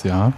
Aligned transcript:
wunderschönes 0.00 0.04
Jahr 0.04 0.32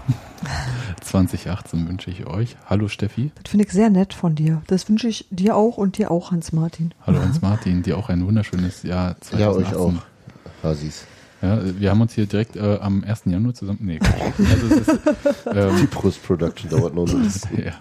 2018 1.02 1.88
wünsche 1.88 2.10
ich 2.10 2.26
euch. 2.26 2.56
Hallo 2.66 2.88
Steffi. 2.88 3.30
Das 3.42 3.50
finde 3.50 3.66
ich 3.66 3.72
sehr 3.72 3.90
nett 3.90 4.14
von 4.14 4.34
dir. 4.34 4.62
Das 4.66 4.88
wünsche 4.88 5.08
ich 5.08 5.26
dir 5.30 5.56
auch 5.56 5.76
und 5.76 5.98
dir 5.98 6.10
auch, 6.10 6.30
Hans-Martin. 6.30 6.92
Hallo 7.06 7.20
Hans-Martin, 7.20 7.82
dir 7.82 7.96
auch 7.98 8.08
ein 8.08 8.26
wunderschönes 8.26 8.82
Jahr 8.82 9.20
2018. 9.20 9.38
Ja, 9.40 9.50
euch 9.50 9.74
auch, 9.74 9.92
Hasis. 10.62 11.04
Ja, 11.40 11.60
wir 11.78 11.90
haben 11.90 12.00
uns 12.00 12.12
hier 12.12 12.26
direkt 12.26 12.54
äh, 12.56 12.78
am 12.80 13.02
1. 13.04 13.22
Januar 13.26 13.54
zusammen. 13.54 13.80
Nee, 13.82 13.98
also 14.00 14.74
ist, 14.74 14.88
ähm, 15.52 15.76
Die 15.80 15.86
Post-Production 15.86 16.70
dauert 16.70 16.94
noch 16.94 17.08
ein 17.08 17.24
ja. 17.64 17.72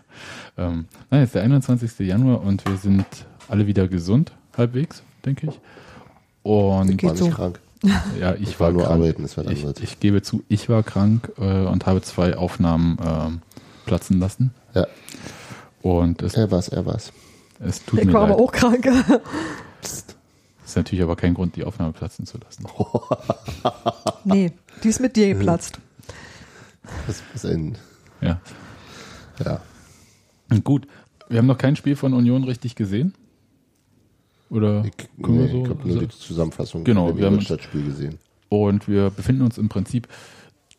Ähm, 0.58 0.86
nein, 1.12 1.22
es 1.22 1.30
ist 1.30 1.36
der 1.36 1.44
21. 1.44 2.00
Januar 2.00 2.42
und 2.42 2.66
wir 2.68 2.78
sind 2.78 3.06
alle 3.48 3.68
wieder 3.68 3.88
gesund, 3.88 4.32
halbwegs, 4.58 5.04
denke 5.26 5.48
ich. 5.48 5.60
Und 6.44 6.90
ich 6.90 7.04
war 7.04 7.12
nicht 7.12 7.24
so. 7.24 7.30
krank. 7.30 7.60
Ja, 8.20 8.36
ich, 8.36 8.42
ich 8.42 8.60
war, 8.60 8.68
war, 8.68 8.74
nur 8.74 8.84
krank. 8.84 8.96
arbeiten, 8.96 9.22
das 9.24 9.38
war 9.38 9.46
ich, 9.50 9.66
ich 9.82 10.00
gebe 10.00 10.22
zu, 10.22 10.44
ich 10.48 10.70
war 10.70 10.84
krank 10.84 11.32
äh, 11.38 11.66
und 11.66 11.86
habe 11.86 12.02
zwei 12.02 12.38
Aufnahmen 12.38 13.00
äh, 13.00 13.88
platzen 13.88 14.20
lassen. 14.20 14.52
Ja. 14.74 14.88
Und 15.82 16.22
es, 16.22 16.36
er 16.36 16.52
war's, 16.52 16.70
er 16.70 16.86
war's. 16.86 17.12
Es 17.60 17.84
tut 17.84 18.00
ich 18.00 18.06
mir 18.06 18.14
war 18.14 18.28
leid. 18.28 18.32
aber 18.32 18.44
auch 18.44 18.52
krank. 18.52 18.88
Psst. 19.82 20.16
Das 20.62 20.72
ist 20.72 20.76
natürlich 20.76 21.04
aber 21.04 21.16
kein 21.16 21.34
Grund, 21.34 21.56
die 21.56 21.64
Aufnahme 21.64 21.92
platzen 21.92 22.26
zu 22.26 22.38
lassen. 22.38 22.66
nee, 24.24 24.52
die 24.84 24.88
ist 24.88 25.02
mit 25.02 25.16
dir 25.16 25.34
geplatzt. 25.34 25.80
Das 27.08 27.22
ist 27.34 27.46
ein. 27.46 27.78
Ja. 28.22 28.40
Ja. 29.44 29.62
Gut, 30.64 30.88
wir 31.30 31.40
haben 31.40 31.48
noch 31.48 31.58
kein 31.58 31.76
Spiel 31.76 31.96
von 31.96 32.14
Union 32.14 32.44
richtig 32.44 32.76
gesehen. 32.76 33.14
Oder 34.52 34.84
ich, 34.86 35.08
nee, 35.18 35.48
so? 35.48 35.64
ich 35.64 35.70
habe 35.70 35.88
nur 35.88 36.00
die 36.00 36.10
Zusammenfassung 36.10 36.84
genau, 36.84 37.16
wir 37.16 37.26
haben 37.26 37.40
das 37.40 37.62
Spiel 37.62 37.86
gesehen. 37.86 38.20
Und 38.50 38.88
wir 38.90 39.10
befinden 39.10 39.44
uns 39.44 39.58
im 39.58 39.70
Prinzip 39.70 40.10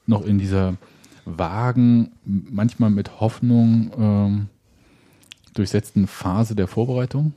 noch 0.06 0.27
in 0.27 0.39
dieser 0.39 0.77
vagen, 1.25 2.12
manchmal 2.25 2.91
mit 2.91 3.20
Hoffnung 3.20 3.91
ähm, 3.98 4.48
durchsetzten 5.55 6.06
Phase 6.06 6.55
der 6.55 6.69
Vorbereitung. 6.69 7.33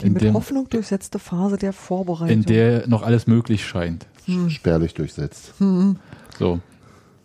Die 0.00 0.08
mit 0.08 0.22
dem, 0.22 0.34
Hoffnung 0.34 0.70
durchsetzte 0.70 1.18
Phase 1.18 1.58
der 1.58 1.74
Vorbereitung. 1.74 2.30
In 2.30 2.42
der 2.42 2.86
noch 2.86 3.02
alles 3.02 3.26
möglich 3.26 3.66
scheint. 3.66 4.06
Hm. 4.24 4.48
Spärlich 4.48 4.94
durchsetzt. 4.94 5.52
Hm. 5.58 5.96
So. 6.38 6.60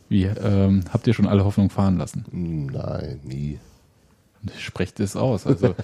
Wie, 0.10 0.24
ähm, 0.24 0.82
habt 0.92 1.08
ihr 1.08 1.14
schon 1.14 1.28
alle 1.28 1.46
Hoffnung 1.46 1.70
fahren 1.70 1.98
lassen? 1.98 2.26
Nein, 2.32 3.22
nie. 3.24 3.60
Sprecht 4.58 5.00
es 5.00 5.16
aus. 5.16 5.46
Also 5.46 5.76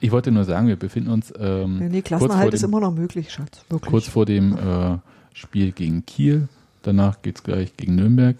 ich 0.00 0.10
wollte 0.12 0.30
nur 0.30 0.44
sagen, 0.44 0.68
wir 0.68 0.76
befinden 0.76 1.10
uns. 1.10 1.32
Ähm, 1.38 1.78
nee, 1.78 1.88
nee 1.88 2.02
Klassenerhalt 2.02 2.54
ist 2.54 2.62
immer 2.62 2.80
noch 2.80 2.92
möglich, 2.92 3.32
Schatz. 3.32 3.64
Wirklich. 3.68 3.90
Kurz 3.90 4.08
vor 4.08 4.26
dem 4.26 4.56
äh, 4.56 4.98
Spiel 5.32 5.72
gegen 5.72 6.04
Kiel. 6.06 6.48
Danach 6.82 7.22
geht 7.22 7.36
es 7.36 7.42
gleich 7.42 7.76
gegen 7.76 7.96
Nürnberg. 7.96 8.36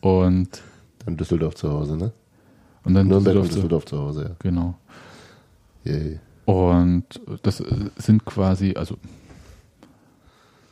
Und 0.00 0.62
dann 1.04 1.16
Düsseldorf 1.16 1.54
zu 1.54 1.70
Hause, 1.70 1.96
ne? 1.96 2.12
Und 2.84 2.94
dann 2.94 3.08
Nürnberg 3.08 3.34
Düsseldorf, 3.34 3.44
und 3.44 3.54
Düsseldorf 3.54 3.84
zu 3.84 3.98
Hause, 3.98 4.22
ja. 4.24 4.30
Genau. 4.38 4.74
Yay. 5.84 6.18
Und 6.46 7.04
das 7.42 7.62
sind 7.96 8.24
quasi, 8.24 8.74
also, 8.76 8.96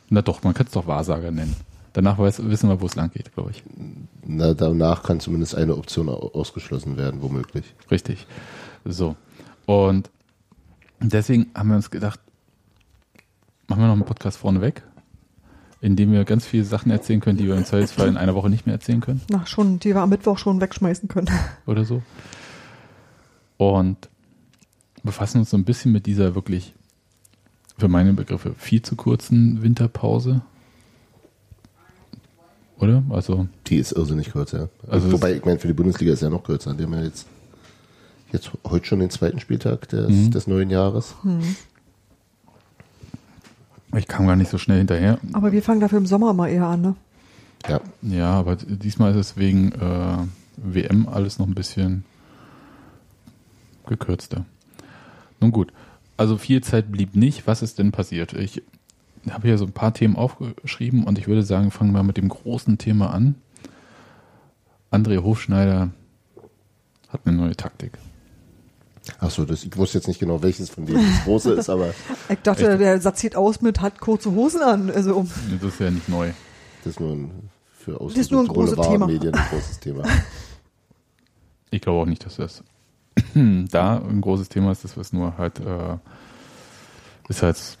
na 0.09 0.21
doch, 0.21 0.43
man 0.43 0.53
kann 0.53 0.65
es 0.65 0.73
doch 0.73 0.87
Wahrsager 0.87 1.31
nennen. 1.31 1.55
Danach 1.93 2.17
weiß, 2.17 2.47
wissen 2.49 2.69
wir, 2.69 2.81
wo 2.81 2.85
es 2.85 2.95
lang 2.95 3.11
geht, 3.11 3.33
glaube 3.33 3.51
ich. 3.51 3.63
Na, 4.25 4.53
danach 4.53 5.03
kann 5.03 5.19
zumindest 5.19 5.55
eine 5.55 5.75
Option 5.75 6.09
ausgeschlossen 6.09 6.97
werden, 6.97 7.21
womöglich. 7.21 7.73
Richtig. 7.89 8.27
So. 8.85 9.15
Und 9.65 10.09
deswegen 10.99 11.47
haben 11.55 11.69
wir 11.69 11.75
uns 11.75 11.89
gedacht, 11.89 12.19
machen 13.67 13.81
wir 13.81 13.87
noch 13.87 13.93
einen 13.93 14.05
Podcast 14.05 14.37
vorneweg, 14.37 14.83
in 15.81 15.95
dem 15.95 16.11
wir 16.11 16.25
ganz 16.25 16.45
viele 16.45 16.63
Sachen 16.63 16.91
erzählen 16.91 17.21
können, 17.21 17.37
die 17.37 17.47
wir 17.47 17.55
im 17.55 17.65
Zweifelsfall 17.65 18.07
in 18.07 18.17
einer 18.17 18.35
Woche 18.35 18.49
nicht 18.49 18.65
mehr 18.65 18.75
erzählen 18.75 19.01
können. 19.01 19.21
Na, 19.29 19.45
schon, 19.45 19.79
die 19.79 19.95
wir 19.95 20.01
am 20.01 20.09
Mittwoch 20.09 20.37
schon 20.37 20.61
wegschmeißen 20.61 21.07
können. 21.07 21.29
Oder 21.65 21.85
so. 21.85 22.03
Und 23.57 24.09
befassen 25.03 25.39
uns 25.39 25.49
so 25.49 25.57
ein 25.57 25.65
bisschen 25.65 25.91
mit 25.91 26.05
dieser 26.05 26.35
wirklich, 26.35 26.73
für 27.77 27.87
meine 27.87 28.13
Begriffe, 28.13 28.53
viel 28.57 28.81
zu 28.81 28.95
kurzen 28.95 29.61
Winterpause. 29.61 30.41
Oder? 32.79 33.03
Also. 33.09 33.47
Die 33.67 33.77
ist 33.77 33.91
irrsinnig 33.91 34.31
kurz, 34.31 34.53
ja. 34.53 34.69
Also 34.87 35.11
Wobei, 35.11 35.35
ich 35.35 35.45
meine, 35.45 35.59
für 35.59 35.67
die 35.67 35.73
Bundesliga 35.73 36.13
ist 36.13 36.21
ja 36.21 36.29
noch 36.29 36.43
kürzer. 36.43 36.73
Die 36.73 36.83
haben 36.83 36.93
ja 36.93 37.03
jetzt, 37.03 37.27
jetzt 38.31 38.51
heute 38.67 38.85
schon 38.85 38.99
den 38.99 39.09
zweiten 39.09 39.39
Spieltag 39.39 39.89
des, 39.89 40.09
mhm. 40.09 40.31
des 40.31 40.47
neuen 40.47 40.69
Jahres. 40.69 41.15
Mhm. 41.23 41.55
Ich 43.97 44.07
kam 44.07 44.27
gar 44.27 44.35
nicht 44.35 44.51
so 44.51 44.57
schnell 44.57 44.77
hinterher. 44.77 45.19
Aber 45.33 45.51
wir 45.51 45.63
fangen 45.63 45.81
dafür 45.81 45.97
im 45.97 46.05
Sommer 46.05 46.33
mal 46.33 46.47
eher 46.47 46.67
an, 46.67 46.81
ne? 46.81 46.95
Ja. 47.67 47.81
Ja, 48.01 48.31
aber 48.31 48.55
diesmal 48.55 49.11
ist 49.11 49.17
es 49.17 49.37
wegen 49.37 49.73
äh, 49.73 50.17
WM 50.57 51.09
alles 51.09 51.39
noch 51.39 51.47
ein 51.47 51.55
bisschen 51.55 52.05
gekürzter. 53.87 54.45
Nun 55.41 55.51
gut, 55.51 55.73
also 56.15 56.37
viel 56.37 56.61
Zeit 56.61 56.91
blieb 56.91 57.15
nicht. 57.15 57.47
Was 57.47 57.61
ist 57.61 57.79
denn 57.79 57.91
passiert? 57.91 58.33
Ich 58.33 58.61
habe 59.33 59.47
hier 59.47 59.57
so 59.57 59.65
ein 59.65 59.71
paar 59.71 59.93
Themen 59.93 60.15
aufgeschrieben 60.15 61.03
und 61.03 61.17
ich 61.17 61.27
würde 61.27 61.43
sagen, 61.43 61.71
fangen 61.71 61.91
wir 61.91 62.03
mit 62.03 62.17
dem 62.17 62.29
großen 62.29 62.77
Thema 62.77 63.11
an. 63.11 63.35
André 64.91 65.21
Hofschneider 65.21 65.91
hat 67.09 67.21
eine 67.25 67.37
neue 67.37 67.55
Taktik. 67.55 67.97
Achso, 69.19 69.43
ich 69.43 69.75
wusste 69.77 69.97
jetzt 69.97 70.07
nicht 70.07 70.19
genau, 70.19 70.41
welches 70.43 70.69
von 70.69 70.85
denen 70.85 71.03
das 71.03 71.23
große 71.23 71.53
ist, 71.53 71.69
aber. 71.69 71.93
Ich 72.29 72.39
dachte, 72.39 72.69
Echt? 72.69 72.79
der 72.79 73.01
Satz 73.01 73.21
sieht 73.21 73.35
aus 73.35 73.61
mit 73.61 73.81
hat 73.81 73.99
kurze 73.99 74.31
Hosen 74.31 74.61
an. 74.61 74.91
Also, 74.91 75.25
das 75.59 75.73
ist 75.73 75.79
ja 75.79 75.89
nicht 75.89 76.09
neu. 76.09 76.31
Das 76.83 76.93
ist 76.93 76.99
nur 76.99 77.13
ein, 77.13 77.49
für 77.71 77.93
das 77.93 78.15
ist 78.15 78.31
nur 78.31 78.41
ein 78.41 78.47
großes 78.47 78.79
Thema. 78.79 79.07
Medien 79.07 79.33
ein 79.33 79.49
großes 79.49 79.79
Thema. 79.79 80.03
Ich 81.71 81.81
glaube 81.81 81.99
auch 81.99 82.07
nicht, 82.07 82.25
dass 82.25 82.37
das 82.37 82.63
da 83.35 83.97
ein 83.99 84.21
großes 84.21 84.49
Thema 84.49 84.71
ist, 84.71 84.83
das 84.83 84.97
was 84.97 85.13
nur 85.13 85.37
halt 85.37 85.59
äh, 85.59 85.97
ist 87.27 87.43
halt 87.43 87.77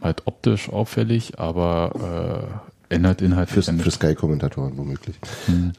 halt 0.00 0.22
optisch 0.26 0.68
auffällig, 0.68 1.38
aber 1.38 2.60
äh, 2.90 2.94
ändert 2.94 3.22
inhaltlich. 3.22 3.64
Für, 3.64 3.72
für 3.72 3.90
Sky-Kommentatoren 3.90 4.76
womöglich. 4.76 5.16
Hm. 5.46 5.72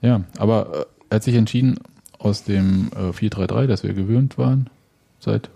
Ja, 0.00 0.22
aber 0.38 0.72
äh, 0.72 0.84
er 1.10 1.16
hat 1.16 1.22
sich 1.22 1.34
entschieden, 1.34 1.78
aus 2.18 2.44
dem 2.44 2.90
äh, 2.94 3.10
4-3-3, 3.10 3.66
das 3.66 3.82
wir 3.82 3.94
gewöhnt 3.94 4.38
waren, 4.38 4.70
seit 5.18 5.50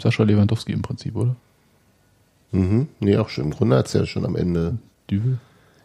Sascha 0.00 0.22
Lewandowski 0.22 0.72
im 0.72 0.82
Prinzip, 0.82 1.14
oder? 1.16 1.36
Mhm, 2.52 2.88
nee, 2.98 3.16
auch 3.16 3.28
schon. 3.28 3.44
Im 3.44 3.50
Grunde 3.50 3.76
hat 3.76 3.86
es 3.86 3.92
ja 3.92 4.06
schon 4.06 4.24
am 4.24 4.36
Ende. 4.36 4.78
Düvel? 5.10 5.38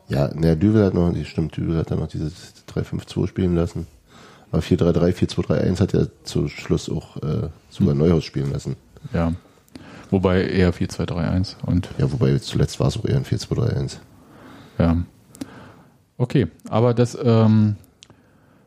Ja, 0.08 0.34
naja, 0.34 0.56
Düvel 0.56 0.86
hat 0.86 0.94
noch, 0.94 1.14
stimmt, 1.26 1.58
Düvel 1.58 1.78
hat 1.78 1.92
dann 1.92 2.00
noch 2.00 2.08
dieses 2.08 2.54
3-5-2 2.74 3.28
spielen 3.28 3.56
lassen. 3.56 3.88
Aber 4.52 4.62
4-3-3, 4.62 5.14
4-2-3-1 5.14 5.80
hat 5.80 5.94
ja 5.94 6.06
zu 6.24 6.48
Schluss 6.48 6.90
auch 6.90 7.18
äh, 7.18 7.50
sogar 7.70 7.94
hm. 7.94 7.98
Neuhaus 7.98 8.24
spielen 8.24 8.52
lassen. 8.52 8.76
Ja. 9.14 9.34
Wobei 10.12 10.44
eher 10.46 10.74
4-2-3-1 10.74 11.56
und. 11.66 11.90
Ja, 11.98 12.12
wobei 12.12 12.38
zuletzt 12.40 12.80
war 12.80 12.88
es 12.88 12.98
auch 12.98 13.06
eher 13.06 13.18
ein 13.18 13.26
4-2-3-1. 13.26 13.98
Ja. 14.78 14.98
Okay, 16.18 16.48
aber 16.70 16.94
das 16.94 17.18
ähm, 17.22 17.76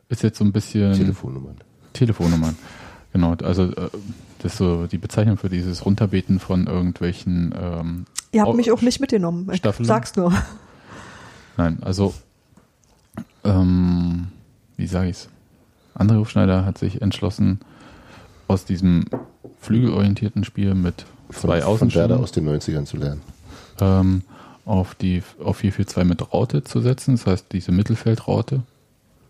ist 0.09 0.23
jetzt 0.23 0.37
so 0.37 0.45
ein 0.45 0.51
bisschen. 0.51 0.93
Telefonnummern. 0.93 1.57
Telefonnummern. 1.93 2.55
Genau, 3.13 3.33
also 3.43 3.63
äh, 3.63 3.89
das 4.39 4.53
ist 4.53 4.57
so 4.57 4.85
die 4.85 4.97
Bezeichnung 4.97 5.37
für 5.37 5.49
dieses 5.49 5.85
Runterbeten 5.85 6.39
von 6.39 6.67
irgendwelchen. 6.67 7.53
Ähm, 7.59 8.05
Ihr 8.31 8.43
habt 8.43 8.55
mich 8.55 8.71
auch 8.71 8.81
nicht 8.81 8.99
mitgenommen. 8.99 9.49
Ich 9.51 9.61
sag's 9.81 10.15
nur. 10.15 10.31
Nein, 11.57 11.79
also 11.81 12.13
ähm, 13.43 14.27
wie 14.77 14.87
sage 14.87 15.09
ich's? 15.09 15.29
André 15.97 16.17
Hofschneider 16.17 16.65
hat 16.65 16.77
sich 16.77 17.01
entschlossen, 17.01 17.59
aus 18.47 18.65
diesem 18.65 19.05
flügelorientierten 19.59 20.43
Spiel 20.43 20.75
mit 20.75 21.05
zwei 21.31 21.63
Außenspielern 21.63 22.19
aus 22.19 22.31
den 22.31 22.47
90ern 22.47 22.85
zu 22.85 22.97
lernen. 22.97 23.21
Ähm, 23.79 24.23
auf 24.65 24.93
die 24.95 25.23
auf 25.43 25.61
4-4-2 25.61 26.03
mit 26.03 26.33
Raute 26.33 26.63
zu 26.63 26.81
setzen, 26.81 27.15
das 27.15 27.25
heißt 27.25 27.45
diese 27.51 27.71
Mittelfeldraute. 27.71 28.61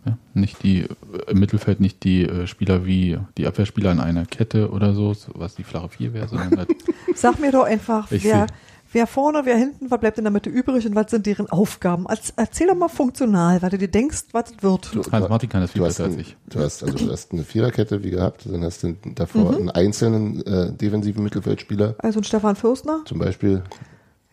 Ja, 0.05 0.17
nicht 0.33 0.63
die 0.63 0.85
im 1.27 1.39
Mittelfeld 1.39 1.81
nicht 1.81 2.03
die 2.03 2.23
äh, 2.23 2.47
Spieler 2.47 2.85
wie 2.85 3.17
die 3.37 3.47
Abwehrspieler 3.47 3.91
in 3.91 3.99
einer 3.99 4.25
Kette 4.25 4.71
oder 4.71 4.93
so, 4.93 5.13
was 5.33 5.55
die 5.55 5.63
flache 5.63 5.89
4 5.89 6.13
wäre, 6.13 6.27
sondern 6.27 6.57
halt 6.57 6.69
Sag 7.15 7.39
mir 7.39 7.51
doch 7.51 7.63
einfach, 7.63 8.07
wer, 8.09 8.47
Wer 8.91 9.05
vorne, 9.05 9.41
wer 9.45 9.55
hinten, 9.55 9.91
was 9.91 9.99
bleibt 9.99 10.17
in 10.17 10.23
der 10.23 10.31
Mitte 10.31 10.49
übrig 10.49 10.85
und 10.87 10.95
was 10.95 11.11
sind 11.11 11.27
deren 11.27 11.47
Aufgaben? 11.49 12.07
erzähl 12.35 12.67
doch 12.67 12.75
mal 12.75 12.89
funktional, 12.89 13.61
weil 13.61 13.69
du 13.69 13.77
dir 13.77 13.87
denkst, 13.87 14.25
was 14.31 14.51
es 14.51 14.63
wird. 14.63 14.95
Du, 14.95 15.03
Hans 15.11 15.29
Martin 15.29 15.47
kann 15.47 15.61
das 15.61 15.71
viel 15.71 15.83
besser 15.83 16.05
als 16.05 16.15
ich. 16.15 16.35
Du 16.49 16.59
hast, 16.59 16.83
also 16.83 16.97
du 16.97 17.11
hast 17.11 17.31
eine 17.31 17.43
Viererkette 17.43 18.03
wie 18.03 18.09
gehabt, 18.09 18.47
dann 18.51 18.63
hast 18.63 18.81
du 18.83 18.95
davor 19.13 19.51
mhm. 19.51 19.57
einen 19.57 19.69
einzelnen 19.69 20.45
äh, 20.45 20.73
defensiven 20.73 21.23
Mittelfeldspieler. 21.23 21.95
Also 21.99 22.19
ein 22.19 22.23
Stefan 22.23 22.55
Fürstner. 22.55 23.01
Zum 23.05 23.19
Beispiel. 23.19 23.61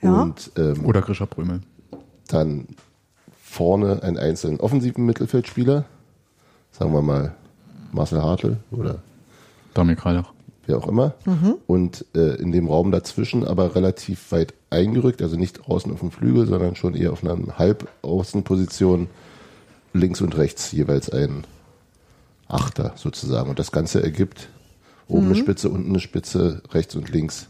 Ja. 0.01 0.23
Und, 0.23 0.51
ähm, 0.57 0.87
Oder 0.87 1.03
Grisha 1.03 1.27
Brömel. 1.27 1.61
Dann 2.29 2.67
vorne 3.43 4.03
einen 4.03 4.17
einzelnen 4.17 4.61
offensiven 4.61 5.05
Mittelfeldspieler. 5.05 5.85
Sagen 6.73 6.95
wir 6.95 7.03
mal 7.03 7.35
Marcel 7.93 8.23
Hartl 8.23 8.57
oder 8.71 9.03
Damir 9.75 9.97
Kreilach. 9.97 10.33
Wer 10.67 10.79
auch 10.79 10.89
immer. 10.89 11.15
Mhm. 11.25 11.55
Und 11.67 12.05
äh, 12.15 12.37
in 12.37 12.53
dem 12.53 12.69
Raum 12.69 12.91
dazwischen 12.91 13.47
aber 13.47 13.75
relativ 13.75 14.33
weit 14.33 14.55
eingerückt, 14.71 15.23
also 15.23 15.37
nicht 15.37 15.67
draußen 15.67 15.93
auf 15.93 16.01
dem 16.01 16.11
Flügel, 16.11 16.47
sondern 16.47 16.77
schon 16.77 16.95
eher 16.95 17.13
auf 17.13 17.25
einer 17.25 17.59
Halbaußenposition 17.59 19.09
links 19.93 20.21
und 20.21 20.37
rechts 20.37 20.73
jeweils 20.73 21.11
ein 21.11 21.45
Achter 22.49 22.93
sozusagen. 22.97 23.51
Und 23.51 23.59
das 23.59 23.73
Ganze 23.73 24.03
ergibt 24.03 24.49
oben 25.09 25.27
mhm. 25.27 25.33
eine 25.33 25.41
Spitze, 25.41 25.69
unten 25.69 25.91
eine 25.91 26.01
Spitze, 26.01 26.63
rechts 26.73 26.95
und 26.95 27.11
links 27.11 27.49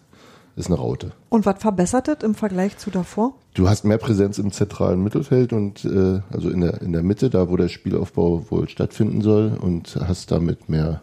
ist 0.56 0.68
eine 0.68 0.76
Raute. 0.76 1.12
Und 1.28 1.44
was 1.44 1.58
verbessert 1.58 2.08
das 2.08 2.18
im 2.22 2.34
Vergleich 2.34 2.78
zu 2.78 2.90
davor? 2.90 3.34
Du 3.54 3.68
hast 3.68 3.84
mehr 3.84 3.98
Präsenz 3.98 4.38
im 4.38 4.52
zentralen 4.52 5.02
Mittelfeld 5.02 5.52
und 5.52 5.84
äh, 5.84 6.20
also 6.30 6.48
in 6.48 6.62
der, 6.62 6.80
in 6.80 6.92
der 6.92 7.02
Mitte, 7.02 7.28
da 7.28 7.50
wo 7.50 7.56
der 7.56 7.68
Spielaufbau 7.68 8.46
wohl 8.50 8.68
stattfinden 8.68 9.20
soll 9.20 9.56
und 9.60 9.96
hast 9.96 10.30
damit 10.30 10.68
mehr 10.70 11.02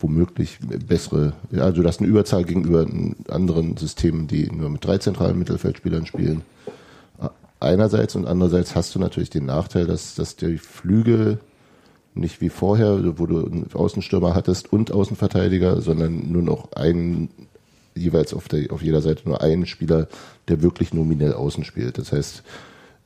womöglich 0.00 0.58
bessere, 0.60 1.32
also 1.52 1.82
du 1.82 1.88
hast 1.88 2.00
eine 2.00 2.08
Überzahl 2.08 2.44
gegenüber 2.44 2.86
anderen 3.28 3.76
Systemen, 3.76 4.26
die 4.26 4.50
nur 4.50 4.70
mit 4.70 4.84
drei 4.84 4.98
zentralen 4.98 5.38
Mittelfeldspielern 5.38 6.06
spielen. 6.06 6.42
Einerseits 7.60 8.14
und 8.14 8.26
andererseits 8.26 8.76
hast 8.76 8.94
du 8.94 9.00
natürlich 9.00 9.30
den 9.30 9.46
Nachteil, 9.46 9.86
dass, 9.86 10.14
dass 10.14 10.36
die 10.36 10.58
Flügel 10.58 11.40
nicht 12.14 12.40
wie 12.40 12.50
vorher, 12.50 13.18
wo 13.18 13.26
du 13.26 13.46
einen 13.46 13.66
Außenstürmer 13.72 14.34
hattest 14.34 14.72
und 14.72 14.92
Außenverteidiger, 14.92 15.80
sondern 15.80 16.30
nur 16.30 16.42
noch 16.42 16.72
einen, 16.72 17.30
jeweils 17.94 18.34
auf, 18.34 18.48
der, 18.48 18.72
auf 18.72 18.82
jeder 18.82 19.02
Seite 19.02 19.28
nur 19.28 19.40
einen 19.42 19.66
Spieler, 19.66 20.08
der 20.48 20.62
wirklich 20.62 20.94
nominell 20.94 21.32
außen 21.32 21.64
spielt. 21.64 21.98
Das 21.98 22.12
heißt, 22.12 22.42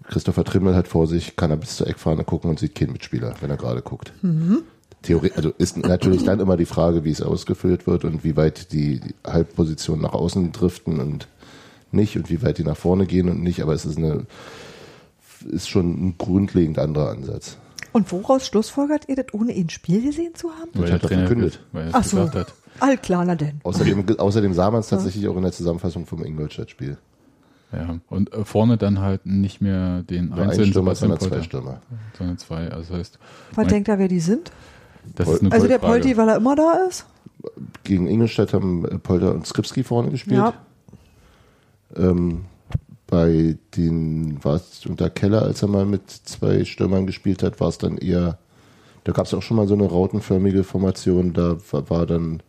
Christopher 0.05 0.44
Trimmel 0.44 0.75
hat 0.75 0.89
vor 0.89 1.06
sich, 1.06 1.37
kann 1.37 1.50
er 1.50 1.56
bis 1.56 1.77
zur 1.77 1.87
Eckfahne 1.87 2.25
gucken 2.25 2.50
und 2.50 2.59
sieht 2.59 2.75
keinen 2.75 2.93
Mitspieler, 2.93 3.35
wenn 3.41 3.50
er 3.50 3.56
gerade 3.56 3.83
guckt. 3.83 4.12
Mhm. 4.23 4.62
Theorie, 5.02 5.32
also 5.34 5.52
ist 5.58 5.76
natürlich 5.76 6.25
dann 6.25 6.40
immer 6.40 6.56
die 6.56 6.66
Frage, 6.66 7.04
wie 7.04 7.10
es 7.10 7.22
ausgefüllt 7.22 7.87
wird 7.87 8.04
und 8.04 8.25
wie 8.25 8.37
weit 8.37 8.72
die, 8.72 9.00
Halbpositionen 9.26 10.02
nach 10.02 10.14
außen 10.14 10.52
driften 10.52 11.00
und 11.00 11.28
nicht 11.90 12.16
und 12.16 12.31
wie 12.31 12.43
weit 12.43 12.58
die 12.58 12.64
nach 12.64 12.76
vorne 12.76 13.06
gehen 13.06 13.28
und 13.28 13.43
nicht, 13.43 13.62
aber 13.62 13.75
es 13.75 13.84
ist 13.84 13.99
eine 13.99 14.26
ist 15.50 15.69
schon 15.69 16.08
ein 16.08 16.14
grundlegend 16.19 16.78
anderer 16.78 17.10
Ansatz. 17.10 17.58
Und 17.93 18.10
woraus 18.10 18.46
schlussfolgert 18.46 19.08
ihr 19.08 19.16
das, 19.16 19.26
ohne 19.32 19.52
ihn 19.52 19.69
Spiel 19.69 20.02
gesehen 20.02 20.34
zu 20.34 20.50
haben? 20.50 20.70
Weil 20.75 20.88
er 20.88 21.00
verkündet. 21.00 21.60
Weil 21.72 21.90
Ach 21.93 22.05
so. 22.05 22.32
Hat. 22.32 22.55
All 22.81 22.96
klar, 22.96 23.25
na 23.25 23.34
denn. 23.34 23.60
Außerdem, 23.64 24.05
außerdem 24.19 24.55
sah 24.55 24.70
man 24.70 24.81
es 24.81 24.88
tatsächlich 24.88 25.25
ja. 25.25 25.31
auch 25.31 25.37
in 25.37 25.43
der 25.43 25.52
Zusammenfassung 25.52 26.06
vom 26.06 26.25
Ingolstadt-Spiel. 26.25 26.96
Ja, 27.72 27.98
und 28.08 28.32
äh, 28.32 28.44
vorne 28.44 28.76
dann 28.76 29.00
halt 29.00 29.25
nicht 29.25 29.60
mehr 29.60 30.02
den 30.02 30.28
Nur 30.28 30.38
einzelnen 30.38 30.66
ein 30.66 30.70
Stürmer, 30.70 30.94
sondern 30.94 31.20
zwei 31.20 31.43
Stürmer. 31.43 31.81
Sondern 32.16 32.38
zwei, 32.38 32.69
also 32.70 32.94
heißt. 32.94 33.19
Was 33.55 33.66
denkt 33.66 33.88
er, 33.88 33.98
wer 33.98 34.08
die 34.08 34.20
sind? 34.20 34.52
Das 35.14 35.28
ist 35.28 35.43
eine 35.43 35.52
also 35.52 35.66
der 35.66 35.78
Polti, 35.78 36.16
weil 36.16 36.28
er 36.28 36.37
immer 36.37 36.56
da 36.56 36.87
ist? 36.88 37.06
Gegen 37.84 38.06
Ingolstadt 38.06 38.52
haben 38.52 39.00
Polter 39.02 39.34
und 39.34 39.46
Skripski 39.46 39.82
vorne 39.82 40.10
gespielt. 40.10 40.38
Ja. 40.38 40.54
Ähm, 41.96 42.44
bei 43.06 43.56
den 43.76 44.43
war 44.43 44.56
es 44.56 44.87
unter 44.87 45.10
Keller, 45.10 45.43
als 45.43 45.60
er 45.60 45.69
mal 45.69 45.84
mit 45.84 46.10
zwei 46.10 46.64
Stürmern 46.64 47.06
gespielt 47.06 47.43
hat, 47.43 47.60
war 47.60 47.69
es 47.69 47.76
dann 47.76 47.99
eher, 47.99 48.38
da 49.04 49.12
gab 49.12 49.26
es 49.26 49.34
auch 49.34 49.43
schon 49.43 49.58
mal 49.58 49.69
so 49.69 49.75
eine 49.75 49.84
rautenförmige 49.84 50.64
Formation, 50.64 51.34
da 51.34 51.56
war, 51.70 51.90
war 51.90 52.06
dann 52.06 52.43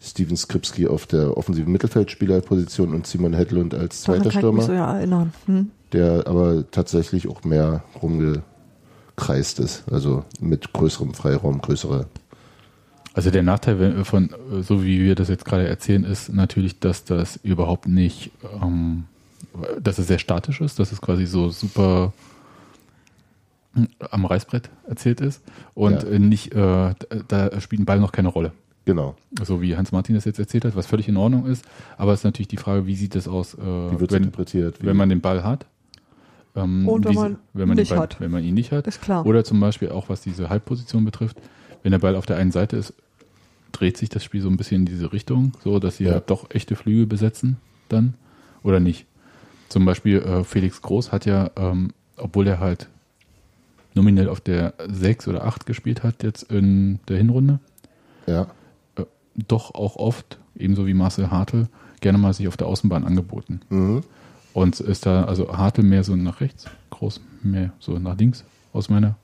Steven 0.00 0.36
Skripski 0.36 0.86
auf 0.86 1.06
der 1.06 1.36
offensiven 1.36 1.72
Mittelfeldspielerposition 1.72 2.94
und 2.94 3.06
Simon 3.06 3.34
Hedlund 3.34 3.74
als 3.74 4.02
zweiter 4.02 4.24
Daran 4.24 4.32
kann 4.32 4.40
Stürmer. 4.40 4.62
Ich 4.62 4.68
mich 4.68 4.76
so 4.76 4.82
ja 4.82 4.96
erinnern. 4.96 5.32
Hm? 5.46 5.70
Der 5.92 6.26
aber 6.26 6.70
tatsächlich 6.70 7.28
auch 7.28 7.44
mehr 7.44 7.84
rumgekreist 9.16 9.60
ist, 9.60 9.84
also 9.90 10.24
mit 10.40 10.72
größerem 10.72 11.14
Freiraum, 11.14 11.60
größere 11.60 12.06
also 13.14 13.30
der 13.30 13.42
Nachteil 13.42 14.04
von, 14.04 14.28
so 14.60 14.84
wie 14.84 15.00
wir 15.00 15.14
das 15.14 15.28
jetzt 15.28 15.46
gerade 15.46 15.66
erzählen, 15.66 16.04
ist 16.04 16.34
natürlich, 16.34 16.80
dass 16.80 17.04
das 17.04 17.36
überhaupt 17.36 17.88
nicht, 17.88 18.30
ähm, 18.62 19.04
dass 19.80 19.96
es 19.96 20.06
sehr 20.06 20.18
statisch 20.18 20.60
ist, 20.60 20.78
dass 20.78 20.92
es 20.92 21.00
quasi 21.00 21.24
so 21.24 21.48
super 21.48 22.12
am 24.10 24.26
Reißbrett 24.26 24.68
erzählt 24.86 25.22
ist 25.22 25.42
und 25.72 26.02
ja. 26.02 26.18
nicht, 26.18 26.52
äh, 26.52 26.94
da 27.26 27.60
spielt 27.62 27.80
ein 27.80 27.86
Ball 27.86 28.00
noch 28.00 28.12
keine 28.12 28.28
Rolle. 28.28 28.52
Genau. 28.84 29.16
So 29.42 29.62
wie 29.62 29.78
Hans 29.78 29.92
Martin 29.92 30.14
das 30.14 30.26
jetzt 30.26 30.38
erzählt 30.38 30.66
hat, 30.66 30.76
was 30.76 30.86
völlig 30.86 31.08
in 31.08 31.16
Ordnung 31.16 31.46
ist. 31.46 31.64
Aber 31.96 32.12
es 32.12 32.20
ist 32.20 32.24
natürlich 32.24 32.48
die 32.48 32.58
Frage, 32.58 32.86
wie 32.86 32.96
sieht 32.96 33.14
das 33.14 33.28
aus, 33.28 33.54
äh, 33.54 33.58
wenn, 33.58 34.24
interpretiert? 34.24 34.84
Wenn 34.84 34.96
man 34.96 35.08
den 35.08 35.22
Ball 35.22 35.42
hat. 35.42 35.64
Ähm, 36.56 36.88
und 36.88 37.04
wenn 37.04 37.14
man, 37.14 37.38
wenn 37.52 37.68
man, 37.68 37.76
nicht 37.76 37.90
Ball, 37.90 38.00
hat. 38.00 38.20
wenn 38.20 38.30
man 38.30 38.42
ihn 38.42 38.54
nicht 38.54 38.72
hat. 38.72 38.86
Ist 38.86 39.02
klar. 39.02 39.24
Oder 39.26 39.44
zum 39.44 39.60
Beispiel 39.60 39.90
auch, 39.90 40.08
was 40.08 40.22
diese 40.22 40.48
Halbposition 40.48 41.04
betrifft. 41.04 41.36
Wenn 41.82 41.92
der 41.92 41.98
Ball 41.98 42.16
auf 42.16 42.26
der 42.26 42.36
einen 42.36 42.50
Seite 42.50 42.76
ist, 42.76 42.94
dreht 43.72 43.96
sich 43.96 44.08
das 44.08 44.24
Spiel 44.24 44.40
so 44.40 44.48
ein 44.48 44.56
bisschen 44.56 44.82
in 44.82 44.86
diese 44.86 45.12
Richtung, 45.12 45.52
so 45.62 45.78
dass 45.78 45.98
sie 45.98 46.04
ja. 46.04 46.12
halt 46.12 46.30
doch 46.30 46.50
echte 46.50 46.74
Flügel 46.74 47.06
besetzen 47.06 47.58
dann 47.88 48.14
oder 48.62 48.80
nicht. 48.80 49.06
Zum 49.68 49.84
Beispiel 49.84 50.18
äh, 50.18 50.44
Felix 50.44 50.80
Groß 50.82 51.12
hat 51.12 51.26
ja, 51.26 51.50
ähm, 51.56 51.92
obwohl 52.16 52.46
er 52.46 52.58
halt 52.58 52.88
nominell 53.94 54.28
auf 54.28 54.40
der 54.40 54.74
6 54.88 55.28
oder 55.28 55.44
8 55.44 55.66
gespielt 55.66 56.02
hat 56.02 56.22
jetzt 56.22 56.44
in 56.50 57.00
der 57.08 57.18
Hinrunde, 57.18 57.60
ja. 58.26 58.48
Äh, 58.96 59.04
doch 59.46 59.74
auch 59.74 59.96
oft, 59.96 60.38
ebenso 60.56 60.86
wie 60.86 60.94
Marcel 60.94 61.30
Hartl, 61.30 61.68
gerne 62.00 62.18
mal 62.18 62.32
sich 62.32 62.48
auf 62.48 62.56
der 62.56 62.66
Außenbahn 62.66 63.04
angeboten. 63.04 63.60
Mhm. 63.68 64.02
Und 64.56 64.80
ist 64.80 65.04
da, 65.04 65.24
also 65.24 65.54
Hartl 65.54 65.82
mehr 65.82 66.02
so 66.02 66.16
nach 66.16 66.40
rechts, 66.40 66.64
Groß 66.88 67.20
mehr 67.42 67.74
so 67.78 67.98
nach 67.98 68.16
links 68.16 68.42
aus 68.72 68.88
meiner 68.88 69.16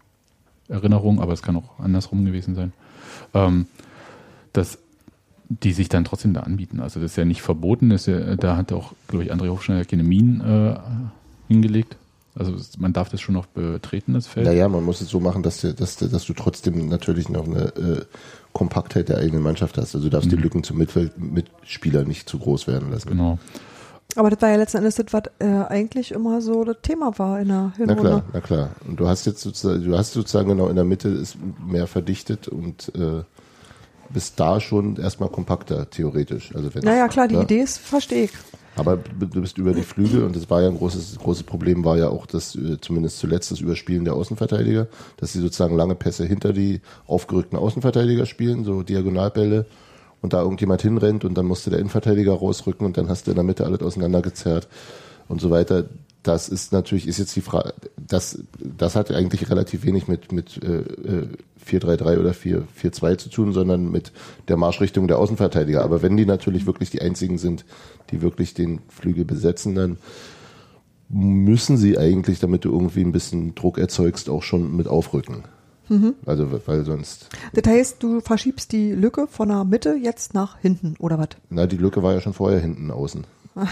Erinnerung, 0.68 1.22
aber 1.22 1.32
es 1.32 1.40
kann 1.40 1.56
auch 1.56 1.78
andersrum 1.78 2.26
gewesen 2.26 2.54
sein. 2.54 2.74
Ähm, 3.32 3.64
dass 4.52 4.76
die 5.48 5.72
sich 5.72 5.88
dann 5.88 6.04
trotzdem 6.04 6.34
da 6.34 6.40
anbieten. 6.40 6.80
Also 6.80 7.00
das 7.00 7.12
ist 7.12 7.16
ja 7.16 7.24
nicht 7.24 7.40
verboten, 7.40 7.88
das 7.88 8.04
ja, 8.04 8.36
da 8.36 8.58
hat 8.58 8.74
auch, 8.74 8.92
glaube 9.08 9.24
ich, 9.24 9.32
André 9.32 9.48
Hofschneider 9.48 9.86
keine 9.86 10.02
Minen 10.02 10.42
äh, 10.42 10.78
hingelegt. 11.48 11.96
Also 12.34 12.54
man 12.76 12.92
darf 12.92 13.08
das 13.08 13.22
schon 13.22 13.34
noch 13.34 13.46
betreten, 13.46 14.12
das 14.12 14.26
Feld. 14.26 14.44
Naja, 14.44 14.68
man 14.68 14.84
muss 14.84 15.00
es 15.00 15.08
so 15.08 15.18
machen, 15.18 15.42
dass, 15.42 15.62
dass, 15.62 15.96
dass 15.96 16.24
du 16.26 16.34
trotzdem 16.34 16.90
natürlich 16.90 17.30
noch 17.30 17.46
eine 17.46 17.74
äh, 17.74 18.04
Kompaktheit 18.52 19.08
der 19.08 19.16
eigenen 19.16 19.42
Mannschaft 19.42 19.78
hast. 19.78 19.94
Also 19.94 20.08
du 20.08 20.10
darfst 20.10 20.30
mhm. 20.30 20.36
die 20.36 20.42
Lücken 20.42 20.62
zum 20.62 20.76
Mitfeld 20.76 21.18
Mitspieler 21.18 22.04
nicht 22.04 22.28
zu 22.28 22.38
groß 22.38 22.66
werden 22.66 22.90
lassen. 22.90 23.08
Genau. 23.08 23.38
Aber 24.16 24.30
das 24.30 24.42
war 24.42 24.50
ja 24.50 24.56
letzten 24.56 24.78
Endes 24.78 24.96
das, 24.96 25.06
was 25.10 25.22
äh, 25.38 25.46
eigentlich 25.68 26.12
immer 26.12 26.40
so 26.42 26.64
das 26.64 26.76
Thema 26.82 27.18
war 27.18 27.40
in 27.40 27.48
der 27.48 27.72
Hinrunde. 27.76 28.02
Na 28.02 28.08
klar, 28.10 28.24
na 28.32 28.40
klar. 28.40 28.70
Und 28.86 29.00
du 29.00 29.08
hast 29.08 29.24
jetzt 29.24 29.40
sozusagen, 29.40 29.84
du 29.84 29.96
hast 29.96 30.12
sozusagen 30.12 30.48
genau 30.48 30.68
in 30.68 30.76
der 30.76 30.84
Mitte 30.84 31.08
ist 31.08 31.36
mehr 31.66 31.86
verdichtet 31.86 32.48
und 32.48 32.92
äh, 32.94 33.22
bist 34.10 34.38
da 34.38 34.60
schon 34.60 34.96
erstmal 34.96 35.30
kompakter, 35.30 35.88
theoretisch. 35.88 36.54
Also 36.54 36.74
wenn 36.74 36.84
naja, 36.84 37.08
klar, 37.08 37.28
die 37.28 37.36
ja. 37.36 37.42
Idee 37.42 37.60
ist, 37.60 37.78
verstehe 37.78 38.24
ich. 38.24 38.32
Aber 38.74 38.96
du 38.96 39.40
bist 39.40 39.58
über 39.58 39.74
die 39.74 39.82
Flügel 39.82 40.24
und 40.24 40.34
das 40.34 40.48
war 40.48 40.62
ja 40.62 40.68
ein 40.68 40.78
großes, 40.78 41.18
großes 41.18 41.42
Problem, 41.42 41.84
war 41.84 41.98
ja 41.98 42.08
auch 42.08 42.26
das, 42.26 42.54
äh, 42.54 42.80
zumindest 42.80 43.18
zuletzt 43.18 43.50
das 43.50 43.60
Überspielen 43.60 44.04
der 44.04 44.14
Außenverteidiger, 44.14 44.88
dass 45.18 45.32
sie 45.32 45.40
sozusagen 45.40 45.76
lange 45.76 45.94
Pässe 45.94 46.24
hinter 46.24 46.52
die 46.52 46.80
aufgerückten 47.06 47.58
Außenverteidiger 47.58 48.24
spielen, 48.24 48.64
so 48.64 48.82
Diagonalbälle 48.82 49.66
und 50.22 50.32
da 50.32 50.40
irgendjemand 50.40 50.80
hinrennt 50.80 51.24
und 51.24 51.34
dann 51.34 51.46
musste 51.46 51.68
der 51.68 51.78
Innenverteidiger 51.78 52.32
rausrücken 52.32 52.86
und 52.86 52.96
dann 52.96 53.08
hast 53.08 53.26
du 53.26 53.32
in 53.32 53.34
der 53.34 53.44
Mitte 53.44 53.66
alles 53.66 53.82
auseinandergezerrt 53.82 54.68
und 55.28 55.40
so 55.40 55.50
weiter 55.50 55.84
das 56.22 56.48
ist 56.48 56.72
natürlich, 56.72 57.08
ist 57.08 57.18
jetzt 57.18 57.34
die 57.34 57.40
Frage, 57.40 57.74
das, 57.96 58.38
das 58.58 58.94
hat 58.94 59.10
eigentlich 59.10 59.50
relativ 59.50 59.84
wenig 59.84 60.06
mit, 60.06 60.30
mit 60.30 60.60
äh, 60.62 61.26
4-3-3 61.66 62.18
oder 62.18 62.30
4-4-2 62.30 63.18
zu 63.18 63.28
tun, 63.28 63.52
sondern 63.52 63.90
mit 63.90 64.12
der 64.48 64.56
Marschrichtung 64.56 65.08
der 65.08 65.18
Außenverteidiger. 65.18 65.82
Aber 65.82 66.02
wenn 66.02 66.16
die 66.16 66.26
natürlich 66.26 66.66
wirklich 66.66 66.90
die 66.90 67.02
einzigen 67.02 67.38
sind, 67.38 67.64
die 68.10 68.22
wirklich 68.22 68.54
den 68.54 68.80
Flügel 68.88 69.24
besetzen, 69.24 69.74
dann 69.74 69.98
müssen 71.08 71.76
sie 71.76 71.98
eigentlich, 71.98 72.38
damit 72.38 72.64
du 72.64 72.72
irgendwie 72.72 73.02
ein 73.02 73.12
bisschen 73.12 73.54
Druck 73.54 73.78
erzeugst, 73.78 74.30
auch 74.30 74.42
schon 74.42 74.76
mit 74.76 74.86
aufrücken. 74.86 75.44
Mhm. 75.88 76.14
Also, 76.26 76.48
weil 76.66 76.84
sonst. 76.84 77.28
Das 77.54 77.70
heißt, 77.70 78.02
du 78.02 78.20
verschiebst 78.20 78.72
die 78.72 78.92
Lücke 78.92 79.26
von 79.26 79.48
der 79.48 79.64
Mitte 79.64 79.94
jetzt 79.94 80.34
nach 80.34 80.58
hinten, 80.58 80.96
oder 80.98 81.18
was? 81.18 81.28
Na, 81.50 81.66
die 81.66 81.76
Lücke 81.76 82.02
war 82.02 82.14
ja 82.14 82.20
schon 82.20 82.34
vorher 82.34 82.60
hinten 82.60 82.90
außen. 82.90 83.26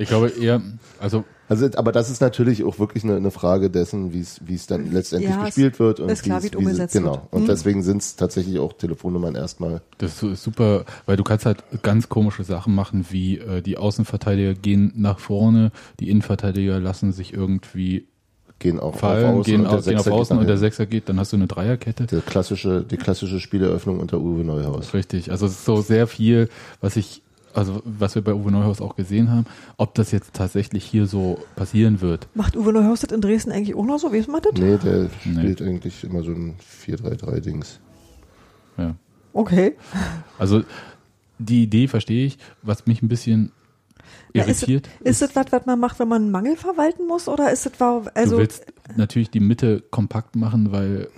Ich 0.00 0.08
glaube 0.08 0.28
eher, 0.28 0.62
also 1.00 1.24
also, 1.48 1.66
aber 1.76 1.92
das 1.92 2.10
ist 2.10 2.20
natürlich 2.20 2.62
auch 2.62 2.78
wirklich 2.78 3.04
eine, 3.04 3.16
eine 3.16 3.30
Frage 3.30 3.70
dessen, 3.70 4.12
wie 4.12 4.20
es 4.20 4.40
wie 4.44 4.54
es 4.54 4.66
dann 4.66 4.92
letztendlich 4.92 5.30
ja, 5.30 5.44
gespielt 5.44 5.78
wird 5.78 5.98
und 5.98 6.10
ist 6.10 6.22
klar, 6.22 6.42
wie 6.42 6.48
es 6.48 6.54
umgesetzt 6.54 6.92
genau. 6.92 7.12
wird. 7.12 7.22
Und 7.32 7.40
hm. 7.40 7.46
deswegen 7.46 7.82
sind 7.82 8.02
es 8.02 8.16
tatsächlich 8.16 8.58
auch 8.58 8.74
Telefonnummern 8.74 9.34
erstmal. 9.34 9.80
Das 9.96 10.22
ist 10.22 10.42
super, 10.42 10.84
weil 11.06 11.16
du 11.16 11.24
kannst 11.24 11.46
halt 11.46 11.64
ganz 11.82 12.10
komische 12.10 12.44
Sachen 12.44 12.74
machen, 12.74 13.06
wie 13.08 13.38
äh, 13.38 13.62
die 13.62 13.78
Außenverteidiger 13.78 14.54
gehen 14.54 14.92
nach 14.94 15.18
vorne, 15.18 15.72
die 16.00 16.10
Innenverteidiger 16.10 16.78
lassen 16.80 17.12
sich 17.12 17.32
irgendwie 17.32 18.07
gehen 18.58 18.80
auch 18.80 18.96
fallen, 18.96 19.24
auf 19.26 19.40
außen 19.40 19.44
gehen, 19.44 19.66
auf, 19.66 19.84
gehen 19.84 19.98
auf 19.98 20.06
außen 20.06 20.38
und 20.38 20.48
der 20.48 20.58
Sechser 20.58 20.86
geht, 20.86 21.08
dann 21.08 21.18
hast 21.18 21.32
du 21.32 21.36
eine 21.36 21.46
Dreierkette. 21.46 22.06
Die 22.06 22.20
klassische, 22.20 22.82
die 22.82 22.96
klassische 22.96 23.40
Spieleröffnung 23.40 24.00
unter 24.00 24.18
Uwe 24.20 24.44
Neuhaus. 24.44 24.94
Richtig, 24.94 25.30
also 25.30 25.46
es 25.46 25.52
ist 25.52 25.64
so 25.64 25.80
sehr 25.80 26.06
viel, 26.06 26.48
was 26.80 26.96
ich 26.96 27.22
also 27.54 27.82
was 27.84 28.14
wir 28.14 28.22
bei 28.22 28.34
Uwe 28.34 28.52
Neuhaus 28.52 28.80
auch 28.80 28.94
gesehen 28.94 29.30
haben, 29.30 29.46
ob 29.78 29.94
das 29.94 30.12
jetzt 30.12 30.34
tatsächlich 30.34 30.84
hier 30.84 31.06
so 31.06 31.40
passieren 31.56 32.00
wird. 32.00 32.28
Macht 32.34 32.56
Uwe 32.56 32.72
Neuhaus 32.72 33.00
das 33.00 33.10
in 33.10 33.20
Dresden 33.20 33.52
eigentlich 33.52 33.74
auch 33.74 33.84
noch 33.84 33.98
so? 33.98 34.12
Wie 34.12 34.18
ist 34.18 34.28
man 34.28 34.42
das? 34.42 34.52
Nee, 34.54 34.76
der 34.76 35.08
spielt 35.20 35.60
nee. 35.60 35.66
eigentlich 35.66 36.04
immer 36.04 36.22
so 36.22 36.30
ein 36.30 36.56
4-3-3-Dings. 36.86 37.80
Ja. 38.76 38.94
Okay. 39.32 39.76
Also 40.38 40.62
die 41.38 41.62
Idee 41.62 41.88
verstehe 41.88 42.26
ich. 42.26 42.38
Was 42.62 42.86
mich 42.86 43.02
ein 43.02 43.08
bisschen 43.08 43.52
irritiert. 44.32 44.88
Ja, 45.00 45.10
ist 45.10 45.22
es 45.22 45.34
was, 45.34 45.46
was 45.50 45.66
man 45.66 45.78
macht, 45.78 45.98
wenn 45.98 46.08
man 46.08 46.22
einen 46.22 46.30
Mangel 46.30 46.56
verwalten 46.56 47.06
muss? 47.06 47.28
Oder 47.28 47.50
ist 47.50 47.66
es, 47.66 47.72
also. 47.80 48.36
Du 48.36 48.38
willst 48.38 48.66
natürlich 48.96 49.30
die 49.30 49.40
Mitte 49.40 49.82
kompakt 49.90 50.36
machen, 50.36 50.72
weil 50.72 51.08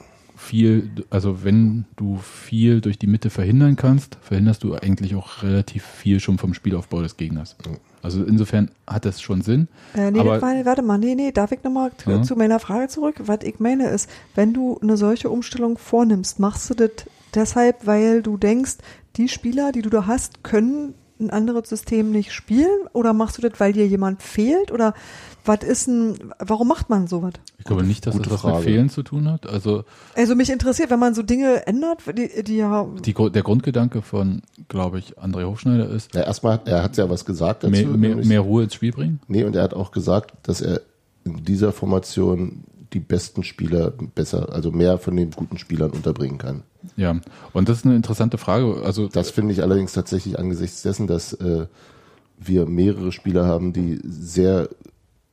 viel, 0.40 0.90
also 1.10 1.44
wenn 1.44 1.84
du 1.96 2.16
viel 2.16 2.80
durch 2.80 2.98
die 2.98 3.06
Mitte 3.06 3.28
verhindern 3.30 3.76
kannst, 3.76 4.16
verhinderst 4.22 4.64
du 4.64 4.74
eigentlich 4.74 5.14
auch 5.14 5.42
relativ 5.42 5.84
viel 5.84 6.18
schon 6.18 6.38
vom 6.38 6.54
Spielaufbau 6.54 7.02
des 7.02 7.16
Gegners. 7.16 7.56
Also 8.02 8.24
insofern 8.24 8.70
hat 8.86 9.04
das 9.04 9.20
schon 9.20 9.42
Sinn. 9.42 9.68
Äh, 9.94 10.10
nee, 10.10 10.18
aber, 10.18 10.40
war, 10.40 10.64
warte 10.64 10.82
mal, 10.82 10.98
nee, 10.98 11.14
nee, 11.14 11.30
darf 11.30 11.52
ich 11.52 11.62
nochmal 11.62 11.92
ja. 12.06 12.22
zu 12.22 12.36
meiner 12.36 12.58
Frage 12.58 12.88
zurück? 12.88 13.16
Was 13.26 13.40
ich 13.42 13.60
meine 13.60 13.88
ist, 13.90 14.08
wenn 14.34 14.54
du 14.54 14.78
eine 14.80 14.96
solche 14.96 15.28
Umstellung 15.28 15.76
vornimmst, 15.76 16.40
machst 16.40 16.70
du 16.70 16.74
das 16.74 16.90
deshalb, 17.34 17.86
weil 17.86 18.22
du 18.22 18.38
denkst, 18.38 18.78
die 19.16 19.28
Spieler, 19.28 19.72
die 19.72 19.82
du 19.82 19.90
da 19.90 20.06
hast, 20.06 20.42
können 20.42 20.94
ein 21.20 21.30
anderes 21.30 21.68
System 21.68 22.10
nicht 22.10 22.32
spielen? 22.32 22.88
Oder 22.92 23.12
machst 23.12 23.38
du 23.38 23.42
das, 23.42 23.58
weil 23.60 23.72
dir 23.72 23.86
jemand 23.86 24.22
fehlt? 24.22 24.72
Oder 24.72 24.94
was 25.44 25.62
ist 25.62 25.86
ein, 25.88 26.32
warum 26.38 26.68
macht 26.68 26.90
man 26.90 27.06
sowas? 27.06 27.32
Ich 27.58 27.64
glaube 27.64 27.82
nicht, 27.82 28.06
dass 28.06 28.16
Gute 28.16 28.30
das 28.30 28.44
was 28.44 28.56
mit 28.56 28.64
Fehlen 28.64 28.90
zu 28.90 29.02
tun 29.02 29.30
hat. 29.30 29.46
Also, 29.46 29.84
also 30.14 30.34
mich 30.34 30.50
interessiert, 30.50 30.90
wenn 30.90 30.98
man 30.98 31.14
so 31.14 31.22
Dinge 31.22 31.66
ändert, 31.66 32.02
die, 32.16 32.42
die 32.42 32.56
ja. 32.56 32.86
Die, 33.04 33.14
der 33.14 33.42
Grundgedanke 33.42 34.02
von, 34.02 34.42
glaube 34.68 34.98
ich, 34.98 35.18
André 35.18 35.44
Hofschneider 35.44 35.88
ist. 35.88 36.14
Ja, 36.14 36.22
erstmal, 36.22 36.60
er 36.64 36.82
hat 36.82 36.96
ja 36.96 37.08
was 37.08 37.24
gesagt 37.24 37.64
dazu. 37.64 37.70
Mehr, 37.70 37.86
mehr, 37.86 38.16
mehr 38.16 38.40
Ruhe 38.40 38.64
ins 38.64 38.74
Spiel 38.74 38.92
bringen? 38.92 39.20
Nee, 39.28 39.44
und 39.44 39.56
er 39.56 39.62
hat 39.62 39.74
auch 39.74 39.92
gesagt, 39.92 40.32
dass 40.42 40.60
er 40.60 40.80
in 41.24 41.44
dieser 41.44 41.72
Formation 41.72 42.64
die 42.92 43.00
besten 43.00 43.42
Spieler 43.44 43.92
besser, 44.14 44.52
also 44.52 44.70
mehr 44.70 44.98
von 44.98 45.16
den 45.16 45.30
guten 45.30 45.58
Spielern 45.58 45.90
unterbringen 45.90 46.38
kann. 46.38 46.62
Ja, 46.96 47.20
und 47.52 47.68
das 47.68 47.78
ist 47.78 47.86
eine 47.86 47.96
interessante 47.96 48.38
Frage. 48.38 48.82
Also 48.84 49.08
das 49.08 49.30
finde 49.30 49.52
ich 49.52 49.62
allerdings 49.62 49.92
tatsächlich 49.92 50.38
angesichts 50.38 50.82
dessen, 50.82 51.06
dass 51.06 51.34
äh, 51.34 51.66
wir 52.38 52.66
mehrere 52.66 53.12
Spieler 53.12 53.46
haben, 53.46 53.72
die 53.72 54.00
sehr 54.02 54.68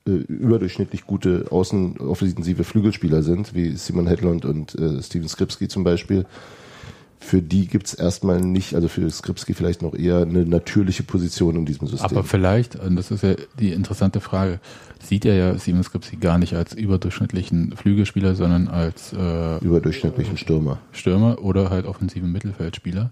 äh, 0.06 0.12
überdurchschnittlich 0.12 1.06
gute 1.06 1.46
außenoffensive 1.50 2.64
Flügelspieler 2.64 3.24
sind, 3.24 3.56
wie 3.56 3.76
Simon 3.76 4.08
Hedlund 4.08 4.46
und 4.46 4.76
äh, 4.76 5.02
Steven 5.02 5.28
Skripski 5.28 5.68
zum 5.68 5.84
Beispiel 5.84 6.26
für 7.20 7.42
die 7.42 7.68
gibt 7.68 7.88
es 7.88 7.94
erstmal 7.94 8.40
nicht, 8.40 8.76
also 8.76 8.88
für 8.88 9.10
Skripski 9.10 9.54
vielleicht 9.54 9.82
noch 9.82 9.94
eher 9.96 10.18
eine 10.22 10.46
natürliche 10.46 11.04
Position 11.04 11.56
in 11.56 11.66
diesem 11.66 11.88
System. 11.88 12.10
Aber 12.10 12.24
vielleicht, 12.24 12.76
und 12.76 12.96
das 12.96 13.12
ist 13.12 13.24
ja 13.24 13.36
die 13.60 13.74
interessante 13.74 14.22
Frage, 14.22 14.60
sieht 15.02 15.26
er 15.26 15.36
ja 15.36 15.58
Simon 15.58 15.84
Skripski 15.84 16.18
gar 16.18 16.38
nicht 16.38 16.54
als 16.54 16.74
überdurchschnittlichen 16.74 17.76
Flügelspieler, 17.76 18.36
sondern 18.36 18.68
als 18.68 19.14
äh, 19.14 19.58
überdurchschnittlichen 19.58 20.38
Stürmer. 20.38 20.80
Stürmer 20.92 21.42
oder 21.42 21.70
halt 21.70 21.86
offensiven 21.86 22.32
Mittelfeldspieler. 22.32 23.12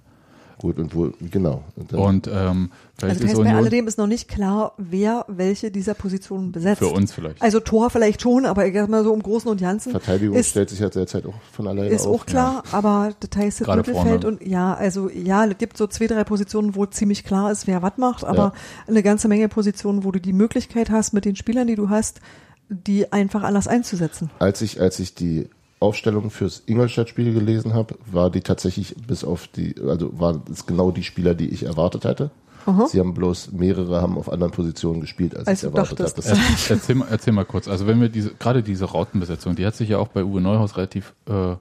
Gut, 0.58 0.80
und 0.80 0.96
wo, 0.96 1.12
genau. 1.20 1.64
Und, 1.76 1.94
und 1.94 2.28
ähm, 2.28 2.72
vielleicht 2.98 3.22
also 3.22 3.28
das 3.28 3.38
heißt, 3.38 3.44
bei 3.44 3.56
alledem 3.56 3.88
ist 3.88 3.98
noch 3.98 4.08
nicht 4.08 4.30
klar, 4.30 4.74
wer 4.78 5.26
welche 5.28 5.70
dieser 5.70 5.94
Positionen 5.94 6.52
besetzt. 6.52 6.80
Für 6.80 6.88
uns 6.88 7.12
vielleicht. 7.12 7.42
Also 7.42 7.60
Tor 7.60 7.90
vielleicht 7.90 8.22
schon, 8.22 8.46
aber 8.46 8.66
ich 8.66 8.74
sag 8.74 8.88
mal 8.88 9.04
so 9.04 9.14
im 9.14 9.22
Großen 9.22 9.50
und 9.50 9.60
Ganzen. 9.60 9.92
Verteidigung 9.92 10.36
ist, 10.38 10.52
stellt 10.52 10.70
sich 10.70 10.80
ja 10.80 10.90
derzeit 10.90 11.26
auch 11.26 11.34
von 11.52 11.68
alleine 11.68 11.90
ist 11.90 12.06
auf. 12.06 12.16
Ist 12.16 12.22
auch 12.22 12.26
klar, 12.26 12.64
ja. 12.66 12.78
aber 12.78 13.14
Details 13.22 13.58
sind 13.58 13.68
Mittelfeld 13.68 14.22
vorne. 14.24 14.28
und 14.28 14.48
ja, 14.48 14.74
also 14.74 15.10
ja, 15.10 15.46
es 15.46 15.58
gibt 15.58 15.78
so 15.78 15.88
zwei, 15.88 16.08
drei 16.08 16.24
Positionen, 16.24 16.76
wo 16.76 16.86
ziemlich 16.86 17.26
klar 17.26 17.52
ist, 17.52 17.68
wer 17.68 17.82
was 17.82 17.98
macht, 17.98 18.24
aber 18.24 18.38
ja. 18.38 18.54
eine 18.88 19.04
ganze 19.04 19.28
Menge 19.28 19.50
Positionen, 19.50 20.06
wo 20.06 20.12
du 20.12 20.22
die 20.22 20.34
Möglichkeit 20.34 20.90
hast, 20.90 21.14
mit 21.14 21.26
den 21.26 21.36
Spielern, 21.36 21.68
die 21.68 21.76
du 21.76 21.90
hast, 21.90 22.22
die 22.70 23.12
einfach 23.12 23.44
anders 23.44 23.68
einzusetzen. 23.68 24.30
Als 24.40 24.62
ich, 24.62 24.80
als 24.80 25.00
ich 25.00 25.14
die 25.14 25.50
Aufstellung 25.80 26.30
fürs 26.30 26.64
Ingolstadt-Spiel 26.66 27.34
gelesen 27.34 27.74
habe, 27.74 27.96
war 28.12 28.30
die 28.30 28.42
tatsächlich 28.42 28.96
bis 29.08 29.24
auf 29.24 29.48
die, 29.48 29.76
also 29.86 30.18
waren 30.20 30.42
es 30.52 30.66
genau 30.66 30.92
die 30.92 31.04
Spieler, 31.04 31.36
die 31.36 31.50
ich 31.50 31.64
erwartet 31.64 32.06
hätte. 32.06 32.32
Aha. 32.66 32.88
Sie 32.88 33.00
haben 33.00 33.14
bloß 33.14 33.52
mehrere 33.52 34.02
haben 34.02 34.18
auf 34.18 34.32
anderen 34.32 34.52
Positionen 34.52 35.00
gespielt, 35.00 35.36
als, 35.36 35.48
als 35.48 35.64
ich 35.64 35.70
erwartet 35.70 36.00
habe. 36.00 36.14
Erzähl, 36.70 36.96
mal, 36.96 37.08
erzähl 37.10 37.34
mal 37.34 37.46
kurz. 37.46 37.68
Also 37.68 37.86
wenn 37.86 38.02
wir 38.02 38.10
diese, 38.10 38.32
gerade 38.34 38.64
diese 38.64 38.86
Rautenbesetzung, 38.86 39.56
die 39.56 39.66
hat 39.66 39.76
sich 39.76 39.90
ja 39.90 40.00
auch 40.00 40.08
bei 40.08 40.24
Uwe 40.24 40.42
Neuhaus 40.42 40.76
relativ 40.78 41.14
äh, 41.28 41.56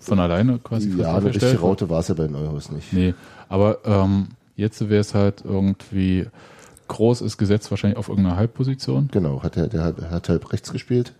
von 0.00 0.18
alleine 0.18 0.58
quasi 0.58 0.90
Ja, 0.96 1.16
eine 1.16 1.26
richtige 1.26 1.58
Raute 1.58 1.90
war 1.90 2.00
es 2.00 2.08
ja 2.08 2.14
bei 2.14 2.26
Neuhaus 2.26 2.70
nicht. 2.70 2.92
Nee, 2.92 3.14
aber 3.48 3.78
ähm, 3.84 4.28
jetzt 4.56 4.88
wäre 4.88 5.00
es 5.00 5.14
halt 5.14 5.42
irgendwie 5.44 6.26
groß 6.88 7.22
ist 7.22 7.38
gesetzt 7.38 7.70
wahrscheinlich 7.70 7.98
auf 7.98 8.08
irgendeiner 8.08 8.36
Halbposition. 8.36 9.08
Genau, 9.10 9.42
hat 9.42 9.56
er, 9.56 9.68
der 9.68 9.82
hat, 9.82 10.10
hat 10.10 10.28
halb 10.28 10.52
rechts 10.52 10.72
gespielt. 10.72 11.12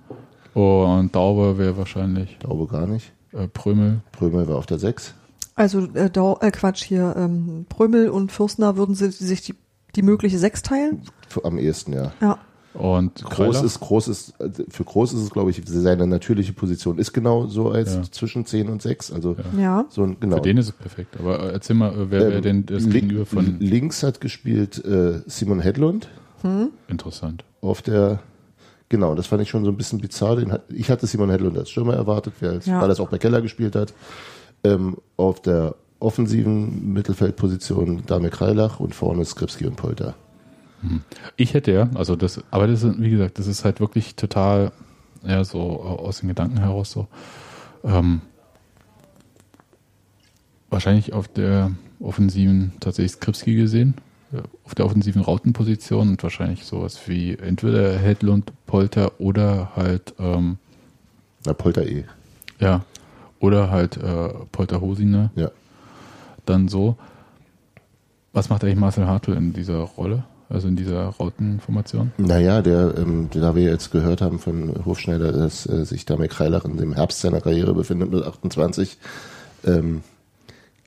Und 0.54 1.14
Daube 1.14 1.58
wäre 1.58 1.76
wahrscheinlich. 1.76 2.38
Daube 2.38 2.66
gar 2.66 2.86
nicht. 2.86 3.12
Äh, 3.32 3.48
Prömel. 3.48 4.00
Prömel 4.12 4.48
war 4.48 4.56
auf 4.56 4.66
der 4.66 4.78
6. 4.78 5.14
Also 5.56 5.86
äh, 5.94 6.10
Dau 6.10 6.38
äh, 6.40 6.50
Quatsch 6.50 6.84
hier, 6.84 7.14
ähm, 7.16 7.66
Prömel 7.68 8.08
und 8.08 8.32
Fürstner 8.32 8.76
würden 8.76 8.94
sie, 8.94 9.10
sich 9.10 9.42
die, 9.42 9.54
die 9.94 10.02
mögliche 10.02 10.38
6 10.38 10.62
teilen? 10.62 11.02
Am 11.42 11.58
ehesten, 11.58 11.92
ja. 11.92 12.12
Ja. 12.20 12.38
Und 12.74 13.24
groß 13.24 13.62
ist, 13.62 13.78
groß 13.78 14.08
ist, 14.08 14.34
für 14.68 14.82
groß 14.82 15.12
ist 15.12 15.20
es, 15.20 15.30
glaube 15.30 15.50
ich, 15.50 15.62
seine 15.64 16.08
natürliche 16.08 16.52
Position 16.52 16.98
ist 16.98 17.12
genau 17.12 17.46
so 17.46 17.70
als 17.70 17.94
ja. 17.94 18.02
zwischen 18.10 18.46
10 18.46 18.68
und 18.68 18.82
6. 18.82 19.12
Also 19.12 19.36
ja. 19.56 19.84
so 19.90 20.02
ein, 20.02 20.16
genau. 20.18 20.36
Für 20.36 20.42
den 20.42 20.56
ist 20.56 20.66
es 20.66 20.72
perfekt. 20.72 21.16
Aber 21.20 21.38
äh, 21.38 21.52
erzähl 21.52 21.76
mal, 21.76 21.92
äh, 21.92 22.10
wer 22.10 22.22
ähm, 22.22 22.30
wäre 22.30 22.40
denn 22.40 22.66
das 22.66 22.88
Gegenüber 22.88 23.26
von. 23.26 23.60
Links 23.60 24.02
hat 24.02 24.20
gespielt 24.20 24.84
äh, 24.84 25.20
Simon 25.26 25.60
Hedlund. 25.60 26.08
Hm? 26.42 26.70
Interessant. 26.88 27.44
Auf 27.60 27.80
der 27.80 28.18
Genau, 28.88 29.14
das 29.14 29.26
fand 29.26 29.42
ich 29.42 29.48
schon 29.48 29.64
so 29.64 29.70
ein 29.70 29.76
bisschen 29.76 30.00
bizarr. 30.00 30.38
Ich 30.68 30.90
hatte 30.90 31.06
Simon 31.06 31.30
Hedlund 31.30 31.56
als 31.58 31.70
Stürmer 31.70 31.94
erwartet, 31.94 32.34
weil 32.40 32.60
ja. 32.64 32.86
er 32.86 33.00
auch 33.00 33.08
bei 33.08 33.18
Keller 33.18 33.40
gespielt 33.40 33.74
hat. 33.74 33.94
Ähm, 34.62 34.98
auf 35.16 35.40
der 35.40 35.74
offensiven 36.00 36.92
Mittelfeldposition 36.92 38.04
Dame 38.06 38.30
Kreilach 38.30 38.80
und 38.80 38.94
vorne 38.94 39.24
Skripski 39.24 39.66
und 39.66 39.76
Polter. 39.76 40.14
Hm. 40.82 41.00
Ich 41.36 41.54
hätte 41.54 41.72
ja, 41.72 41.88
also 41.94 42.14
das, 42.14 42.42
aber 42.50 42.66
das 42.66 42.82
ist, 42.82 43.00
wie 43.00 43.10
gesagt, 43.10 43.38
das 43.38 43.46
ist 43.46 43.64
halt 43.64 43.80
wirklich 43.80 44.14
total, 44.16 44.72
ja, 45.22 45.42
so 45.44 45.60
aus 45.60 46.20
den 46.20 46.28
Gedanken 46.28 46.58
heraus 46.58 46.90
so. 46.90 47.08
Ähm, 47.84 48.20
wahrscheinlich 50.68 51.12
auf 51.12 51.28
der 51.28 51.70
offensiven 52.00 52.72
tatsächlich 52.80 53.12
Skripski 53.12 53.54
gesehen, 53.54 53.94
auf 54.64 54.74
der 54.74 54.86
offensiven 54.86 55.22
Rautenposition 55.22 56.10
und 56.10 56.22
wahrscheinlich 56.22 56.64
sowas 56.64 57.00
wie 57.06 57.36
entweder 57.36 57.98
Hedlund, 57.98 58.52
Polter 58.66 59.12
oder 59.20 59.72
halt 59.76 60.14
ähm, 60.18 60.58
Na, 61.44 61.52
Polter 61.52 61.86
eh. 61.86 62.04
Ja. 62.58 62.84
Oder 63.40 63.70
halt 63.70 63.96
äh, 63.96 64.28
Polter 64.52 64.80
Hosine. 64.80 65.30
Ja. 65.34 65.50
Dann 66.46 66.68
so. 66.68 66.96
Was 68.32 68.48
macht 68.48 68.64
eigentlich 68.64 68.76
Marcel 68.76 69.06
Hartl 69.06 69.32
in 69.32 69.52
dieser 69.52 69.78
Rolle? 69.78 70.24
Also 70.48 70.68
in 70.68 70.76
dieser 70.76 71.06
Rautenformation? 71.06 72.12
Naja, 72.18 72.62
der, 72.62 72.94
ähm, 72.98 73.28
da 73.32 73.54
wir 73.54 73.64
jetzt 73.64 73.90
gehört 73.90 74.20
haben 74.20 74.38
von 74.38 74.84
Hofschneider, 74.84 75.32
dass 75.32 75.66
äh, 75.66 75.84
sich 75.84 76.04
Damir 76.04 76.28
Kreilach 76.28 76.64
in 76.64 76.76
dem 76.76 76.94
Herbst 76.94 77.20
seiner 77.20 77.40
Karriere 77.40 77.74
befindet 77.74 78.10
mit 78.10 78.22
28, 78.22 78.98
ähm, 79.64 80.02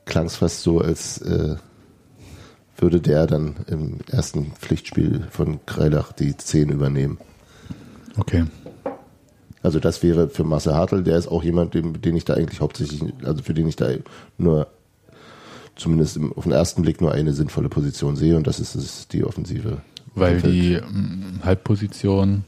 klang 0.05 0.27
es 0.27 0.37
fast 0.37 0.61
so, 0.61 0.79
als 0.79 1.19
äh, 1.21 1.55
würde 2.77 3.01
der 3.01 3.27
dann 3.27 3.55
im 3.67 3.97
ersten 4.09 4.51
Pflichtspiel 4.53 5.27
von 5.31 5.65
Kreilach 5.65 6.11
die 6.11 6.35
10 6.37 6.69
übernehmen. 6.69 7.17
Okay. 8.17 8.45
Also 9.63 9.79
das 9.79 10.03
wäre 10.03 10.29
für 10.29 10.43
Marcel 10.43 10.75
Hartl, 10.75 11.03
der 11.03 11.17
ist 11.17 11.27
auch 11.27 11.43
jemand, 11.43 11.73
den, 11.73 11.99
den 12.01 12.15
ich 12.15 12.25
da 12.25 12.35
eigentlich 12.35 12.61
hauptsächlich, 12.61 13.01
also 13.23 13.43
für 13.43 13.53
den 13.53 13.67
ich 13.67 13.75
da 13.75 13.89
nur 14.37 14.67
zumindest 15.75 16.17
im, 16.17 16.33
auf 16.33 16.43
den 16.43 16.53
ersten 16.53 16.83
Blick 16.83 17.01
nur 17.01 17.11
eine 17.11 17.33
sinnvolle 17.33 17.69
Position 17.69 18.15
sehe 18.15 18.37
und 18.37 18.47
das 18.47 18.59
ist, 18.59 18.75
ist 18.75 19.13
die 19.13 19.23
Offensive. 19.23 19.81
Weil 20.15 20.41
die 20.41 20.73
ähm, 20.73 21.39
Halbposition, 21.43 22.43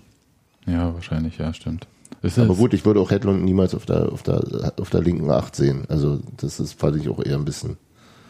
ja, 0.65 0.93
wahrscheinlich, 0.93 1.37
ja, 1.37 1.53
stimmt. 1.53 1.87
Ist 2.21 2.39
Aber 2.39 2.55
gut, 2.55 2.73
ich 2.73 2.85
würde 2.85 2.99
auch 2.99 3.11
Hedlund 3.11 3.43
niemals 3.43 3.75
auf 3.75 3.85
der, 3.85 4.11
auf 4.11 4.23
der, 4.23 4.73
auf 4.79 4.89
der 4.89 5.01
linken 5.01 5.29
Acht 5.29 5.55
sehen. 5.55 5.83
Also 5.87 6.19
das 6.37 6.59
ist, 6.59 6.79
fand 6.79 6.97
ich 6.97 7.07
auch 7.07 7.23
eher 7.23 7.35
ein 7.35 7.45
bisschen. 7.45 7.77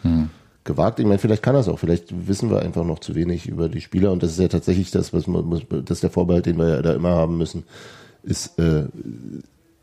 Hm 0.02 0.30
gewagt. 0.64 1.00
Ich 1.00 1.06
meine, 1.06 1.18
vielleicht 1.18 1.42
kann 1.42 1.56
es 1.56 1.68
auch. 1.68 1.78
Vielleicht 1.78 2.28
wissen 2.28 2.50
wir 2.50 2.60
einfach 2.60 2.84
noch 2.84 2.98
zu 2.98 3.14
wenig 3.14 3.48
über 3.48 3.68
die 3.68 3.80
Spieler. 3.80 4.12
Und 4.12 4.22
das 4.22 4.32
ist 4.32 4.40
ja 4.40 4.48
tatsächlich 4.48 4.90
das, 4.90 5.12
was 5.12 5.26
man 5.26 5.44
muss, 5.44 5.62
das 5.68 5.98
ist 5.98 6.02
der 6.02 6.10
Vorbehalt, 6.10 6.46
den 6.46 6.58
wir 6.58 6.68
ja 6.68 6.82
da 6.82 6.92
immer 6.92 7.10
haben 7.10 7.38
müssen, 7.38 7.64
ist, 8.22 8.58
äh, 8.58 8.84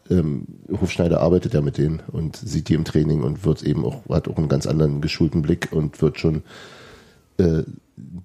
ähm, 0.09 0.43
Hofschneider 0.69 1.19
arbeitet 1.19 1.53
ja 1.53 1.61
mit 1.61 1.77
denen 1.77 2.01
und 2.11 2.37
sieht 2.37 2.69
die 2.69 2.75
im 2.75 2.85
Training 2.85 3.23
und 3.23 3.45
wird 3.45 3.63
eben 3.63 3.83
auch, 3.83 4.07
hat 4.09 4.27
auch 4.27 4.37
einen 4.37 4.49
ganz 4.49 4.67
anderen 4.67 5.01
geschulten 5.01 5.41
Blick 5.41 5.69
und 5.71 6.01
wird 6.01 6.19
schon 6.19 6.43
äh, 7.37 7.63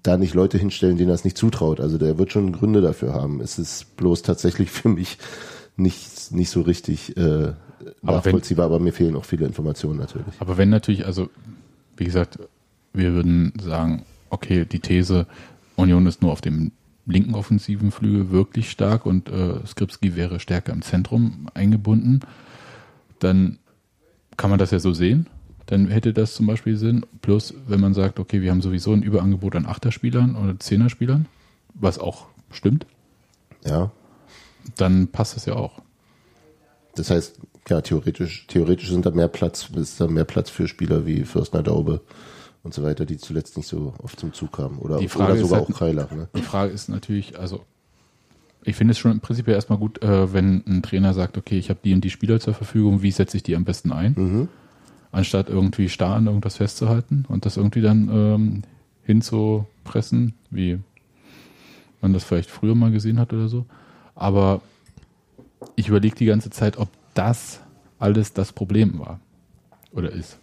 da 0.02 0.16
nicht 0.16 0.34
Leute 0.34 0.58
hinstellen, 0.58 0.98
denen 0.98 1.08
das 1.08 1.24
nicht 1.24 1.38
zutraut. 1.38 1.80
Also 1.80 1.98
der 1.98 2.18
wird 2.18 2.32
schon 2.32 2.52
Gründe 2.52 2.82
dafür 2.82 3.14
haben. 3.14 3.40
Es 3.40 3.58
ist 3.58 3.96
bloß 3.96 4.22
tatsächlich 4.22 4.70
für 4.70 4.88
mich 4.88 5.18
nicht, 5.76 6.32
nicht 6.32 6.50
so 6.50 6.60
richtig 6.60 7.16
äh, 7.16 7.52
nachvollziehbar, 8.02 8.66
aber, 8.66 8.74
wenn, 8.74 8.76
aber 8.76 8.84
mir 8.84 8.92
fehlen 8.92 9.16
auch 9.16 9.24
viele 9.24 9.46
Informationen 9.46 9.98
natürlich. 9.98 10.34
Aber 10.38 10.58
wenn 10.58 10.68
natürlich, 10.68 11.06
also 11.06 11.30
wie 11.96 12.04
gesagt, 12.04 12.38
wir 12.92 13.12
würden 13.12 13.52
sagen, 13.60 14.04
okay, 14.30 14.64
die 14.64 14.80
These, 14.80 15.26
Union 15.76 16.06
ist 16.06 16.22
nur 16.22 16.32
auf 16.32 16.40
dem 16.40 16.72
linken 17.06 17.34
offensiven 17.34 17.90
Flügel 17.90 18.30
wirklich 18.30 18.70
stark 18.70 19.06
und 19.06 19.28
äh, 19.28 19.66
Skripski 19.66 20.14
wäre 20.14 20.38
stärker 20.40 20.72
im 20.72 20.82
Zentrum 20.82 21.48
eingebunden, 21.54 22.20
dann 23.18 23.58
kann 24.36 24.50
man 24.50 24.58
das 24.58 24.70
ja 24.70 24.78
so 24.78 24.92
sehen. 24.92 25.26
dann 25.66 25.88
hätte 25.88 26.12
das 26.12 26.34
zum 26.34 26.46
Beispiel 26.46 26.76
Sinn. 26.76 27.06
Plus, 27.22 27.54
wenn 27.66 27.80
man 27.80 27.94
sagt, 27.94 28.18
okay, 28.18 28.42
wir 28.42 28.50
haben 28.50 28.60
sowieso 28.62 28.92
ein 28.92 29.02
Überangebot 29.02 29.56
an 29.56 29.66
Achterspielern 29.66 30.36
oder 30.36 30.58
Zehnerspielern, 30.58 31.26
was 31.74 31.98
auch 31.98 32.26
stimmt, 32.50 32.84
Ja. 33.64 33.90
dann 34.76 35.08
passt 35.08 35.36
das 35.36 35.46
ja 35.46 35.54
auch. 35.54 35.80
Das 36.94 37.10
heißt, 37.10 37.38
ja, 37.68 37.80
theoretisch, 37.80 38.46
theoretisch 38.48 38.90
sind 38.90 39.06
da 39.06 39.10
mehr 39.10 39.28
Platz, 39.28 39.68
ist 39.76 40.00
da 40.00 40.06
mehr 40.08 40.24
Platz 40.24 40.50
für 40.50 40.66
Spieler 40.68 41.06
wie 41.06 41.24
Fürstner 41.24 41.62
Daube 41.62 42.00
und 42.62 42.74
so 42.74 42.82
weiter, 42.82 43.06
die 43.06 43.16
zuletzt 43.18 43.56
nicht 43.56 43.66
so 43.68 43.94
oft 44.02 44.18
zum 44.18 44.32
Zug 44.32 44.52
kamen. 44.52 44.78
Oder, 44.78 44.98
Die 44.98 45.08
Frage 45.08 45.32
oder 45.32 45.40
sogar 45.42 45.60
halt- 45.60 45.70
auch 45.70 45.74
Kreilach, 45.76 46.10
ne? 46.12 46.28
Die 46.36 46.42
Frage 46.42 46.72
ist 46.72 46.88
natürlich, 46.88 47.38
also 47.38 47.64
ich 48.64 48.76
finde 48.76 48.92
es 48.92 48.98
schon 48.98 49.10
im 49.12 49.20
Prinzip 49.20 49.48
ja 49.48 49.54
erstmal 49.54 49.78
gut, 49.78 50.02
äh, 50.02 50.32
wenn 50.32 50.62
ein 50.66 50.82
Trainer 50.82 51.14
sagt, 51.14 51.36
okay, 51.36 51.58
ich 51.58 51.68
habe 51.70 51.80
die 51.84 51.94
und 51.94 52.02
die 52.04 52.10
Spieler 52.10 52.38
zur 52.40 52.54
Verfügung, 52.54 53.02
wie 53.02 53.10
setze 53.10 53.36
ich 53.36 53.42
die 53.42 53.56
am 53.56 53.64
besten 53.64 53.92
ein? 53.92 54.14
Mhm. 54.16 54.48
Anstatt 55.10 55.48
irgendwie 55.48 55.88
starr 55.88 56.14
an 56.16 56.26
irgendwas 56.26 56.56
festzuhalten 56.56 57.24
und 57.28 57.44
das 57.44 57.56
irgendwie 57.56 57.80
dann 57.82 58.08
ähm, 58.12 58.62
hinzupressen, 59.04 60.34
wie 60.50 60.78
man 62.00 62.12
das 62.12 62.24
vielleicht 62.24 62.50
früher 62.50 62.74
mal 62.74 62.90
gesehen 62.90 63.18
hat 63.18 63.32
oder 63.32 63.48
so. 63.48 63.66
Aber 64.14 64.60
ich 65.76 65.88
überlege 65.88 66.14
die 66.16 66.26
ganze 66.26 66.50
Zeit, 66.50 66.76
ob 66.78 66.88
das 67.14 67.60
alles 67.98 68.32
das 68.32 68.52
Problem 68.52 68.98
war 68.98 69.20
oder 69.92 70.10
ist. 70.10 70.38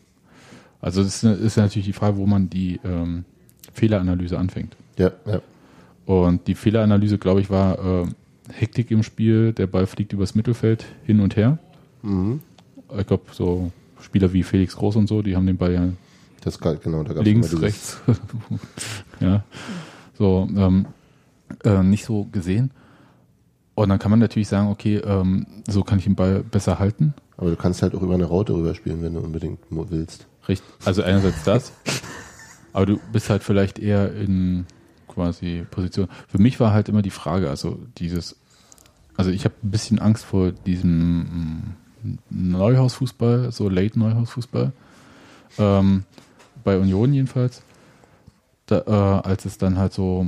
Also 0.81 1.03
das 1.03 1.23
ist, 1.23 1.57
natürlich 1.57 1.85
die 1.85 1.93
Frage, 1.93 2.17
wo 2.17 2.25
man 2.25 2.49
die 2.49 2.79
ähm, 2.85 3.25
Fehleranalyse 3.73 4.37
anfängt. 4.37 4.75
Ja, 4.97 5.11
ja. 5.25 5.41
Und 6.05 6.47
die 6.47 6.55
Fehleranalyse, 6.55 7.17
glaube 7.17 7.41
ich, 7.41 7.49
war 7.49 8.03
äh, 8.03 8.07
Hektik 8.53 8.91
im 8.91 9.03
Spiel, 9.03 9.53
der 9.53 9.67
Ball 9.67 9.85
fliegt 9.85 10.13
übers 10.13 10.35
Mittelfeld 10.35 10.85
hin 11.05 11.19
und 11.19 11.35
her. 11.35 11.59
Mhm. 12.01 12.39
Ich 12.97 13.05
glaube, 13.05 13.25
so 13.33 13.71
Spieler 14.01 14.31
wie 14.33 14.43
Felix 14.43 14.75
Groß 14.75 14.95
und 14.95 15.07
so, 15.07 15.21
die 15.21 15.35
haben 15.35 15.45
den 15.45 15.57
Ball 15.57 15.73
ja 15.73 15.89
Das 16.41 16.59
galt, 16.59 16.81
genau, 16.81 17.03
da 17.03 17.21
links, 17.21 17.61
rechts, 17.61 17.99
ja, 19.19 19.43
so 20.17 20.47
ähm, 20.55 20.87
äh, 21.63 21.83
nicht 21.83 22.05
so 22.05 22.25
gesehen. 22.31 22.71
Und 23.83 23.87
dann 23.89 23.97
kann 23.99 24.11
man 24.11 24.19
natürlich 24.19 24.49
sagen, 24.49 24.67
okay, 24.69 24.97
ähm, 24.97 25.45
so 25.67 25.83
kann 25.83 25.99
ich 25.99 26.03
den 26.03 26.15
Ball 26.15 26.43
besser 26.43 26.79
halten. 26.79 27.13
Aber 27.37 27.49
du 27.49 27.55
kannst 27.55 27.81
halt 27.81 27.95
auch 27.95 28.01
über 28.01 28.13
eine 28.15 28.25
Raute 28.25 28.53
rüberspielen, 28.53 29.01
wenn 29.01 29.13
du 29.13 29.21
unbedingt 29.21 29.59
willst. 29.69 30.27
Richt- 30.49 30.63
Also 30.83 31.01
einerseits 31.01 31.43
das, 31.45 31.71
aber 32.73 32.85
du 32.87 32.99
bist 33.13 33.29
halt 33.29 33.41
vielleicht 33.41 33.79
eher 33.79 34.13
in 34.13 34.65
quasi 35.07 35.65
Position. 35.71 36.09
Für 36.27 36.39
mich 36.41 36.59
war 36.59 36.73
halt 36.73 36.89
immer 36.89 37.01
die 37.01 37.09
Frage, 37.09 37.49
also 37.49 37.79
dieses, 37.97 38.35
also 39.15 39.31
ich 39.31 39.45
habe 39.45 39.55
ein 39.63 39.71
bisschen 39.71 39.99
Angst 39.99 40.25
vor 40.25 40.51
diesem 40.51 41.19
mm, 42.03 42.17
Neuhausfußball, 42.29 43.51
so 43.53 43.69
Late 43.69 43.97
Neuhausfußball, 43.97 44.73
ähm, 45.57 46.03
bei 46.65 46.77
Union 46.77 47.13
jedenfalls, 47.13 47.61
da, 48.65 48.79
äh, 48.85 49.27
als 49.27 49.45
es 49.45 49.57
dann 49.57 49.77
halt 49.77 49.93
so, 49.93 50.27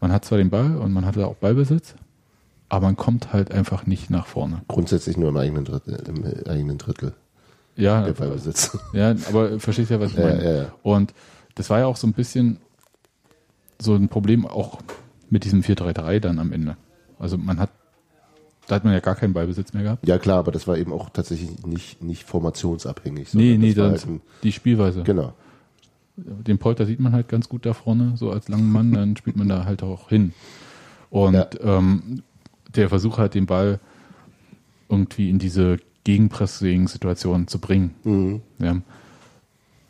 man 0.00 0.10
hat 0.12 0.24
zwar 0.24 0.38
den 0.38 0.50
Ball 0.50 0.76
und 0.76 0.92
man 0.92 1.06
hatte 1.06 1.26
auch 1.28 1.36
Ballbesitz, 1.36 1.94
aber 2.72 2.86
man 2.86 2.96
kommt 2.96 3.34
halt 3.34 3.52
einfach 3.52 3.84
nicht 3.84 4.08
nach 4.08 4.24
vorne. 4.24 4.62
Grundsätzlich 4.66 5.18
nur 5.18 5.28
im 5.28 5.36
eigenen 5.36 5.66
Drittel, 5.66 6.02
im 6.08 6.24
eigenen 6.48 6.78
Drittel 6.78 7.12
Ja, 7.76 8.02
der 8.02 8.14
Ballbesitz. 8.14 8.78
ja, 8.94 9.14
aber 9.28 9.60
verstehst 9.60 9.90
ja, 9.90 10.00
was 10.00 10.12
ich 10.12 10.16
meine. 10.16 10.42
ja, 10.42 10.56
ja. 10.62 10.72
Und 10.82 11.12
das 11.54 11.68
war 11.68 11.80
ja 11.80 11.86
auch 11.86 11.96
so 11.96 12.06
ein 12.06 12.14
bisschen 12.14 12.56
so 13.78 13.94
ein 13.94 14.08
Problem 14.08 14.46
auch 14.46 14.80
mit 15.28 15.44
diesem 15.44 15.60
4-3-3 15.60 16.20
dann 16.20 16.38
am 16.38 16.50
Ende. 16.50 16.78
Also 17.18 17.36
man 17.36 17.60
hat, 17.60 17.68
da 18.68 18.76
hat 18.76 18.84
man 18.84 18.94
ja 18.94 19.00
gar 19.00 19.16
keinen 19.16 19.34
Ballbesitz 19.34 19.74
mehr 19.74 19.82
gehabt. 19.82 20.08
Ja 20.08 20.16
klar, 20.16 20.38
aber 20.38 20.50
das 20.50 20.66
war 20.66 20.78
eben 20.78 20.94
auch 20.94 21.10
tatsächlich 21.10 21.66
nicht, 21.66 22.02
nicht 22.02 22.24
formationsabhängig. 22.24 23.34
Nee, 23.34 23.58
nee, 23.58 23.74
das 23.74 24.06
halt 24.06 24.20
die 24.42 24.52
Spielweise. 24.52 25.02
genau. 25.02 25.34
Den 26.16 26.56
Polter 26.56 26.86
sieht 26.86 27.00
man 27.00 27.12
halt 27.12 27.28
ganz 27.28 27.50
gut 27.50 27.66
da 27.66 27.74
vorne, 27.74 28.14
so 28.16 28.30
als 28.30 28.48
langen 28.48 28.72
Mann, 28.72 28.92
dann 28.92 29.14
spielt 29.18 29.36
man 29.36 29.50
da 29.50 29.66
halt 29.66 29.82
auch 29.82 30.08
hin. 30.08 30.32
Und 31.10 31.60
ähm, 31.62 32.22
der 32.74 32.88
Versuch 32.88 33.18
halt 33.18 33.34
den 33.34 33.46
Ball 33.46 33.80
irgendwie 34.88 35.30
in 35.30 35.38
diese 35.38 35.78
Gegenpressing-Situation 36.04 37.48
zu 37.48 37.58
bringen. 37.58 37.94
Mhm. 38.04 38.40
Ja. 38.58 38.80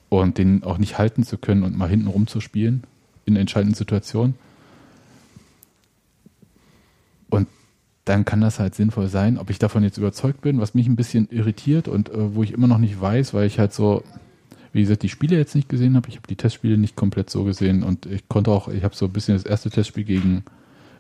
Und 0.09 0.39
den 0.39 0.63
auch 0.63 0.79
nicht 0.79 0.99
halten 0.99 1.25
zu 1.25 1.39
können 1.39 1.63
und 1.63 1.77
mal 1.77 1.89
hinten 1.89 2.07
rum 2.07 2.27
zu 2.27 2.41
spielen 2.41 2.85
in 3.25 3.37
entscheidenden 3.37 3.75
Situationen. 3.75 4.35
Und 7.31 7.49
dann 8.05 8.25
kann 8.25 8.41
das 8.41 8.59
halt 8.59 8.75
sinnvoll 8.75 9.09
sein, 9.09 9.39
ob 9.39 9.49
ich 9.49 9.59
davon 9.59 9.83
jetzt 9.83 9.97
überzeugt 9.97 10.43
bin, 10.43 10.61
was 10.61 10.75
mich 10.75 10.87
ein 10.87 10.97
bisschen 10.97 11.29
irritiert 11.31 11.89
und 11.89 12.11
äh, 12.11 12.35
wo 12.35 12.43
ich 12.43 12.53
immer 12.53 12.67
noch 12.67 12.79
nicht 12.79 13.01
weiß, 13.01 13.33
weil 13.33 13.47
ich 13.47 13.59
halt 13.59 13.73
so, 13.73 14.03
wie 14.73 14.83
gesagt, 14.83 15.03
die 15.03 15.09
Spiele 15.09 15.37
jetzt 15.37 15.55
nicht 15.55 15.69
gesehen 15.69 15.97
habe. 15.97 16.09
Ich 16.09 16.17
habe 16.17 16.27
die 16.27 16.37
Testspiele 16.37 16.77
nicht 16.77 16.97
komplett 16.97 17.31
so 17.31 17.45
gesehen 17.45 17.83
und 17.83 18.07
ich 18.07 18.29
konnte 18.29 18.51
auch, 18.51 18.69
ich 18.69 18.85
habe 18.85 18.95
so 18.95 19.07
ein 19.07 19.13
bisschen 19.13 19.35
das 19.35 19.45
erste 19.45 19.71
Testspiel 19.71 20.05
gegen 20.05 20.45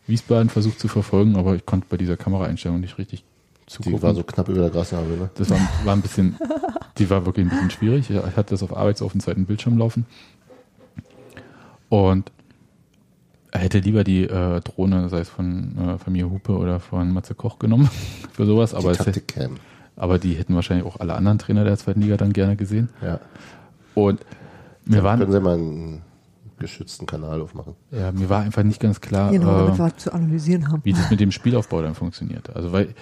Wiesbaden 0.06 0.48
versucht 0.48 0.80
zu 0.80 0.88
verfolgen, 0.88 1.36
aber 1.36 1.54
ich 1.54 1.64
konnte 1.64 1.86
bei 1.88 1.96
dieser 1.96 2.16
Kameraeinstellung 2.16 2.80
nicht 2.80 2.98
richtig 2.98 3.24
zugucken. 3.66 3.98
Die 3.98 4.02
war 4.02 4.14
so 4.14 4.22
knapp 4.22 4.48
über 4.48 4.60
der 4.60 4.70
Grasnarbe, 4.70 5.16
ne? 5.16 5.30
Das 5.34 5.50
war, 5.50 5.58
war 5.84 5.94
ein 5.94 6.02
bisschen, 6.02 6.36
die 6.98 7.08
war 7.08 7.24
wirklich 7.24 7.46
ein 7.46 7.50
bisschen 7.50 7.70
schwierig. 7.70 8.10
Ich 8.10 8.16
hatte 8.16 8.50
das 8.50 8.62
auf 8.62 8.76
arbeitsaufenzeiten 8.76 9.46
Bildschirm 9.46 9.78
laufen. 9.78 10.06
Und 11.88 12.32
er 13.52 13.60
hätte 13.60 13.78
lieber 13.78 14.02
die 14.02 14.24
äh, 14.24 14.60
Drohne, 14.60 15.08
sei 15.10 15.20
es 15.20 15.28
von 15.28 15.76
äh, 15.78 15.98
Familie 15.98 16.30
Hupe 16.30 16.56
oder 16.56 16.80
von 16.80 17.12
Matze 17.12 17.34
Koch 17.34 17.58
genommen 17.58 17.90
für 18.32 18.46
sowas, 18.46 18.74
aber, 18.74 18.92
die 18.92 18.98
es 18.98 19.06
hätte, 19.06 19.50
aber 19.94 20.18
die 20.18 20.34
hätten 20.34 20.54
wahrscheinlich 20.54 20.86
auch 20.86 21.00
alle 21.00 21.14
anderen 21.14 21.38
Trainer 21.38 21.62
der 21.64 21.76
zweiten 21.76 22.00
Liga 22.00 22.16
dann 22.16 22.32
gerne 22.32 22.56
gesehen. 22.56 22.88
Ja. 23.02 23.20
Und 23.94 24.20
mir, 24.86 25.02
Können 25.02 25.04
waren, 25.04 25.32
Sie 25.32 25.40
mal 25.40 25.54
einen 25.54 26.02
geschützten 26.62 27.06
Kanal 27.06 27.42
aufmachen? 27.42 27.74
ja, 27.90 28.10
mir 28.12 28.28
war 28.30 28.40
einfach 28.40 28.62
nicht 28.62 28.80
ganz 28.80 29.00
klar, 29.00 29.30
Genau, 29.30 29.66
damit 29.66 29.74
äh, 29.74 29.78
wir 29.78 29.96
zu 29.98 30.12
analysieren 30.12 30.72
haben. 30.72 30.80
wie 30.84 30.92
das 30.94 31.10
mit 31.10 31.20
dem 31.20 31.30
Spielaufbau 31.30 31.82
dann 31.82 31.94
funktioniert. 31.94 32.48
Also 32.56 32.72
weil 32.72 32.94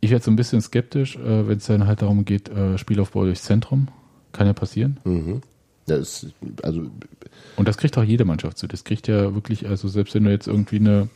ich 0.00 0.10
werde 0.10 0.24
so 0.24 0.30
ein 0.30 0.36
bisschen 0.36 0.62
skeptisch, 0.62 1.16
äh, 1.16 1.46
wenn 1.46 1.58
es 1.58 1.66
dann 1.66 1.86
halt 1.86 2.00
darum 2.00 2.24
geht, 2.24 2.48
äh, 2.48 2.78
Spielaufbau 2.78 3.24
durchs 3.24 3.42
Zentrum. 3.42 3.88
Kann 4.32 4.46
ja 4.46 4.52
passieren. 4.54 4.98
Mhm. 5.04 5.40
Ist, 5.86 6.28
also 6.62 6.82
Und 7.56 7.68
das 7.68 7.76
kriegt 7.76 7.98
auch 7.98 8.04
jede 8.04 8.24
Mannschaft 8.24 8.56
zu. 8.58 8.68
Das 8.68 8.84
kriegt 8.84 9.08
ja 9.08 9.34
wirklich, 9.34 9.68
also 9.68 9.88
selbst 9.88 10.14
wenn 10.14 10.22
du 10.24 10.30
jetzt 10.30 10.46
irgendwie 10.46 10.76
eine 10.76 11.08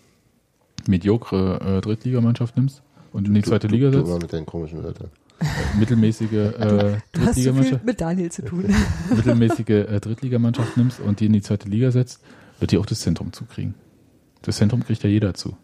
mediokre 0.87 1.61
äh, 1.79 1.81
Drittligamannschaft 1.81 2.57
nimmst 2.57 2.83
und 3.13 3.29
in 3.29 3.35
die 3.35 3.43
zweite 3.43 3.69
du, 3.69 3.75
Liga 3.75 3.87
du, 3.87 3.93
du 3.93 3.99
setzt, 3.99 4.09
immer 4.11 4.19
mit 4.21 4.33
deinen 4.33 4.47
komischen 4.47 4.83
Wörtern. 4.83 5.11
Mittelmäßige 5.79 6.33
äh, 6.33 6.99
zu 7.13 7.21
viel 7.21 7.25
Drittligamannschaft, 7.25 7.85
mit 7.85 8.01
Daniel 8.01 8.31
zu 8.31 8.45
tun. 8.45 8.75
mittelmäßige 9.15 9.69
äh, 9.69 10.01
Drittligamannschaft 10.01 10.77
nimmst 10.77 11.01
und 11.01 11.21
die 11.21 11.27
in 11.27 11.33
die 11.33 11.43
zweite 11.43 11.69
Liga 11.69 11.91
setzt, 11.91 12.21
wird 12.61 12.73
die 12.73 12.79
auch 12.79 12.87
das 12.87 13.01
Zentrum 13.01 13.33
zukriegen. 13.33 13.75
Das 14.43 14.57
Zentrum 14.57 14.85
kriegt 14.85 15.03
ja 15.03 15.11
jeder 15.11 15.35
zu. 15.35 15.57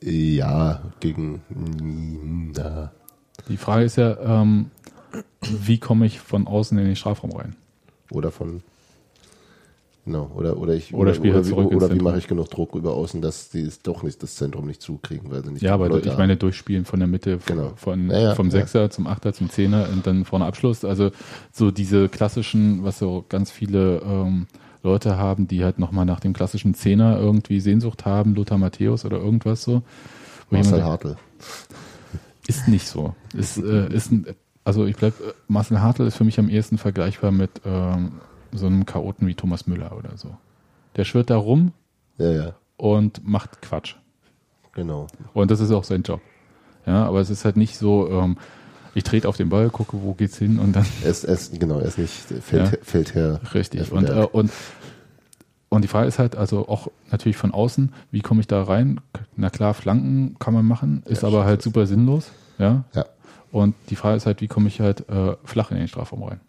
Ja, 0.00 0.82
gegen 1.00 1.42
na, 2.56 2.92
Die 3.48 3.56
Frage 3.56 3.84
ist 3.84 3.96
ja, 3.96 4.42
ähm, 4.42 4.70
wie 5.42 5.78
komme 5.78 6.06
ich 6.06 6.20
von 6.20 6.46
außen 6.46 6.78
in 6.78 6.84
den 6.84 6.96
Strafraum 6.96 7.32
rein? 7.32 7.56
oder 8.12 8.30
von 8.30 8.62
genau 10.04 10.30
oder 10.34 10.56
oder 10.56 10.74
ich 10.74 10.92
Oder 10.94 11.12
halt 11.12 11.20
oder, 11.20 11.42
zurück 11.42 11.70
wie, 11.70 11.76
oder 11.76 11.92
wie 11.92 12.00
mache 12.00 12.18
ich 12.18 12.28
genug 12.28 12.50
Druck 12.50 12.74
über 12.74 12.92
außen, 12.94 13.20
dass 13.20 13.50
die 13.50 13.62
es 13.62 13.82
doch 13.82 14.02
nicht 14.02 14.22
das 14.22 14.36
Zentrum 14.36 14.66
nicht 14.66 14.82
zukriegen, 14.82 15.30
weil 15.30 15.44
sie 15.44 15.52
nicht 15.52 15.62
Ja, 15.62 15.74
aber 15.74 15.88
Leute 15.88 16.08
ich 16.08 16.18
meine 16.18 16.36
durchspielen 16.36 16.84
von 16.84 16.98
der 17.00 17.08
Mitte, 17.08 17.38
Genau. 17.46 17.72
von, 17.76 18.10
Ja, 18.10 18.20
ja, 18.20 18.34
vom 18.34 18.46
ja. 18.46 18.52
Sechser 18.52 18.90
zum 18.90 19.06
Achter 19.06 19.32
zum 19.32 19.50
Zehner 19.50 19.88
und 19.92 20.06
dann 20.06 20.24
vorne 20.24 20.44
Abschluss. 20.46 20.84
Also 20.84 21.10
so 21.52 21.70
diese 21.70 22.08
klassischen, 22.08 22.84
was 22.84 22.98
so 22.98 23.24
ganz 23.28 23.50
viele 23.50 24.02
ähm, 24.04 24.46
Leute 24.82 25.16
haben, 25.16 25.46
die 25.46 25.62
halt 25.64 25.78
nochmal 25.78 26.04
nach 26.04 26.20
dem 26.20 26.32
klassischen 26.32 26.74
Zehner 26.74 27.18
irgendwie 27.18 27.60
Sehnsucht 27.60 28.04
haben, 28.04 28.34
Lothar 28.34 28.58
Matthäus 28.58 29.04
oder 29.04 29.18
irgendwas 29.18 29.62
so. 29.62 29.82
Marcel 30.50 30.82
Hartl. 30.82 31.16
ist 32.46 32.68
nicht 32.68 32.86
so. 32.88 33.14
Ist, 33.34 33.58
äh, 33.58 33.92
ist 33.94 34.10
ein, 34.10 34.26
also 34.64 34.84
ich 34.86 34.96
bleib, 34.96 35.14
äh, 35.20 35.32
Marcel 35.48 35.80
Hartl 35.80 36.06
ist 36.06 36.16
für 36.16 36.24
mich 36.24 36.38
am 36.38 36.48
ehesten 36.48 36.78
vergleichbar 36.78 37.30
mit 37.30 37.50
ähm, 37.64 38.12
so 38.52 38.66
einem 38.66 38.86
Chaoten 38.86 39.26
wie 39.26 39.34
Thomas 39.34 39.66
Müller 39.66 39.96
oder 39.96 40.16
so. 40.16 40.36
Der 40.96 41.04
schwirrt 41.04 41.30
da 41.30 41.36
rum 41.36 41.72
Ja, 42.18 42.30
ja, 42.30 42.54
und 42.76 43.26
macht 43.26 43.62
Quatsch. 43.62 43.94
genau. 44.72 45.06
Und 45.34 45.50
das 45.50 45.60
ist 45.60 45.70
auch 45.70 45.84
sein 45.84 46.02
Job. 46.02 46.20
Ja, 46.86 47.06
aber 47.06 47.20
es 47.20 47.30
ist 47.30 47.44
halt 47.44 47.56
nicht 47.56 47.78
so, 47.78 48.08
ähm, 48.10 48.36
ich 48.94 49.04
trete 49.04 49.28
auf 49.28 49.36
den 49.36 49.48
Ball, 49.48 49.70
gucke, 49.70 49.96
wo 50.02 50.12
geht's 50.14 50.36
hin 50.38 50.58
und 50.58 50.74
dann 50.76 50.84
Er 51.02 51.10
ist, 51.10 51.24
er 51.24 51.34
ist 51.34 51.58
genau, 51.58 51.78
er 51.78 51.86
ist 51.86 51.98
nicht 51.98 52.12
Feld, 52.12 52.72
Ja. 52.72 52.78
Feldherr. 52.82 53.40
richtig. 53.54 53.88
Ja, 53.88 53.96
Und, 53.96 54.08
äh, 54.10 54.26
und, 54.32 54.50
und 55.70 55.82
die 55.82 55.88
Frage 55.88 56.08
ist 56.08 56.18
halt, 56.18 56.36
also 56.36 56.68
auch 56.68 56.88
natürlich 57.10 57.36
von 57.38 57.52
außen, 57.52 57.92
wie 58.10 58.20
komme 58.20 58.40
ich 58.40 58.46
da 58.48 58.62
rein? 58.62 59.00
Na 59.36 59.48
klar, 59.48 59.72
Flanken 59.72 60.36
kann 60.38 60.52
man 60.52 60.66
machen, 60.66 61.02
ist 61.06 61.22
Ja, 61.22 61.28
aber 61.28 61.44
halt 61.46 61.62
super 61.62 61.86
sinnlos. 61.86 62.30
Ja. 62.58 62.84
Ja. 62.94 63.06
Und 63.50 63.74
die 63.88 63.96
Frage 63.96 64.16
ist 64.16 64.26
halt, 64.26 64.40
wie 64.42 64.48
komme 64.48 64.68
ich 64.68 64.80
halt 64.80 65.08
äh, 65.08 65.36
flach 65.44 65.70
in 65.70 65.78
den 65.78 65.88
Strafraum 65.88 66.22
rein? 66.24 66.40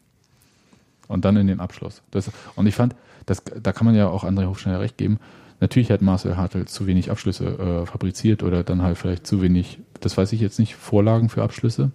Und 1.13 1.25
dann 1.25 1.37
in 1.37 1.45
den 1.45 1.59
Abschluss. 1.59 2.01
Das, 2.09 2.31
und 2.55 2.65
ich 2.65 2.73
fand, 2.73 2.95
das, 3.27 3.43
da 3.61 3.71
kann 3.71 3.85
man 3.85 3.93
ja 3.93 4.07
auch 4.07 4.23
André 4.23 4.47
Hofschneider 4.47 4.79
recht 4.79 4.97
geben. 4.97 5.19
Natürlich 5.59 5.91
hat 5.91 6.01
Marcel 6.01 6.37
Hartl 6.37 6.65
zu 6.65 6.87
wenig 6.87 7.11
Abschlüsse 7.11 7.45
äh, 7.45 7.85
fabriziert 7.85 8.41
oder 8.41 8.63
dann 8.63 8.81
halt 8.81 8.97
vielleicht 8.97 9.27
zu 9.27 9.39
wenig, 9.43 9.77
das 9.99 10.17
weiß 10.17 10.33
ich 10.33 10.41
jetzt 10.41 10.57
nicht, 10.57 10.73
Vorlagen 10.73 11.29
für 11.29 11.43
Abschlüsse. 11.43 11.91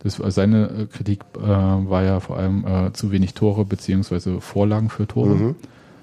Das, 0.00 0.16
seine 0.34 0.68
äh, 0.68 0.86
Kritik 0.86 1.20
äh, 1.36 1.46
war 1.46 2.02
ja 2.02 2.18
vor 2.18 2.36
allem 2.36 2.66
äh, 2.66 2.92
zu 2.92 3.12
wenig 3.12 3.34
Tore 3.34 3.64
beziehungsweise 3.64 4.40
Vorlagen 4.40 4.90
für 4.90 5.06
Tore. 5.06 5.36
Mhm. 5.36 5.54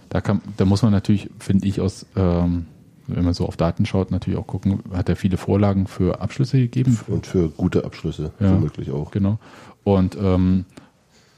Da, 0.08 0.22
kann, 0.22 0.40
da 0.56 0.64
muss 0.64 0.84
man 0.84 0.94
natürlich, 0.94 1.30
finde 1.38 1.68
ich, 1.68 1.82
aus, 1.82 2.06
ähm, 2.16 2.66
wenn 3.08 3.26
man 3.26 3.34
so 3.34 3.46
auf 3.46 3.58
Daten 3.58 3.86
schaut, 3.86 4.10
natürlich 4.10 4.40
auch 4.40 4.48
gucken, 4.48 4.80
hat 4.94 5.10
er 5.10 5.18
viele 5.18 5.36
Vorlagen 5.36 5.86
für 5.86 6.22
Abschlüsse 6.22 6.60
gegeben. 6.60 6.98
Und 7.08 7.28
für 7.28 7.50
gute 7.50 7.84
Abschlüsse, 7.84 8.32
ja, 8.40 8.54
womöglich 8.54 8.92
auch. 8.92 9.12
Genau. 9.12 9.38
Und 9.84 10.18
ähm, 10.18 10.64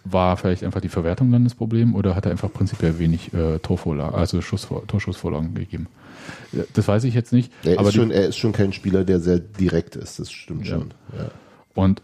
war 0.06 0.38
vielleicht 0.38 0.64
einfach 0.64 0.82
die 0.82 0.90
Verwertung 0.90 1.32
dann 1.32 1.44
das 1.44 1.56
Problem 1.56 1.96
oder 1.96 2.16
hat 2.16 2.26
er 2.26 2.32
einfach 2.32 2.52
prinzipiell 2.52 3.00
wenig 3.00 3.34
äh, 3.34 3.60
Torvorlagen, 3.60 4.16
also 4.16 4.42
Schussvor 4.42 4.86
Torschussvorlagen 4.88 5.54
gegeben? 5.54 5.88
Das 6.74 6.88
weiß 6.88 7.04
ich 7.06 7.14
jetzt 7.14 7.34
nicht. 7.34 7.52
Er, 7.64 7.80
aber 7.80 7.90
ist 7.90 7.96
schon, 7.96 8.12
er 8.12 8.28
ist 8.28 8.38
schon 8.38 8.52
kein 8.52 8.74
Spieler, 8.74 9.04
der 9.04 9.20
sehr 9.20 9.40
direkt 9.40 9.96
ist, 9.96 10.20
das 10.20 10.32
stimmt 10.32 10.68
ja. 10.68 10.78
schon. 10.78 10.94
Ja. 11.18 11.32
Und 11.74 12.02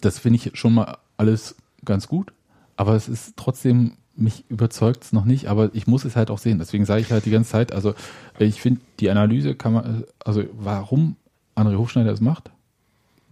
das 0.00 0.18
finde 0.18 0.36
ich 0.36 0.58
schon 0.58 0.74
mal 0.74 0.98
alles 1.16 1.54
ganz 1.84 2.08
gut, 2.08 2.32
aber 2.76 2.94
es 2.94 3.08
ist 3.08 3.34
trotzdem, 3.36 3.92
mich 4.14 4.44
überzeugt 4.48 5.04
es 5.04 5.12
noch 5.12 5.24
nicht, 5.24 5.48
aber 5.48 5.70
ich 5.72 5.86
muss 5.86 6.04
es 6.04 6.16
halt 6.16 6.30
auch 6.30 6.38
sehen. 6.38 6.58
Deswegen 6.58 6.84
sage 6.84 7.00
ich 7.00 7.12
halt 7.12 7.24
die 7.24 7.30
ganze 7.30 7.50
Zeit, 7.50 7.72
also 7.72 7.94
ich 8.38 8.60
finde, 8.60 8.80
die 9.00 9.10
Analyse 9.10 9.54
kann 9.54 9.72
man, 9.72 10.04
also 10.24 10.44
warum 10.52 11.16
André 11.56 11.76
Hofschneider 11.76 12.12
es 12.12 12.20
macht, 12.20 12.50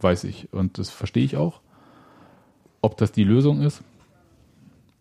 weiß 0.01 0.25
ich 0.25 0.53
und 0.53 0.79
das 0.79 0.91
verstehe 0.91 1.25
ich 1.25 1.37
auch. 1.37 1.61
Ob 2.81 2.97
das 2.97 3.13
die 3.13 3.25
Lösung 3.25 3.63
ist, 3.63 3.83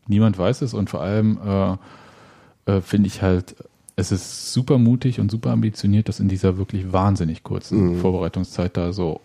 niemand 0.07 0.37
weiß 0.37 0.61
es 0.61 0.73
und 0.73 0.89
vor 0.89 1.01
allem 1.01 1.37
äh, 1.45 2.71
äh, 2.71 2.81
finde 2.81 3.07
ich 3.07 3.21
halt, 3.21 3.55
es 3.95 4.11
ist 4.11 4.53
super 4.53 4.77
mutig 4.77 5.19
und 5.19 5.31
super 5.31 5.51
ambitioniert, 5.51 6.07
das 6.07 6.19
in 6.19 6.27
dieser 6.27 6.57
wirklich 6.57 6.91
wahnsinnig 6.91 7.43
kurzen 7.43 7.95
mhm. 7.95 7.99
Vorbereitungszeit 7.99 8.77
da 8.77 8.93
so 8.93 9.21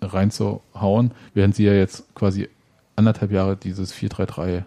reinzuhauen, 0.00 1.12
während 1.34 1.54
sie 1.54 1.64
ja 1.64 1.72
jetzt 1.72 2.14
quasi 2.14 2.48
anderthalb 2.96 3.30
Jahre 3.30 3.56
dieses 3.56 3.94
4-3-3 3.94 4.64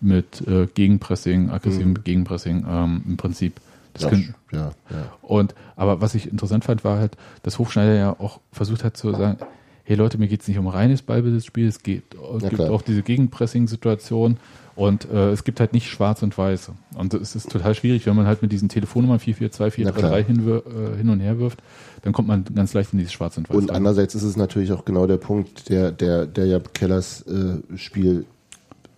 mit 0.00 0.46
äh, 0.46 0.66
Gegenpressing, 0.66 1.50
aggressivem 1.50 1.90
mhm. 1.90 2.04
Gegenpressing 2.04 2.66
ähm, 2.68 3.02
im 3.06 3.16
Prinzip. 3.16 3.60
Das 3.94 4.10
können, 4.10 4.34
ja, 4.52 4.72
ja. 4.90 5.12
Und 5.22 5.54
aber 5.74 6.02
was 6.02 6.14
ich 6.14 6.30
interessant 6.30 6.64
fand, 6.64 6.84
war 6.84 6.98
halt, 6.98 7.16
dass 7.42 7.58
Hofschneider 7.58 7.94
ja 7.94 8.10
auch 8.20 8.40
versucht 8.52 8.84
hat 8.84 8.96
zu 8.96 9.10
sagen, 9.12 9.38
hey 9.86 9.94
Leute, 9.94 10.18
mir 10.18 10.26
geht 10.26 10.42
es 10.42 10.48
nicht 10.48 10.58
um 10.58 10.66
reines 10.66 11.00
Ballbesitzspiel, 11.00 11.68
es 11.68 11.82
geht, 11.82 12.02
es 12.14 12.42
ja, 12.42 12.48
gibt 12.48 12.60
klar. 12.60 12.72
auch 12.72 12.82
diese 12.82 13.02
Gegenpressing-Situation 13.02 14.36
und 14.74 15.08
äh, 15.08 15.30
es 15.30 15.44
gibt 15.44 15.60
halt 15.60 15.72
nicht 15.72 15.88
schwarz 15.88 16.24
und 16.24 16.36
weiß. 16.36 16.72
Und 16.98 17.14
es 17.14 17.36
ist 17.36 17.50
total 17.50 17.72
schwierig, 17.76 18.04
wenn 18.04 18.16
man 18.16 18.26
halt 18.26 18.42
mit 18.42 18.50
diesen 18.50 18.68
Telefonnummern 18.68 19.20
442, 19.20 19.84
433 19.84 20.26
hin, 20.26 20.94
äh, 20.94 20.96
hin 20.96 21.08
und 21.08 21.20
her 21.20 21.38
wirft, 21.38 21.62
dann 22.02 22.12
kommt 22.12 22.26
man 22.26 22.44
ganz 22.52 22.74
leicht 22.74 22.92
in 22.92 22.98
dieses 22.98 23.12
schwarz 23.12 23.38
und 23.38 23.48
weiß. 23.48 23.56
Und 23.56 23.70
andererseits 23.70 24.16
ist 24.16 24.24
es 24.24 24.36
natürlich 24.36 24.72
auch 24.72 24.84
genau 24.84 25.06
der 25.06 25.18
Punkt, 25.18 25.68
der, 25.68 25.92
der, 25.92 26.26
der 26.26 26.46
ja 26.46 26.58
Kellers 26.58 27.22
äh, 27.22 27.78
Spiel 27.78 28.26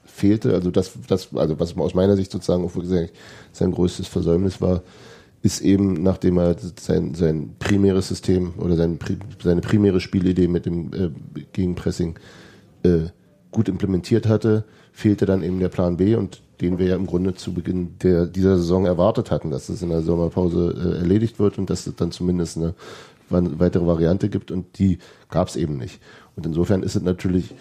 fehlte. 0.07 0.55
Also 0.55 0.71
das, 0.71 0.93
das, 1.07 1.29
also 1.37 1.61
was 1.61 1.77
aus 1.77 1.95
meiner 1.95 2.17
Sicht 2.17 2.33
sozusagen 2.33 2.65
auch 2.65 2.75
wirklich 2.75 3.11
sein 3.53 3.73
größtes 3.73 4.09
Versäumnis 4.09 4.63
war, 4.63 4.83
ist 5.43 5.61
eben, 5.61 6.03
nachdem 6.03 6.39
er 6.39 6.57
sein, 6.81 7.15
sein 7.15 7.55
primäres 7.59 8.09
System 8.09 8.55
oder 8.59 8.77
sein, 8.77 8.99
seine 9.43 9.61
primäre 9.61 10.01
Spielidee 10.01 10.49
mit 10.49 10.67
dem 10.67 10.93
äh, 10.93 11.11
Gegenpressing 11.53 12.19
äh, 12.83 13.07
gut 13.51 13.69
implementiert 13.69 14.27
hatte, 14.27 14.65
fehlte 14.93 15.27
dann 15.27 15.43
eben 15.43 15.61
der 15.61 15.69
Plan 15.69 15.97
B 15.97 16.17
und 16.17 16.43
den 16.61 16.79
wir 16.79 16.87
ja 16.87 16.97
im 16.97 17.07
Grunde 17.07 17.35
zu 17.35 17.55
Beginn 17.55 17.99
der, 18.03 18.27
dieser 18.27 18.57
Saison 18.57 18.85
erwartet 18.85 19.31
hatten, 19.31 19.51
dass 19.51 19.69
es 19.69 19.81
in 19.81 19.91
der 19.91 20.03
Sommerpause 20.03 20.75
äh, 20.77 20.99
erledigt 20.99 21.39
wird 21.39 21.57
und 21.57 21.71
dass 21.71 21.87
es 21.87 21.95
dann 21.95 22.11
zumindest 22.11 22.57
eine 22.57 22.75
weitere 23.31 23.87
Variante 23.87 24.29
gibt 24.29 24.51
und 24.51 24.79
die 24.79 24.99
gab 25.31 25.49
es 25.49 25.57
eben 25.57 25.77
nicht. 25.77 26.01
Und 26.35 26.47
insofern 26.47 26.83
ist 26.83 26.97
es 26.97 27.03
natürlich 27.03 27.55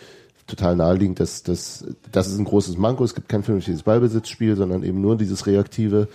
total 0.48 0.76
naheliegend, 0.78 1.20
dass, 1.20 1.44
dass 1.44 1.86
das 2.12 2.28
ist 2.28 2.40
ein 2.40 2.46
großes 2.46 2.78
Manko. 2.78 3.04
Es 3.04 3.14
gibt 3.14 3.30
kein 3.30 3.44
vernünftiges 3.44 3.84
Ballbesitzspiel, 3.84 4.56
sondern 4.56 4.84
eben 4.84 5.02
nur 5.02 5.18
dieses 5.18 5.46
reaktive 5.46 6.08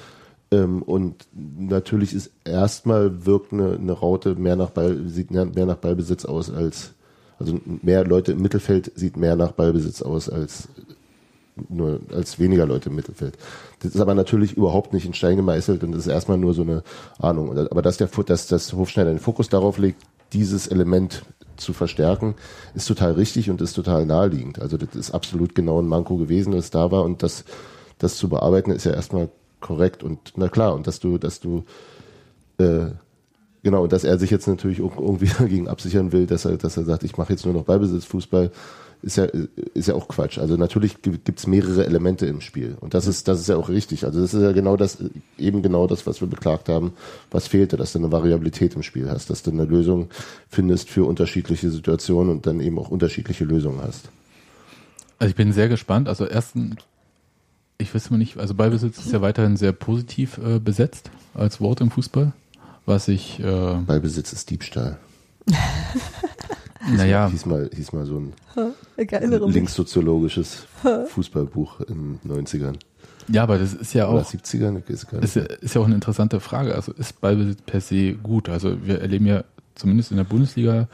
und 0.61 1.27
natürlich 1.33 2.15
ist 2.15 2.31
erstmal 2.45 3.27
wirkt 3.27 3.53
eine, 3.53 3.75
eine 3.75 3.93
Raute 3.93 4.35
mehr 4.35 4.57
nach 4.57 4.71
Ball, 4.71 4.99
sieht 5.07 5.31
mehr 5.31 5.67
nach 5.67 5.77
Ballbesitz 5.77 6.25
aus 6.25 6.51
als, 6.51 6.93
also 7.39 7.59
mehr 7.65 8.05
Leute 8.05 8.33
im 8.33 8.43
Mittelfeld 8.43 8.93
sieht 8.95 9.17
mehr 9.17 9.37
nach 9.37 9.53
Ballbesitz 9.53 10.03
aus 10.03 10.29
als 10.29 10.69
nur 11.69 12.01
als 12.15 12.39
weniger 12.39 12.67
Leute 12.67 12.89
im 12.89 12.97
Mittelfeld. 12.97 13.37
Das 13.81 13.95
ist 13.95 14.01
aber 14.01 14.15
natürlich 14.15 14.57
überhaupt 14.57 14.93
nicht 14.93 15.07
in 15.07 15.15
Stein 15.15 15.37
gemeißelt 15.37 15.85
und 15.85 15.93
das 15.93 16.07
ist 16.07 16.13
erstmal 16.13 16.39
nur 16.39 16.55
so 16.55 16.63
eine 16.63 16.83
Ahnung. 17.19 17.57
Aber 17.59 17.83
dass 17.83 17.99
der 17.99 18.09
dass 18.09 18.47
das 18.47 18.73
Hofschneider 18.73 19.11
den 19.11 19.19
Fokus 19.19 19.49
darauf 19.49 19.79
legt, 19.79 20.03
dieses 20.33 20.67
Element 20.67 21.25
zu 21.57 21.73
verstärken, 21.73 22.35
ist 22.75 22.89
total 22.89 23.13
richtig 23.13 23.51
und 23.51 23.61
ist 23.61 23.75
total 23.75 24.07
naheliegend. 24.07 24.61
Also 24.61 24.79
das 24.79 24.97
ist 24.97 25.11
absolut 25.13 25.55
genau 25.55 25.81
ein 25.81 25.87
Manko 25.87 26.17
gewesen, 26.17 26.53
das 26.53 26.71
da 26.71 26.91
war 26.91 27.05
und 27.05 27.23
das, 27.23 27.45
das 27.99 28.17
zu 28.17 28.29
bearbeiten 28.29 28.71
ist 28.71 28.85
ja 28.85 28.93
erstmal 28.93 29.29
korrekt 29.63 30.03
und 30.03 30.35
na 30.37 30.49
klar, 30.49 30.75
und 30.75 30.87
dass 30.87 31.01
du, 31.01 31.17
dass 31.17 31.41
du 31.41 31.65
äh, 32.59 32.89
genau, 33.63 33.83
und 33.83 33.93
dass 33.93 34.05
er 34.05 34.19
sich 34.19 34.31
jetzt 34.31 34.47
natürlich 34.47 34.79
irgendwie 34.79 35.31
dagegen 35.39 35.69
absichern 35.69 36.13
will, 36.13 36.27
dass 36.27 36.45
er, 36.45 36.57
dass 36.57 36.77
er 36.77 36.85
sagt, 36.85 37.05
ich 37.05 37.17
mache 37.17 37.33
jetzt 37.33 37.45
nur 37.45 37.55
noch 37.55 37.65
Ballbesitzfußball, 37.65 38.51
ist 39.03 39.17
ja, 39.17 39.25
ist 39.75 39.89
ja 39.89 39.95
auch 39.95 40.07
Quatsch. 40.07 40.39
Also 40.39 40.57
natürlich 40.57 41.03
gibt 41.03 41.39
es 41.39 41.49
mehrere 41.49 41.85
Elemente 41.85 42.27
im 42.27 42.41
Spiel. 42.41 42.77
Und 42.81 42.95
das 42.95 43.09
ist, 43.09 43.27
das 43.27 43.41
ist 43.41 43.49
ja 43.49 43.57
auch 43.57 43.69
richtig. 43.69 44.05
Also 44.05 44.21
das 44.21 44.33
ist 44.33 44.41
ja 44.41 44.53
genau 44.53 44.77
das, 44.77 44.99
eben 45.39 45.63
genau 45.63 45.89
das, 45.89 46.07
was 46.07 46.21
wir 46.21 46.29
beklagt 46.29 46.69
haben, 46.69 46.93
was 47.31 47.49
fehlte, 47.49 47.77
dass 47.77 47.93
du 47.93 47.99
eine 47.99 48.13
Variabilität 48.13 48.77
im 48.77 48.85
Spiel 48.85 49.11
hast, 49.11 49.29
dass 49.29 49.43
du 49.43 49.51
eine 49.51 49.65
Lösung 49.65 50.09
findest 50.49 50.89
für 50.89 51.05
unterschiedliche 51.05 51.71
Situationen 51.71 52.31
und 52.31 52.47
dann 52.47 52.61
eben 52.61 52.79
auch 52.79 52.91
unterschiedliche 52.91 53.45
Lösungen 53.45 53.81
hast. 53.83 54.09
Also 55.19 55.31
ich 55.31 55.37
bin 55.37 55.53
sehr 55.53 55.69
gespannt. 55.69 56.09
Also 56.09 56.25
erstens 56.25 56.77
ich 57.79 57.95
weiß 57.95 58.11
mal 58.11 58.19
nicht, 58.19 58.39
also 58.39 58.55
Ballbesitz 58.55 58.99
ist 58.99 59.13
ja 59.13 59.23
weiterhin 59.23 59.57
sehr 59.57 59.73
positiv 59.73 60.39
äh, 60.39 60.59
besetzt 60.59 61.11
als 61.35 61.61
Wort 61.61 61.81
im 61.81 61.91
Fußball, 61.91 62.33
was 62.87 63.09
ich. 63.09 63.41
Äh, 63.41 63.75
Ballbesitz 63.87 64.33
ist 64.33 64.51
Diebstahl. 64.51 64.99
naja. 66.97 67.29
Hieß 67.29 67.47
mal, 67.47 67.71
hieß 67.75 67.93
mal 67.93 68.07
so 68.07 68.21
ein 68.21 68.33
linkssoziologisches 69.51 70.67
Fußballbuch 71.09 71.81
in 71.81 72.19
den 72.23 72.47
90ern. 72.47 72.77
Ja, 73.29 73.45
aber 73.45 73.59
das 73.59 73.75
ist 73.75 73.95
ja 73.95 74.07
auch. 74.07 74.15
Oder 74.15 74.23
70ern, 74.23 74.83
ist, 74.89 75.13
ist, 75.13 75.37
ja, 75.37 75.43
ist 75.43 75.75
ja 75.75 75.81
auch 75.81 75.87
eine 75.87 75.95
interessante 75.95 76.41
Frage. 76.41 76.75
Also 76.75 76.93
ist 76.93 77.21
Ballbesitz 77.21 77.63
per 77.63 77.81
se 77.81 78.15
gut? 78.15 78.49
Also 78.49 78.85
wir 78.85 79.01
erleben 79.01 79.27
ja 79.27 79.45
zumindest 79.75 80.11
in 80.11 80.17
der 80.17 80.25
Bundesliga 80.25 80.89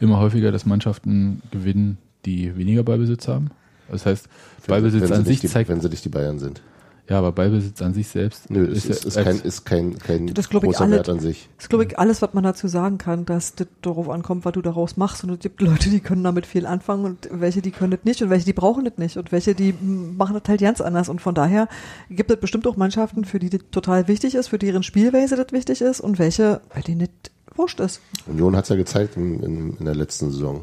immer 0.00 0.18
häufiger, 0.18 0.52
dass 0.52 0.66
Mannschaften 0.66 1.42
gewinnen, 1.50 1.98
die 2.24 2.56
weniger 2.56 2.82
Ballbesitz 2.82 3.28
haben. 3.28 3.50
Das 3.90 4.06
heißt, 4.06 4.28
Ballbesitz 4.66 5.10
an 5.10 5.24
sich 5.24 5.40
die, 5.40 5.48
zeigt. 5.48 5.68
Wenn 5.68 5.80
sie 5.80 5.88
nicht 5.88 6.04
die 6.04 6.10
Bayern 6.10 6.38
sind. 6.38 6.62
Ja, 7.08 7.18
aber 7.18 7.32
Ballbesitz 7.32 7.80
an 7.80 7.94
sich 7.94 8.06
selbst. 8.08 8.50
Nö, 8.50 8.66
ist, 8.66 8.84
ist, 8.84 9.06
ist 9.06 9.16
kein, 9.16 9.40
ist 9.40 9.64
kein, 9.64 9.98
kein 9.98 10.26
das 10.26 10.50
großer 10.50 10.82
alle, 10.82 10.96
Wert 10.96 11.08
an 11.08 11.20
sich. 11.20 11.48
Das 11.56 11.64
ist, 11.64 11.68
glaube 11.70 11.86
ich, 11.86 11.98
alles, 11.98 12.20
was 12.20 12.34
man 12.34 12.44
dazu 12.44 12.68
sagen 12.68 12.98
kann, 12.98 13.24
dass 13.24 13.54
das 13.54 13.66
darauf 13.80 14.10
ankommt, 14.10 14.44
was 14.44 14.52
du 14.52 14.60
daraus 14.60 14.98
machst. 14.98 15.24
Und 15.24 15.30
es 15.30 15.38
gibt 15.38 15.62
Leute, 15.62 15.88
die 15.88 16.00
können 16.00 16.22
damit 16.22 16.44
viel 16.44 16.66
anfangen 16.66 17.06
und 17.06 17.28
welche, 17.32 17.62
die 17.62 17.70
können 17.70 17.92
das 17.92 18.00
nicht 18.04 18.20
und 18.22 18.28
welche, 18.28 18.44
die 18.44 18.52
brauchen 18.52 18.84
das 18.84 18.98
nicht 18.98 19.16
und 19.16 19.32
welche, 19.32 19.54
die 19.54 19.74
machen 19.80 20.34
das 20.34 20.46
halt 20.48 20.60
ganz 20.60 20.82
anders. 20.82 21.08
Und 21.08 21.22
von 21.22 21.34
daher 21.34 21.68
gibt 22.10 22.30
es 22.30 22.36
bestimmt 22.36 22.66
auch 22.66 22.76
Mannschaften, 22.76 23.24
für 23.24 23.38
die 23.38 23.48
das 23.48 23.62
total 23.70 24.06
wichtig 24.06 24.34
ist, 24.34 24.48
für 24.48 24.58
deren 24.58 24.82
Spielweise 24.82 25.34
das 25.36 25.50
wichtig 25.52 25.80
ist 25.80 26.00
und 26.00 26.18
welche, 26.18 26.60
bei 26.74 26.82
denen 26.82 27.08
das 27.22 27.56
wurscht 27.56 27.80
ist. 27.80 28.02
Union 28.26 28.54
hat 28.54 28.64
es 28.64 28.68
ja 28.68 28.76
gezeigt 28.76 29.16
in, 29.16 29.42
in, 29.42 29.76
in 29.78 29.84
der 29.86 29.94
letzten 29.94 30.30
Saison 30.30 30.62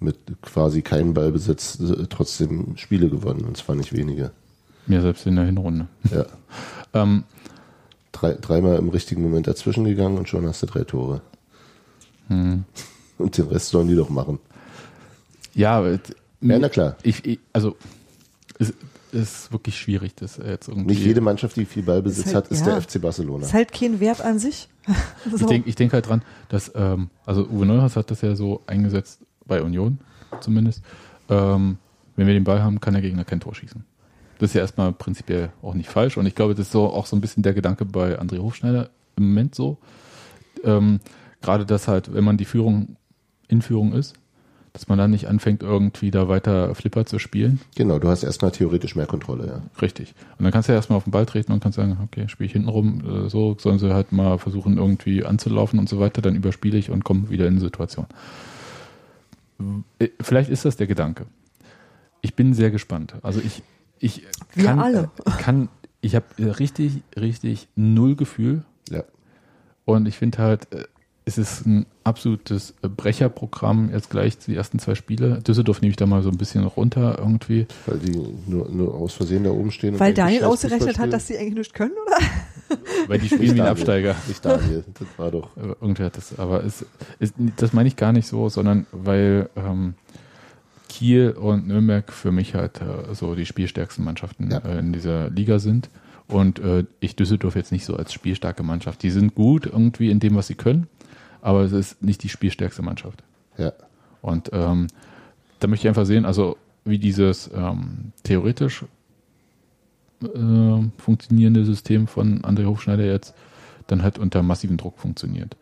mit 0.00 0.16
quasi 0.42 0.82
keinem 0.82 1.14
Ballbesitz 1.14 1.80
äh, 1.80 2.06
trotzdem 2.08 2.76
Spiele 2.76 3.08
gewonnen 3.08 3.44
und 3.44 3.56
zwar 3.56 3.76
nicht 3.76 3.92
wenige. 3.92 4.30
Ja, 4.86 5.00
selbst 5.00 5.26
in 5.26 5.36
der 5.36 5.44
Hinrunde. 5.44 5.88
Ja. 6.10 6.26
ähm, 6.94 7.24
Drei, 8.10 8.32
dreimal 8.32 8.78
im 8.78 8.88
richtigen 8.88 9.22
Moment 9.22 9.46
dazwischen 9.46 9.84
gegangen 9.84 10.18
und 10.18 10.28
schon 10.28 10.44
hast 10.46 10.62
du 10.62 10.66
drei 10.66 10.82
Tore. 10.82 11.20
Hm. 12.28 12.64
Und 13.18 13.36
den 13.36 13.48
Rest 13.48 13.70
sollen 13.70 13.88
die 13.88 13.96
doch 13.96 14.10
machen. 14.10 14.38
Ja, 15.54 15.84
ja 15.84 15.98
na 16.40 16.68
klar. 16.68 16.96
Ich, 17.02 17.24
ich, 17.24 17.40
also 17.52 17.76
es 18.60 18.72
ist 19.10 19.52
wirklich 19.52 19.76
schwierig, 19.76 20.14
das 20.14 20.36
jetzt 20.36 20.68
irgendwie. 20.68 20.94
Nicht 20.94 21.04
jede 21.04 21.20
Mannschaft, 21.20 21.56
die 21.56 21.64
viel 21.64 21.82
Ballbesitz 21.82 22.26
ist 22.26 22.34
halt, 22.34 22.44
hat, 22.44 22.52
ist 22.52 22.66
ja, 22.66 22.74
der 22.74 22.82
FC 22.82 23.00
Barcelona. 23.00 23.44
Ist 23.44 23.54
halt 23.54 23.72
kein 23.72 23.98
Wert 23.98 24.20
an 24.20 24.38
sich. 24.38 24.68
so. 25.30 25.36
Ich 25.36 25.46
denke 25.46 25.68
ich 25.68 25.74
denk 25.74 25.92
halt 25.92 26.08
dran, 26.08 26.22
dass, 26.48 26.70
ähm, 26.74 27.10
also 27.26 27.44
Uwe 27.48 27.66
Neuhaus 27.66 27.96
hat 27.96 28.10
das 28.10 28.20
ja 28.20 28.36
so 28.36 28.62
eingesetzt, 28.66 29.20
bei 29.48 29.62
Union 29.62 29.98
zumindest. 30.40 30.84
Ähm, 31.28 31.78
wenn 32.16 32.26
wir 32.26 32.34
den 32.34 32.44
Ball 32.44 32.62
haben, 32.62 32.80
kann 32.80 32.94
der 32.94 33.02
Gegner 33.02 33.24
kein 33.24 33.40
Tor 33.40 33.54
schießen. 33.54 33.84
Das 34.38 34.50
ist 34.50 34.54
ja 34.54 34.60
erstmal 34.60 34.92
prinzipiell 34.92 35.50
auch 35.62 35.74
nicht 35.74 35.88
falsch. 35.88 36.16
Und 36.16 36.26
ich 36.26 36.34
glaube, 36.34 36.54
das 36.54 36.66
ist 36.66 36.72
so 36.72 36.86
auch 36.86 37.06
so 37.06 37.16
ein 37.16 37.20
bisschen 37.20 37.42
der 37.42 37.54
Gedanke 37.54 37.84
bei 37.84 38.20
André 38.20 38.38
Hofschneider 38.38 38.90
im 39.16 39.28
Moment 39.28 39.54
so. 39.54 39.78
Ähm, 40.64 41.00
gerade 41.40 41.66
das 41.66 41.88
halt, 41.88 42.12
wenn 42.14 42.24
man 42.24 42.36
die 42.36 42.44
Führung 42.44 42.96
in 43.48 43.62
Führung 43.62 43.92
ist, 43.92 44.14
dass 44.72 44.86
man 44.86 44.98
dann 44.98 45.10
nicht 45.10 45.26
anfängt, 45.26 45.62
irgendwie 45.62 46.10
da 46.10 46.28
weiter 46.28 46.74
Flipper 46.74 47.04
zu 47.04 47.18
spielen. 47.18 47.60
Genau, 47.74 47.98
du 47.98 48.08
hast 48.08 48.22
erstmal 48.22 48.52
theoretisch 48.52 48.94
mehr 48.94 49.06
Kontrolle, 49.06 49.46
ja. 49.46 49.62
Richtig. 49.80 50.14
Und 50.38 50.44
dann 50.44 50.52
kannst 50.52 50.68
du 50.68 50.72
ja 50.72 50.76
erstmal 50.76 50.98
auf 50.98 51.04
den 51.04 51.10
Ball 51.10 51.26
treten 51.26 51.52
und 51.52 51.60
kannst 51.60 51.76
sagen, 51.76 51.96
okay, 52.04 52.28
spiele 52.28 52.46
ich 52.46 52.52
hinten 52.52 52.68
rum, 52.68 53.26
äh, 53.26 53.28
so 53.28 53.56
sollen 53.58 53.78
sie 53.78 53.92
halt 53.92 54.12
mal 54.12 54.38
versuchen, 54.38 54.76
irgendwie 54.76 55.24
anzulaufen 55.24 55.78
und 55.78 55.88
so 55.88 55.98
weiter, 55.98 56.22
dann 56.22 56.36
überspiele 56.36 56.78
ich 56.78 56.90
und 56.90 57.02
komme 57.02 57.30
wieder 57.30 57.48
in 57.48 57.54
die 57.54 57.60
Situation 57.60 58.06
vielleicht 60.20 60.50
ist 60.50 60.64
das 60.64 60.76
der 60.76 60.86
Gedanke. 60.86 61.26
Ich 62.20 62.34
bin 62.34 62.54
sehr 62.54 62.70
gespannt. 62.70 63.14
Also 63.22 63.40
ich, 63.40 63.62
ich 63.98 64.24
kann, 64.56 64.78
alle. 64.80 65.10
äh, 65.24 65.30
kann 65.42 65.68
ich 66.00 66.14
habe 66.14 66.26
richtig, 66.38 67.02
richtig 67.16 67.68
null 67.74 68.14
Gefühl 68.16 68.64
Ja. 68.88 69.02
und 69.84 70.06
ich 70.06 70.16
finde 70.16 70.38
halt, 70.38 70.72
äh, 70.72 70.84
es 71.28 71.38
ist 71.38 71.66
ein 71.66 71.86
absolutes 72.04 72.74
äh, 72.82 72.88
Brecherprogramm 72.88 73.90
jetzt 73.92 74.10
gleich 74.10 74.38
die 74.38 74.56
ersten 74.56 74.78
zwei 74.78 74.94
Spiele. 74.94 75.40
Düsseldorf 75.42 75.80
nehme 75.80 75.90
ich 75.90 75.96
da 75.96 76.06
mal 76.06 76.22
so 76.22 76.30
ein 76.30 76.38
bisschen 76.38 76.64
runter 76.64 77.16
irgendwie. 77.18 77.66
Weil 77.86 77.98
die 77.98 78.18
nur, 78.46 78.68
nur 78.70 78.94
aus 78.94 79.12
Versehen 79.14 79.44
da 79.44 79.50
oben 79.50 79.70
stehen. 79.70 80.00
Weil 80.00 80.14
Daniel 80.14 80.44
ausgerechnet 80.44 80.98
hat, 80.98 81.12
dass 81.12 81.26
sie 81.26 81.36
eigentlich 81.38 81.54
nicht 81.54 81.74
können, 81.74 81.92
oder? 82.06 82.16
Weil 83.08 83.18
die 83.18 83.26
spielen. 83.26 83.40
wie 83.42 83.50
ein 83.50 83.56
Daniel. 83.56 83.72
Absteiger. 83.72 84.16
Nicht 84.26 84.44
Daniel, 84.44 84.84
das 84.98 85.08
war 85.16 85.30
doch. 85.30 85.50
Aber 85.56 85.76
Irgendwer 85.80 86.06
hat 86.06 86.16
das, 86.16 86.38
aber 86.38 86.64
es, 86.64 86.84
es, 87.18 87.32
das 87.56 87.72
meine 87.72 87.88
ich 87.88 87.96
gar 87.96 88.12
nicht 88.12 88.26
so, 88.26 88.48
sondern 88.50 88.86
weil 88.92 89.48
ähm, 89.56 89.94
Kiel 90.88 91.30
und 91.30 91.66
Nürnberg 91.66 92.12
für 92.12 92.32
mich 92.32 92.54
halt 92.54 92.80
äh, 92.80 93.14
so 93.14 93.34
die 93.34 93.46
spielstärksten 93.46 94.04
Mannschaften 94.04 94.50
Ja. 94.50 94.58
äh, 94.58 94.78
in 94.80 94.92
dieser 94.92 95.30
Liga 95.30 95.58
sind. 95.58 95.88
Und 96.26 96.58
äh, 96.58 96.84
ich 97.00 97.16
Düsseldorf 97.16 97.56
jetzt 97.56 97.72
nicht 97.72 97.86
so 97.86 97.96
als 97.96 98.12
spielstarke 98.12 98.62
Mannschaft. 98.62 99.02
Die 99.02 99.10
sind 99.10 99.34
gut 99.34 99.64
irgendwie 99.64 100.10
in 100.10 100.20
dem, 100.20 100.34
was 100.34 100.46
sie 100.48 100.54
können, 100.56 100.86
aber 101.42 101.62
es 101.62 101.72
ist 101.72 102.02
nicht 102.02 102.22
die 102.22 102.28
spielstärkste 102.28 102.82
Mannschaft. 102.82 103.22
Ja. 103.56 103.72
Und 104.22 104.50
ähm, 104.52 104.88
da 105.60 105.68
möchte 105.68 105.86
ich 105.86 105.88
einfach 105.88 106.06
sehen, 106.06 106.24
also 106.24 106.56
wie 106.84 106.98
dieses 106.98 107.50
ähm, 107.54 108.12
theoretisch 108.22 108.84
äh, 110.22 110.28
funktionierende 110.98 111.64
System 111.64 112.06
von 112.06 112.42
André 112.42 112.66
Hofschneider 112.66 113.04
jetzt 113.04 113.34
dann 113.86 114.02
halt 114.02 114.18
unter 114.18 114.42
massivem 114.42 114.76
Druck 114.76 114.98
funktioniert. 114.98 115.56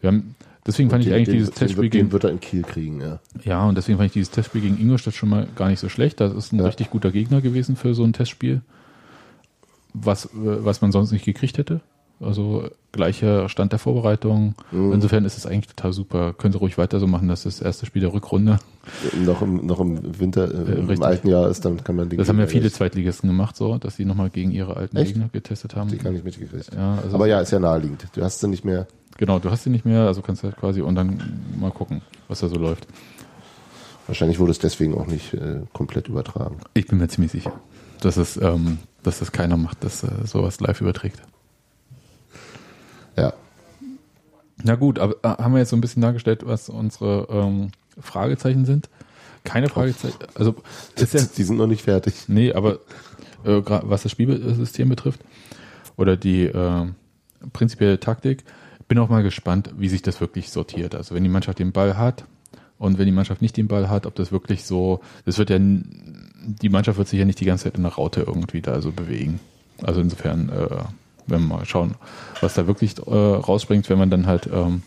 Wir 0.00 0.08
haben, 0.08 0.34
deswegen 0.66 0.90
fand 0.90 1.02
ich 1.02 1.08
Den- 1.08 1.16
eigentlich 1.16 1.28
den, 1.28 1.34
dieses 1.38 1.50
den, 1.50 1.58
Testspiel 1.58 1.88
gegen 1.88 2.06
Den 2.08 2.12
wird 2.12 2.24
er 2.24 2.30
in 2.30 2.40
Kiel 2.40 2.62
kriegen, 2.62 3.00
ja. 3.00 3.20
ja, 3.42 3.64
und 3.66 3.76
deswegen 3.76 3.98
fand 3.98 4.08
ich 4.08 4.12
dieses 4.12 4.30
Testspiel 4.30 4.60
gegen 4.60 4.78
Ingolstadt 4.78 5.14
schon 5.14 5.28
mal 5.30 5.48
gar 5.56 5.68
nicht 5.68 5.80
so 5.80 5.88
schlecht. 5.88 6.20
Das 6.20 6.32
ist 6.34 6.52
ein 6.52 6.58
Ja. 6.58 6.66
richtig 6.66 6.90
guter 6.90 7.10
Gegner 7.10 7.40
gewesen 7.40 7.76
für 7.76 7.94
so 7.94 8.04
ein 8.04 8.12
Testspiel, 8.12 8.60
was, 9.92 10.26
äh, 10.26 10.30
was 10.34 10.80
man 10.82 10.92
sonst 10.92 11.12
nicht 11.12 11.24
gekriegt 11.24 11.58
hätte. 11.58 11.80
Also 12.20 12.68
gleicher 12.92 13.48
Stand 13.48 13.72
der 13.72 13.78
Vorbereitung. 13.78 14.54
Mhm. 14.70 14.92
Insofern 14.92 15.24
ist 15.24 15.36
es 15.36 15.46
eigentlich 15.46 15.66
total 15.74 15.92
super. 15.92 16.32
Können 16.32 16.52
Sie 16.52 16.58
ruhig 16.58 16.78
weiter 16.78 17.00
so 17.00 17.06
machen, 17.06 17.28
dass 17.28 17.42
das 17.42 17.60
erste 17.60 17.86
Spiel 17.86 18.00
der 18.02 18.12
Rückrunde. 18.12 18.58
Noch 19.24 19.42
im, 19.42 19.66
noch 19.66 19.80
im 19.80 20.20
Winter, 20.20 20.44
äh, 20.44 20.78
im 20.78 20.86
richtig. 20.86 21.04
alten 21.04 21.28
Jahr 21.28 21.48
ist, 21.48 21.64
dann 21.64 21.82
kann 21.82 21.96
man 21.96 22.08
die 22.08 22.16
Das 22.16 22.28
haben 22.28 22.38
ja 22.38 22.46
viele 22.46 22.70
Zweitligisten 22.70 23.28
gemacht, 23.28 23.56
so, 23.56 23.78
dass 23.78 23.96
sie 23.96 24.04
nochmal 24.04 24.30
gegen 24.30 24.52
ihre 24.52 24.76
alten 24.76 24.96
Echt? 24.96 25.14
Gegner 25.14 25.28
getestet 25.32 25.74
haben. 25.74 25.90
die 25.90 25.98
gar 25.98 26.12
nicht 26.12 26.24
mitgekriegt. 26.24 26.70
Ja, 26.74 26.98
also 27.02 27.16
Aber 27.16 27.26
ja, 27.26 27.40
ist 27.40 27.50
ja 27.50 27.58
naheliegend. 27.58 28.06
Du 28.14 28.22
hast 28.22 28.40
sie 28.40 28.48
nicht 28.48 28.64
mehr. 28.64 28.86
genau, 29.16 29.38
du 29.40 29.50
hast 29.50 29.64
sie 29.64 29.70
nicht 29.70 29.84
mehr, 29.84 30.06
also 30.06 30.22
kannst 30.22 30.42
du 30.42 30.46
halt 30.48 30.56
quasi 30.56 30.80
und 30.82 30.94
dann 30.94 31.20
mal 31.58 31.72
gucken, 31.72 32.00
was 32.28 32.40
da 32.40 32.48
so 32.48 32.56
läuft. 32.56 32.86
Wahrscheinlich 34.06 34.38
wurde 34.38 34.52
es 34.52 34.58
deswegen 34.58 34.94
auch 34.94 35.06
nicht 35.06 35.34
äh, 35.34 35.62
komplett 35.72 36.08
übertragen. 36.08 36.56
Ich 36.74 36.86
bin 36.86 36.98
mir 36.98 37.08
ziemlich 37.08 37.32
sicher, 37.32 37.52
dass 38.00 38.18
es, 38.18 38.36
ähm, 38.36 38.78
dass 39.02 39.18
das 39.18 39.32
keiner 39.32 39.56
macht, 39.56 39.82
dass 39.82 40.04
äh, 40.04 40.08
sowas 40.26 40.60
live 40.60 40.80
überträgt. 40.80 41.20
Ja. 43.16 43.32
Na 44.62 44.76
gut, 44.76 44.98
aber 44.98 45.16
äh, 45.22 45.42
haben 45.42 45.52
wir 45.52 45.58
jetzt 45.60 45.70
so 45.70 45.76
ein 45.76 45.80
bisschen 45.80 46.02
dargestellt, 46.02 46.42
was 46.46 46.68
unsere 46.68 47.26
ähm, 47.30 47.70
Fragezeichen 47.98 48.64
sind? 48.64 48.88
Keine 49.44 49.68
Fragezeichen, 49.68 50.16
also 50.34 50.54
ist 50.96 51.12
ja, 51.12 51.20
Die 51.36 51.42
sind 51.42 51.58
noch 51.58 51.66
nicht 51.66 51.82
fertig. 51.82 52.14
nee, 52.28 52.52
aber 52.52 52.78
äh, 53.44 53.60
was 53.64 54.02
das 54.04 54.12
Spielsystem 54.12 54.88
betrifft 54.88 55.20
oder 55.96 56.16
die 56.16 56.44
äh, 56.44 56.86
prinzipielle 57.52 58.00
Taktik, 58.00 58.44
bin 58.88 58.98
auch 58.98 59.08
mal 59.08 59.22
gespannt, 59.22 59.70
wie 59.76 59.88
sich 59.88 60.02
das 60.02 60.20
wirklich 60.20 60.50
sortiert. 60.50 60.94
Also 60.94 61.14
wenn 61.14 61.22
die 61.22 61.30
Mannschaft 61.30 61.58
den 61.58 61.72
Ball 61.72 61.96
hat 61.96 62.24
und 62.78 62.98
wenn 62.98 63.06
die 63.06 63.12
Mannschaft 63.12 63.42
nicht 63.42 63.56
den 63.56 63.68
Ball 63.68 63.88
hat, 63.88 64.06
ob 64.06 64.14
das 64.14 64.32
wirklich 64.32 64.64
so, 64.64 65.00
das 65.24 65.38
wird 65.38 65.50
ja, 65.50 65.58
die 65.58 66.68
Mannschaft 66.68 66.98
wird 66.98 67.08
sich 67.08 67.18
ja 67.18 67.24
nicht 67.24 67.40
die 67.40 67.44
ganze 67.44 67.64
Zeit 67.64 67.76
in 67.76 67.82
der 67.82 67.92
Raute 67.92 68.22
irgendwie 68.26 68.60
da 68.60 68.80
so 68.80 68.92
bewegen. 68.92 69.40
Also 69.82 70.00
insofern, 70.00 70.48
äh, 70.48 70.84
wenn 71.26 71.42
wir 71.42 71.56
mal 71.56 71.64
schauen, 71.64 71.94
was 72.40 72.54
da 72.54 72.66
wirklich 72.66 72.98
äh, 72.98 73.10
rausspringt, 73.10 73.88
wenn 73.90 73.98
man 73.98 74.10
dann 74.10 74.26
halt 74.26 74.48
ähm, 74.52 74.82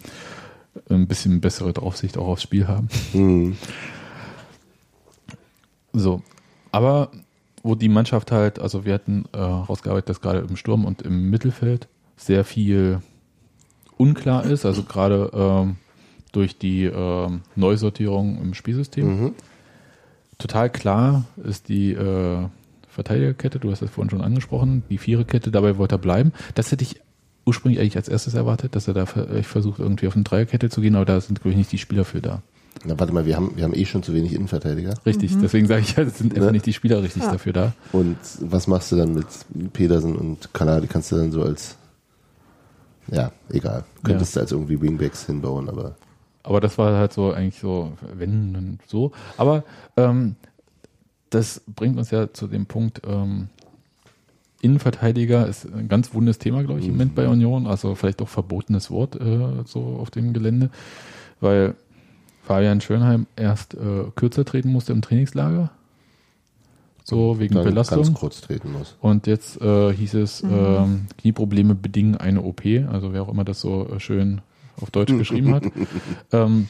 ein 0.90 1.08
bisschen 1.08 1.42
bessere 1.42 1.74
Draufsicht 1.74 2.18
auch 2.18 2.28
aufs 2.28 2.44
Spiel 2.44 2.68
haben. 2.68 2.90
Hm. 3.12 3.58
So, 5.94 6.22
aber 6.72 7.12
wo 7.64 7.76
die 7.76 7.90
Mannschaft 7.90 8.32
halt, 8.32 8.60
also 8.60 8.86
wir 8.86 8.94
hatten 8.94 9.26
äh, 9.34 9.40
rausgearbeitet, 9.40 10.10
dass 10.10 10.22
gerade 10.22 10.40
im 10.40 10.56
Sturm 10.56 10.86
und 10.86 11.02
im 11.02 11.30
Mittelfeld 11.30 11.88
sehr 12.16 12.46
viel 12.46 13.02
unklar 13.98 14.46
ist, 14.46 14.66
also 14.66 14.84
gerade 14.84 15.32
ähm, 15.34 15.78
durch 16.32 16.58
die 16.58 16.86
ähm, 16.86 17.42
Neusortierung 17.56 18.40
im 18.42 18.54
Spielsystem. 18.54 19.08
Mhm. 19.08 19.34
Total 20.38 20.70
klar 20.70 21.26
ist 21.44 21.68
die 21.68 21.94
äh, 21.94 22.48
Verteidigerkette, 22.98 23.60
du 23.60 23.72
hast 23.72 23.82
das 23.82 23.90
vorhin 23.92 24.10
schon 24.10 24.22
angesprochen, 24.22 24.84
die 24.90 24.98
Viererkette, 24.98 25.52
dabei 25.52 25.78
wollte 25.78 25.96
er 25.96 26.00
bleiben. 26.00 26.34
Das 26.56 26.72
hätte 26.72 26.84
ich 26.84 27.00
ursprünglich 27.46 27.80
eigentlich 27.80 27.96
als 27.96 28.10
erstes 28.10 28.34
erwartet, 28.34 28.76
dass 28.76 28.88
er 28.88 28.94
da 28.96 29.06
vielleicht 29.06 29.48
versucht, 29.48 29.80
irgendwie 29.80 30.08
auf 30.08 30.16
eine 30.16 30.24
Dreierkette 30.24 30.70
zu 30.70 30.82
gehen, 30.82 30.96
aber 30.96 31.06
da 31.06 31.22
sind, 31.22 31.40
glaube 31.42 31.52
ich, 31.52 31.58
nicht 31.58 31.72
die 31.72 31.78
Spieler 31.78 32.04
für 32.06 32.22
da. 32.22 32.42
Na, 32.86 33.00
warte 33.00 33.14
mal, 33.14 33.26
wir 33.26 33.36
haben, 33.38 33.54
wir 33.56 33.64
haben 33.64 33.74
eh 33.74 33.86
schon 33.86 34.04
zu 34.04 34.14
wenig 34.14 34.34
Innenverteidiger. 34.34 34.94
Richtig, 35.06 35.32
deswegen 35.42 35.68
sage 35.68 35.82
ich 35.82 35.96
ja, 35.96 36.04
es 36.04 36.18
sind 36.18 36.34
einfach 36.34 36.48
Ne? 36.48 36.52
nicht 36.54 36.66
die 36.66 36.74
Spieler 36.74 37.02
richtig 37.02 37.24
Ja. 37.24 37.32
dafür 37.32 37.54
da. 37.54 37.74
Und 37.92 38.18
was 38.42 38.68
machst 38.68 38.92
du 38.92 38.96
dann 38.98 39.14
mit 39.14 39.26
Pedersen 39.74 40.16
und 40.16 40.54
Kanal? 40.54 40.82
Die 40.82 40.88
kannst 40.88 41.12
du 41.12 41.16
dann 41.16 41.32
so 41.32 41.42
als, 41.44 41.76
ja, 43.12 43.32
egal. 43.50 43.84
Könntest 44.04 44.36
du 44.36 44.40
als 44.42 44.52
irgendwie 44.52 44.82
Wingbacks 44.82 45.26
hinbauen, 45.26 45.70
aber 45.70 45.96
Aber 46.44 46.60
das 46.62 46.78
war 46.78 46.98
halt 46.98 47.14
so 47.14 47.32
eigentlich 47.32 47.60
so, 47.60 47.94
wenn 48.14 48.56
und 48.56 48.80
so. 48.88 49.12
Aber 49.38 49.64
ähm, 49.96 50.36
das 51.30 51.62
bringt 51.68 51.98
uns 51.98 52.12
ja 52.12 52.32
zu 52.34 52.48
dem 52.48 52.66
Punkt, 52.66 53.02
ähm, 53.06 53.50
Innenverteidiger 54.62 55.48
ist 55.48 55.72
ein 55.72 55.88
ganz 55.88 56.14
wundes 56.14 56.40
Thema, 56.40 56.64
glaube 56.64 56.80
ich, 56.80 56.88
im 56.88 56.94
Moment 56.94 57.14
bei 57.14 57.28
Union. 57.28 57.68
Also 57.68 57.94
vielleicht 57.94 58.22
auch 58.22 58.28
verbotenes 58.28 58.90
Wort 58.90 59.16
äh, 59.16 59.64
so 59.66 59.98
auf 60.00 60.10
dem 60.10 60.34
Gelände, 60.34 60.72
weil 61.40 61.76
Fabian 62.44 62.82
Schönheim 62.82 63.28
erst 63.36 63.76
äh, 63.76 64.06
kürzer 64.16 64.46
treten 64.46 64.72
musste 64.72 64.94
im 64.94 65.02
Trainingslager. 65.02 65.70
So 67.04 67.40
wegen 67.40 67.56
dann 67.56 67.66
Belastung. 67.66 68.04
ganz 68.04 68.14
kurz 68.16 68.42
treten 68.42 68.74
muss. 68.74 68.98
Und 69.00 69.28
jetzt 69.28 69.62
äh, 69.62 69.94
hieß 69.94 70.16
es, 70.16 70.44
ähm, 70.44 71.06
Knieprobleme 71.18 71.74
bedingen 71.76 72.18
eine 72.18 72.42
OP, 72.42 72.66
also 72.92 73.14
wer 73.14 73.22
auch 73.22 73.30
immer 73.30 73.46
das 73.46 73.62
so 73.62 73.88
äh, 73.88 74.00
schön 74.00 74.42
auf 74.82 74.92
Deutsch 74.92 75.14
geschrieben 75.18 75.54
hat. 75.54 75.64
Ähm, 76.34 76.68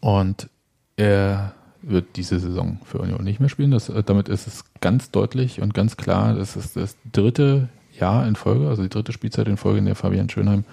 und 0.00 0.48
er 0.96 1.54
wird 1.82 2.16
diese 2.16 2.40
Saison 2.40 2.78
für 2.84 2.98
Union 2.98 3.22
nicht 3.24 3.40
mehr 3.40 3.48
spielen. 3.48 3.70
Das, 3.70 3.88
äh, 3.88 4.02
damit 4.02 4.28
ist 4.28 4.46
es 4.46 4.64
ganz 4.80 5.10
deutlich 5.10 5.60
und 5.60 5.74
ganz 5.74 5.96
klar, 5.96 6.34
das 6.34 6.56
ist 6.56 6.76
das 6.76 6.96
dritte 7.12 7.68
Jahr 7.98 8.26
in 8.26 8.36
Folge, 8.36 8.68
also 8.68 8.82
die 8.82 8.88
dritte 8.88 9.12
Spielzeit 9.12 9.48
in 9.48 9.56
Folge, 9.56 9.78
in 9.78 9.84
der 9.86 9.94
Fabian 9.94 10.28
Schönheim 10.28 10.64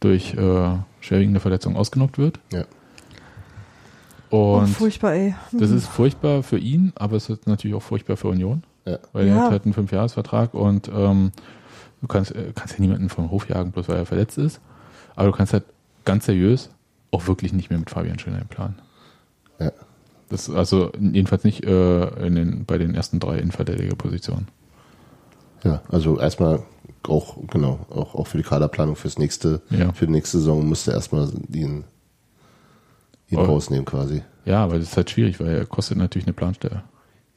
durch 0.00 0.34
äh, 0.34 0.76
schwerwiegende 1.00 1.40
Verletzung 1.40 1.76
ausgenockt 1.76 2.16
wird. 2.18 2.38
Ja. 2.52 2.64
Oh, 4.30 4.58
Und 4.58 4.68
furchtbar, 4.68 5.12
ey. 5.14 5.34
das 5.52 5.70
ist 5.70 5.86
furchtbar 5.88 6.42
für 6.42 6.58
ihn, 6.58 6.92
aber 6.94 7.16
es 7.16 7.28
ist 7.28 7.46
natürlich 7.46 7.74
auch 7.76 7.82
furchtbar 7.82 8.16
für 8.16 8.28
Union. 8.28 8.62
Ja. 8.86 8.98
Weil 9.12 9.26
Ja. 9.26 9.34
er 9.36 9.42
hat 9.44 9.50
halt 9.50 9.64
einen 9.64 9.74
Fünfjahresvertrag 9.74 10.54
und 10.54 10.88
ähm, 10.94 11.32
du 12.00 12.06
kannst, 12.06 12.34
äh, 12.34 12.52
kannst 12.54 12.74
ja 12.74 12.80
niemanden 12.80 13.08
vom 13.08 13.30
Hof 13.30 13.48
jagen, 13.48 13.72
bloß 13.72 13.88
weil 13.88 13.96
er 13.96 14.06
verletzt 14.06 14.38
ist. 14.38 14.60
Aber 15.16 15.26
du 15.30 15.36
kannst 15.36 15.52
halt 15.52 15.64
ganz 16.04 16.26
seriös 16.26 16.70
auch 17.10 17.26
wirklich 17.26 17.52
nicht 17.52 17.70
mehr 17.70 17.78
mit 17.78 17.90
Fabian 17.90 18.18
Schönheim 18.20 18.46
planen. 18.46 18.76
Ja. 19.58 19.72
Das 20.30 20.48
also 20.48 20.92
jedenfalls 20.98 21.44
nicht 21.44 21.64
äh, 21.64 22.26
in 22.26 22.34
den, 22.36 22.64
bei 22.64 22.78
den 22.78 22.94
ersten 22.94 23.20
drei 23.20 23.38
Innenverteidigerpositionen. 23.38 24.48
Ja, 25.64 25.82
also 25.90 26.18
erstmal 26.18 26.62
auch, 27.08 27.36
genau, 27.48 27.80
auch, 27.90 28.14
auch 28.14 28.26
für 28.26 28.38
die 28.38 28.44
Kaderplanung 28.44 28.96
fürs 28.96 29.18
nächste, 29.18 29.60
Ja. 29.70 29.92
für 29.92 30.06
die 30.06 30.12
nächste 30.12 30.38
Saison 30.38 30.66
musste 30.66 30.92
erstmal 30.92 31.28
ihn, 31.52 31.84
ihn 33.28 33.38
Oh. 33.38 33.42
rausnehmen 33.44 33.84
quasi. 33.84 34.22
Ja, 34.44 34.64
aber 34.64 34.78
das 34.78 34.88
ist 34.88 34.96
halt 34.96 35.10
schwierig, 35.10 35.38
weil 35.40 35.48
er 35.48 35.66
kostet 35.66 35.98
natürlich 35.98 36.26
eine 36.26 36.32
Planstelle. 36.34 36.82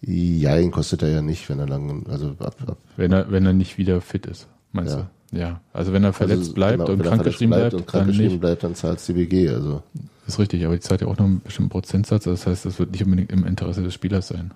Ja, 0.01 0.58
ihn 0.58 0.71
kostet 0.71 1.01
er 1.01 1.10
ja 1.10 1.21
nicht, 1.21 1.49
wenn 1.49 1.60
er 1.60 1.67
lang, 1.67 2.06
also 2.10 2.29
ab, 2.39 2.56
ab 2.67 2.77
Wenn 2.95 3.12
er, 3.12 3.32
wenn 3.32 3.45
er 3.45 3.53
nicht 3.53 3.77
wieder 3.77 4.01
fit 4.01 4.25
ist, 4.25 4.47
meinst 4.71 4.93
Ja. 4.95 5.01
du? 5.01 5.08
Ja. 5.34 5.62
Also 5.74 5.93
wenn 5.93 6.04
er 6.04 6.13
verletzt 6.13 6.41
also, 6.41 6.54
bleibt 6.54 6.80
genau, 6.80 6.91
und 6.91 7.04
krankgeschrieben 7.04 7.54
verletzt 7.54 7.72
bleibt, 7.72 7.93
und 8.08 8.17
dann 8.17 8.26
nicht. 8.28 8.39
bleibt, 8.39 8.63
dann 8.63 8.76
zahlt 8.76 9.08
die 9.08 9.13
BG, 9.13 9.50
also. 9.50 9.84
Ist 10.28 10.39
richtig, 10.39 10.65
aber 10.65 10.76
die 10.76 10.80
zahlt 10.80 11.02
ja 11.02 11.08
auch 11.08 11.17
noch 11.17 11.26
einen 11.26 11.41
bestimmten 11.41 11.69
Prozentsatz. 11.69 12.24
Das 12.24 12.48
heißt, 12.48 12.65
das 12.65 12.80
wird 12.80 12.91
nicht 12.91 13.04
unbedingt 13.04 13.32
im 13.32 13.46
Interesse 13.46 13.84
des 13.84 13.93
Spielers 13.93 14.30
sein. 14.30 14.52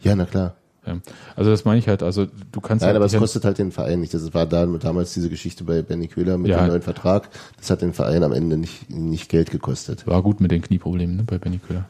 Ja, 0.00 0.16
na 0.16 0.24
klar. 0.24 0.54
Ja. 0.86 0.98
Also 1.34 1.50
das 1.50 1.64
meine 1.64 1.78
ich 1.78 1.88
halt, 1.88 2.02
also 2.02 2.26
du 2.52 2.60
kannst 2.60 2.82
Nein, 2.82 2.88
halt 2.88 2.96
aber 2.96 3.06
es 3.06 3.16
kostet 3.16 3.44
halt 3.44 3.58
den 3.58 3.72
Verein 3.72 4.00
nicht. 4.00 4.14
Das 4.14 4.34
war 4.34 4.46
da, 4.46 4.66
damals 4.66 5.14
diese 5.14 5.28
Geschichte 5.28 5.64
bei 5.64 5.82
Benny 5.82 6.06
Köhler 6.06 6.38
mit 6.38 6.50
Ja. 6.50 6.58
dem 6.60 6.68
neuen 6.68 6.82
Vertrag. 6.82 7.28
Das 7.58 7.70
hat 7.70 7.82
den 7.82 7.92
Verein 7.92 8.22
am 8.22 8.32
Ende 8.32 8.56
nicht, 8.56 8.88
nicht 8.90 9.28
Geld 9.28 9.50
gekostet. 9.50 10.06
war 10.06 10.22
gut 10.22 10.40
mit 10.40 10.50
den 10.50 10.62
Knieproblemen 10.62 11.16
ne, 11.16 11.22
bei 11.24 11.38
Benny 11.38 11.58
Köhler. 11.58 11.86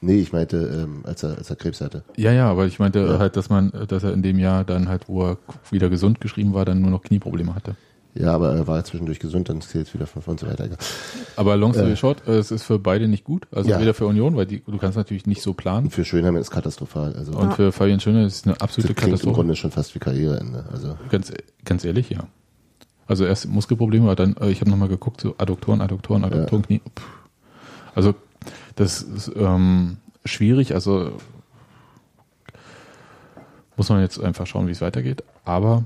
Nee, 0.00 0.18
ich 0.20 0.32
meinte, 0.32 0.56
ähm, 0.58 1.00
als, 1.04 1.22
er, 1.22 1.38
als 1.38 1.48
er 1.50 1.56
Krebs 1.56 1.80
hatte. 1.80 2.02
Ja, 2.16 2.32
ja, 2.32 2.50
aber 2.50 2.66
ich 2.66 2.78
meinte 2.78 3.00
Ja. 3.00 3.18
halt, 3.18 3.36
dass 3.36 3.48
man, 3.48 3.72
dass 3.88 4.02
er 4.04 4.12
in 4.12 4.22
dem 4.22 4.38
Jahr 4.38 4.64
dann 4.64 4.88
halt, 4.88 5.08
wo 5.08 5.24
er 5.24 5.38
wieder 5.70 5.88
gesund 5.88 6.20
geschrieben 6.20 6.52
war, 6.54 6.64
dann 6.64 6.80
nur 6.80 6.90
noch 6.90 7.02
Knieprobleme 7.02 7.54
hatte. 7.54 7.76
Ja, 8.14 8.32
aber 8.32 8.54
er 8.54 8.66
war 8.66 8.82
zwischendurch 8.82 9.18
gesund, 9.18 9.50
dann 9.50 9.60
zählt 9.60 9.88
es 9.88 9.94
wieder 9.94 10.06
von 10.06 10.22
vorn 10.22 10.38
so 10.38 10.46
weiter. 10.46 10.68
Aber 11.36 11.56
long 11.58 11.74
story 11.74 11.92
Äh. 11.92 11.96
short, 11.96 12.26
es 12.26 12.50
ist 12.50 12.62
für 12.62 12.78
beide 12.78 13.08
nicht 13.08 13.24
gut. 13.24 13.46
Also 13.52 13.68
Ja. 13.68 13.78
weder 13.78 13.92
für 13.92 14.06
Union, 14.06 14.36
weil 14.36 14.46
die, 14.46 14.60
du 14.64 14.78
kannst 14.78 14.96
natürlich 14.96 15.26
nicht 15.26 15.42
so 15.42 15.52
planen. 15.52 15.86
Und 15.86 15.90
für 15.92 16.04
Schönheim 16.04 16.34
ist 16.36 16.44
es 16.46 16.50
katastrophal. 16.50 17.14
Also 17.14 17.32
Und 17.32 17.52
für 17.54 17.72
Fabian 17.72 18.00
Schöne 18.00 18.24
ist 18.24 18.36
es 18.36 18.44
eine 18.44 18.54
das 18.54 18.62
absolute 18.62 18.92
im 18.92 18.96
Katastrophe. 18.96 19.34
Grunde 19.34 19.54
schon 19.56 19.70
fast 19.70 19.94
wie 19.94 19.98
Karriereende. 19.98 20.64
Also 20.72 20.96
Ganz, 21.10 21.30
ganz 21.66 21.84
ehrlich, 21.84 22.08
ja. 22.08 22.20
Also 23.06 23.26
erst 23.26 23.48
Muskelprobleme, 23.48 24.04
aber 24.06 24.16
dann, 24.16 24.34
äh, 24.40 24.48
ich 24.50 24.60
habe 24.62 24.70
nochmal 24.70 24.88
geguckt, 24.88 25.20
so 25.20 25.34
Adduktoren, 25.36 25.80
Adduktoren, 25.82 26.24
Adduktoren, 26.24 26.62
Knie. 26.62 26.80
Pff. 26.98 27.04
Also 27.94 28.14
das 28.76 29.02
ist 29.02 29.32
ähm, 29.36 29.96
schwierig, 30.24 30.74
also 30.74 31.12
muss 33.76 33.88
man 33.88 34.00
jetzt 34.00 34.20
einfach 34.20 34.46
schauen, 34.46 34.68
wie 34.68 34.72
es 34.72 34.80
weitergeht. 34.80 35.22
Aber 35.44 35.84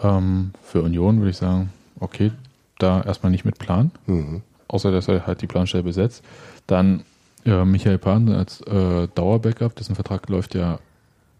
ähm, 0.00 0.52
für 0.62 0.82
Union 0.82 1.18
würde 1.18 1.30
ich 1.30 1.36
sagen, 1.36 1.70
okay, 2.00 2.32
da 2.78 3.02
erstmal 3.02 3.32
nicht 3.32 3.44
mit 3.44 3.58
Plan, 3.58 3.90
mhm. 4.06 4.42
außer 4.68 4.90
dass 4.90 5.08
er 5.08 5.26
halt 5.26 5.42
die 5.42 5.46
Planstelle 5.46 5.82
besetzt. 5.82 6.22
Dann 6.66 7.04
äh, 7.44 7.64
Michael 7.64 7.98
Pan 7.98 8.28
als 8.30 8.60
äh, 8.62 9.08
Dauerbackup, 9.14 9.74
dessen 9.76 9.94
Vertrag 9.94 10.28
läuft 10.28 10.54
ja 10.54 10.78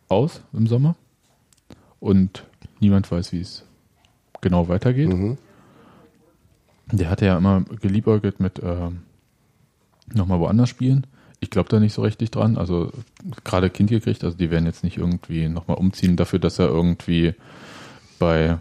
aus 0.08 0.40
im 0.52 0.66
Sommer. 0.66 0.96
Und 2.00 2.44
niemand 2.80 3.10
weiß, 3.10 3.32
wie 3.32 3.40
es 3.40 3.64
genau 4.40 4.68
weitergeht. 4.68 5.08
Mhm. 5.08 5.38
Der 6.92 7.10
hatte 7.10 7.26
ja 7.26 7.36
immer 7.36 7.62
geliebäugelt 7.80 8.38
mit 8.38 8.60
ähm, 8.62 9.02
nochmal 10.14 10.40
woanders 10.40 10.68
spielen. 10.68 11.06
Ich 11.40 11.50
glaube 11.50 11.68
da 11.68 11.78
nicht 11.80 11.92
so 11.94 12.02
richtig 12.02 12.30
dran. 12.30 12.56
Also 12.56 12.90
gerade 13.44 13.68
Kind 13.70 13.90
gekriegt, 13.90 14.24
also 14.24 14.36
die 14.36 14.50
werden 14.50 14.64
jetzt 14.66 14.84
nicht 14.84 14.96
irgendwie 14.96 15.48
nochmal 15.48 15.76
umziehen 15.76 16.16
dafür, 16.16 16.38
dass 16.38 16.58
er 16.58 16.68
irgendwie 16.68 17.34
bei, 18.18 18.58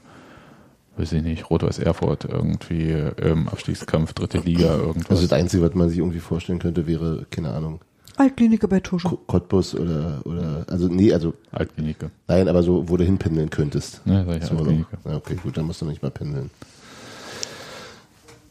weiß 0.97 1.13
ich 1.13 1.23
nicht, 1.23 1.49
Rot-Weiß 1.49 1.79
Erfurt 1.79 2.25
irgendwie 2.25 2.91
im 3.21 3.47
Abstiegskampf 3.47 4.13
dritte 4.13 4.39
Liga 4.39 4.75
irgendwas. 4.75 5.09
Also 5.11 5.21
das 5.23 5.33
Einzige, 5.33 5.63
was 5.63 5.73
man 5.73 5.89
sich 5.89 5.99
irgendwie 5.99 6.19
vorstellen 6.19 6.59
könnte, 6.59 6.85
wäre, 6.87 7.25
keine 7.31 7.51
Ahnung, 7.51 7.79
Altkliniker 8.17 8.69
bei 8.69 8.79
Tusche. 8.79 9.09
Ko- 9.09 9.19
Cottbus 9.27 9.75
oder, 9.75 10.21
oder, 10.23 10.65
also 10.69 10.87
nee, 10.87 11.11
also, 11.13 11.33
Altklinike. 11.51 12.11
nein, 12.29 12.47
aber 12.47 12.63
so, 12.63 12.87
wo 12.87 12.95
du 12.95 13.03
hinpendeln 13.03 13.49
könntest. 13.49 14.05
Ne, 14.07 14.23
sag 14.25 14.37
ich 14.37 14.45
So, 14.45 14.55
Altklinike. 14.57 14.97
ja, 15.03 15.15
okay, 15.17 15.35
gut, 15.41 15.57
dann 15.57 15.65
musst 15.65 15.81
du 15.81 15.85
nicht 15.85 16.01
mal 16.01 16.11
pendeln. 16.11 16.49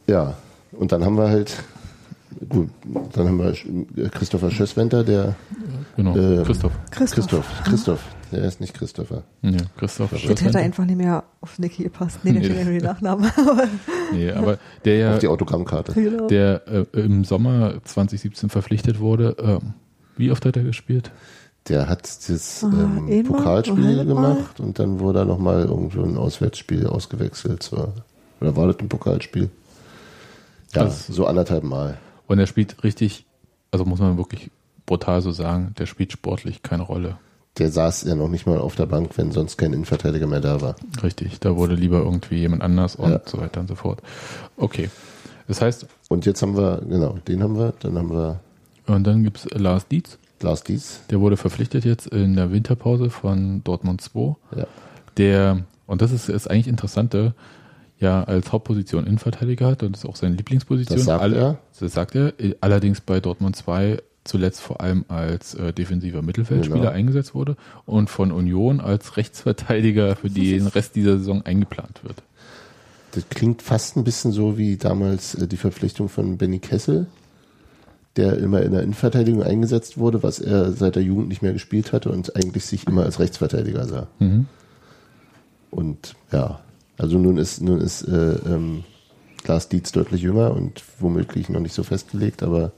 Ja, 0.06 0.36
und 0.72 0.92
dann 0.92 1.04
haben 1.04 1.16
wir 1.16 1.28
halt, 1.28 1.62
gut, 2.48 2.68
dann 3.12 3.28
haben 3.28 3.38
wir 3.94 4.08
Christopher 4.10 4.50
Schösswenter, 4.50 5.04
der 5.04 5.34
Genau. 5.96 6.16
äh, 6.16 6.42
Christoph. 6.44 6.72
Christoph. 6.90 7.24
Christoph, 7.26 7.62
Christoph, 7.64 8.00
der 8.32 8.44
ist 8.44 8.60
nicht 8.60 8.74
Christopher. 8.74 9.22
Ja, 9.42 9.58
Christoph. 9.76 10.10
Das 10.10 10.42
hätte 10.42 10.58
einfach 10.58 10.84
nicht 10.84 10.96
mehr 10.96 11.24
auf 11.40 11.58
Niki 11.58 11.84
gepasst. 11.84 12.18
Nee, 12.24 12.32
der 12.32 12.40
Nee. 12.40 12.46
steht 12.46 12.58
ja 12.58 12.64
nur 12.64 12.78
die 12.78 12.84
Nachnamen. 12.84 13.30
Aber 13.36 13.68
Nee, 14.12 14.30
aber 14.30 14.58
der 14.84 14.96
ja 14.98 15.12
Auf 15.14 15.18
die 15.20 15.28
Autogrammkarte. 15.28 15.92
genau. 15.92 16.26
der 16.28 16.62
äh, 16.68 17.00
im 17.00 17.24
Sommer 17.24 17.74
2017 17.84 18.48
verpflichtet 18.50 19.00
wurde. 19.00 19.36
Ähm, 19.40 19.74
wie 20.16 20.30
oft 20.30 20.44
hat 20.46 20.56
er 20.56 20.62
gespielt? 20.62 21.10
Der 21.68 21.88
hat 21.88 22.02
das 22.28 22.62
Ah, 22.62 22.66
ähm, 22.72 23.06
einmal, 23.08 23.22
Pokalspiel 23.24 24.04
gemacht 24.04 24.60
und 24.60 24.78
dann 24.78 25.00
wurde 25.00 25.20
er 25.20 25.24
nochmal 25.24 25.64
irgendwo 25.64 26.02
ein 26.02 26.16
Auswärtsspiel 26.16 26.86
ausgewechselt. 26.86 27.62
Zur, 27.62 27.94
oder 28.40 28.54
war 28.56 28.66
das 28.66 28.76
ein 28.80 28.88
Pokalspiel? 28.88 29.48
Ja, 30.74 30.84
Das- 30.84 31.06
so 31.06 31.26
anderthalb 31.26 31.64
Mal. 31.64 31.96
Und 32.26 32.38
er 32.38 32.46
spielt 32.46 32.82
richtig, 32.84 33.26
also 33.70 33.84
muss 33.84 34.00
man 34.00 34.16
wirklich 34.16 34.50
brutal 34.86 35.20
so 35.22 35.30
sagen, 35.30 35.74
der 35.78 35.86
spielt 35.86 36.12
sportlich 36.12 36.62
keine 36.62 36.82
Rolle. 36.82 37.16
Der 37.58 37.70
saß 37.70 38.02
ja 38.04 38.14
noch 38.16 38.28
nicht 38.28 38.46
mal 38.46 38.58
auf 38.58 38.74
der 38.74 38.86
Bank, 38.86 39.10
wenn 39.16 39.30
sonst 39.30 39.56
kein 39.58 39.72
Innenverteidiger 39.72 40.26
mehr 40.26 40.40
da 40.40 40.60
war. 40.60 40.74
Richtig, 41.02 41.38
da 41.40 41.56
wurde 41.56 41.74
lieber 41.74 41.98
irgendwie 41.98 42.36
jemand 42.36 42.62
anders 42.62 42.96
und 42.96 43.10
Ja. 43.12 43.20
so 43.26 43.38
weiter 43.38 43.60
und 43.60 43.68
so 43.68 43.76
fort. 43.76 44.02
Okay. 44.56 44.90
Das 45.46 45.60
heißt, 45.60 45.86
Und 46.08 46.26
jetzt 46.26 46.40
haben 46.42 46.56
wir, 46.56 46.80
genau, 46.88 47.16
den 47.28 47.42
haben 47.42 47.56
wir, 47.56 47.72
dann 47.80 47.96
haben 47.98 48.10
wir 48.10 48.40
und 48.86 49.06
dann 49.06 49.22
gibt's 49.22 49.46
Lars 49.52 49.86
Dietz, 49.88 50.18
Lars 50.40 50.62
Dietz. 50.64 51.00
der 51.10 51.20
wurde 51.20 51.36
verpflichtet 51.36 51.84
jetzt 51.84 52.06
in 52.08 52.34
der 52.34 52.50
Winterpause 52.50 53.08
von 53.10 53.62
Dortmund 53.64 54.00
2. 54.00 54.36
Ja. 54.56 54.66
der, 55.16 55.62
und 55.86 56.02
das 56.02 56.12
ist, 56.12 56.28
ist 56.28 56.50
eigentlich 56.50 56.68
interessante, 56.68 57.34
ja 57.98 58.24
als 58.24 58.52
Hauptposition 58.52 59.06
Innenverteidiger 59.06 59.66
hat 59.66 59.82
und 59.82 59.92
das 59.92 60.04
ist 60.04 60.10
auch 60.10 60.16
seine 60.16 60.36
Lieblingsposition. 60.36 60.96
Das 60.98 61.06
sagt 61.06 61.22
Alle, 61.22 61.36
er. 61.36 61.58
Das 61.78 61.92
sagt 61.92 62.14
er. 62.14 62.32
Allerdings 62.60 63.00
bei 63.00 63.20
Dortmund 63.20 63.56
2 63.56 63.98
zuletzt 64.24 64.60
vor 64.62 64.80
allem 64.80 65.04
als 65.08 65.54
äh, 65.54 65.72
defensiver 65.72 66.22
Mittelfeldspieler 66.22 66.78
Genau. 66.80 66.90
eingesetzt 66.90 67.34
wurde 67.34 67.56
und 67.84 68.08
von 68.08 68.32
Union 68.32 68.80
als 68.80 69.16
Rechtsverteidiger 69.16 70.16
für 70.16 70.30
den 70.30 70.66
Rest 70.66 70.96
dieser 70.96 71.18
Saison 71.18 71.42
eingeplant 71.44 72.02
wird. 72.04 72.22
Das 73.12 73.28
klingt 73.28 73.62
fast 73.62 73.96
ein 73.96 74.02
bisschen 74.04 74.32
so 74.32 74.56
wie 74.58 74.76
damals 74.76 75.34
äh, 75.34 75.46
die 75.46 75.58
Verpflichtung 75.58 76.08
von 76.08 76.38
Benny 76.38 76.58
Kessel, 76.58 77.06
der 78.16 78.38
immer 78.38 78.62
in 78.62 78.72
der 78.72 78.82
Innenverteidigung 78.82 79.42
eingesetzt 79.42 79.98
wurde, 79.98 80.22
was 80.22 80.38
er 80.38 80.72
seit 80.72 80.96
der 80.96 81.02
Jugend 81.02 81.28
nicht 81.28 81.42
mehr 81.42 81.52
gespielt 81.52 81.92
hatte 81.92 82.10
und 82.10 82.34
eigentlich 82.34 82.64
sich 82.64 82.86
immer 82.86 83.04
als 83.04 83.20
Rechtsverteidiger 83.20 83.86
sah. 83.86 84.06
Mhm. 84.20 84.46
Und 85.70 86.14
ja, 86.32 86.60
also 86.98 87.18
nun 87.18 87.36
ist, 87.38 87.60
nun 87.60 87.80
ist 87.80 88.02
äh, 88.02 88.34
ähm, 88.46 88.84
Lars 89.46 89.68
Dietz 89.68 89.92
deutlich 89.92 90.22
jünger 90.22 90.52
und 90.52 90.82
womöglich 91.00 91.48
noch 91.48 91.60
nicht 91.60 91.74
so 91.74 91.82
festgelegt, 91.82 92.42
aber 92.42 92.72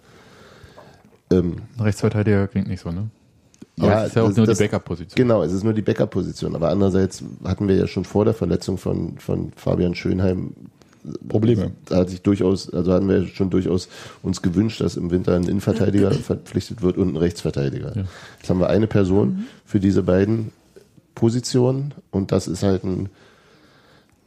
ähm, 1.31 1.57
Rechtsverteidiger 1.81 2.47
klingt 2.49 2.69
nicht 2.69 2.81
so, 2.81 2.91
ne? 2.91 3.09
Aber 3.79 3.89
Ja, 3.89 4.01
es 4.03 4.09
ist 4.09 4.17
ja 4.17 4.23
auch 4.23 4.29
das- 4.29 4.37
nur 4.37 4.47
das- 4.47 4.59
die 4.59 4.65
Backup-Position. 4.65 5.17
genau, 5.17 5.43
es 5.43 5.53
ist 5.53 5.63
nur 5.65 5.75
die 5.75 5.83
Backup-Position. 5.83 6.55
Aber 6.55 6.71
andererseits 6.71 7.23
hatten 7.45 7.69
wir 7.69 7.77
ja 7.77 7.87
schon 7.87 8.05
vor 8.05 8.25
der 8.25 8.33
Verletzung 8.35 8.79
von, 8.79 9.19
von 9.19 9.53
Fabian 9.57 9.95
Schönheim 9.95 10.53
Probleme. 11.29 11.71
Da 11.85 11.99
hat 11.99 12.11
sich 12.11 12.23
durchaus, 12.23 12.73
also 12.73 12.93
hatten 12.93 13.09
wir 13.09 13.27
schon 13.29 13.49
durchaus 13.51 13.89
uns 14.23 14.43
gewünscht, 14.43 14.81
dass 14.81 14.97
im 14.97 15.11
Winter 15.13 15.35
ein 15.37 15.45
Innenverteidiger 15.45 16.11
verpflichtet 16.13 16.83
wird 16.83 16.97
und 16.97 17.11
ein 17.13 17.17
Rechtsverteidiger. 17.17 17.95
Ja. 17.97 18.05
Jetzt 18.39 18.49
haben 18.51 18.59
wir 18.59 18.71
eine 18.71 18.87
Person 18.89 19.45
für 19.65 19.79
diese 19.79 20.03
beiden 20.03 20.51
Positionen 21.15 21.95
und 22.11 22.33
das 22.33 22.49
ist 22.49 22.63
halt 22.63 22.83
ein 22.85 23.09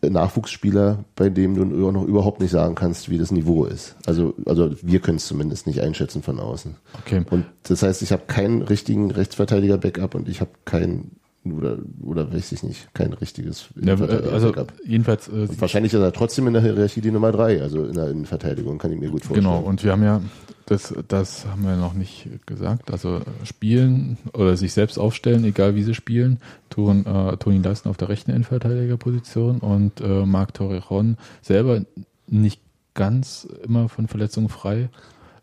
Nachwuchsspieler, 0.01 1.03
bei 1.15 1.29
dem 1.29 1.55
du 1.55 1.87
auch 1.87 1.91
noch 1.91 2.05
überhaupt 2.05 2.39
nicht 2.39 2.51
sagen 2.51 2.75
kannst, 2.75 3.09
wie 3.09 3.17
das 3.17 3.31
Niveau 3.31 3.65
ist. 3.65 3.95
Also, 4.05 4.33
also 4.45 4.71
wir 4.81 4.99
können 4.99 5.17
es 5.17 5.27
zumindest 5.27 5.67
nicht 5.67 5.81
einschätzen 5.81 6.21
von 6.23 6.39
außen. 6.39 6.75
Okay. 6.99 7.23
Und 7.29 7.45
das 7.63 7.83
heißt, 7.83 8.01
ich 8.01 8.11
habe 8.11 8.23
keinen 8.27 8.61
richtigen 8.61 9.11
Rechtsverteidiger-Backup 9.11 10.15
und 10.15 10.29
ich 10.29 10.41
habe 10.41 10.51
kein 10.65 11.11
oder 11.45 11.77
oder 12.01 12.31
weiß 12.33 12.51
ich 12.51 12.63
nicht, 12.63 12.93
kein 12.93 13.13
richtiges 13.13 13.69
Ja, 13.75 13.93
äh, 13.93 14.01
also 14.01 14.03
Innenverteidiger-Backup. 14.03 14.73
jedenfalls 14.85 15.27
äh, 15.29 15.47
wahrscheinlich 15.59 15.93
ist 15.93 15.99
er 15.99 16.11
trotzdem 16.11 16.47
in 16.47 16.53
der 16.53 16.61
Hierarchie 16.61 17.01
die 17.01 17.11
Nummer 17.11 17.31
drei, 17.31 17.61
also 17.61 17.85
in 17.85 17.93
der 17.93 18.09
Innenverteidigung, 18.09 18.77
kann 18.77 18.91
ich 18.91 18.99
mir 18.99 19.09
gut 19.09 19.23
vorstellen. 19.23 19.45
Genau, 19.45 19.59
und 19.59 19.83
wir 19.83 19.91
haben 19.91 20.03
ja, 20.03 20.21
das, 20.65 20.93
das 21.07 21.45
haben 21.45 21.63
wir 21.63 21.75
noch 21.77 21.93
nicht 21.93 22.27
gesagt, 22.45 22.91
also 22.91 23.21
spielen 23.43 24.17
oder 24.33 24.57
sich 24.57 24.73
selbst 24.73 24.97
aufstellen, 24.97 25.43
egal 25.45 25.75
wie 25.75 25.83
sie 25.83 25.95
spielen, 25.95 26.39
tun 26.69 27.05
äh, 27.05 27.37
Toni 27.37 27.59
Leisten 27.59 27.89
auf 27.89 27.97
der 27.97 28.09
rechten 28.09 28.31
Innenverteidigerposition 28.31 29.59
und 29.59 30.01
äh, 30.01 30.25
Marc 30.25 30.53
Torrejon 30.53 31.17
selber 31.41 31.81
nicht 32.27 32.61
ganz 32.93 33.47
immer 33.63 33.87
von 33.87 34.07
Verletzungen 34.07 34.49
frei 34.49 34.89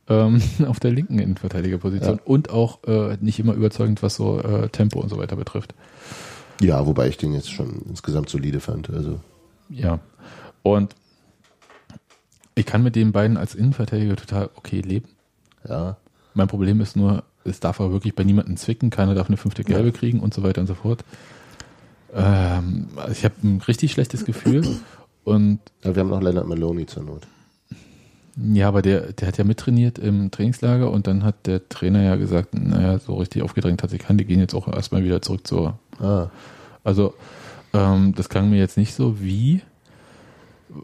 ähm, 0.08 0.40
auf 0.66 0.80
der 0.80 0.92
linken 0.92 1.18
Innenverteidigerposition 1.18 2.16
Ja. 2.16 2.22
und 2.24 2.50
auch 2.50 2.82
äh, 2.84 3.16
nicht 3.20 3.38
immer 3.38 3.54
überzeugend, 3.54 4.02
was 4.02 4.16
so 4.16 4.40
äh, 4.40 4.68
Tempo 4.68 5.00
und 5.00 5.08
so 5.08 5.18
weiter 5.18 5.36
betrifft. 5.36 5.74
Ja, 6.60 6.86
wobei 6.86 7.08
ich 7.08 7.16
den 7.18 7.34
jetzt 7.34 7.50
schon 7.50 7.82
insgesamt 7.88 8.28
solide 8.28 8.60
fand. 8.60 8.88
Also 8.90 9.20
Ja. 9.68 9.98
Und 10.62 10.94
ich 12.54 12.64
kann 12.66 12.82
mit 12.82 12.96
den 12.96 13.12
beiden 13.12 13.36
als 13.36 13.54
Innenverteidiger 13.54 14.16
total 14.16 14.50
okay 14.54 14.80
leben. 14.80 15.08
ja, 15.68 15.96
Mein 16.34 16.48
Problem 16.48 16.80
ist 16.80 16.96
nur, 16.96 17.24
es 17.44 17.60
darf 17.60 17.80
aber 17.80 17.92
wirklich 17.92 18.14
bei 18.14 18.24
niemandem 18.24 18.56
zwicken, 18.56 18.90
keiner 18.90 19.14
darf 19.14 19.28
eine 19.28 19.36
fünfte 19.36 19.62
Gelbe 19.64 19.92
kriegen 19.92 20.20
und 20.20 20.32
so 20.32 20.42
weiter 20.42 20.62
und 20.62 20.66
so 20.66 20.74
fort. 20.74 21.04
Ähm, 22.14 22.88
also 22.96 23.12
ich 23.12 23.24
habe 23.24 23.34
ein 23.44 23.60
richtig 23.68 23.92
schlechtes 23.92 24.24
Gefühl 24.24 24.66
und 25.24 25.60
aber 25.84 25.94
wir 25.96 26.00
haben 26.00 26.10
noch 26.10 26.22
Leonard 26.22 26.46
Maloney 26.48 26.86
zur 26.86 27.02
Not. 27.02 27.26
Ja, 28.36 28.68
aber 28.68 28.82
der, 28.82 29.12
der 29.12 29.28
hat 29.28 29.38
ja 29.38 29.44
mittrainiert 29.44 29.98
im 29.98 30.30
Trainingslager 30.30 30.90
und 30.90 31.06
dann 31.06 31.24
hat 31.24 31.46
der 31.46 31.68
Trainer 31.68 32.02
ja 32.02 32.16
gesagt, 32.16 32.54
naja, 32.54 32.98
so 32.98 33.14
richtig 33.14 33.42
aufgedrängt 33.42 33.82
hat 33.82 33.90
sich 33.90 34.00
keiner, 34.00 34.18
die 34.18 34.26
gehen 34.26 34.40
jetzt 34.40 34.54
auch 34.54 34.68
erstmal 34.68 35.04
wieder 35.04 35.22
zurück 35.22 35.46
zur, 35.46 35.78
Ah, 35.98 36.28
also 36.84 37.14
ähm, 37.72 38.14
das 38.14 38.28
klang 38.28 38.50
mir 38.50 38.58
jetzt 38.58 38.76
nicht 38.76 38.94
so 38.94 39.20
wie, 39.22 39.62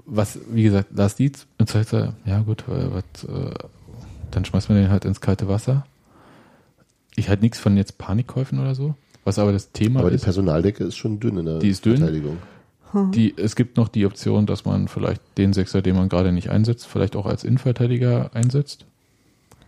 was, 0.06 0.38
wie 0.50 0.62
gesagt, 0.62 0.88
Lars 0.94 1.16
Dietz, 1.16 1.46
und 1.58 1.68
so 1.68 1.78
sagt 1.78 1.92
er, 1.92 2.14
ja 2.24 2.40
gut, 2.40 2.64
äh, 2.68 2.92
was, 2.92 3.24
äh, 3.24 3.54
dann 4.30 4.44
schmeißt 4.44 4.68
man 4.70 4.78
den 4.78 4.88
halt 4.90 5.04
ins 5.04 5.20
kalte 5.20 5.48
Wasser. 5.48 5.86
Ich 7.14 7.28
halt 7.28 7.42
nichts 7.42 7.58
von 7.58 7.76
jetzt 7.76 7.98
Panikkäufen 7.98 8.58
oder 8.58 8.74
so. 8.74 8.94
Was 9.24 9.38
aber 9.38 9.52
das 9.52 9.72
Thema 9.72 10.00
aber 10.00 10.08
die 10.10 10.16
ist, 10.16 10.24
Personaldecke 10.24 10.84
ist 10.84 10.96
schon 10.96 11.20
dünn 11.20 11.36
in 11.36 11.44
der 11.44 11.58
Die 11.58 11.68
ist 11.68 11.84
dünn. 11.84 11.98
Verteidigung. 11.98 12.38
Die, 13.14 13.34
es 13.36 13.56
gibt 13.56 13.76
noch 13.76 13.88
die 13.88 14.06
Option, 14.06 14.46
dass 14.46 14.64
man 14.64 14.88
vielleicht 14.88 15.20
den 15.38 15.52
Sechser, 15.52 15.82
den 15.82 15.96
man 15.96 16.08
gerade 16.08 16.32
nicht 16.32 16.50
einsetzt, 16.50 16.86
vielleicht 16.86 17.16
auch 17.16 17.26
als 17.26 17.44
Innenverteidiger 17.44 18.30
einsetzt. 18.34 18.84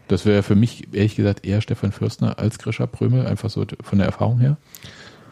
Das 0.08 0.26
wäre 0.26 0.42
für 0.42 0.54
mich, 0.54 0.88
ehrlich 0.92 1.16
gesagt, 1.16 1.46
eher 1.46 1.60
Stefan 1.62 1.90
Fürstner 1.92 2.38
als 2.38 2.58
Grisha 2.58 2.86
Prömel, 2.86 3.26
einfach 3.26 3.48
so 3.50 3.64
von 3.82 3.98
der 3.98 4.06
Erfahrung 4.06 4.38
her. 4.38 4.56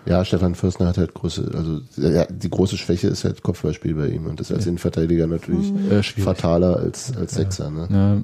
Ja, 0.06 0.24
Stefan 0.24 0.54
Fürstner 0.56 0.88
hat 0.88 0.98
halt 0.98 1.14
große, 1.14 1.52
also 1.54 1.80
ja, 1.96 2.24
die 2.26 2.50
große 2.50 2.76
Schwäche 2.76 3.06
ist 3.08 3.22
halt 3.24 3.42
Kopfballspiel 3.42 3.94
bei 3.94 4.08
ihm 4.08 4.26
und 4.26 4.40
das 4.40 4.50
ist 4.50 4.56
als 4.56 4.66
Innenverteidiger 4.66 5.26
natürlich 5.28 5.70
Äh, 5.90 6.02
schwierig. 6.02 6.24
fataler 6.24 6.76
als, 6.78 7.16
als 7.16 7.34
Sechser. 7.34 7.70
Ne? 7.70 7.86
Ja, 7.88 8.22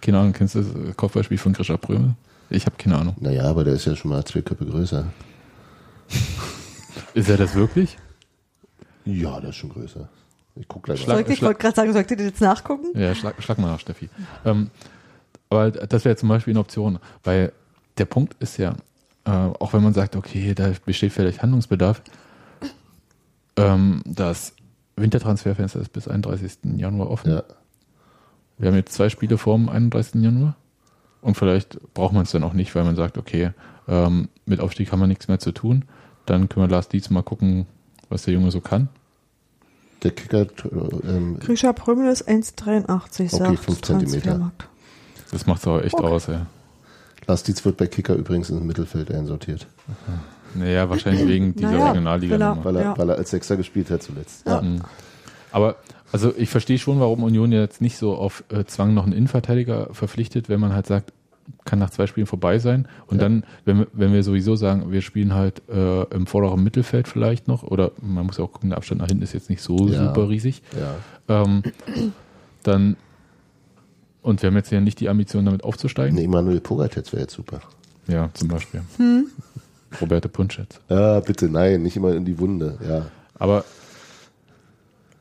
keine 0.00 0.18
Ahnung, 0.18 0.32
kennst 0.32 0.56
du 0.56 0.62
das 0.62 0.96
Kopfballspiel 0.96 1.38
von 1.38 1.52
Grisha 1.52 1.76
Bröme? 1.76 2.14
Ich 2.50 2.66
habe 2.66 2.74
keine 2.78 2.96
Ahnung. 2.96 3.14
Naja, 3.20 3.44
aber 3.44 3.62
der 3.64 3.74
ist 3.74 3.84
ja 3.84 3.94
schon 3.94 4.10
mal 4.10 4.24
zwei 4.24 4.42
Köpfe 4.42 4.64
größer. 4.66 5.04
Ist 7.14 7.28
er 7.28 7.36
das 7.36 7.54
wirklich? 7.54 7.96
Ja, 9.04 9.40
der 9.40 9.50
ist 9.50 9.56
schon 9.56 9.70
größer. 9.70 10.08
Ich 10.56 10.68
guck 10.68 10.84
gleich 10.84 11.00
Schlag- 11.00 11.08
mal. 11.08 11.14
Sollte, 11.16 11.32
ich 11.32 11.42
wollte 11.42 11.60
gerade 11.60 11.74
sagen, 11.76 11.92
sollt 11.92 12.10
ihr 12.10 12.16
das 12.16 12.26
jetzt 12.26 12.40
nachgucken? 12.40 12.98
Ja, 12.98 13.14
schlag, 13.14 13.42
schlag 13.42 13.58
mal 13.58 13.68
nach, 13.68 13.80
Steffi. 13.80 14.08
Ähm, 14.44 14.70
aber 15.50 15.70
das 15.70 16.04
wäre 16.04 16.16
zum 16.16 16.28
Beispiel 16.28 16.52
eine 16.52 16.60
Option, 16.60 16.98
weil 17.24 17.52
der 17.98 18.04
Punkt 18.06 18.34
ist 18.40 18.56
ja, 18.56 18.74
äh, 19.24 19.30
auch 19.30 19.72
wenn 19.72 19.82
man 19.82 19.94
sagt, 19.94 20.16
okay, 20.16 20.54
da 20.54 20.72
besteht 20.84 21.12
vielleicht 21.12 21.42
Handlungsbedarf, 21.42 22.02
ähm, 23.56 24.02
das 24.04 24.54
Wintertransferfenster 24.96 25.80
ist 25.80 25.92
bis 25.92 26.08
31. 26.08 26.58
Januar 26.76 27.10
offen. 27.10 27.30
Ja. 27.32 27.42
Wir 28.58 28.68
haben 28.68 28.76
jetzt 28.76 28.92
zwei 28.94 29.08
Spiele 29.08 29.38
vor 29.38 29.56
dem 29.56 29.68
31. 29.68 30.22
Januar 30.22 30.56
und 31.20 31.36
vielleicht 31.36 31.80
braucht 31.94 32.12
man 32.12 32.22
es 32.22 32.30
dann 32.32 32.44
auch 32.44 32.52
nicht, 32.52 32.74
weil 32.74 32.84
man 32.84 32.96
sagt, 32.96 33.18
okay, 33.18 33.50
ähm, 33.88 34.28
mit 34.46 34.60
Aufstieg 34.60 34.92
haben 34.92 35.00
wir 35.00 35.06
nichts 35.06 35.28
mehr 35.28 35.38
zu 35.38 35.52
tun. 35.52 35.84
Dann 36.26 36.48
können 36.48 36.66
wir 36.66 36.70
Lars 36.70 36.88
Dietz 36.88 37.10
mal 37.10 37.22
gucken, 37.22 37.66
was 38.08 38.22
der 38.24 38.34
Junge 38.34 38.50
so 38.50 38.60
kann. 38.60 38.88
Der 40.02 40.10
Kicker, 40.10 40.46
ähm, 41.08 41.38
Grisha 41.40 41.72
Prömel 41.72 42.10
ist 42.10 42.28
1,83, 42.28 43.26
Okay, 43.26 43.28
sagt 43.28 43.58
fünf 43.60 43.80
Zentimeter. 43.82 44.20
Transfermarkt. 44.20 44.68
Das 45.30 45.46
macht 45.46 45.60
es 45.62 45.66
aber 45.66 45.84
echt 45.84 45.94
Okay. 45.94 46.06
aus, 46.06 46.26
ja. 46.26 46.46
Lars 47.26 47.42
Dietz 47.42 47.64
wird 47.64 47.78
bei 47.78 47.86
Kicker 47.86 48.14
übrigens 48.14 48.50
ins 48.50 48.62
Mittelfeld 48.62 49.10
einsortiert, 49.10 49.66
Naja, 50.54 50.88
wahrscheinlich 50.90 51.26
wegen 51.26 51.54
dieser 51.56 51.70
Naja, 51.72 51.86
Regionalliga. 51.88 52.34
er- 52.36 52.48
Nummer. 52.50 52.64
weil 52.64 52.76
er, 52.76 52.82
Ja. 52.82 52.98
weil 52.98 53.08
er 53.10 53.16
als 53.16 53.30
Sechser 53.30 53.56
gespielt 53.56 53.90
hat 53.90 54.02
zuletzt. 54.02 54.46
Ja. 54.46 54.60
Mhm. 54.60 54.82
Aber 55.50 55.76
also 56.12 56.32
ich 56.36 56.50
verstehe 56.50 56.78
schon, 56.78 57.00
warum 57.00 57.22
Union 57.22 57.50
jetzt 57.50 57.80
nicht 57.80 57.96
so 57.96 58.14
auf 58.14 58.44
äh, 58.50 58.64
Zwang 58.66 58.92
noch 58.94 59.04
einen 59.04 59.14
Innenverteidiger 59.14 59.88
verpflichtet, 59.92 60.48
wenn 60.50 60.60
man 60.60 60.72
halt 60.74 60.86
sagt, 60.86 61.12
kann 61.64 61.78
nach 61.78 61.90
zwei 61.90 62.06
Spielen 62.06 62.26
vorbei 62.26 62.58
sein. 62.58 62.86
Und 63.06 63.18
Ja. 63.18 63.24
dann, 63.24 63.44
wenn 63.64 63.78
wir, 63.80 63.86
wenn 63.92 64.12
wir 64.12 64.22
sowieso 64.22 64.56
sagen, 64.56 64.90
wir 64.92 65.02
spielen 65.02 65.34
halt 65.34 65.62
äh, 65.68 66.02
im 66.14 66.26
vorderen 66.26 66.62
Mittelfeld 66.62 67.08
vielleicht 67.08 67.48
noch, 67.48 67.62
oder 67.62 67.92
man 68.00 68.26
muss 68.26 68.38
ja 68.38 68.44
auch 68.44 68.52
gucken, 68.52 68.70
der 68.70 68.78
Abstand 68.78 69.00
nach 69.00 69.08
hinten 69.08 69.22
ist 69.22 69.32
jetzt 69.34 69.50
nicht 69.50 69.62
so 69.62 69.88
Ja. 69.88 70.08
super 70.14 70.28
riesig, 70.28 70.62
Ja. 70.78 71.44
ähm, 71.44 71.62
dann 72.62 72.96
und 74.22 74.40
wir 74.42 74.46
haben 74.48 74.56
jetzt 74.56 74.70
ja 74.72 74.80
nicht 74.80 75.00
die 75.00 75.08
Ambition, 75.10 75.44
damit 75.44 75.64
aufzusteigen. 75.64 76.14
Nee, 76.16 76.24
Emanuel 76.24 76.60
Pogatetz 76.60 77.12
wäre 77.12 77.22
jetzt 77.22 77.34
super. 77.34 77.60
Ja, 78.08 78.30
zum 78.32 78.48
Beispiel. 78.48 78.80
Hm? 78.96 79.26
Roberto 80.00 80.28
Punschetz. 80.30 80.80
Ja, 80.88 81.20
bitte, 81.20 81.48
nein, 81.50 81.82
nicht 81.82 81.96
immer 81.96 82.14
in 82.14 82.24
die 82.24 82.38
Wunde. 82.38 82.78
Ja. 82.88 83.06
Aber 83.38 83.64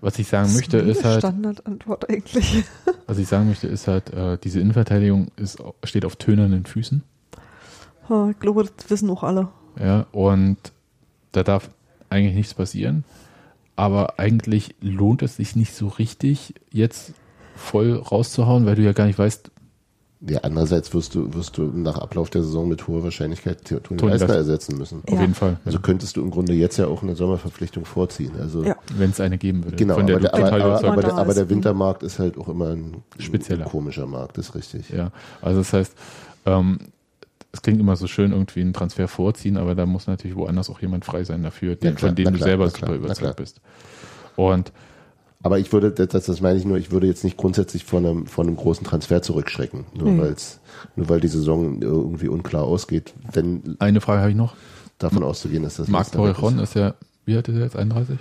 was 0.04 0.20
ich 0.20 0.28
sagen 0.28 0.54
möchte, 0.54 0.80
Das 0.86 0.98
ist 0.98 1.04
eine 1.06 1.12
halt, 1.14 1.22
Standardantwort 1.22 2.10
eigentlich. 2.10 2.66
Was 3.08 3.18
ich 3.18 3.28
sagen 3.28 3.48
möchte, 3.48 3.68
ist 3.68 3.88
halt, 3.88 4.12
äh, 4.12 4.38
diese 4.38 4.60
Innenverteidigung 4.60 5.28
ist, 5.38 5.64
steht 5.86 6.04
auf 6.04 6.18
tönernen 6.18 6.66
Füßen. 6.66 7.04
Ha, 8.10 8.30
Ich 8.32 8.40
glaube, 8.40 8.66
das 8.66 8.90
wissen 8.90 9.10
auch 9.10 9.24
alle. 9.24 9.48
Ja, 9.80 10.06
und 10.12 10.58
da 11.32 11.44
darf 11.44 11.70
eigentlich 12.10 12.36
nichts 12.36 12.54
passieren. 12.54 13.06
Aber 13.78 14.20
eigentlich 14.20 14.76
lohnt 14.82 15.22
es 15.22 15.38
sich 15.38 15.56
nicht 15.56 15.74
so 15.74 15.88
richtig, 15.88 16.54
jetzt 16.70 17.14
voll 17.56 17.94
rauszuhauen, 17.96 18.66
weil 18.66 18.76
du 18.76 18.82
ja 18.82 18.92
gar 18.92 19.06
nicht 19.06 19.18
weißt, 19.18 19.52
Ja, 20.26 20.40
andererseits 20.44 20.94
wirst 20.94 21.16
du, 21.16 21.34
wirst 21.34 21.58
du 21.58 21.64
nach 21.64 21.98
Ablauf 21.98 22.30
der 22.30 22.44
Saison 22.44 22.70
mit 22.70 22.88
hoher 22.88 23.04
Wahrscheinlichkeit 23.04 23.66
Toni 23.66 23.82
Toni 23.82 24.00
Leistner 24.04 24.10
Leistner. 24.28 24.36
ersetzen 24.36 24.78
müssen. 24.78 25.02
auf 25.06 25.14
Ja. 25.14 25.20
jeden 25.22 25.34
Fall, 25.34 25.58
Also 25.66 25.80
könntest 25.80 26.16
du 26.16 26.22
im 26.22 26.32
Grunde 26.32 26.54
jetzt 26.54 26.78
ja 26.78 26.88
auch 26.88 27.04
eine 27.04 27.14
Sommerverpflichtung 27.16 27.84
vorziehen. 27.84 28.32
Also 28.40 28.64
Ja. 28.64 28.78
wenn 28.96 29.10
es 29.10 29.20
eine 29.20 29.38
geben 29.38 29.66
würde, 29.66 29.76
genau, 29.76 29.96
von 29.96 30.08
der 30.08 30.16
aber, 30.16 30.22
der, 30.30 30.34
aber, 30.34 30.54
aber, 30.54 30.88
aber, 30.92 31.02
der, 31.02 31.14
aber 31.18 31.34
der 31.34 31.50
Wintermarkt 31.50 32.04
ist 32.04 32.20
halt 32.20 32.38
auch 32.38 32.48
immer 32.48 32.70
ein, 32.70 33.04
Spezieller. 33.20 33.66
ein 33.66 33.70
komischer 33.70 34.06
Markt, 34.08 34.38
ist 34.38 34.56
richtig. 34.56 34.90
Ja, 34.92 35.12
also 35.42 35.60
das 35.60 35.74
heißt, 35.74 35.94
ähm, 36.46 36.80
es 37.52 37.62
klingt 37.62 37.82
immer 37.82 37.98
so 37.98 38.08
schön, 38.08 38.32
irgendwie 38.32 38.62
einen 38.62 38.72
Transfer 38.74 39.10
vorziehen, 39.10 39.58
aber 39.58 39.76
da 39.76 39.86
muss 39.86 40.08
natürlich 40.08 40.38
woanders 40.38 40.70
auch 40.70 40.80
jemand 40.82 41.04
frei 41.04 41.26
sein 41.26 41.44
dafür, 41.44 41.76
den, 41.76 41.96
klar, 41.96 42.10
von 42.12 42.16
dem 42.16 42.26
du 42.32 42.38
klar, 42.38 42.48
selber 42.48 42.70
super 42.70 42.94
überzeugt 42.96 43.36
bist. 43.36 43.60
Und 44.38 44.72
Aber 45.44 45.60
ich 45.60 45.72
würde, 45.74 45.92
das, 45.92 46.26
das 46.26 46.42
meine 46.42 46.58
ich 46.58 46.66
nur, 46.66 46.78
ich 46.78 46.92
würde 46.92 47.06
jetzt 47.06 47.24
nicht 47.24 47.38
grundsätzlich 47.38 47.84
von 47.84 48.06
einem, 48.06 48.26
von 48.28 48.48
einem 48.48 48.56
großen 48.56 48.86
Transfer 48.86 49.22
zurückschrecken, 49.22 49.86
nur 49.94 50.12
Nee. 50.12 50.22
weil's, 50.22 50.60
nur 50.96 51.10
weil 51.10 51.20
die 51.20 51.28
Saison 51.28 51.82
irgendwie 51.82 52.30
unklar 52.30 52.64
ausgeht, 52.64 53.14
denn 53.36 53.76
eine 53.80 54.00
Frage 54.02 54.22
habe 54.22 54.32
ich 54.32 54.38
noch. 54.38 54.56
davon 55.00 55.22
auszugehen, 55.24 55.64
dass 55.64 55.76
das 55.76 55.90
Marc 55.90 56.12
Torrejon 56.14 56.60
ist 56.60 56.76
ja, 56.76 56.94
wie 57.26 57.36
alt 57.36 57.48
ist 57.50 57.56
er 57.56 57.64
jetzt, 57.64 57.76
31? 57.76 58.18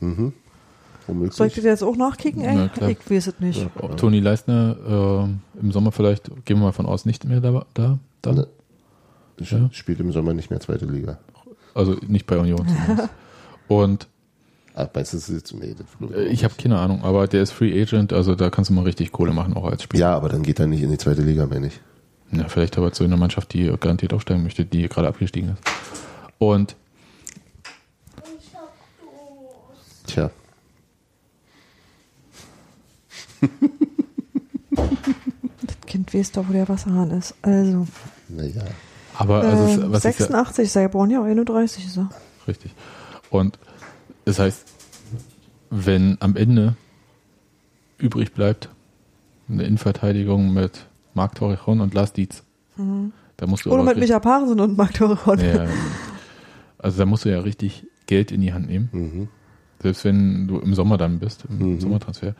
Mhm. 0.00 0.32
Womöglich. 1.06 1.32
Soll 1.34 1.46
ich 1.46 1.54
das 1.54 1.64
jetzt 1.64 1.82
auch 1.82 1.96
nachkicken? 1.96 2.42
Ey? 2.42 2.54
Na, 2.54 2.68
klar. 2.68 2.90
ich 2.90 2.98
weiß 3.10 3.28
es 3.28 3.40
nicht. 3.40 3.66
Ob 3.80 3.96
Toni 3.96 4.20
Leistner 4.20 4.76
äh, 5.56 5.60
im 5.60 5.72
Sommer 5.72 5.90
vielleicht, 5.90 6.26
gehen 6.44 6.58
wir 6.58 6.64
mal 6.64 6.72
von 6.72 6.84
aus, 6.84 7.06
nicht 7.06 7.24
mehr 7.24 7.40
da, 7.40 7.64
da 7.72 7.98
dann? 8.20 8.34
Ne. 8.34 8.46
Ja. 9.38 9.68
Spielt 9.72 10.00
im 10.00 10.12
Sommer 10.12 10.34
nicht 10.34 10.50
mehr 10.50 10.60
zweite 10.60 10.84
Liga. 10.84 11.18
Also 11.72 11.96
nicht 12.06 12.26
bei 12.26 12.36
Union 12.38 12.66
zumindest. 12.68 13.08
Und 13.68 14.08
Meinst 14.94 15.12
du, 15.12 15.32
jetzt, 15.32 15.54
nee, 15.54 15.74
das 15.76 16.10
äh, 16.16 16.26
ich 16.26 16.44
habe 16.44 16.54
keine 16.60 16.78
Ahnung, 16.78 17.02
aber 17.02 17.26
der 17.26 17.42
ist 17.42 17.50
Free 17.50 17.80
Agent, 17.82 18.12
also 18.12 18.34
da 18.34 18.50
kannst 18.50 18.70
du 18.70 18.74
mal 18.74 18.84
richtig 18.84 19.10
Kohle 19.12 19.32
machen, 19.32 19.54
auch 19.54 19.64
als 19.64 19.82
Spieler. 19.82 20.00
Ja, 20.00 20.16
aber 20.16 20.28
dann 20.28 20.42
geht 20.42 20.60
er 20.60 20.66
nicht 20.66 20.82
in 20.82 20.90
die 20.90 20.98
zweite 20.98 21.22
Liga, 21.22 21.46
meine 21.46 21.66
ich. 21.68 21.80
Ja, 22.30 22.48
vielleicht 22.48 22.76
aber 22.78 22.92
zu 22.92 23.04
einer 23.04 23.16
Mannschaft, 23.16 23.52
die 23.54 23.72
garantiert 23.80 24.12
aufsteigen 24.12 24.42
möchte, 24.42 24.64
die 24.64 24.88
gerade 24.88 25.08
abgestiegen 25.08 25.50
ist. 25.50 25.62
Und 26.38 26.76
Tja. 30.06 30.30
Das 34.70 35.76
Kind 35.86 36.14
weiß 36.14 36.32
doch, 36.32 36.48
wo 36.48 36.52
der 36.52 36.68
Wasserhahn 36.68 37.10
ist. 37.10 37.34
Also, 37.42 37.86
Naja. 38.28 38.62
aber 39.16 39.40
also 39.40 39.82
ähm, 39.82 39.92
was 39.92 40.04
ist 40.04 40.20
ja, 40.20 40.26
86, 40.26 40.70
Seilborn, 40.70 41.10
ja, 41.10 41.22
31 41.22 41.86
ist 41.86 41.96
er. 41.96 42.10
richtig. 42.46 42.72
Und 43.30 43.58
das 44.28 44.38
heißt, 44.38 44.66
wenn 45.70 46.18
am 46.20 46.36
Ende 46.36 46.76
übrig 47.96 48.34
bleibt 48.34 48.68
eine 49.48 49.62
Innenverteidigung 49.62 50.52
mit 50.52 50.86
Marc 51.14 51.34
Torrejon 51.36 51.80
und 51.80 51.94
Lars 51.94 52.12
Dietz, 52.12 52.42
da 52.76 53.46
musst 53.46 53.64
du 53.64 53.72
Oder 53.72 53.82
mit 53.84 53.96
Micha 53.96 54.20
Parensen 54.20 54.60
und 54.60 54.76
Marc 54.76 54.92
Torrejon. 54.92 55.40
Ja, 55.40 55.66
also 56.78 56.98
da 56.98 57.06
musst 57.06 57.24
du 57.24 57.30
ja 57.30 57.40
richtig 57.40 57.86
Geld 58.06 58.30
in 58.30 58.42
die 58.42 58.52
Hand 58.52 58.66
nehmen. 58.68 58.90
Mhm. 58.92 59.28
Selbst 59.80 60.04
wenn 60.04 60.46
du 60.46 60.58
im 60.58 60.74
Sommer 60.74 60.98
dann 60.98 61.18
bist, 61.20 61.44
im 61.48 61.76
Mhm. 61.76 61.80
Sommertransfer, 61.80 62.34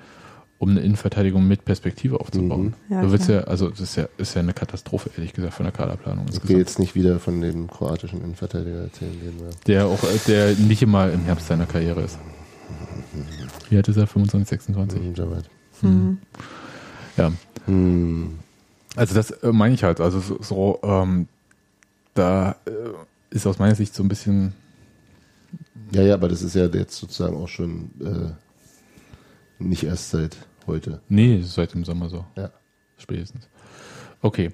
um 0.59 0.71
eine 0.71 0.81
Innenverteidigung 0.81 1.47
mit 1.47 1.65
Perspektive 1.65 2.19
aufzubauen. 2.21 2.75
Mhm. 2.89 2.95
Ja, 2.95 3.03
du 3.03 3.13
willst 3.13 3.29
ja, 3.29 3.41
also 3.43 3.71
das 3.71 3.81
ist 3.81 3.97
ja, 3.97 4.09
ist 4.19 4.35
ja 4.35 4.41
eine 4.41 4.53
Katastrophe, 4.53 5.11
ehrlich 5.17 5.33
gesagt, 5.33 5.55
von 5.55 5.65
der 5.65 5.73
Kaderplanung 5.73 6.25
Ich 6.27 6.33
will 6.33 6.37
insgesamt. 6.41 6.59
jetzt 6.59 6.79
nicht 6.81 6.95
wieder 6.97 7.21
von 7.21 7.41
dem 7.41 7.69
kroatischen 7.69 8.21
Innenverteidiger 8.21 8.83
erzählen, 8.83 9.13
den 9.21 9.39
wir. 9.39 9.51
Der 9.67 9.87
auch, 9.87 10.01
der 10.27 10.55
nicht 10.55 10.83
immer 10.83 11.11
im 11.13 11.21
Herbst 11.25 11.47
seiner 11.47 11.67
Karriere 11.67 12.03
ist. 12.03 12.19
Wie 13.71 13.77
alt 13.77 13.87
ist 13.89 13.97
er? 13.97 14.07
25, 14.07 14.49
26? 14.49 15.01
Mhm, 15.01 15.15
soweit. 15.15 15.45
Hm. 15.81 16.19
Ja. 17.17 17.33
Hm. 17.67 18.39
Also 18.97 19.15
das 19.15 19.31
äh, 19.31 19.53
meine 19.53 19.75
ich 19.75 19.85
halt. 19.85 20.01
Also 20.01 20.19
so, 20.21 20.39
so 20.43 20.81
ähm, 20.83 21.29
da 22.15 22.57
äh, 22.67 22.71
ist 23.31 23.47
aus 23.47 23.59
meiner 23.59 23.75
Sicht 23.77 23.95
so 23.95 24.03
ein 24.03 24.09
bisschen 24.09 24.55
Ja, 25.93 26.03
ja, 26.03 26.15
aber 26.15 26.29
das 26.29 26.43
ist 26.43 26.55
ja 26.55 26.67
jetzt 26.67 26.97
sozusagen 26.97 27.37
auch 27.37 27.49
schon 27.49 27.91
äh, 28.01 28.33
nicht 29.59 29.85
erst 29.85 30.11
seit 30.11 30.37
heute. 30.67 31.01
Nee, 31.09 31.41
seit 31.43 31.75
dem 31.75 31.85
Sommer 31.85 32.09
so. 32.09 32.25
Ja. 32.37 32.51
Spätestens. 32.97 33.49
Okay. 34.23 34.51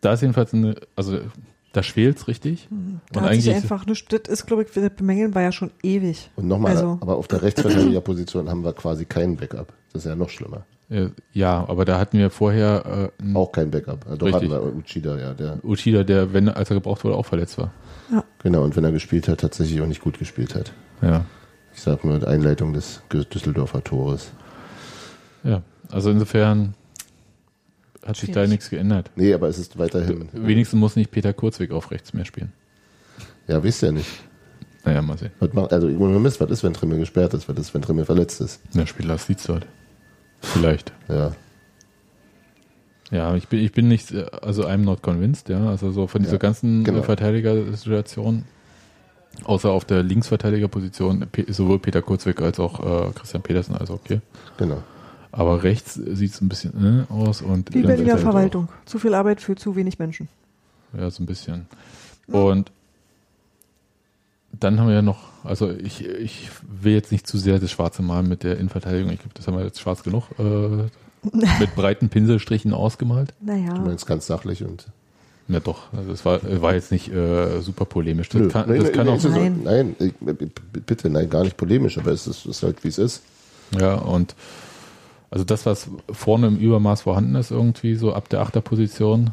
Da 0.00 0.12
ist 0.12 0.20
jedenfalls 0.22 0.52
eine, 0.54 0.76
also 0.96 1.18
da 1.72 1.82
schwelt's 1.82 2.28
richtig. 2.28 2.68
Da 3.12 3.20
Und 3.20 3.26
hat 3.26 3.34
sich 3.34 3.48
eigentlich- 3.50 3.54
einfach 3.62 3.86
nicht, 3.86 4.12
das 4.12 4.20
ist, 4.28 4.46
glaube 4.46 4.62
ich, 4.62 4.70
das 4.72 4.90
Bemängeln 4.96 5.34
war 5.34 5.42
ja 5.42 5.52
schon 5.52 5.70
ewig. 5.82 6.30
Und 6.36 6.48
nochmal, 6.48 6.72
Also- 6.72 6.98
aber 7.00 7.16
auf 7.16 7.28
der 7.28 7.42
Rechtsverteidigerposition 7.42 8.48
haben 8.48 8.64
wir 8.64 8.72
quasi 8.72 9.04
keinen 9.04 9.36
Backup. 9.36 9.72
Das 9.92 10.04
ist 10.04 10.08
ja 10.08 10.16
noch 10.16 10.28
schlimmer. 10.30 10.64
Äh, 10.90 11.08
Ja, 11.32 11.64
aber 11.68 11.84
da 11.84 11.98
hatten 11.98 12.18
wir 12.18 12.30
vorher 12.30 13.10
äh, 13.20 13.34
Auch 13.36 13.52
kein 13.52 13.70
Backup. 13.70 14.06
Also 14.06 14.16
doch 14.16 14.32
hatten 14.32 14.50
wir 14.50 14.62
Uchida, 14.74 15.18
ja, 15.18 15.34
der 15.34 15.62
Uchida, 15.64 16.02
der, 16.04 16.32
wenn 16.32 16.48
als 16.48 16.70
er 16.70 16.76
gebraucht 16.76 17.04
wurde, 17.04 17.14
auch 17.16 17.26
verletzt 17.26 17.58
war. 17.58 17.72
genau, 18.42 18.62
und 18.64 18.74
wenn 18.76 18.84
er 18.84 18.92
gespielt 18.92 19.28
hat, 19.28 19.40
tatsächlich 19.40 19.80
auch 19.82 19.86
nicht 19.86 20.00
gut 20.00 20.18
gespielt 20.18 20.54
hat. 20.54 20.72
Ja. 21.02 21.24
Ich 21.78 21.84
sag 21.84 22.04
nur 22.04 22.26
Einleitung 22.26 22.72
des 22.72 23.02
Düsseldorfer 23.08 23.84
Tores. 23.84 24.32
Ja. 25.44 25.62
Also 25.92 26.10
insofern 26.10 26.74
hat 28.04 28.16
sich 28.16 28.32
da 28.32 28.48
nichts 28.48 28.68
geändert. 28.68 29.12
Nee, 29.14 29.32
aber 29.32 29.46
es 29.46 29.58
ist 29.58 29.78
weiterhin. 29.78 30.28
Wenigstens 30.32 30.80
muss 30.80 30.96
nicht 30.96 31.12
Peter 31.12 31.32
Kurzweg 31.32 31.70
auf 31.70 31.92
rechts 31.92 32.12
mehr 32.14 32.24
spielen. 32.24 32.52
Ja, 33.46 33.62
wisst 33.62 33.84
ihr 33.84 33.92
nicht. 33.92 34.10
Naja, 34.84 35.02
mal 35.02 35.16
sehen. 35.18 35.30
Was 35.38 35.52
macht, 35.52 35.72
also, 35.72 35.86
ohne 35.86 36.18
Mist, 36.18 36.40
was 36.40 36.50
ist, 36.50 36.64
wenn 36.64 36.74
Trimmel 36.74 36.98
gesperrt 36.98 37.32
ist? 37.34 37.48
Was 37.48 37.56
ist, 37.56 37.72
wenn 37.72 37.82
Trimmel 37.82 38.04
verletzt 38.04 38.40
ist? 38.40 38.60
Der 38.74 38.86
Spieler 38.86 39.10
Lars 39.10 39.28
dort. 39.46 39.64
Vielleicht. 40.40 40.92
Ja. 41.08 41.30
Ja, 43.12 43.36
ich 43.36 43.46
bin, 43.46 43.60
ich 43.60 43.70
bin 43.70 43.86
nicht, 43.86 44.10
äh, 44.10 44.26
also 44.42 44.66
I'm 44.66 44.78
not 44.78 45.00
convinced, 45.00 45.48
ja. 45.48 45.68
Also 45.68 45.92
so 45.92 46.08
von 46.08 46.22
dieser 46.22 46.34
Ja, 46.34 46.38
ganzen 46.38 46.82
genau. 46.82 47.04
Verteidigersituation 47.04 48.46
Außer 49.44 49.70
auf 49.70 49.84
der 49.84 50.02
Linksverteidigerposition 50.02 51.26
sowohl 51.48 51.78
Peter 51.78 52.02
Kurzweg 52.02 52.40
als 52.42 52.58
auch 52.58 53.08
äh, 53.08 53.12
Christian 53.12 53.42
Petersen, 53.42 53.76
also 53.76 53.94
okay. 53.94 54.20
Genau. 54.56 54.82
Aber 55.30 55.62
rechts 55.62 55.94
sieht 55.94 56.32
es 56.32 56.40
ein 56.40 56.48
bisschen 56.48 57.06
äh, 57.10 57.12
aus 57.12 57.42
und 57.42 57.72
Die 57.74 57.82
Berliner 57.82 58.12
halt 58.14 58.20
auch. 58.20 58.30
Verwaltung. 58.32 58.68
Zu 58.84 58.98
viel 58.98 59.14
Arbeit 59.14 59.40
für 59.40 59.54
zu 59.56 59.76
wenig 59.76 59.98
Menschen. 59.98 60.28
Ja, 60.96 61.10
so 61.10 61.22
ein 61.22 61.26
bisschen. 61.26 61.66
Und 62.26 62.72
dann 64.58 64.80
haben 64.80 64.88
wir 64.88 64.94
ja 64.94 65.02
noch, 65.02 65.18
also 65.44 65.70
ich, 65.70 66.04
ich 66.04 66.48
will 66.66 66.94
jetzt 66.94 67.12
nicht 67.12 67.26
zu 67.26 67.38
sehr 67.38 67.58
das 67.58 67.70
Schwarze 67.70 68.02
malen 68.02 68.28
mit 68.28 68.42
der 68.42 68.56
Innenverteidigung. 68.58 69.12
Ich 69.12 69.20
glaube, 69.20 69.34
das 69.34 69.46
haben 69.46 69.56
wir 69.56 69.64
jetzt 69.64 69.80
schwarz 69.80 70.02
genug 70.02 70.24
äh, 70.38 70.42
mit 71.60 71.74
breiten 71.76 72.08
Pinselstrichen 72.08 72.72
ausgemalt. 72.72 73.34
Du 73.40 73.46
Naja. 73.52 73.74
meinst 73.74 74.06
ganz 74.06 74.26
sachlich 74.26 74.64
und. 74.64 74.86
Ja, 75.48 75.60
doch. 75.60 75.92
Also 75.94 76.12
es 76.12 76.24
war, 76.24 76.40
war 76.60 76.74
jetzt 76.74 76.92
nicht 76.92 77.08
äh, 77.10 77.60
super 77.60 77.86
polemisch. 77.86 78.28
Das 78.28 78.40
Nö, 78.42 78.48
kann, 78.48 78.68
nein, 78.68 78.76
das 78.78 78.84
nein, 78.88 78.94
kann 78.94 79.06
nein, 79.06 79.18
auch 79.18 79.64
Nein. 79.64 79.96
nein, 79.96 79.96
ich, 79.98 80.82
bitte, 80.84 81.08
nein, 81.08 81.30
gar 81.30 81.42
nicht 81.44 81.56
polemisch, 81.56 81.96
aber 81.98 82.12
es 82.12 82.26
ist, 82.26 82.44
ist 82.44 82.62
halt 82.62 82.84
wie 82.84 82.88
es 82.88 82.98
ist. 82.98 83.22
Ja, 83.78 83.94
und 83.94 84.34
also 85.30 85.44
das, 85.44 85.64
was 85.66 85.88
vorne 86.10 86.46
im 86.48 86.56
Übermaß 86.58 87.02
vorhanden 87.02 87.34
ist, 87.34 87.50
irgendwie 87.50 87.94
so 87.94 88.12
ab 88.14 88.28
der 88.28 88.40
Achterposition, 88.40 89.30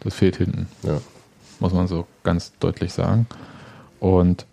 das 0.00 0.14
fehlt 0.14 0.36
hinten, 0.36 0.66
Ja. 0.82 1.00
muss 1.60 1.72
man 1.72 1.88
so 1.88 2.06
ganz 2.22 2.52
deutlich 2.60 2.92
sagen. 2.92 3.26
Und 4.00 4.46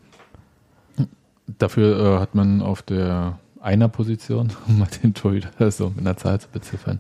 dafür 1.58 2.18
äh, 2.18 2.20
hat 2.20 2.36
man 2.36 2.62
auf 2.62 2.82
der 2.82 3.40
Einer-Position, 3.62 4.52
um 4.68 4.80
mal 4.80 4.88
den 5.04 5.14
Torhüter 5.14 5.72
so 5.72 5.90
mit 5.90 6.00
einer 6.00 6.18
Zahl 6.18 6.40
zu 6.40 6.48
beziffern, 6.50 7.00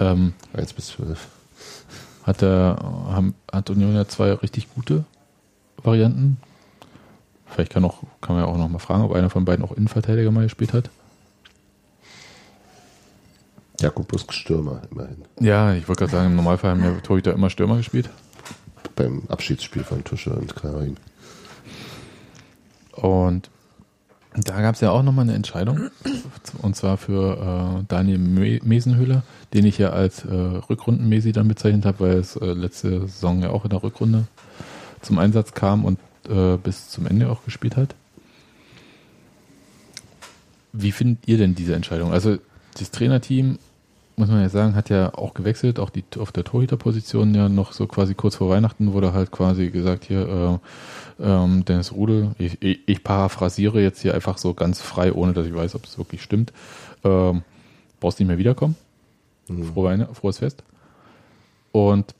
ähm, 0.00 0.32
1 0.52 0.72
bis 0.74 0.88
12. 0.88 1.28
hat, 2.22 2.40
der, 2.40 2.76
haben, 2.80 3.34
hat 3.50 3.70
Union 3.70 3.94
ja 3.94 4.06
zwei 4.06 4.32
richtig 4.32 4.72
gute 4.74 5.04
Varianten. 5.82 6.38
Vielleicht 7.46 7.72
kann, 7.72 7.84
auch, 7.84 8.02
kann 8.20 8.36
man 8.36 8.44
ja 8.44 8.50
auch 8.50 8.56
noch 8.56 8.68
mal 8.68 8.78
fragen, 8.78 9.02
ob 9.02 9.12
einer 9.12 9.30
von 9.30 9.44
beiden 9.44 9.64
auch 9.64 9.72
Innenverteidiger 9.72 10.30
mal 10.30 10.44
gespielt 10.44 10.72
hat. 10.72 10.90
Jakobus 13.80 14.26
Stürmer 14.30 14.82
immerhin. 14.90 15.24
Ja, 15.40 15.74
ich 15.74 15.88
wollte 15.88 16.00
gerade 16.00 16.12
sagen, 16.12 16.30
im 16.30 16.36
Normalfall 16.36 16.70
haben 16.70 16.84
ja 16.84 16.92
Torhüter 17.00 17.32
immer 17.32 17.50
Stürmer 17.50 17.76
gespielt. 17.76 18.08
Beim 18.94 19.22
Abschiedsspiel 19.28 19.84
von 19.84 20.04
Tusche 20.04 20.30
und 20.30 20.54
Karin. 20.54 20.96
Und 22.92 23.50
da 24.34 24.62
gab 24.62 24.74
es 24.74 24.80
ja 24.80 24.90
auch 24.90 25.02
nochmal 25.02 25.24
eine 25.24 25.34
Entscheidung. 25.34 25.90
Und 26.62 26.76
zwar 26.76 26.96
für 26.96 27.80
äh, 27.80 27.84
Daniel 27.88 28.18
Me 28.18 28.60
Mesenhöhler, 28.62 29.22
den 29.52 29.66
ich 29.66 29.78
ja 29.78 29.90
als 29.90 30.24
äh, 30.24 30.32
Rückrunden-Mesi 30.32 31.32
dann 31.32 31.48
bezeichnet 31.48 31.84
habe, 31.84 32.00
weil 32.00 32.16
es 32.16 32.36
äh, 32.36 32.52
letzte 32.52 33.00
Saison 33.00 33.42
ja 33.42 33.50
auch 33.50 33.64
in 33.64 33.70
der 33.70 33.82
Rückrunde 33.82 34.24
zum 35.02 35.18
Einsatz 35.18 35.52
kam 35.52 35.84
und 35.84 35.98
äh, 36.28 36.56
bis 36.56 36.88
zum 36.88 37.06
Ende 37.06 37.28
auch 37.30 37.44
gespielt 37.44 37.76
hat. 37.76 37.94
Wie 40.72 40.92
findet 40.92 41.28
ihr 41.28 41.36
denn 41.36 41.54
diese 41.54 41.74
Entscheidung? 41.74 42.12
Also 42.12 42.38
das 42.78 42.90
Trainerteam, 42.90 43.58
muss 44.16 44.28
man 44.28 44.40
ja 44.40 44.48
sagen, 44.48 44.74
hat 44.74 44.90
ja 44.90 45.14
auch 45.14 45.34
gewechselt, 45.34 45.78
auch 45.78 45.90
die 45.90 46.04
auf 46.18 46.32
der 46.32 46.44
Torhüterposition 46.44 47.34
ja 47.34 47.48
noch 47.48 47.72
so 47.72 47.86
quasi 47.86 48.14
kurz 48.14 48.36
vor 48.36 48.50
Weihnachten 48.50 48.92
wurde 48.92 49.12
halt 49.12 49.30
quasi 49.30 49.70
gesagt, 49.70 50.04
hier, 50.04 50.60
äh, 51.18 51.24
ähm, 51.24 51.64
Dennis 51.64 51.92
Rudel, 51.92 52.32
ich, 52.38 52.60
ich, 52.62 52.80
ich 52.86 53.04
paraphrasiere 53.04 53.80
jetzt 53.80 54.02
hier 54.02 54.14
einfach 54.14 54.38
so 54.38 54.54
ganz 54.54 54.80
frei, 54.80 55.12
ohne 55.12 55.32
dass 55.32 55.46
ich 55.46 55.54
weiß, 55.54 55.74
ob 55.74 55.84
es 55.84 55.98
wirklich 55.98 56.22
stimmt, 56.22 56.52
ähm, 57.04 57.42
brauchst 58.00 58.18
nicht 58.18 58.28
mehr 58.28 58.38
wiederkommen. 58.38 58.76
Frohe 59.46 59.84
Weine, 59.84 60.08
frohes 60.12 60.38
Fest. 60.38 60.62
Und 61.72 62.14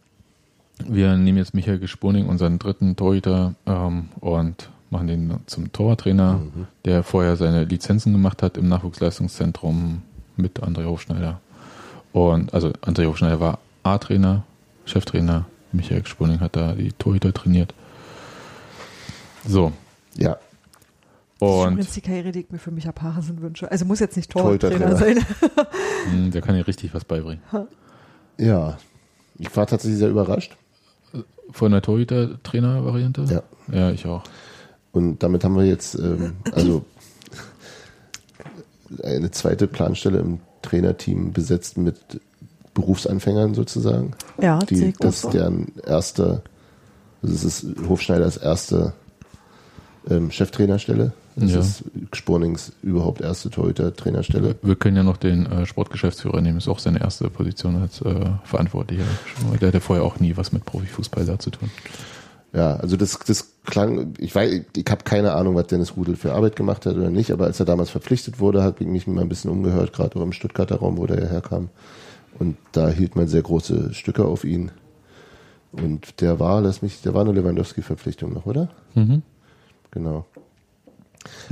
wir 0.86 1.16
nehmen 1.16 1.38
jetzt 1.38 1.54
Michael 1.54 1.78
Gespurning, 1.78 2.26
unseren 2.26 2.58
dritten 2.58 2.96
Torhüter, 2.96 3.54
ähm, 3.66 4.08
und 4.20 4.70
machen 4.90 5.06
den 5.06 5.34
zum 5.46 5.72
Torwarttrainer, 5.72 6.40
der 6.84 7.02
vorher 7.02 7.36
seine 7.36 7.64
Lizenzen 7.64 8.12
gemacht 8.12 8.42
hat 8.42 8.56
im 8.58 8.68
Nachwuchsleistungszentrum 8.68 10.02
mit 10.36 10.62
André 10.62 10.84
Hofschneider. 10.84 11.40
Und 12.12 12.52
also 12.52 12.68
André 12.82 13.06
Hofschneider 13.06 13.40
war 13.40 13.58
A-Trainer, 13.82 14.44
Cheftrainer, 14.84 15.46
Michael 15.72 16.02
Gespurning 16.02 16.40
hat 16.40 16.56
da 16.56 16.72
die 16.72 16.92
Torhüter 16.92 17.32
trainiert. 17.32 17.74
So. 19.46 19.72
Ja, 20.14 20.36
Und 21.38 21.72
Übrigens 21.72 21.94
die 21.94 22.02
Karriere, 22.02 22.30
die 22.32 22.40
ich 22.40 22.50
mir 22.50 22.58
für 22.58 22.70
Micha 22.70 22.92
Parensen 22.92 23.40
wünsche. 23.40 23.70
Also 23.70 23.84
muss 23.86 23.98
jetzt 23.98 24.16
nicht 24.16 24.30
Torhütertrainer. 24.30 24.96
sein. 24.96 25.18
hm, 26.10 26.30
der 26.30 26.42
kann 26.42 26.54
dir 26.54 26.66
richtig 26.66 26.94
was 26.94 27.04
beibringen. 27.04 27.42
ja. 28.38 28.76
Ich 29.38 29.56
war 29.56 29.66
tatsächlich 29.66 29.98
sehr 29.98 30.10
überrascht. 30.10 30.56
Von 31.50 31.72
der 31.72 31.80
Torhüter-Trainer-Variante? 31.82 33.24
Ja. 33.24 33.42
Ja, 33.74 33.90
ich 33.90 34.06
auch. 34.06 34.22
Und 34.92 35.22
damit 35.22 35.42
haben 35.42 35.56
wir 35.56 35.64
jetzt 35.64 35.94
ähm, 35.94 36.34
also 36.52 36.84
eine 39.02 39.30
zweite 39.30 39.66
Planstelle 39.66 40.18
im 40.18 40.40
Trainerteam 40.62 41.32
besetzt 41.32 41.76
mit 41.76 41.96
Berufsanfängern 42.74 43.54
sozusagen. 43.54 44.12
Ja, 44.40 44.60
sehe 44.68 44.92
die, 44.92 44.94
das 44.98 45.24
ist 45.24 45.34
deren 45.34 45.72
erster, 45.86 46.42
also 47.22 47.34
es 47.34 47.44
ist 47.44 47.66
Hofschneiders 47.88 48.36
erste 48.38 48.94
ähm, 50.08 50.30
Cheftrainerstelle. 50.30 51.12
Das 51.36 51.50
Ja. 51.50 51.60
ist 51.60 51.84
Spornings 52.12 52.72
überhaupt 52.82 53.22
erste 53.22 53.48
Torhüter-Trainerstelle. 53.48 54.56
Wir 54.62 54.76
können 54.76 54.96
ja 54.98 55.02
noch 55.02 55.16
den 55.16 55.46
äh, 55.46 55.64
Sportgeschäftsführer 55.64 56.40
nehmen, 56.42 56.58
ist 56.58 56.68
auch 56.68 56.78
seine 56.78 57.00
erste 57.00 57.30
Position 57.30 57.80
als 57.80 58.02
äh, 58.02 58.14
Verantwortlicher. 58.44 59.04
Der 59.60 59.68
hatte 59.68 59.80
vorher 59.80 60.04
auch 60.04 60.20
nie 60.20 60.36
was 60.36 60.52
mit 60.52 60.64
Profifußball 60.66 61.24
da 61.24 61.38
zu 61.38 61.50
tun. 61.50 61.70
Ja, 62.54 62.76
also 62.76 62.96
das, 62.98 63.18
das 63.20 63.54
klang, 63.64 64.12
ich 64.18 64.34
weiß, 64.34 64.60
ich 64.76 64.84
habe 64.90 65.04
keine 65.04 65.32
Ahnung, 65.32 65.54
was 65.54 65.68
Dennis 65.68 65.96
Rudel 65.96 66.16
für 66.16 66.34
Arbeit 66.34 66.54
gemacht 66.54 66.84
hat 66.84 66.96
oder 66.96 67.08
nicht, 67.08 67.30
aber 67.30 67.46
als 67.46 67.58
er 67.60 67.64
damals 67.66 67.88
verpflichtet 67.88 68.40
wurde, 68.40 68.62
hat 68.62 68.80
ich 68.80 68.86
mich 68.86 69.06
mal 69.06 69.22
ein 69.22 69.28
bisschen 69.30 69.50
umgehört, 69.50 69.92
gerade 69.94 70.18
auch 70.18 70.22
im 70.22 70.32
Stuttgarter 70.32 70.76
Raum, 70.76 70.98
wo 70.98 71.06
der 71.06 71.18
ja 71.22 71.28
herkam. 71.28 71.70
Und 72.38 72.56
da 72.72 72.88
hielt 72.88 73.16
man 73.16 73.26
sehr 73.28 73.42
große 73.42 73.94
Stücke 73.94 74.24
auf 74.26 74.44
ihn. 74.44 74.70
Und 75.72 76.20
der 76.20 76.38
war, 76.40 76.60
lass 76.60 76.82
mich, 76.82 77.00
der 77.00 77.14
war 77.14 77.22
eine 77.22 77.32
Lewandowski-Verpflichtung 77.32 78.34
noch, 78.34 78.44
oder? 78.44 78.68
Mhm. 78.94 79.22
Genau. 79.90 80.26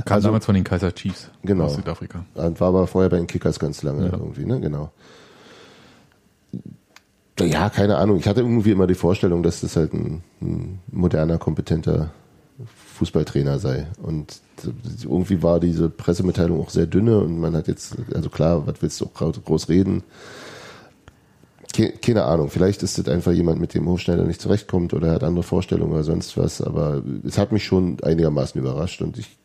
Kam 0.05 0.15
Also- 0.17 0.27
damals 0.27 0.45
von 0.45 0.53
den 0.53 0.63
Kaiser 0.63 0.93
Chiefs 0.93 1.31
Genau. 1.43 1.63
aus 1.65 1.75
Südafrika. 1.75 2.25
Und 2.35 2.59
war 2.59 2.67
aber 2.67 2.85
vorher 2.85 3.09
bei 3.09 3.17
den 3.17 3.25
Kickers 3.27 3.57
ganz 3.57 3.81
lange 3.81 4.05
Ja. 4.05 4.11
irgendwie, 4.13 4.45
ne? 4.45 4.59
Genau. 4.59 4.91
Ja, 7.39 7.69
keine 7.69 7.97
Ahnung. 7.97 8.17
Ich 8.17 8.27
hatte 8.27 8.41
irgendwie 8.41 8.71
immer 8.71 8.87
die 8.87 8.95
Vorstellung, 8.95 9.41
dass 9.41 9.61
das 9.61 9.75
halt 9.75 9.93
ein, 9.93 10.21
ein 10.41 10.79
moderner, 10.91 11.37
kompetenter 11.37 12.11
Fußballtrainer 12.97 13.57
sei. 13.57 13.87
Und 14.01 14.41
irgendwie 15.03 15.41
war 15.41 15.59
diese 15.59 15.89
Pressemitteilung 15.89 16.61
auch 16.61 16.69
sehr 16.69 16.85
dünne 16.85 17.17
und 17.19 17.39
man 17.39 17.55
hat 17.55 17.67
jetzt, 17.67 17.95
also 18.13 18.29
klar, 18.29 18.67
was 18.67 18.81
willst 18.81 19.01
du 19.01 19.05
auch 19.05 19.13
groß- 19.19 19.69
reden? 19.69 20.03
Ke- 21.73 21.93
Keine 21.93 22.25
Ahnung, 22.25 22.49
vielleicht 22.49 22.83
ist 22.83 22.97
das 22.99 23.07
einfach 23.07 23.31
jemand, 23.31 23.59
mit 23.59 23.73
dem 23.73 23.87
Hofschneider 23.87 24.23
nicht 24.25 24.41
zurechtkommt 24.41 24.93
oder 24.93 25.07
er 25.07 25.13
hat 25.15 25.23
andere 25.23 25.43
Vorstellungen 25.43 25.93
oder 25.93 26.03
sonst 26.03 26.37
was, 26.37 26.61
aber 26.61 27.01
es 27.25 27.37
hat 27.39 27.51
mich 27.51 27.63
schon 27.65 27.97
einigermaßen 28.03 28.59
überrascht 28.59 29.01
und 29.01 29.17
ich 29.17 29.37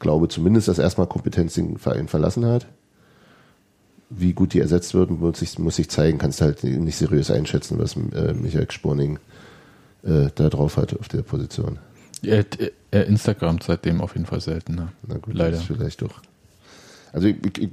glaube 0.00 0.26
zumindest, 0.28 0.66
dass 0.66 0.78
erstmal 0.78 1.06
Kompetenz 1.06 1.54
den 1.54 1.76
Verein 1.76 2.08
verlassen 2.08 2.46
hat. 2.46 2.66
Wie 4.14 4.32
gut 4.32 4.52
die 4.52 4.60
ersetzt 4.60 4.94
wird, 4.94 5.10
muss 5.10 5.38
sich, 5.38 5.58
muss 5.58 5.76
sich 5.76 5.88
zeigen, 5.88 6.18
kannst 6.18 6.40
halt 6.40 6.62
nicht 6.64 6.96
seriös 6.96 7.30
einschätzen, 7.30 7.78
was 7.78 7.96
äh, 7.96 8.34
Michael 8.34 8.70
Sporning 8.70 9.18
äh, 10.04 10.28
da 10.34 10.48
drauf 10.48 10.76
hat 10.76 10.98
auf 10.98 11.08
der 11.08 11.22
Position. 11.22 11.78
Er, 12.22 12.44
er 12.90 13.06
Instagram 13.06 13.58
seitdem 13.62 14.00
auf 14.00 14.14
jeden 14.14 14.26
Fall 14.26 14.40
seltener. 14.40 14.92
Na 15.06 15.18
gut, 15.18 15.34
Leider. 15.34 15.52
das 15.52 15.60
ist 15.60 15.66
vielleicht 15.66 16.02
doch. 16.02 16.20
Also 17.12 17.28
ich, 17.28 17.36
ich, 17.44 17.62
ich, 17.64 17.70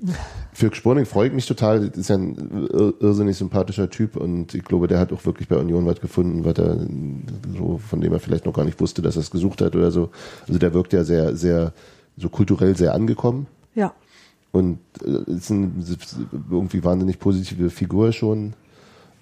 für 0.54 0.74
Sporning 0.76 1.06
freue 1.06 1.28
ich 1.28 1.34
mich 1.34 1.46
total. 1.46 1.88
Das 1.90 1.98
ist 1.98 2.10
ja 2.10 2.16
ein 2.18 2.36
ir- 2.36 2.94
irrsinnig 3.00 3.38
sympathischer 3.38 3.90
Typ 3.90 4.18
und 4.18 4.54
ich 4.54 4.66
glaube, 4.66 4.88
der 4.88 5.00
hat 5.00 5.14
auch 5.14 5.24
wirklich 5.26 5.48
bei 5.48 5.56
Union 5.58 5.86
was 5.86 6.02
gefunden, 6.02 6.44
was 6.44 6.58
er 6.58 6.78
so, 7.58 7.78
von 7.78 8.02
dem 8.02 8.12
er 8.12 8.20
vielleicht 8.20 8.46
noch 8.46 8.54
gar 8.54 8.66
nicht 8.66 8.80
wusste, 8.82 9.02
dass 9.02 9.16
er 9.16 9.22
es 9.22 9.32
gesucht 9.32 9.62
hat 9.62 9.76
oder 9.76 9.92
so. 9.92 10.10
Also 10.48 10.60
der 10.60 10.74
wirkt 10.74 10.92
ja 10.94 11.04
sehr, 11.06 11.36
sehr, 11.38 11.74
so 12.18 12.28
kulturell 12.28 12.76
sehr 12.76 12.94
angekommen. 12.94 13.48
Ja. 13.76 13.94
Und 14.52 14.80
äh, 15.06 15.32
ist 15.32 15.50
ein, 15.52 15.84
irgendwie 16.50 16.84
wahnsinnig 16.84 17.20
positive 17.20 17.70
Figur 17.70 18.12
schon. 18.12 18.54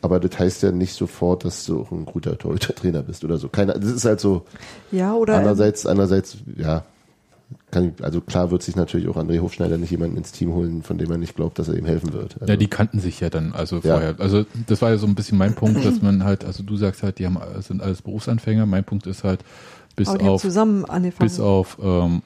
Aber 0.01 0.19
das 0.19 0.38
heißt 0.39 0.63
ja 0.63 0.71
nicht 0.71 0.93
sofort, 0.93 1.43
dass 1.43 1.65
du 1.65 1.82
auch 1.82 1.91
ein 1.91 2.05
guter 2.05 2.38
Torhüter-Trainer 2.38 3.01
bist 3.07 3.23
oder 3.25 3.38
so. 3.38 3.49
Keine, 3.49 3.73
das 3.73 3.91
ist 3.91 4.05
halt 4.05 4.19
so. 4.19 4.45
Ja, 4.91 5.13
oder 5.15 5.34
ähm, 5.34 5.39
Andererseits, 5.39 5.86
andererseits, 5.86 6.38
ja, 6.55 6.84
kann 7.71 7.93
ich, 7.97 8.03
also 8.03 8.21
klar 8.21 8.51
wird 8.51 8.61
sich 8.61 8.75
natürlich 8.75 9.07
auch 9.07 9.15
André 9.17 9.39
Hofschneider 9.39 9.78
nicht 9.78 9.91
jemanden 9.91 10.17
ins 10.17 10.32
Team 10.32 10.53
holen, 10.53 10.84
von 10.84 10.97
dem 10.97 11.09
er 11.11 11.17
nicht 11.17 11.36
glaubt, 11.36 11.59
dass 11.59 11.67
er 11.67 11.75
ihm 11.78 11.86
helfen 11.86 12.13
wird. 12.13 12.36
Also, 12.39 12.51
Ja, 12.51 12.57
die 12.57 12.67
kannten 12.67 12.99
sich 12.99 13.19
ja 13.19 13.30
dann 13.30 13.53
also 13.53 13.78
Ja. 13.78 13.93
vorher. 13.93 14.15
Also 14.19 14.45
das 14.67 14.82
war 14.82 14.89
ja 14.91 14.97
so 14.97 15.07
ein 15.07 15.15
bisschen 15.15 15.38
mein 15.38 15.55
Punkt, 15.55 15.84
dass 15.84 16.01
man 16.01 16.23
halt, 16.23 16.45
also 16.45 16.63
du 16.63 16.75
sagst 16.78 17.03
halt, 17.03 17.19
die 17.19 17.25
haben 17.25 17.38
sind 17.61 17.82
alles 17.82 18.01
Berufsanfänger. 18.01 18.65
Mein 18.65 18.84
Punkt 18.84 19.07
ist 19.07 19.23
halt, 19.23 19.41
bis 19.95 20.09
auf 20.09 20.41
zusammen 20.41 20.86
angefangen. 20.86 21.28
bis 21.30 21.39
auf 21.39 21.78
ähm, 21.82 22.21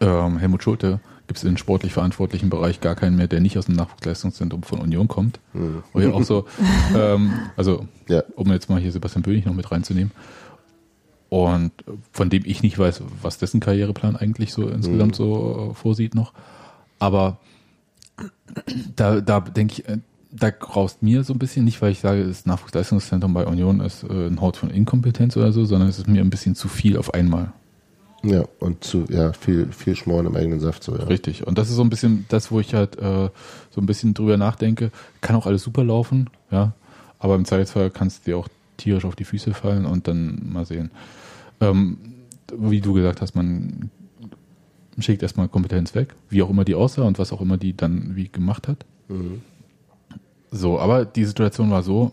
ähm, 0.00 0.38
Helmut 0.38 0.62
Schulte 0.62 1.00
gibt 1.30 1.38
es 1.38 1.44
im 1.44 1.56
sportlich 1.56 1.92
verantwortlichen 1.92 2.50
Bereich 2.50 2.80
gar 2.80 2.96
keinen 2.96 3.14
mehr, 3.14 3.28
der 3.28 3.40
nicht 3.40 3.56
aus 3.56 3.66
dem 3.66 3.76
Nachwuchsleistungszentrum 3.76 4.64
von 4.64 4.80
Union 4.80 5.06
kommt. 5.06 5.38
Mhm. 5.52 5.84
Und 5.92 6.02
ja 6.02 6.10
auch 6.10 6.24
so, 6.24 6.46
ähm, 6.96 7.30
also 7.56 7.86
Ja. 8.08 8.24
um 8.34 8.50
jetzt 8.50 8.68
mal 8.68 8.80
hier 8.80 8.90
Sebastian 8.90 9.22
Bönig 9.22 9.46
noch 9.46 9.54
mit 9.54 9.70
reinzunehmen. 9.70 10.10
und 11.28 11.70
von 12.10 12.30
dem 12.30 12.42
ich 12.44 12.64
nicht 12.64 12.76
weiß, 12.76 13.02
was 13.22 13.38
dessen 13.38 13.60
Karriereplan 13.60 14.16
eigentlich 14.16 14.52
so 14.52 14.68
insgesamt 14.68 15.12
Mhm. 15.12 15.16
so 15.16 15.68
äh, 15.70 15.74
vorsieht 15.74 16.16
noch. 16.16 16.32
Aber 16.98 17.38
da, 18.96 19.20
da 19.20 19.38
denke 19.38 19.74
ich, 19.74 19.88
äh, 19.88 19.98
da 20.32 20.50
graust 20.50 21.00
mir 21.04 21.22
so 21.22 21.32
ein 21.32 21.38
bisschen, 21.38 21.64
nicht 21.64 21.80
weil 21.82 21.92
ich 21.92 22.00
sage, 22.00 22.24
das 22.26 22.46
Nachwuchsleistungszentrum 22.46 23.32
bei 23.34 23.46
Union 23.46 23.78
ist 23.78 24.02
äh, 24.02 24.26
ein 24.26 24.40
Haut 24.40 24.56
von 24.56 24.70
Inkompetenz 24.70 25.36
oder 25.36 25.52
so, 25.52 25.64
sondern 25.64 25.88
es 25.88 25.98
ist 26.00 26.08
mir 26.08 26.20
ein 26.22 26.30
bisschen 26.30 26.56
zu 26.56 26.66
viel 26.66 26.96
auf 26.96 27.14
einmal. 27.14 27.52
Ja, 28.22 28.44
und 28.58 28.84
zu, 28.84 29.04
ja, 29.08 29.32
viel, 29.32 29.72
viel 29.72 29.96
Schmoren 29.96 30.26
im 30.26 30.36
eigenen 30.36 30.60
Saft, 30.60 30.84
so, 30.84 30.94
ja. 30.94 31.04
Richtig. 31.04 31.46
Und 31.46 31.56
das 31.56 31.70
ist 31.70 31.76
so 31.76 31.82
ein 31.82 31.90
bisschen 31.90 32.26
das, 32.28 32.50
wo 32.50 32.60
ich 32.60 32.74
halt 32.74 32.98
äh, 32.98 33.30
so 33.70 33.80
ein 33.80 33.86
bisschen 33.86 34.12
drüber 34.12 34.36
nachdenke. 34.36 34.90
Kann 35.20 35.36
auch 35.36 35.46
alles 35.46 35.62
super 35.62 35.84
laufen, 35.84 36.28
ja. 36.50 36.74
Aber 37.18 37.34
im 37.34 37.44
Zweifelsfall 37.44 37.90
kannst 37.90 38.26
du 38.26 38.30
dir 38.30 38.38
auch 38.38 38.48
tierisch 38.76 39.04
auf 39.04 39.16
die 39.16 39.24
Füße 39.24 39.54
fallen 39.54 39.86
und 39.86 40.08
dann 40.08 40.50
mal 40.52 40.66
sehen. 40.66 40.90
Ähm, 41.60 41.98
wie 42.56 42.80
du 42.80 42.92
gesagt 42.92 43.20
hast, 43.20 43.34
man 43.34 43.90
schickt 44.98 45.22
erstmal 45.22 45.48
Kompetenz 45.48 45.94
weg, 45.94 46.14
wie 46.28 46.42
auch 46.42 46.50
immer 46.50 46.64
die 46.64 46.74
aussah 46.74 47.02
und 47.02 47.18
was 47.18 47.32
auch 47.32 47.40
immer 47.40 47.56
die 47.56 47.76
dann 47.76 48.16
wie 48.16 48.28
gemacht 48.28 48.68
hat. 48.68 48.84
Mhm. 49.08 49.42
So, 50.50 50.78
aber 50.78 51.04
die 51.04 51.24
Situation 51.24 51.70
war 51.70 51.82
so, 51.82 52.10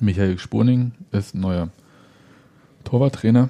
Michael 0.00 0.38
Spurning 0.38 0.92
ist 1.12 1.34
neuer 1.34 1.70
Torwarttrainer. 2.84 3.48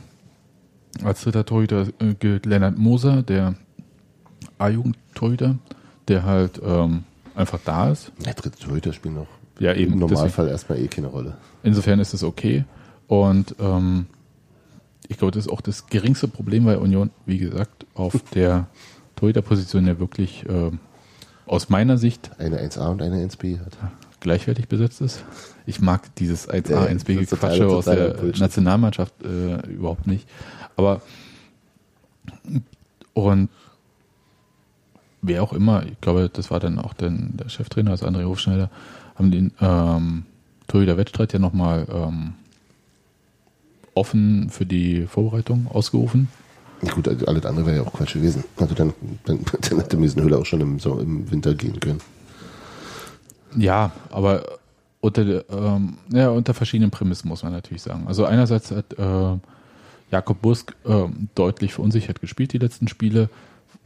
Als 1.05 1.22
dritter 1.22 1.45
Torhüter 1.47 1.88
äh, 2.01 2.14
gilt 2.18 2.47
Lennart 2.47 2.78
Moser, 2.78 3.22
der 3.22 3.55
A-Jugend-Torhüter, 4.59 5.57
der 6.09 6.24
halt 6.24 6.61
ähm, 6.64 7.05
einfach 7.34 7.59
da 7.64 7.90
ist. 7.90 8.12
Der 8.24 8.34
dritte 8.34 8.59
Torhüter 8.59 8.93
spielt 8.93 9.14
noch 9.14 9.26
Ja, 9.59 9.72
eben. 9.72 9.95
im 9.95 10.01
deswegen- 10.01 10.14
Normalfall 10.14 10.49
erstmal 10.49 10.78
eh 10.78 10.88
keine 10.88 11.07
Rolle. 11.09 11.36
Insofern 11.62 11.99
ist 12.01 12.12
es 12.14 12.22
okay. 12.22 12.64
Und 13.09 13.55
ähm, 13.59 14.07
ich 15.09 15.18
glaube, 15.18 15.32
das 15.32 15.47
ist 15.47 15.53
auch 15.53 15.61
das 15.61 15.86
geringste 15.86 16.28
Problem 16.28 16.64
bei 16.64 16.78
Union, 16.78 17.11
wie 17.26 17.38
gesagt, 17.38 17.86
auf 17.95 18.12
der 18.34 18.66
Torhüterposition, 19.16 19.84
der 19.86 19.99
wirklich 19.99 20.45
ähm, 20.49 20.78
aus 21.47 21.68
meiner 21.68 21.99
Sicht 21.99 22.30
Eine 22.38 22.61
1A 22.61 22.90
und 22.90 23.03
eine 23.03 23.16
1B 23.26 23.59
hat. 23.61 23.76
Gleichwertig 24.23 24.68
besetzt 24.68 25.01
ist. 25.01 25.25
Ich 25.66 25.81
mag 25.81 26.14
dieses 26.16 26.49
1A, 26.49 26.70
Ja, 26.70 26.83
1B 26.85 27.14
das 27.14 27.23
ist 27.25 27.31
Gequatsche 27.31 27.66
aus 27.66 27.85
der 27.85 28.14
Bullshit. 28.14 28.41
Nationalmannschaft 28.41 29.14
äh, 29.23 29.66
überhaupt 29.68 30.07
nicht. 30.07 30.27
Aber 30.77 31.03
und 33.14 33.49
wer 35.20 35.43
auch 35.43 35.53
immer, 35.53 35.85
ich 35.87 36.01
glaube, 36.01 36.31
das 36.33 36.51
war 36.51 36.61
dann 36.61 36.79
auch 36.79 36.95
dann 36.95 37.33
der 37.35 37.49
Cheftrainer, 37.49 37.91
also 37.93 38.07
André 38.07 38.25
Hofschneider, 38.25 38.70
haben 39.14 39.31
den 39.31 39.53
ähm, 39.61 40.25
Torhüter-Wettstreit 40.68 41.33
ja 41.33 41.39
nochmal 41.39 41.87
ähm, 41.93 42.33
offen 43.95 44.49
für 44.51 44.64
die 44.66 45.07
Vorbereitung 45.07 45.66
ausgerufen. 45.68 46.29
Gut, 46.95 47.07
also 47.07 47.27
alles 47.27 47.47
andere 47.47 47.66
wäre 47.66 47.77
ja 47.77 47.83
auch 47.83 47.93
Quatsch 47.93 48.14
gewesen. 48.14 48.43
Also 48.57 48.75
dann, 48.75 48.93
dann, 49.25 49.41
dann 49.61 49.79
hätte 49.79 49.97
Miesenhöhle 49.97 50.39
auch 50.39 50.47
schon 50.47 50.61
im, 50.61 50.79
so 50.79 50.99
im 50.99 51.31
Winter 51.31 51.55
gehen 51.55 51.79
können. 51.79 52.01
Ja, 53.57 53.92
aber 54.11 54.44
unter, 55.00 55.24
der, 55.24 55.44
ähm, 55.50 55.98
ja, 56.12 56.28
unter 56.30 56.55
verschiedenen 56.55 56.90
Prämissen 56.90 57.28
muss 57.28 57.42
man 57.42 57.53
natürlich 57.53 57.82
sagen. 57.82 58.05
Also 58.07 58.24
einerseits 58.24 58.70
hat 58.70 58.92
äh, 58.98 59.38
Jakob 60.11 60.40
Busk 60.40 60.74
äh, 60.84 61.05
deutlich 61.34 61.72
verunsichert 61.74 62.20
gespielt 62.20 62.53
die 62.53 62.59
letzten 62.59 62.88
Spiele, 62.88 63.28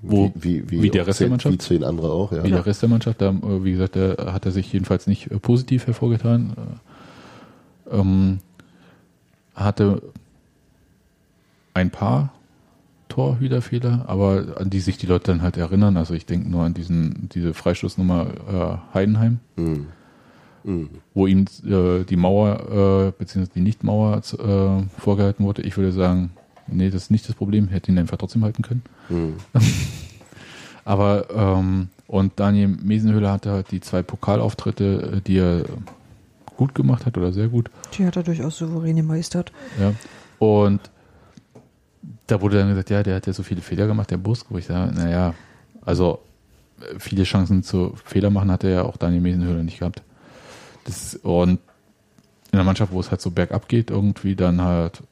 wo 0.02 0.30
wie, 0.34 0.70
wie, 0.70 0.82
wie 0.82 0.90
der 0.90 1.02
auch 1.02 1.06
Rest 1.08 1.20
der 1.20 1.26
zehn- 1.26 1.30
Mannschaft? 1.30 1.54
Wie 1.54 1.58
zehn 1.58 1.84
andere 1.84 2.12
auch, 2.12 2.32
ja. 2.32 2.44
wie 2.44 2.50
der 2.50 2.66
Rest 2.66 2.82
der 2.82 2.88
Mannschaft, 2.88 3.20
da, 3.20 3.30
äh, 3.30 3.64
wie 3.64 3.72
gesagt, 3.72 3.96
da 3.96 4.32
hat 4.32 4.44
er 4.44 4.52
sich 4.52 4.72
jedenfalls 4.72 5.06
nicht 5.06 5.30
äh, 5.30 5.38
positiv 5.38 5.86
hervorgetan. 5.86 6.52
Äh, 7.90 7.96
ähm, 7.96 8.40
hatte 9.54 10.02
ein 11.72 11.90
paar 11.90 12.32
Torhüterfehler, 13.16 14.04
aber 14.08 14.58
an 14.60 14.68
die 14.68 14.80
sich 14.80 14.98
die 14.98 15.06
Leute 15.06 15.32
dann 15.32 15.40
halt 15.40 15.56
erinnern. 15.56 15.96
Also 15.96 16.12
ich 16.12 16.26
denke 16.26 16.50
nur 16.50 16.64
an 16.64 16.74
diesen, 16.74 17.30
diese 17.32 17.54
Freistoßnummer 17.54 18.26
äh, 18.92 18.94
Heidenheim, 18.94 19.38
Mhm. 19.56 19.86
Mhm. 20.64 20.88
wo 21.14 21.26
ihm 21.26 21.46
äh, 21.64 22.04
die 22.04 22.16
Mauer 22.16 23.08
äh, 23.08 23.12
bzw. 23.18 23.46
die 23.54 23.60
Nichtmauer 23.62 24.18
äh, 24.18 25.00
vorgehalten 25.00 25.46
wurde. 25.46 25.62
Ich 25.62 25.78
würde 25.78 25.92
sagen, 25.92 26.30
nee, 26.66 26.90
das 26.90 27.04
ist 27.04 27.10
nicht 27.10 27.26
das 27.26 27.36
Problem, 27.36 27.68
hätte 27.68 27.90
ihn 27.90 27.98
einfach 27.98 28.18
trotzdem 28.18 28.44
halten 28.44 28.60
können. 28.62 28.82
Mhm. 29.08 29.34
Aber 30.84 31.26
ähm, 31.34 31.88
und 32.06 32.32
Daniel 32.36 32.68
Mesenhöhler 32.68 33.32
hatte 33.32 33.50
halt 33.50 33.70
die 33.70 33.80
zwei 33.80 34.02
Pokalauftritte, 34.02 35.14
äh, 35.16 35.20
die 35.22 35.38
er 35.38 35.64
gut 36.56 36.74
gemacht 36.74 37.06
hat 37.06 37.16
oder 37.16 37.32
sehr 37.32 37.48
gut. 37.48 37.70
Die 37.96 38.04
hat 38.06 38.16
er 38.16 38.22
durchaus 38.24 38.58
souverän 38.58 38.96
gemeistert. 38.96 39.52
Ja. 39.80 39.92
Und 40.38 40.80
da 42.26 42.40
wurde 42.40 42.58
dann 42.58 42.68
gesagt, 42.68 42.90
ja, 42.90 43.02
der 43.02 43.16
hat 43.16 43.26
ja 43.26 43.32
so 43.32 43.42
viele 43.42 43.60
Fehler 43.60 43.86
gemacht, 43.86 44.10
der 44.10 44.16
Busk, 44.16 44.46
wo 44.50 44.58
ich 44.58 44.66
sage, 44.66 44.94
naja, 44.94 45.34
also 45.84 46.20
äh, 46.80 46.98
viele 46.98 47.24
Chancen 47.24 47.62
zu 47.62 47.94
Fehler 48.04 48.30
machen 48.30 48.50
hat 48.50 48.64
er 48.64 48.70
ja 48.70 48.82
auch 48.82 48.96
Daniel 48.96 49.22
Mesenhöhler 49.22 49.62
nicht 49.62 49.78
gehabt. 49.78 50.02
Das, 50.84 51.14
und 51.16 51.60
in 52.52 52.58
einer 52.58 52.64
Mannschaft, 52.64 52.92
wo 52.92 53.00
es 53.00 53.10
halt 53.10 53.20
so 53.20 53.30
bergab 53.30 53.68
geht, 53.68 53.90
irgendwie 53.90 54.36
dann 54.36 54.60
halt 54.60 55.02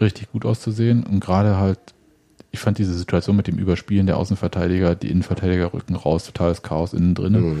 richtig 0.00 0.30
gut 0.32 0.44
auszusehen 0.44 1.04
und 1.04 1.20
gerade 1.20 1.56
halt, 1.56 1.78
ich 2.52 2.60
fand 2.60 2.78
diese 2.78 2.94
Situation 2.94 3.36
mit 3.36 3.46
dem 3.46 3.58
Überspielen 3.58 4.06
der 4.06 4.16
Außenverteidiger, 4.16 4.94
die 4.94 5.10
Innenverteidiger 5.10 5.72
rücken 5.72 5.94
raus, 5.94 6.24
totales 6.24 6.62
Chaos 6.62 6.92
innen 6.92 7.14
drin. 7.14 7.40
Mhm. 7.40 7.60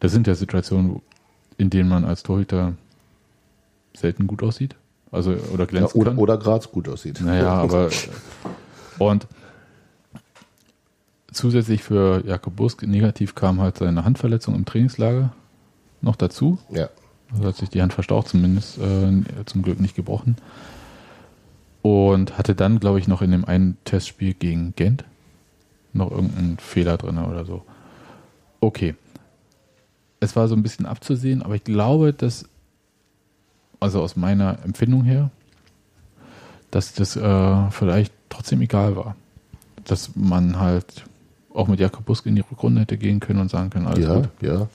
Das 0.00 0.10
sind 0.10 0.26
ja 0.26 0.34
Situationen, 0.34 1.00
in 1.58 1.70
denen 1.70 1.88
man 1.88 2.04
als 2.04 2.24
Torhüter 2.24 2.74
selten 3.94 4.26
gut 4.26 4.42
aussieht. 4.42 4.74
Also, 5.12 5.32
oder 5.52 5.64
Ja, 5.64 5.66
glänzen 5.66 6.00
oder 6.00 6.10
kann. 6.10 6.18
oder 6.18 6.38
Graz 6.38 6.70
gut 6.72 6.88
aussieht. 6.88 7.20
Naja, 7.20 7.52
aber 7.62 7.90
und 8.98 9.26
zusätzlich 11.30 11.82
für 11.82 12.24
Jakob 12.26 12.56
Busk 12.56 12.82
negativ 12.82 13.34
kam 13.34 13.60
halt 13.60 13.78
seine 13.78 14.04
Handverletzung 14.04 14.54
im 14.54 14.64
Trainingslager 14.64 15.32
noch 16.00 16.16
dazu. 16.16 16.58
Ja. 16.70 16.88
Also 17.32 17.44
hat 17.44 17.56
sich 17.56 17.70
die 17.70 17.80
Hand 17.80 17.92
verstaucht, 17.92 18.28
zumindest 18.28 18.78
äh, 18.78 19.22
zum 19.46 19.62
Glück 19.62 19.80
nicht 19.80 19.94
gebrochen. 19.94 20.36
Und 21.80 22.38
hatte 22.38 22.54
dann, 22.54 22.78
glaube 22.78 22.98
ich, 22.98 23.08
noch 23.08 23.22
in 23.22 23.30
dem 23.32 23.44
einen 23.44 23.76
Testspiel 23.84 24.34
gegen 24.34 24.74
Gent 24.76 25.04
noch 25.92 26.10
irgendeinen 26.10 26.58
Fehler 26.58 26.96
drin 26.96 27.18
oder 27.18 27.44
so. 27.44 27.62
Okay. 28.60 28.94
Es 30.20 30.36
war 30.36 30.46
so 30.48 30.54
ein 30.54 30.62
bisschen 30.62 30.86
abzusehen, 30.86 31.42
aber 31.42 31.56
ich 31.56 31.64
glaube, 31.64 32.12
dass, 32.12 32.44
also 33.82 34.00
aus 34.00 34.16
meiner 34.16 34.58
Empfindung 34.64 35.04
her, 35.04 35.30
dass 36.70 36.94
das 36.94 37.16
äh, 37.16 37.70
vielleicht 37.70 38.12
trotzdem 38.28 38.60
egal 38.62 38.96
war. 38.96 39.16
Dass 39.84 40.10
man 40.14 40.58
halt 40.58 41.04
auch 41.52 41.68
mit 41.68 41.80
Jakob 41.80 42.06
Busk 42.06 42.24
in 42.26 42.34
die 42.34 42.44
Rückrunde 42.50 42.80
hätte 42.80 42.96
gehen 42.96 43.20
können 43.20 43.40
und 43.40 43.50
sagen 43.50 43.68
können, 43.68 43.86
alles 43.86 44.06
Ja, 44.06 44.14
gut. 44.14 44.28
ja, 44.40 44.54
ja. 44.54 44.68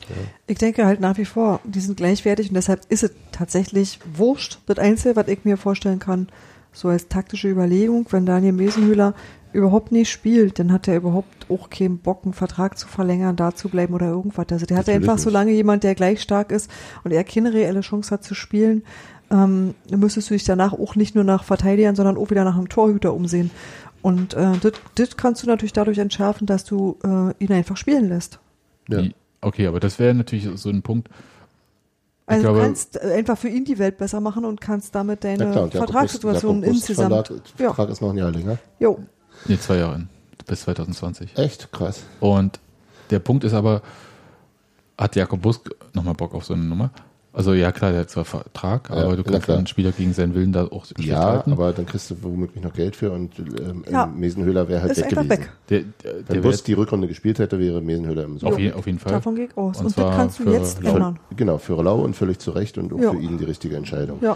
Ich 0.45 0.59
denke 0.59 0.85
halt 0.85 0.99
nach 0.99 1.17
wie 1.17 1.25
vor, 1.25 1.59
die 1.63 1.79
sind 1.79 1.97
gleichwertig 1.97 2.49
und 2.49 2.53
deshalb 2.55 2.81
ist 2.89 3.03
es 3.03 3.11
tatsächlich 3.31 3.99
wurscht. 4.13 4.59
Das 4.67 4.77
Einzige, 4.77 5.15
was 5.15 5.27
ich 5.27 5.43
mir 5.43 5.57
vorstellen 5.57 5.97
kann, 5.97 6.27
so 6.73 6.89
als 6.89 7.07
taktische 7.07 7.49
Überlegung, 7.49 8.05
wenn 8.11 8.27
Daniel 8.27 8.51
Mesenhühler 8.53 9.15
überhaupt 9.53 9.91
nicht 9.91 10.09
spielt, 10.11 10.59
dann 10.59 10.71
hat 10.71 10.87
er 10.87 10.97
überhaupt 10.97 11.49
auch 11.49 11.69
keinen 11.69 11.97
Bock, 11.99 12.21
einen 12.23 12.33
Vertrag 12.33 12.77
zu 12.77 12.87
verlängern, 12.87 13.35
da 13.35 13.55
zu 13.55 13.69
bleiben 13.69 13.93
oder 13.93 14.07
irgendwas. 14.07 14.45
Also 14.51 14.65
der 14.65 14.77
hat 14.77 14.89
einfach, 14.89 15.15
nicht. 15.15 15.23
solange 15.23 15.51
jemand, 15.51 15.83
der 15.83 15.95
gleich 15.95 16.21
stark 16.21 16.51
ist 16.51 16.69
und 17.03 17.11
er 17.11 17.23
keine 17.23 17.53
reelle 17.53 17.81
Chance 17.81 18.11
hat 18.11 18.23
zu 18.23 18.35
spielen, 18.35 18.83
ähm, 19.31 19.73
dann 19.89 19.99
müsstest 19.99 20.29
du 20.29 20.33
dich 20.35 20.43
danach 20.43 20.73
auch 20.73 20.95
nicht 20.95 21.15
nur 21.15 21.23
nach 21.23 21.43
Verteidigern, 21.43 21.95
sondern 21.95 22.17
auch 22.17 22.29
wieder 22.29 22.43
nach 22.43 22.55
einem 22.57 22.69
Torhüter 22.69 23.13
umsehen. 23.13 23.51
Und 24.01 24.33
äh, 24.35 24.51
das- 24.61 24.73
das 24.95 25.17
kannst 25.17 25.43
du 25.43 25.47
natürlich 25.47 25.73
dadurch 25.73 25.97
entschärfen, 25.97 26.45
dass 26.47 26.63
du 26.63 26.97
äh, 27.03 27.33
ihn 27.43 27.51
einfach 27.51 27.77
spielen 27.77 28.09
lässt. 28.09 28.39
ja. 28.89 29.01
Okay, 29.39 29.67
aber 29.67 29.79
das 29.79 29.99
wäre 29.99 30.15
natürlich 30.15 30.49
so 30.55 30.69
ein 30.69 30.81
Punkt. 30.81 31.09
Also 32.25 32.41
glaube- 32.41 32.57
du 32.59 32.65
kannst 32.65 32.95
äh, 33.01 33.13
einfach 33.13 33.37
für 33.37 33.49
ihn 33.49 33.65
die 33.65 33.77
Welt 33.77 33.97
besser 33.97 34.19
machen 34.19 34.45
und 34.45 34.59
kannst 34.59 34.95
damit 34.95 35.23
Ja, 35.23 35.29
deine 35.37 35.51
klar, 35.51 35.63
und 35.65 35.73
Jakob 35.75 35.89
Vertragssituation 35.89 36.55
Jakob 36.55 36.65
Bus 36.69 36.75
insgesamt. 36.75 37.13
Verlag- 37.13 37.41
Ja. 37.59 37.65
Vertrag 37.67 37.89
ist 37.89 38.01
noch 38.01 38.09
ein 38.09 38.17
Jahr 38.17 38.31
länger. 38.31 38.57
Jo, 38.79 38.99
Nee, 39.45 39.57
zwei 39.59 39.77
Jahre 39.77 39.95
in, 39.95 40.09
bis 40.45 40.61
2020. 40.61 41.37
Echt 41.37 41.71
krass. 41.71 42.03
Und 42.19 42.59
der 43.09 43.19
Punkt 43.19 43.43
ist 43.43 43.53
aber, 43.53 43.81
hat 44.97 45.15
Jakob 45.15 45.41
Busk 45.41 45.69
nochmal 45.93 46.13
Bock 46.15 46.33
auf 46.33 46.45
so 46.45 46.53
eine 46.53 46.63
Nummer? 46.63 46.89
Also 47.33 47.53
ja, 47.53 47.71
klar, 47.71 47.91
der 47.91 48.01
hat 48.01 48.09
zwar 48.09 48.25
Vertrag, 48.25 48.89
Ja, 48.89 48.95
aber 48.95 49.15
du 49.15 49.23
kannst 49.23 49.43
klar. 49.43 49.57
einen 49.59 49.67
Spieler 49.67 49.91
gegen 49.91 50.11
seinen 50.11 50.33
Willen 50.33 50.51
da 50.51 50.65
auch 50.65 50.87
Ja, 50.97 51.19
halten. 51.23 51.51
aber 51.51 51.71
dann 51.71 51.85
kriegst 51.85 52.09
du 52.09 52.15
womöglich 52.23 52.63
noch 52.63 52.73
Geld 52.73 52.95
für 52.95 53.11
und 53.11 53.37
ähm, 53.37 53.85
Ja. 53.91 54.07
Mesenhöhler 54.07 54.67
wäre 54.67 54.81
halt 54.81 54.93
ist 54.93 54.97
weg 54.97 55.05
einfach 55.15 55.23
gewesen. 55.23 55.41
weg. 55.41 55.49
der, 55.69 55.79
der, 56.03 56.13
Wenn 56.27 56.33
der 56.33 56.41
Bus 56.41 56.63
die 56.63 56.73
Rückrunde 56.73 57.07
gespielt 57.07 57.37
hätte, 57.37 57.59
wäre 57.59 57.79
Mesenhöhler 57.79 58.23
im 58.23 58.39
Sommer. 58.39 58.53
auf, 58.53 58.59
je, 58.59 58.71
auf 58.73 58.87
jeden 58.87 58.97
Fall. 58.97 59.11
Davon 59.11 59.35
gehe 59.35 59.45
ich 59.45 59.55
aus. 59.55 59.77
Und 59.77 59.85
Und, 59.85 59.97
das 59.99 60.15
kannst 60.15 60.39
du 60.39 60.49
jetzt 60.49 60.81
Lau. 60.81 60.95
ändern. 60.95 61.19
Genau, 61.35 61.59
für 61.59 61.79
Lau 61.83 61.99
und 62.01 62.15
völlig 62.15 62.39
zu 62.39 62.49
Recht 62.51 62.79
und 62.79 62.91
auch 62.91 62.99
Ja. 62.99 63.11
für 63.11 63.17
ihn 63.19 63.37
die 63.37 63.45
richtige 63.45 63.75
Entscheidung. 63.75 64.17
Ja, 64.21 64.35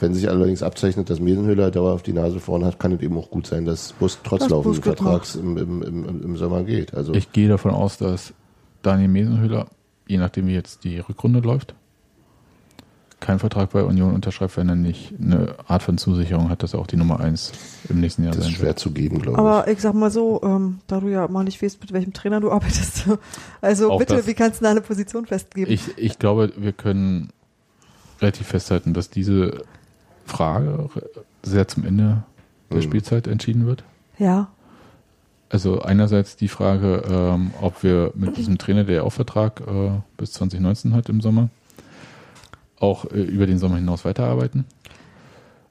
Wenn 0.00 0.14
sich 0.14 0.28
allerdings 0.28 0.62
abzeichnet, 0.62 1.10
dass 1.10 1.20
Mesenhöhler 1.20 1.70
dauerhaft 1.70 2.06
die 2.06 2.12
Nase 2.12 2.40
vorn 2.40 2.64
hat, 2.64 2.78
kann 2.78 2.92
es 2.92 3.00
eben 3.02 3.16
auch 3.18 3.30
gut 3.30 3.46
sein, 3.46 3.64
dass 3.66 3.92
Bus 3.92 4.18
trotz 4.24 4.40
Dass 4.40 4.50
laufenden 4.50 4.82
Vertrags 4.82 5.34
im, 5.34 5.56
im, 5.58 5.82
im, 5.82 6.22
im 6.22 6.36
Sommer 6.36 6.64
geht. 6.64 6.94
Also 6.94 7.12
Ich 7.14 7.32
gehe 7.32 7.48
davon 7.48 7.72
aus, 7.72 7.98
dass 7.98 8.32
Daniel 8.82 9.08
Mesenhöhler, 9.08 9.66
je 10.06 10.16
nachdem 10.18 10.46
wie 10.46 10.54
jetzt 10.54 10.84
die 10.84 10.98
Rückrunde 10.98 11.40
läuft, 11.40 11.74
keinen 13.20 13.38
Vertrag 13.38 13.68
bei 13.70 13.82
Union 13.84 14.14
unterschreibt, 14.14 14.56
wenn 14.56 14.70
er 14.70 14.76
nicht 14.76 15.12
eine 15.20 15.54
Art 15.66 15.82
von 15.82 15.98
Zusicherung 15.98 16.48
hat, 16.48 16.62
dass 16.62 16.72
er 16.72 16.80
auch 16.80 16.86
die 16.86 16.96
Nummer 16.96 17.20
1 17.20 17.52
im 17.90 18.00
nächsten 18.00 18.24
Jahr 18.24 18.32
Das 18.32 18.44
ist 18.44 18.46
sein 18.46 18.54
schwer 18.56 18.68
wird. 18.68 18.78
zu 18.78 18.92
geben, 18.92 19.20
glaube 19.20 19.38
Aber 19.38 19.68
ich 19.68 19.78
sag 19.82 19.92
mal 19.92 20.10
so, 20.10 20.40
ähm, 20.42 20.78
da 20.86 21.00
du 21.00 21.08
ja 21.08 21.28
mal 21.28 21.44
nicht 21.44 21.62
weißt, 21.62 21.78
mit 21.82 21.92
welchem 21.92 22.14
Trainer 22.14 22.40
du 22.40 22.50
arbeitest, 22.50 23.04
also 23.60 23.90
Auch 23.92 23.98
bitte, 23.98 24.16
das- 24.16 24.26
wie 24.26 24.32
kannst 24.32 24.60
du 24.60 24.64
da 24.64 24.70
eine 24.70 24.80
Position 24.80 25.26
festgeben? 25.26 25.70
Ich, 25.70 25.98
ich 25.98 26.18
glaube, 26.18 26.52
wir 26.56 26.72
können 26.72 27.28
relativ 28.22 28.46
festhalten, 28.46 28.94
dass 28.94 29.10
diese 29.10 29.64
Frage 30.30 30.88
sehr 31.42 31.68
zum 31.68 31.84
Ende 31.84 32.22
der 32.70 32.78
Mhm. 32.78 32.82
Spielzeit 32.82 33.26
entschieden 33.26 33.66
wird. 33.66 33.82
ja, 34.18 34.48
Also 35.52 35.82
einerseits 35.82 36.36
die 36.36 36.46
Frage, 36.48 37.02
ähm, 37.10 37.50
ob 37.60 37.82
wir 37.82 38.12
mit 38.14 38.36
diesem 38.36 38.56
Trainer, 38.58 38.84
der 38.84 38.96
ja 38.96 39.02
auch 39.02 39.12
Vertrag 39.12 39.60
äh, 39.66 39.90
bis 40.16 40.32
2019 40.34 40.94
hat 40.94 41.08
im 41.08 41.20
Sommer, 41.20 41.48
auch 42.78 43.04
äh, 43.06 43.20
über 43.20 43.46
den 43.46 43.58
Sommer 43.58 43.76
hinaus 43.76 44.04
weiterarbeiten. 44.04 44.64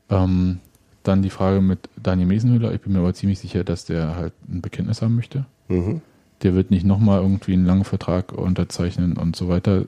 Ähm, 0.09 0.59
dann 1.03 1.21
die 1.21 1.29
Frage 1.29 1.61
mit 1.61 1.87
Daniel 2.01 2.27
Mesenhöhler. 2.27 2.73
Ich 2.73 2.81
bin 2.81 2.91
mir 2.93 2.99
aber 2.99 3.13
ziemlich 3.13 3.39
sicher, 3.39 3.63
dass 3.63 3.85
der 3.85 4.15
halt 4.17 4.33
ein 4.49 4.59
Bekenntnis 4.61 5.01
haben 5.01 5.15
möchte. 5.15 5.45
Mhm. 5.69 6.01
Der 6.43 6.55
wird 6.55 6.71
nicht 6.71 6.85
nochmal 6.85 7.21
irgendwie 7.21 7.53
einen 7.53 7.65
langen 7.65 7.85
Vertrag 7.85 8.33
unterzeichnen 8.33 9.15
und 9.17 9.35
so 9.37 9.47
weiter. 9.47 9.85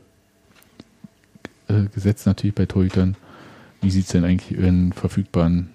Äh, 1.67 1.84
gesetzt 1.93 2.26
natürlich 2.26 2.55
bei 2.55 2.65
Torhütern. 2.65 3.15
Wie 3.82 3.89
sieht 3.91 4.05
es 4.05 4.11
denn 4.11 4.23
eigentlich 4.23 4.57
in 4.57 4.93
verfügbaren 4.93 5.69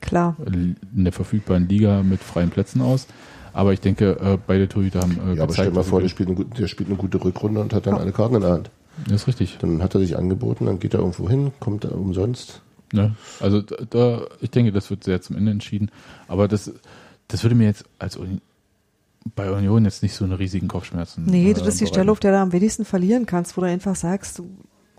klar. 0.00 0.36
in 0.46 0.76
der 0.92 1.12
verfügbaren 1.12 1.68
Liga 1.68 2.02
mit 2.02 2.20
freien 2.22 2.50
Plätzen 2.50 2.80
aus. 2.80 3.06
Aber 3.52 3.72
ich 3.72 3.80
denke, 3.80 4.18
äh, 4.20 4.38
beide 4.46 4.68
Torhüter 4.68 5.00
haben 5.00 5.18
äh, 5.28 5.34
Ja, 5.36 5.42
aber 5.42 5.52
stell 5.52 5.66
dir 5.66 5.72
mal 5.74 5.82
vor, 5.84 6.00
der 6.00 6.08
spielt, 6.08 6.28
eine, 6.28 6.36
gute- 6.36 6.56
der 6.60 6.68
spielt 6.68 6.88
eine 6.88 6.96
gute 6.96 7.22
Rückrunde 7.22 7.60
und 7.60 7.72
hat 7.74 7.86
dann 7.86 7.96
Ja. 7.96 8.00
alle 8.00 8.12
Karten 8.12 8.36
in 8.36 8.40
der 8.42 8.50
Hand. 8.52 8.70
Das 9.06 9.22
ist 9.22 9.26
richtig. 9.28 9.58
Dann 9.60 9.82
hat 9.82 9.94
er 9.94 10.00
sich 10.00 10.16
angeboten, 10.16 10.66
dann 10.66 10.78
geht 10.78 10.94
er 10.94 11.00
irgendwo 11.00 11.28
hin, 11.28 11.52
kommt 11.60 11.84
er 11.84 11.94
umsonst. 11.96 12.62
Ne? 12.92 13.14
Also 13.40 13.60
da, 13.60 13.76
da, 13.88 14.22
ich 14.40 14.50
denke, 14.50 14.72
das 14.72 14.88
wird 14.90 15.04
sehr 15.04 15.20
zum 15.20 15.36
Ende 15.36 15.50
entschieden. 15.52 15.90
Aber 16.28 16.48
das, 16.48 16.72
das 17.28 17.42
würde 17.42 17.54
mir 17.56 17.64
jetzt 17.66 17.84
als 17.98 18.16
Uni 18.16 18.40
bei 19.36 19.50
Union 19.50 19.84
jetzt 19.84 20.02
nicht 20.02 20.14
so 20.14 20.24
einen 20.24 20.32
riesigen 20.32 20.66
Kopfschmerzen. 20.68 21.24
Nee, 21.26 21.50
äh, 21.50 21.54
das 21.54 21.66
ist 21.66 21.80
die 21.80 21.84
bereiten. 21.84 21.94
Stelle, 21.94 22.12
auf 22.12 22.20
der 22.20 22.32
du 22.32 22.38
am 22.38 22.52
wenigsten 22.52 22.84
verlieren 22.84 23.26
kannst, 23.26 23.56
wo 23.56 23.60
du 23.60 23.66
einfach 23.66 23.94
sagst, 23.96 24.38
du 24.38 24.48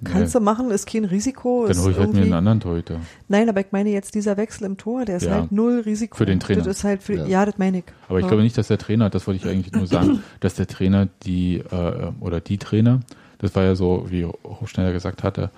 kannst 0.04 0.34
Nee. 0.34 0.40
du 0.40 0.44
machen, 0.46 0.72
ist 0.72 0.88
kein 0.88 1.06
Risiko. 1.06 1.66
Dann 1.68 1.78
hole 1.80 1.92
ich 1.92 1.98
halt 1.98 2.14
mir 2.14 2.22
einen 2.22 2.34
anderen 2.34 2.60
Torhüter. 2.60 3.00
Nein, 3.28 3.50
aber 3.50 3.62
ich 3.62 3.68
meine 3.72 3.90
jetzt 3.90 4.16
dieser 4.16 4.38
Wechsel 4.38 4.66
im 4.66 4.78
Tor, 4.78 5.06
der 5.06 5.18
ist 5.18 5.26
Ja. 5.26 5.34
halt 5.36 5.52
null 5.52 5.82
Risiko. 5.86 6.18
Für 6.18 6.26
den 6.26 6.40
Trainer. 6.40 6.60
Das 6.64 6.68
ist 6.78 6.84
halt 6.84 7.04
für, 7.04 7.16
Ja. 7.16 7.26
ja. 7.26 7.46
das 7.46 7.58
meine 7.58 7.80
ich. 7.80 7.84
Aber 8.10 8.20
ich 8.20 8.24
ja. 8.24 8.30
glaube 8.30 8.44
nicht, 8.44 8.58
dass 8.58 8.68
der 8.68 8.78
Trainer, 8.78 9.10
das 9.10 9.28
wollte 9.28 9.46
ich 9.46 9.52
eigentlich 9.52 9.72
nur 9.74 9.88
sagen, 9.88 10.24
dass 10.40 10.56
der 10.56 10.68
Trainer 10.68 11.08
die 11.24 11.58
äh, 11.58 12.12
oder 12.20 12.40
die 12.42 12.58
Trainer, 12.58 13.02
das 13.40 13.56
war 13.56 13.64
ja 13.64 13.76
so, 13.76 14.06
wie 14.10 14.26
Hochschneider 14.26 14.94
gesagt 14.94 15.24
hatte, 15.24 15.50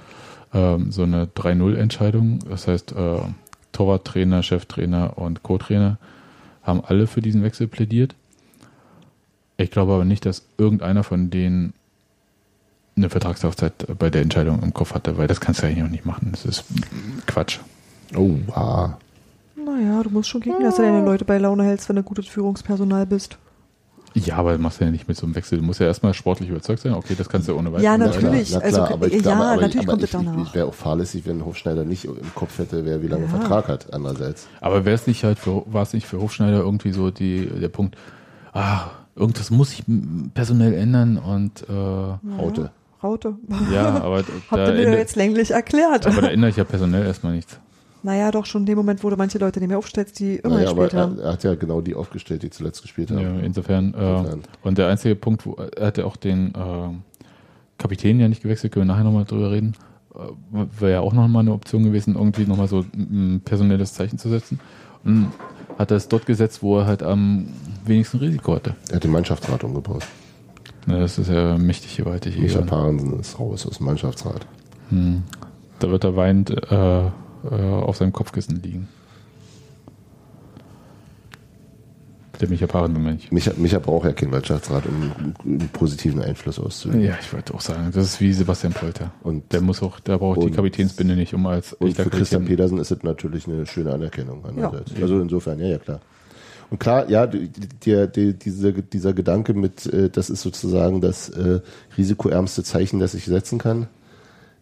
ähm, 0.53 0.91
so 0.91 1.03
eine 1.03 1.25
3-0-Entscheidung. 1.25 2.39
Das 2.49 2.67
heißt, 2.67 2.91
äh, 2.93 3.17
Torwarttrainer, 3.71 4.43
Cheftrainer 4.43 5.17
und 5.17 5.41
Co-Trainer 5.43 5.97
haben 6.61 6.81
alle 6.85 7.07
für 7.07 7.21
diesen 7.21 7.43
Wechsel 7.43 7.67
plädiert. 7.67 8.15
Ich 9.57 9.71
glaube 9.71 9.93
aber 9.93 10.05
nicht, 10.05 10.25
dass 10.25 10.45
irgendeiner 10.57 11.03
von 11.03 11.29
denen 11.29 11.73
eine 12.95 13.09
Vertragslaufzeit 13.09 13.73
bei 13.97 14.09
der 14.09 14.21
Entscheidung 14.21 14.61
im 14.61 14.73
Kopf 14.73 14.93
hatte, 14.93 15.17
weil 15.17 15.27
das 15.27 15.39
kannst 15.41 15.61
du 15.61 15.67
eigentlich 15.67 15.83
auch 15.83 15.89
nicht 15.89 16.05
machen. 16.05 16.29
Das 16.31 16.45
ist 16.45 16.63
Quatsch. 17.25 17.59
Oh, 18.15 18.35
ah. 18.51 18.97
Naja, 19.55 20.03
du 20.03 20.09
musst 20.09 20.29
schon 20.29 20.41
gucken, 20.41 20.63
dass 20.63 20.75
du 20.75 20.81
deine 20.83 21.03
Leute 21.03 21.25
bei 21.25 21.37
Laune 21.37 21.63
hältst, 21.63 21.89
wenn 21.89 21.95
du 21.95 22.03
gutes 22.03 22.27
Führungspersonal 22.27 23.05
bist. 23.05 23.37
Ja, 24.15 24.35
aber 24.35 24.55
machst 24.59 24.79
du 24.79 24.85
ja 24.85 24.91
nicht 24.91 25.07
mit 25.07 25.17
so 25.17 25.25
einem 25.25 25.33
Wechsel. 25.33 25.57
Du 25.57 25.63
musst 25.65 25.79
ja 25.79 25.87
erstmal 25.87 26.13
sportlich 26.13 26.47
überzeugt 26.49 26.81
sein. 26.83 26.93
Okay, 26.93 27.15
das 27.17 27.27
kannst 27.29 27.47
du 27.47 27.55
ohne 27.57 27.69
weiteres. 27.69 27.83
Ja, 27.83 27.97
Na 27.97 28.05
natürlich. 28.05 28.49
klar, 28.49 28.61
na 28.63 28.69
klar, 28.69 28.81
Also, 28.83 28.93
aber 28.93 29.07
ich 29.07 29.13
ja, 29.13 29.19
glaube, 29.21 29.37
aber 29.41 29.55
natürlich 29.55 29.75
ich, 29.75 29.81
aber 29.81 29.91
kommt 29.91 30.03
ich, 30.03 30.05
es 30.05 30.11
danach. 30.11 30.37
Ich, 30.37 30.47
ich 30.49 30.53
wäre 30.53 30.67
auch 30.67 30.73
fahrlässig, 30.75 31.25
wenn 31.25 31.43
Hofschneider 31.43 31.83
nicht 31.83 32.05
im 32.05 32.35
Kopf 32.35 32.59
hätte, 32.59 32.85
wer 32.85 33.01
wie 33.01 33.07
lange 33.07 33.23
Ja. 33.23 33.29
Vertrag 33.29 33.67
hat, 33.69 33.91
andererseits. 33.91 34.47
Aber 34.61 34.85
wäre 34.85 34.93
es 34.93 35.07
nicht 35.07 35.23
halt 35.23 35.39
für, 35.39 35.63
war 35.65 35.81
es 35.81 35.93
nicht 35.93 36.05
für 36.05 36.21
Hofschneider 36.21 36.59
irgendwie 36.59 36.91
so 36.91 37.09
die, 37.09 37.47
der 37.47 37.69
Punkt, 37.69 37.97
ah, 38.53 38.81
irgendwas 39.15 39.49
muss 39.49 39.71
sich 39.71 39.87
m- 39.87 40.29
personell 40.35 40.75
ändern 40.75 41.17
und 41.17 41.65
äh, 41.67 41.71
Raute. 42.39 42.69
Raute. 43.03 43.35
ja, 43.71 43.95
aber 44.01 44.23
da, 44.23 44.27
Habt 44.51 44.67
ihr 44.69 44.73
mir 44.73 44.97
jetzt 44.97 45.15
länglich 45.15 45.51
erklärt. 45.51 46.07
aber 46.07 46.21
da 46.21 46.27
ändere 46.31 46.49
ich 46.51 46.55
ja 46.57 46.63
personell 46.63 47.05
erstmal 47.05 47.33
nichts. 47.35 47.59
naja, 48.03 48.31
doch 48.31 48.45
schon 48.45 48.61
in 48.63 48.65
dem 48.67 48.77
Moment, 48.77 49.03
wo 49.03 49.09
du 49.09 49.15
manche 49.17 49.37
Leute 49.37 49.59
nicht 49.59 49.69
mehr 49.69 49.77
aufstellst, 49.77 50.19
die 50.19 50.35
immer 50.37 50.55
Naja, 50.55 50.69
aber 50.71 50.83
gespielt 50.83 51.01
haben. 51.01 51.19
er, 51.19 51.25
er 51.25 51.31
hat 51.33 51.43
ja 51.43 51.55
genau 51.55 51.81
die 51.81 51.95
aufgestellt, 51.95 52.43
die 52.43 52.49
zuletzt 52.49 52.81
gespielt 52.81 53.11
haben. 53.11 53.19
Ja, 53.21 53.39
insofern, 53.39 53.93
äh, 53.93 54.17
Insofern. 54.17 54.41
und 54.63 54.77
der 54.77 54.87
einzige 54.87 55.15
Punkt, 55.15 55.45
wo 55.45 55.53
er 55.55 55.87
hatte 55.87 56.05
auch 56.05 56.15
den 56.15 56.53
äh, 56.55 56.89
Kapitän 57.77 58.19
ja 58.19 58.27
nicht 58.27 58.41
gewechselt, 58.43 58.73
können 58.73 58.87
wir 58.87 58.93
nachher 58.93 59.03
nochmal 59.03 59.25
drüber 59.25 59.51
reden. 59.51 59.73
Äh, 60.15 60.65
Wäre 60.79 60.91
ja 60.91 60.99
auch 61.01 61.13
nochmal 61.13 61.41
eine 61.41 61.53
Option 61.53 61.83
gewesen, 61.83 62.15
irgendwie 62.15 62.45
nochmal 62.45 62.67
so 62.67 62.85
ein 62.95 63.41
personelles 63.43 63.93
Zeichen 63.93 64.17
zu 64.17 64.29
setzen. 64.29 64.59
Und 65.03 65.31
hat 65.77 65.89
er 65.91 65.97
es 65.97 66.07
dort 66.07 66.25
gesetzt, 66.27 66.61
wo 66.61 66.77
er 66.79 66.85
halt 66.85 67.01
am 67.03 67.47
wenigsten 67.83 68.17
Risiko 68.19 68.53
hatte. 68.55 68.75
Er 68.89 68.97
hat 68.97 69.03
den 69.03 69.11
Mannschaftsrat 69.11 69.63
umgebaut. 69.63 70.03
Na, 70.85 70.99
das 70.99 71.17
ist 71.17 71.29
ja 71.29 71.57
mächtig 71.57 71.97
gewaltig. 71.97 72.37
Micha 72.37 72.59
Egon. 72.59 72.67
Parensen 72.67 73.19
ist 73.19 73.39
raus 73.39 73.65
aus 73.65 73.77
dem 73.77 73.85
Mannschaftsrat. 73.85 74.45
Hm. 74.89 75.23
Da 75.79 75.89
wird 75.89 76.03
er 76.03 76.15
weinend 76.15 76.49
äh, 76.49 77.07
äh, 77.07 77.11
auf 77.49 77.97
seinem 77.97 78.13
Kopfkissen 78.13 78.61
liegen. 78.61 78.87
Der 82.41 82.49
Micha 82.49 82.65
Parensen-Mensch. 82.65 83.31
Micha, 83.31 83.51
Micha 83.57 83.79
braucht 83.79 84.05
ja 84.05 84.11
keinen 84.11 84.31
Mannschaftsrat, 84.31 84.83
um 84.87 85.11
einen 85.45 85.69
positiven 85.69 86.21
Einfluss 86.21 86.59
auszuüben. 86.59 87.01
Ja, 87.01 87.15
ich 87.21 87.31
wollte 87.31 87.53
auch 87.53 87.61
sagen, 87.61 87.91
das 87.93 88.05
ist 88.05 88.21
wie 88.21 88.33
Sebastian 88.33 88.73
Polter. 88.73 89.11
Und, 89.21 89.53
Der 89.53 89.61
muss 89.61 89.81
auch, 89.83 89.99
der 89.99 90.17
braucht 90.17 90.41
die 90.41 90.51
Kapitänsbinde 90.51 91.15
nicht, 91.15 91.33
um 91.33 91.45
als 91.45 91.73
und 91.73 91.95
für 91.95 92.09
Christian 92.09 92.45
Pedersen 92.45 92.79
ist 92.79 92.91
es 92.91 93.03
natürlich 93.03 93.47
eine 93.47 93.65
schöne 93.65 93.93
Anerkennung. 93.93 94.43
Ja. 94.57 94.71
Also 94.99 95.21
insofern, 95.21 95.59
ja, 95.59 95.67
ja, 95.67 95.77
klar. 95.77 96.01
Und 96.69 96.79
klar, 96.79 97.09
ja, 97.09 97.27
die, 97.27 97.49
die, 97.49 98.07
die, 98.07 98.33
diese, 98.33 98.73
dieser 98.73 99.13
Gedanke 99.13 99.53
mit, 99.53 99.85
äh, 99.85 100.09
das 100.09 100.29
ist 100.29 100.41
sozusagen 100.41 101.01
das 101.01 101.29
äh, 101.29 101.59
risikoärmste 101.97 102.63
Zeichen, 102.63 102.99
das 102.99 103.13
ich 103.13 103.25
setzen 103.25 103.59
kann, 103.59 103.87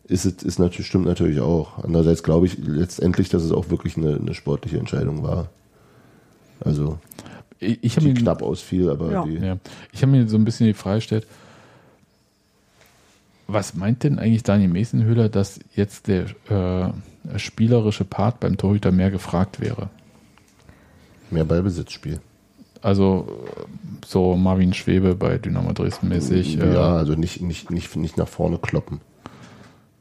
ist, 0.08 0.26
es- 0.26 0.44
ist 0.44 0.60
natürlich, 0.60 0.88
stimmt 0.88 1.06
natürlich 1.06 1.40
auch. 1.40 1.84
Andererseits 1.84 2.24
glaube 2.24 2.46
ich 2.48 2.58
letztendlich, 2.58 3.30
dass 3.30 3.44
es 3.44 3.52
auch 3.52 3.70
wirklich 3.70 3.96
eine, 3.98 4.16
eine 4.18 4.34
sportliche 4.34 4.78
Entscheidung 4.78 5.24
war. 5.24 5.50
Also, 6.64 7.00
Ich, 7.60 7.80
ich 7.82 7.96
habe 7.96 8.08
die 8.08 8.14
mir, 8.14 8.20
knapp 8.20 8.42
ausfiel, 8.42 8.90
aber 8.90 9.12
Ja. 9.12 9.24
die, 9.26 9.36
ja, 9.38 9.58
ich 9.94 10.02
habe 10.02 10.12
mir 10.12 10.28
so 10.28 10.36
ein 10.38 10.44
bisschen 10.44 10.68
die 10.68 10.74
Frage 10.74 10.98
gestellt, 10.98 11.26
was 13.48 13.74
meint 13.76 14.04
denn 14.04 14.20
eigentlich 14.20 14.44
Daniel 14.44 14.70
Mesenhöhler, 14.70 15.28
dass 15.30 15.60
jetzt 15.76 16.08
der 16.08 16.26
äh, 16.50 17.38
spielerische 17.40 18.06
Part 18.06 18.40
beim 18.40 18.58
Torhüter 18.58 18.92
mehr 18.92 19.12
gefragt 19.12 19.60
wäre? 19.60 19.90
Mehr 21.32 21.46
Ballbesitzspiel. 21.46 22.20
Also 22.82 23.28
so 24.06 24.36
Marvin 24.36 24.74
Schwebe 24.74 25.16
bei 25.16 25.38
Dynamo 25.38 25.72
Dresden 25.74 26.10
mäßig. 26.10 26.56
ja, 26.56 26.66
Äh, 26.66 26.98
also 26.98 27.14
nicht, 27.14 27.42
nicht, 27.42 27.70
nicht, 27.70 27.96
nicht 27.96 28.18
nach 28.18 28.28
vorne 28.28 28.58
kloppen. 28.58 29.02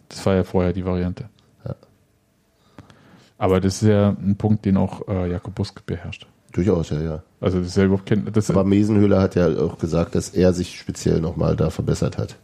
Das 0.08 0.24
war 0.26 0.34
ja 0.34 0.44
vorher 0.44 0.72
die 0.72 0.84
Variante. 0.84 1.28
Ja. 1.64 1.74
Aber 3.38 3.60
das 3.60 3.82
ist 3.82 3.88
ja 3.88 4.10
ein 4.10 4.36
Punkt, 4.36 4.64
den 4.64 4.76
auch 4.76 5.06
äh, 5.08 5.30
Jakob 5.30 5.54
Busk 5.54 5.84
beherrscht. 5.86 6.26
Durchaus, 6.52 6.90
ja, 6.90 7.00
ja. 7.00 7.22
Also 7.40 7.58
das 7.58 7.68
ist 7.68 7.76
ja 7.76 7.84
überhaupt 7.84 8.06
kein, 8.06 8.26
das 8.32 8.50
Aber 8.50 8.64
Mesenhöhler 8.64 9.20
hat 9.20 9.36
ja 9.36 9.46
auch 9.58 9.78
gesagt, 9.78 10.14
dass 10.14 10.30
er 10.30 10.52
sich 10.52 10.78
speziell 10.78 11.20
nochmal 11.20 11.56
da 11.56 11.70
verbessert 11.70 12.18
hat. 12.18 12.36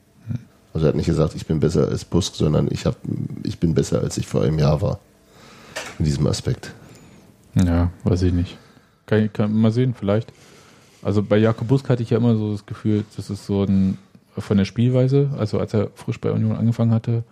Also 0.72 0.86
er 0.86 0.88
hat 0.90 0.96
nicht 0.96 1.06
gesagt, 1.06 1.34
ich 1.34 1.46
bin 1.46 1.58
besser 1.58 1.88
als 1.88 2.04
Busk, 2.04 2.34
sondern 2.34 2.68
ich, 2.70 2.84
hab, 2.84 2.96
ich 3.42 3.58
bin 3.58 3.74
besser, 3.74 4.02
als 4.02 4.18
ich 4.18 4.26
vor 4.26 4.42
einem 4.42 4.58
Jahr 4.58 4.82
war. 4.82 5.00
In 5.98 6.04
diesem 6.04 6.26
Aspekt. 6.26 6.72
Ja, 7.54 7.90
weiß 8.04 8.22
ich 8.22 8.32
nicht. 8.34 8.58
Kann, 9.06 9.24
ich- 9.24 9.32
kann 9.32 9.52
mal 9.52 9.70
sehen, 9.70 9.94
vielleicht. 9.94 10.32
Also 11.02 11.22
bei 11.22 11.36
Jakob 11.38 11.68
Busk 11.68 11.88
hatte 11.88 12.02
ich 12.02 12.10
ja 12.10 12.18
immer 12.18 12.36
so 12.36 12.52
das 12.52 12.66
Gefühl, 12.66 13.04
das 13.16 13.30
ist 13.30 13.46
so 13.46 13.62
ein 13.64 13.98
von 14.38 14.58
der 14.58 14.64
Spielweise, 14.66 15.30
also 15.38 15.58
als 15.58 15.72
er 15.72 15.88
frisch 15.94 16.20
bei 16.20 16.30
Union 16.30 16.56
angefangen 16.56 16.90
hatte 16.92 17.22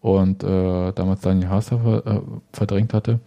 und 0.00 0.42
äh, 0.42 0.92
damals 0.92 1.20
Daniel 1.20 1.48
Haas 1.50 1.66
da 1.66 1.76
ver, 1.78 2.06
äh, 2.06 2.20
verdrängt 2.52 2.94
hatte, 2.94 3.20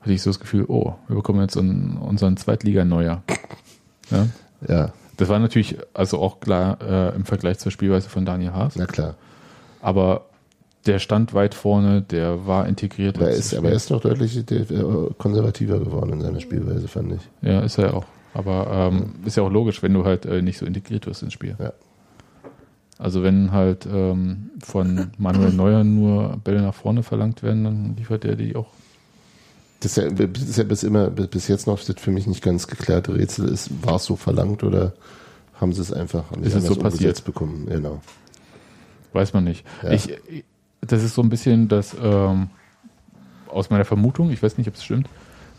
hatte 0.00 0.12
ich 0.12 0.22
so 0.22 0.30
das 0.30 0.38
Gefühl, 0.38 0.64
oh, 0.68 0.94
wir 1.08 1.16
bekommen 1.16 1.40
jetzt 1.40 1.56
einen, 1.56 1.96
unseren 1.96 2.36
Zweitliga-Neuer. 2.36 3.22
Ja? 4.12 4.26
Ja, 4.68 4.92
Das 5.16 5.28
war 5.28 5.38
natürlich 5.40 5.76
also 5.94 6.20
auch 6.20 6.38
klar 6.38 6.78
äh, 6.82 7.16
im 7.16 7.24
Vergleich 7.24 7.58
zur 7.58 7.72
Spielweise 7.72 8.08
von 8.08 8.24
Daniel 8.24 8.52
Haas, 8.52 8.76
na 8.76 8.86
klar. 8.86 9.14
aber 9.80 10.26
der 10.86 10.98
stand 10.98 11.34
weit 11.34 11.54
vorne, 11.54 12.02
der 12.02 12.46
war 12.46 12.66
integriert. 12.68 13.16
Aber 13.16 13.30
er 13.30 13.36
ist, 13.36 13.52
aber 13.54 13.64
er 13.64 13.68
Spiel. 13.70 13.76
ist 13.76 13.90
doch 13.90 14.00
deutlich 14.00 14.36
äh, 14.50 14.64
konservativer 15.18 15.78
geworden 15.78 16.12
in 16.14 16.20
seiner 16.20 16.40
Spielweise, 16.40 16.88
fand 16.88 17.12
ich. 17.14 17.20
Ja, 17.42 17.60
ist 17.60 17.78
er 17.78 17.86
ja 17.86 17.92
auch. 17.94 18.04
Aber 18.34 18.90
ähm, 18.92 19.14
ist 19.24 19.36
ja 19.36 19.42
auch 19.42 19.50
logisch, 19.50 19.82
wenn 19.82 19.94
du 19.94 20.04
halt 20.04 20.26
äh, 20.26 20.42
nicht 20.42 20.58
so 20.58 20.66
integriert 20.66 21.06
wirst 21.06 21.22
ins 21.22 21.32
Spiel. 21.32 21.56
Ja. 21.58 21.72
Also 22.98 23.22
wenn 23.22 23.52
halt 23.52 23.86
ähm, 23.90 24.50
von 24.62 25.08
Manuel 25.18 25.52
Neuer 25.52 25.84
nur 25.84 26.38
Bälle 26.44 26.62
nach 26.62 26.74
vorne 26.74 27.02
verlangt 27.02 27.42
werden, 27.42 27.64
dann 27.64 27.96
liefert 27.96 28.24
er 28.24 28.36
die 28.36 28.56
auch. 28.56 28.68
Das 29.80 29.96
ist 29.98 30.02
ja, 30.18 30.26
das 30.26 30.42
ist 30.42 30.56
ja 30.56 30.64
bis 30.64 30.82
immer, 30.82 31.10
bis 31.10 31.48
jetzt 31.48 31.66
noch 31.66 31.78
das 31.82 31.96
für 32.00 32.10
mich 32.10 32.26
nicht 32.26 32.42
ganz 32.42 32.66
geklärte 32.66 33.14
Rätsel 33.14 33.48
ist, 33.48 33.70
war 33.84 33.96
es 33.96 34.04
so 34.04 34.16
verlangt 34.16 34.64
oder 34.64 34.94
haben 35.60 35.72
sie 35.74 35.82
es 35.82 35.92
einfach 35.92 36.24
Ist 36.42 36.54
es 36.54 36.64
so 36.66 36.74
passiert? 36.76 37.22
bekommen? 37.24 37.66
Genau. 37.66 38.00
Weiß 39.12 39.32
man 39.34 39.44
nicht. 39.44 39.64
Ja. 39.82 39.90
Ich- 39.92 40.18
das 40.92 41.02
ist 41.02 41.14
so 41.14 41.22
ein 41.22 41.28
bisschen 41.28 41.68
das 41.68 41.96
ähm, 42.00 42.48
aus 43.48 43.70
meiner 43.70 43.84
Vermutung, 43.84 44.30
ich 44.30 44.42
weiß 44.42 44.58
nicht, 44.58 44.68
ob 44.68 44.74
es 44.74 44.84
stimmt, 44.84 45.08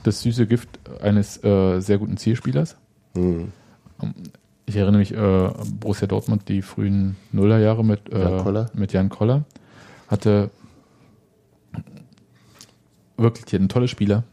das 0.04 0.22
süße 0.22 0.48
Gift 0.48 0.70
eines 1.02 1.44
äh, 1.44 1.80
sehr 1.80 1.98
guten 1.98 2.18
Zielspielers. 2.18 2.78
Hm. 3.16 3.52
Ich 4.66 4.76
erinnere 4.76 5.00
mich, 5.00 5.14
äh, 5.14 5.50
Borussia 5.80 6.08
Dortmund, 6.08 6.50
die 6.50 6.62
frühen 6.62 7.16
Nullerjahre 7.32 7.84
mit, 7.84 8.12
äh, 8.12 8.20
Jan 8.20 8.44
Koller. 8.44 8.70
mit 8.74 8.94
Jan 8.94 9.10
Koller, 9.10 9.46
hatte 10.08 10.52
wirklich 13.18 13.46
die 13.46 13.56
hatten 13.56 13.70
tolle 13.70 13.88
Spieler 13.88 14.24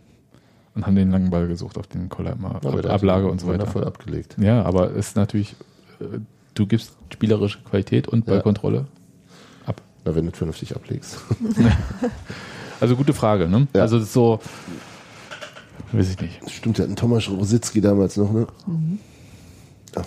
und 0.75 0.87
haben 0.87 0.97
den 0.97 1.11
langen 1.11 1.31
Ball 1.31 1.49
gesucht, 1.49 1.79
auf 1.79 1.87
den 1.87 2.09
Koller 2.09 2.33
immer 2.33 2.55
hat 2.55 2.87
Ablage 2.87 3.29
und 3.29 3.41
so 3.41 3.47
weiter. 3.47 3.61
Wundervoll 3.61 3.85
abgelegt. 3.85 4.37
Ja, 4.39 4.63
aber 4.63 4.91
es 4.91 5.09
ist 5.09 5.17
natürlich, 5.17 5.57
äh, 6.01 6.19
du 6.55 6.67
gibst 6.67 6.97
spielerische 7.13 7.61
Qualität 7.63 8.09
und 8.09 8.27
Ja. 8.27 8.35
Ballkontrolle 8.35 8.81
ab. 8.81 8.87
Na, 10.05 10.15
wenn 10.15 10.27
du 10.27 10.33
vernünftig 10.33 10.75
ablegst. 10.75 11.19
Also 12.81 12.97
gute 12.97 13.15
Frage, 13.15 13.49
ne? 13.49 13.69
Ja. 13.75 13.83
Also 13.83 14.01
so, 14.01 14.41
weiß 15.93 16.11
ich 16.11 16.21
nicht. 16.21 16.51
Stimmt, 16.51 16.77
der 16.77 16.85
hatten 16.85 16.97
Thomas 16.97 17.31
Rositzky 17.31 17.81
damals 17.81 18.17
noch, 18.17 18.31
ne? 18.33 18.47
Ach, 19.95 20.05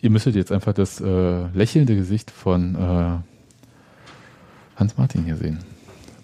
Ihr 0.00 0.10
müsstet 0.10 0.34
jetzt 0.34 0.50
einfach 0.50 0.72
das 0.72 1.00
äh, 1.00 1.46
lächelnde 1.54 1.94
Gesicht 1.94 2.32
von 2.32 2.74
äh, 2.74 3.18
Hans 4.76 4.96
Martin 4.98 5.24
hier 5.24 5.36
sehen. 5.36 5.60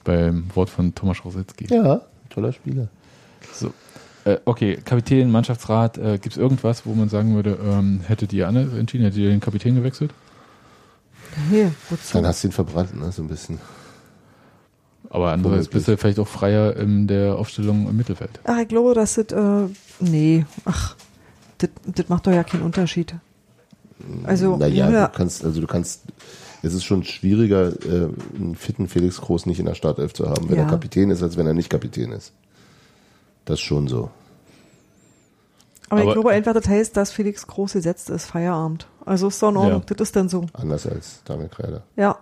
Beim 0.03 0.47
Wort 0.55 0.70
von 0.70 0.95
Thomas 0.95 1.24
Rositzky. 1.24 1.72
ja, 1.72 2.01
toller 2.29 2.53
Spieler. 2.53 2.89
So. 3.53 3.72
Äh, 4.24 4.39
okay, 4.47 4.79
Kapitän, 4.85 5.31
Mannschaftsrat, 5.31 5.99
äh, 5.99 6.18
gibt 6.18 6.33
es 6.35 6.37
irgendwas, 6.37 6.87
wo 6.87 6.95
man 6.95 7.09
sagen 7.09 7.37
würde, 7.37 7.57
ähm, 7.64 8.01
hättet 8.05 8.33
ihr 8.33 8.49
anders 8.49 8.72
entschieden, 8.72 9.05
hättet 9.05 9.20
ihr 9.20 9.29
den 9.31 9.41
Kapitän 9.41 9.76
gewechselt? 9.76 10.12
Nee, 11.51 11.70
wozu? 11.91 12.12
Dann 12.14 12.26
hast 12.26 12.43
du 12.45 12.49
ihn 12.49 12.53
verbrannt, 12.53 12.99
ne? 12.99 13.11
So 13.12 13.22
ein 13.22 13.28
bisschen. 13.28 13.59
Aber 15.11 15.32
andererseits 15.32 15.68
bist 15.68 15.89
du 15.89 15.97
vielleicht 15.97 16.18
auch 16.18 16.28
freier 16.28 16.76
in 16.76 17.07
der 17.07 17.36
Aufstellung 17.36 17.89
im 17.89 17.97
Mittelfeld. 17.97 18.41
Ach, 18.45 18.59
ich 18.59 18.68
glaube, 18.68 18.95
das 18.95 19.16
ist, 19.16 19.32
äh, 19.32 19.62
nee, 20.01 20.45
ach, 20.66 20.97
das 21.59 21.70
das 21.86 22.09
macht 22.09 22.26
doch 22.26 22.32
ja 22.32 22.45
keinen 22.45 22.62
Unterschied. 22.62 23.14
Also, 24.24 24.57
Naja, 24.57 24.91
ja, 24.91 25.07
du 25.09 25.12
kannst, 25.16 25.45
also 25.45 25.61
du 25.61 25.66
kannst, 25.66 26.03
es 26.62 26.74
ist 26.74 26.84
schon 26.84 27.05
schwieriger, 27.05 27.68
äh, 27.86 28.09
einen 28.36 28.55
fitten 28.55 28.86
Felix 28.89 29.20
Groß 29.20 29.47
nicht 29.47 29.59
in 29.61 29.66
der 29.66 29.74
Startelf 29.74 30.12
zu 30.12 30.28
haben, 30.28 30.49
wenn 30.51 30.57
Ja. 30.57 30.64
er 30.64 30.68
Kapitän 30.70 31.11
ist, 31.11 31.22
als 31.22 31.36
wenn 31.36 31.47
er 31.47 31.55
nicht 31.55 31.70
Kapitän 31.70 32.12
ist. 32.12 32.32
Das 33.45 33.55
ist 33.59 33.64
schon 33.64 33.89
so. 33.89 34.11
Aber, 35.89 36.01
aber- 36.03 36.09
ich 36.11 36.14
glaube 36.14 36.30
einfach, 36.30 36.53
das 36.55 36.68
heißt, 36.68 36.97
dass 36.97 37.11
Felix 37.12 37.47
Groß 37.47 37.72
gesetzt 37.74 38.11
ist, 38.11 38.26
Feierabend. 38.26 38.86
Also 39.05 39.28
ist 39.28 39.43
doch 39.43 39.51
in 39.51 39.57
Ordnung, 39.57 39.80
Ja. 39.89 39.95
das 39.95 40.09
ist 40.09 40.16
dann 40.16 40.28
so. 40.28 40.47
Anders 40.53 40.86
als 40.86 41.22
Daniel 41.24 41.49
Kreider. 41.49 41.82
Ja, 41.97 42.18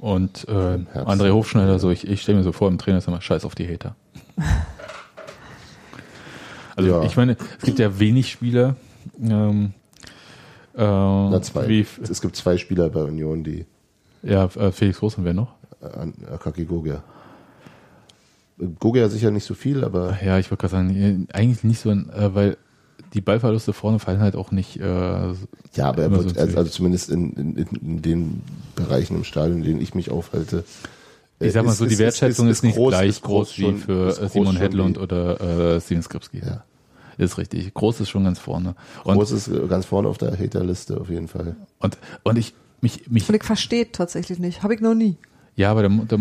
Und 0.00 0.46
äh. 0.48 0.52
André 0.94 1.32
Hofschneider, 1.32 1.78
so 1.78 1.90
ich, 1.90 2.06
ich 2.08 2.22
stelle 2.22 2.38
mir 2.38 2.44
so 2.44 2.52
vor, 2.52 2.68
im 2.68 2.78
Trainerzimmer, 2.78 3.20
scheiß 3.20 3.44
auf 3.44 3.54
die 3.54 3.68
Hater. 3.72 3.94
Also 6.76 6.90
Ja. 6.90 7.02
ich 7.02 7.16
meine, 7.16 7.36
es 7.58 7.64
gibt 7.64 7.78
ja 7.80 7.98
wenig 7.98 8.30
Spieler, 8.30 8.76
ähm, 9.20 9.72
äh, 10.76 10.80
Na, 10.84 11.42
zwei. 11.42 11.66
wie 11.68 11.84
es 12.08 12.20
gibt 12.20 12.36
zwei 12.36 12.56
Spieler 12.56 12.88
bei 12.88 13.02
Union, 13.02 13.42
die 13.42 13.66
ja, 14.22 14.44
äh, 14.44 14.70
Felix 14.70 14.98
Groß 15.00 15.18
und 15.18 15.24
wer 15.24 15.34
noch? 15.34 15.54
äh, 15.80 16.32
Akaki 16.32 16.64
Gogia. 16.66 17.02
Gogia 18.78 19.08
sicher 19.08 19.30
nicht 19.30 19.44
so 19.44 19.54
viel, 19.54 19.84
aber 19.84 20.18
Ja, 20.22 20.38
ich 20.38 20.50
wollte 20.50 20.62
gerade 20.68 20.72
sagen, 20.72 21.26
eigentlich 21.32 21.64
nicht 21.64 21.80
so, 21.80 21.90
ein, 21.90 22.10
äh, 22.10 22.32
weil 22.34 22.56
die 23.14 23.20
Ballverluste 23.20 23.72
vorne 23.72 23.98
fallen 23.98 24.20
halt 24.20 24.36
auch 24.36 24.50
nicht. 24.50 24.78
Äh, 24.78 24.82
ja, 24.82 25.34
aber 25.80 26.02
er 26.02 26.10
wird, 26.10 26.30
so 26.30 26.40
also, 26.40 26.56
also 26.56 26.70
zumindest 26.70 27.10
in, 27.10 27.32
in, 27.32 27.56
in, 27.56 28.02
den 28.02 28.42
Bereichen 28.74 29.16
im 29.16 29.24
Stadion, 29.24 29.58
in 29.58 29.64
denen 29.64 29.80
ich 29.80 29.94
mich 29.94 30.10
aufhalte. 30.10 30.64
ich 31.40 31.52
sag 31.52 31.64
mal 31.64 31.72
so, 31.72 31.86
die 31.86 31.98
Wertschätzung 31.98 32.48
ist, 32.48 32.62
nicht 32.62 32.76
gleich 32.76 33.22
groß, 33.22 33.56
wie 33.58 33.62
schon- 33.62 33.78
für 33.78 34.08
ist 34.08 34.18
äh, 34.18 34.20
groß 34.22 34.32
Simon 34.32 34.56
Hedlund 34.56 34.96
wie- 34.96 35.00
oder 35.00 35.76
äh, 35.76 35.80
Steven 35.80 36.02
Skripski. 36.02 36.40
Ja. 36.44 36.64
Ist 37.16 37.38
richtig. 37.38 37.72
Groß 37.74 38.00
ist 38.00 38.10
schon 38.10 38.24
ganz 38.24 38.38
vorne. 38.38 38.76
Und, 39.04 39.16
Groß 39.16 39.32
ist 39.32 39.48
äh, 39.48 39.66
ganz 39.68 39.86
vorne 39.86 40.08
auf 40.08 40.18
der 40.18 40.38
Haterliste 40.38 41.00
auf 41.00 41.10
jeden 41.10 41.28
Fall. 41.28 41.56
und, 41.80 41.98
und 42.22 42.38
ich, 42.38 42.54
mich, 42.80 43.10
mich 43.10 43.28
und 43.28 43.34
ich 43.34 43.42
verstehe 43.44 43.90
tatsächlich 43.90 44.38
nicht. 44.38 44.62
Habe 44.62 44.74
ich 44.74 44.80
noch 44.80 44.94
nie. 44.94 45.16
Ja, 45.56 45.72
aber 45.72 45.82
der, 45.82 45.90
der, 45.90 46.20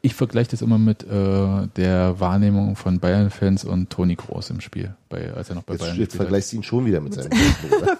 ich, 0.00 0.10
ich 0.10 0.14
vergleiche 0.14 0.50
das 0.50 0.62
immer 0.62 0.78
mit 0.78 1.02
äh, 1.04 1.66
der 1.76 2.20
Wahrnehmung 2.20 2.76
von 2.76 3.00
Bayern-Fans 3.00 3.64
und 3.64 3.90
Toni 3.90 4.16
Kroos 4.16 4.50
im 4.50 4.60
Spiel, 4.60 4.94
bei, 5.08 5.32
als 5.32 5.48
er 5.48 5.56
noch 5.56 5.62
bei 5.62 5.74
Jetzt, 5.74 5.80
Bayern 5.82 5.96
jetzt 5.96 6.16
vergleichst 6.16 6.52
du 6.52 6.56
ihn 6.56 6.62
schon 6.62 6.86
wieder 6.86 7.00
mit 7.00 7.14
seinem. 7.14 7.30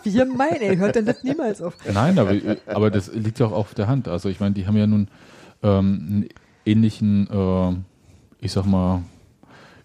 Wie 0.02 0.12
gemein, 0.12 0.60
ey, 0.60 0.76
hört 0.76 0.94
denn 0.94 1.06
das 1.06 1.22
niemals 1.22 1.60
auf. 1.62 1.74
Nein, 1.92 2.18
aber, 2.18 2.34
aber 2.66 2.90
das 2.90 3.12
liegt 3.12 3.38
ja 3.38 3.46
auch 3.46 3.52
auf 3.52 3.74
der 3.74 3.86
Hand. 3.86 4.08
Also 4.08 4.28
ich 4.28 4.40
meine, 4.40 4.54
die 4.54 4.66
haben 4.66 4.76
ja 4.76 4.86
nun 4.86 5.08
ähm, 5.62 6.06
einen 6.08 6.28
ähnlichen, 6.64 7.28
äh, 7.30 8.44
ich 8.44 8.52
sag 8.52 8.66
mal, 8.66 9.02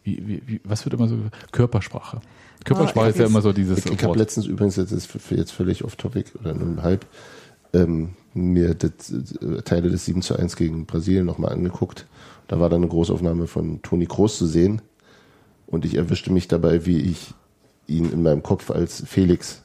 wie, 0.04 0.28
wie, 0.28 0.44
wie, 0.46 0.62
was 0.64 0.86
wird 0.86 0.94
immer 0.94 1.08
so, 1.08 1.18
Körpersprache. 1.52 2.22
Körpersprache 2.64 3.06
Ah, 3.06 3.10
ist 3.10 3.20
ja 3.20 3.26
immer 3.26 3.42
so 3.42 3.52
dieses 3.54 3.86
Ich, 3.86 3.92
ich 3.92 4.04
habe 4.04 4.18
letztens 4.18 4.46
übrigens, 4.46 4.76
jetzt 4.76 4.92
ist 4.92 5.10
jetzt 5.30 5.52
völlig 5.52 5.84
off-topic 5.84 6.32
oder 6.40 6.54
nur 6.54 6.82
halb, 6.82 7.06
ähm, 7.74 8.10
mir 8.34 8.74
das, 8.76 9.12
äh, 9.12 9.62
Teile 9.64 9.90
des 9.90 10.06
7 10.06 10.22
zu 10.22 10.36
1 10.38 10.56
gegen 10.56 10.86
Brasilien 10.86 11.26
nochmal 11.26 11.54
angeguckt. 11.54 12.06
Da 12.48 12.60
war 12.60 12.70
dann 12.70 12.82
eine 12.82 12.90
Großaufnahme 12.90 13.48
von 13.48 13.82
Toni 13.82 14.06
Kroos 14.06 14.38
zu 14.38 14.46
sehen 14.46 14.82
und 15.68 15.86
ich 15.86 15.96
erwischte 15.96 16.32
mich 16.32 16.48
dabei, 16.48 16.86
wie 16.86 17.00
ich 17.00 17.34
ihn 17.88 18.12
in 18.12 18.24
meinem 18.24 18.44
Kopf 18.44 18.72
als 18.72 19.04
Felix 19.06 19.62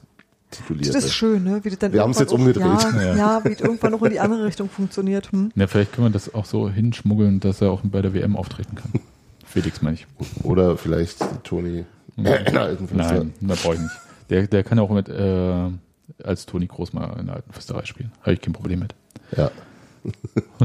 titulierte. 0.51 0.93
Das 0.93 1.03
ist 1.05 1.13
schön, 1.13 1.43
ne? 1.43 1.59
Wie 1.63 1.69
das 1.69 1.79
dann 1.79 1.93
Wir 1.93 2.01
haben's 2.01 2.19
irgendwann 2.19 2.47
jetzt 2.47 2.57
umgedreht. 2.57 2.93
Ja, 2.95 3.01
Ja. 3.01 3.15
ja. 3.15 3.45
wie 3.45 3.53
es 3.53 3.61
irgendwann 3.61 3.91
noch 3.91 4.01
in 4.03 4.11
die 4.11 4.19
andere 4.19 4.45
Richtung 4.45 4.69
funktioniert. 4.69 5.31
Hm? 5.31 5.51
Ja, 5.55 5.67
vielleicht 5.67 5.93
können 5.93 6.07
wir 6.07 6.11
das 6.11 6.33
auch 6.33 6.45
so 6.45 6.69
hinschmuggeln, 6.69 7.39
dass 7.39 7.61
er 7.61 7.71
auch 7.71 7.81
bei 7.83 8.01
der 8.01 8.13
WM 8.13 8.35
auftreten 8.35 8.75
kann. 8.75 8.91
Felix 9.45 9.81
meine 9.81 9.95
ich. 9.95 10.07
Oder 10.43 10.77
vielleicht 10.77 11.19
Toni 11.43 11.85
in 12.17 12.23
der 12.23 12.61
alten 12.61 12.87
Fenster. 12.87 13.13
Nein, 13.13 13.33
da 13.41 13.55
brauche 13.55 13.75
ich 13.75 13.81
nicht. 13.81 13.95
Der, 14.29 14.47
der 14.47 14.63
kann 14.63 14.79
auch 14.79 14.91
mit 14.91 15.09
äh, 15.09 15.69
als 16.23 16.45
Toni 16.45 16.67
Groß 16.67 16.93
mal 16.93 17.17
in 17.19 17.27
der 17.27 17.35
alten 17.35 17.51
Fürsterei 17.51 17.85
spielen. 17.85 18.11
Habe 18.21 18.33
ich 18.33 18.41
kein 18.41 18.53
Problem 18.53 18.79
mit. 18.79 18.95
Ja. 19.35 19.51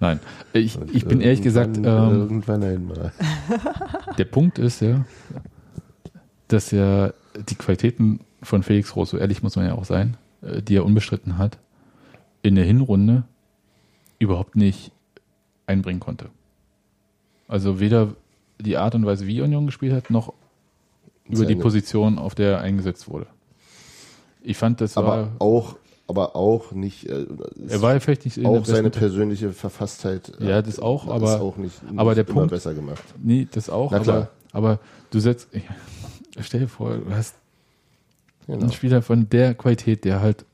Nein, 0.00 0.20
ich, 0.52 0.76
Und 0.78 0.94
ich 0.94 1.04
bin 1.04 1.20
ehrlich 1.20 1.42
gesagt, 1.42 1.76
irgendwann- 1.76 2.14
ähm, 2.14 2.20
irgendwann 2.20 2.62
einmal. 2.62 3.12
der 4.18 4.24
Punkt 4.24 4.58
ist 4.58 4.80
ja, 4.80 5.04
dass 6.48 6.70
ja 6.70 7.12
die 7.48 7.54
Qualitäten 7.54 8.20
von 8.42 8.62
Felix 8.62 8.92
Groß, 8.92 9.10
so 9.10 9.18
ehrlich 9.18 9.42
muss 9.42 9.56
man 9.56 9.66
ja 9.66 9.74
auch 9.74 9.84
sein, 9.84 10.16
äh, 10.42 10.62
die 10.62 10.76
er 10.76 10.84
unbestritten 10.84 11.38
hat, 11.38 11.58
in 12.42 12.54
der 12.54 12.64
Hinrunde 12.64 13.24
überhaupt 14.18 14.56
nicht 14.56 14.92
einbringen 15.66 16.00
konnte. 16.00 16.26
Also 17.48 17.80
weder 17.80 18.14
die 18.60 18.76
Art 18.76 18.94
und 18.94 19.04
Weise, 19.04 19.26
wie 19.26 19.40
Union 19.42 19.66
gespielt 19.66 19.92
hat, 19.92 20.10
noch 20.10 20.32
über 21.26 21.46
die 21.46 21.56
Position, 21.56 22.18
auf 22.18 22.34
der 22.34 22.52
er 22.52 22.60
eingesetzt 22.60 23.08
wurde. 23.08 23.26
Ich 24.44 24.56
fand, 24.56 24.80
das 24.80 24.96
Aber 24.96 25.08
war. 25.08 25.28
auch, 25.40 25.76
aber 26.06 26.36
auch 26.36 26.72
nicht. 26.72 27.08
Äh, 27.08 27.26
Er 27.68 27.82
war 27.82 27.94
ja 27.94 28.00
vielleicht 28.00 28.24
nicht 28.26 28.44
auch 28.44 28.64
seine 28.64 28.90
persönliche 28.90 29.52
Verfasstheit. 29.52 30.32
äh, 30.40 30.48
Ja, 30.50 30.62
das 30.62 30.78
auch, 30.78 31.08
aber- 31.08 31.40
auch 31.40 31.56
nicht, 31.56 31.82
nicht 31.82 31.98
aber 31.98 32.14
der 32.14 32.24
Punkt- 32.24 32.50
besser 32.50 32.74
gemacht. 32.74 33.02
Nee, 33.22 33.48
das 33.50 33.70
auch, 33.70 33.90
Na 33.90 33.96
aber, 33.96 34.04
klar. 34.04 34.28
aber 34.52 34.78
du 35.10 35.18
setzt. 35.20 35.48
Stell 36.40 36.60
dir 36.60 36.68
vor, 36.68 36.96
du 36.98 37.10
hast 37.14 37.34
Genau. 38.46 38.60
einen 38.60 38.72
Spieler 38.72 39.00
von 39.00 39.28
der 39.30 39.54
Qualität, 39.54 40.04
der 40.04 40.20
halt 40.20 40.44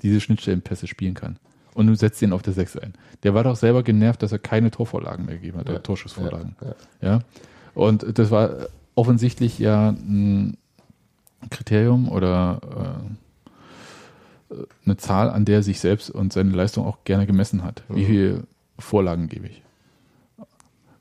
diese 0.00 0.20
Schnittstellenpässe 0.20 0.86
spielen 0.86 1.12
kann. 1.14 1.36
Und 1.74 1.88
du 1.88 1.94
setzt 1.96 2.22
ihn 2.22 2.32
auf 2.32 2.40
der 2.40 2.52
6 2.54 2.76
ein. 2.78 2.94
Der 3.24 3.34
war 3.34 3.42
doch 3.44 3.56
selber 3.56 3.82
genervt, 3.82 4.22
dass 4.22 4.32
er 4.32 4.38
keine 4.38 4.70
Torvorlagen 4.70 5.26
mehr 5.26 5.34
gegeben 5.34 5.58
hat, 5.58 5.66
Ja. 5.68 5.74
oder 5.74 5.82
Torschussvorlagen. 5.82 6.56
Ja, 6.62 6.74
Ja. 7.08 7.18
Und 7.74 8.18
das 8.18 8.30
war 8.30 8.68
offensichtlich 8.94 9.58
ja 9.58 9.88
ein 9.90 10.56
Kriterium 11.50 12.08
oder 12.08 12.60
äh, 12.62 13.14
eine 14.84 14.96
Zahl, 14.96 15.30
an 15.30 15.44
der 15.44 15.56
er 15.56 15.62
sich 15.62 15.80
selbst 15.80 16.10
und 16.10 16.32
seine 16.32 16.50
Leistung 16.52 16.86
auch 16.86 16.98
gerne 17.04 17.26
gemessen 17.26 17.64
hat. 17.64 17.82
Wie 17.88 18.02
Mhm. 18.02 18.06
viele 18.06 18.42
Vorlagen 18.78 19.28
gebe 19.28 19.46
ich? 19.48 19.62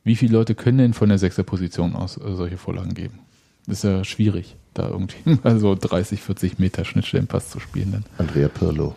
Wie 0.03 0.15
viele 0.15 0.33
Leute 0.33 0.53
können 0.55 0.77
denn 0.79 0.93
von 0.93 1.09
der 1.09 1.17
sechster 1.17 1.43
Position 1.43 1.95
aus 1.95 2.17
äh, 2.17 2.33
solche 2.35 2.57
Vorlagen 2.57 2.93
geben? 2.93 3.19
Das 3.67 3.77
ist 3.77 3.83
ja 3.83 4.03
schwierig, 4.03 4.55
da 4.73 4.89
irgendwie 4.89 5.37
mal 5.43 5.57
so 5.59 5.75
30, 5.75 6.21
40 6.21 6.59
Meter 6.59 6.83
Schnittstellenpass 6.85 7.49
zu 7.49 7.59
spielen 7.59 7.91
dann. 7.93 8.05
Andrea 8.17 8.47
Pirlo. 8.49 8.95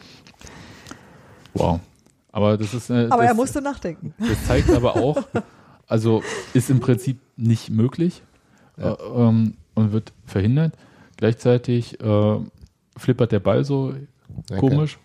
Wow. 1.54 1.80
Aber 2.32 2.58
das 2.58 2.74
ist 2.74 2.90
äh, 2.90 3.06
Aber 3.10 3.22
das, 3.22 3.30
er 3.30 3.34
musste 3.34 3.62
nachdenken. 3.62 4.14
das 4.18 4.46
zeigt 4.46 4.70
aber 4.70 4.96
auch, 4.96 5.22
also 5.86 6.22
ist 6.52 6.68
im 6.70 6.80
Prinzip 6.80 7.18
nicht 7.36 7.70
möglich 7.70 8.22
Ja. 8.76 8.92
äh, 8.94 8.96
ähm, 9.28 9.54
und 9.74 9.92
wird 9.92 10.12
verhindert. 10.26 10.74
Gleichzeitig 11.16 11.98
äh, 12.00 12.36
flippert 12.96 13.32
der 13.32 13.40
Ball 13.40 13.64
so 13.64 13.94
Ja, 14.50 14.58
komisch. 14.58 14.98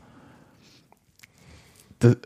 Das, 1.99 2.17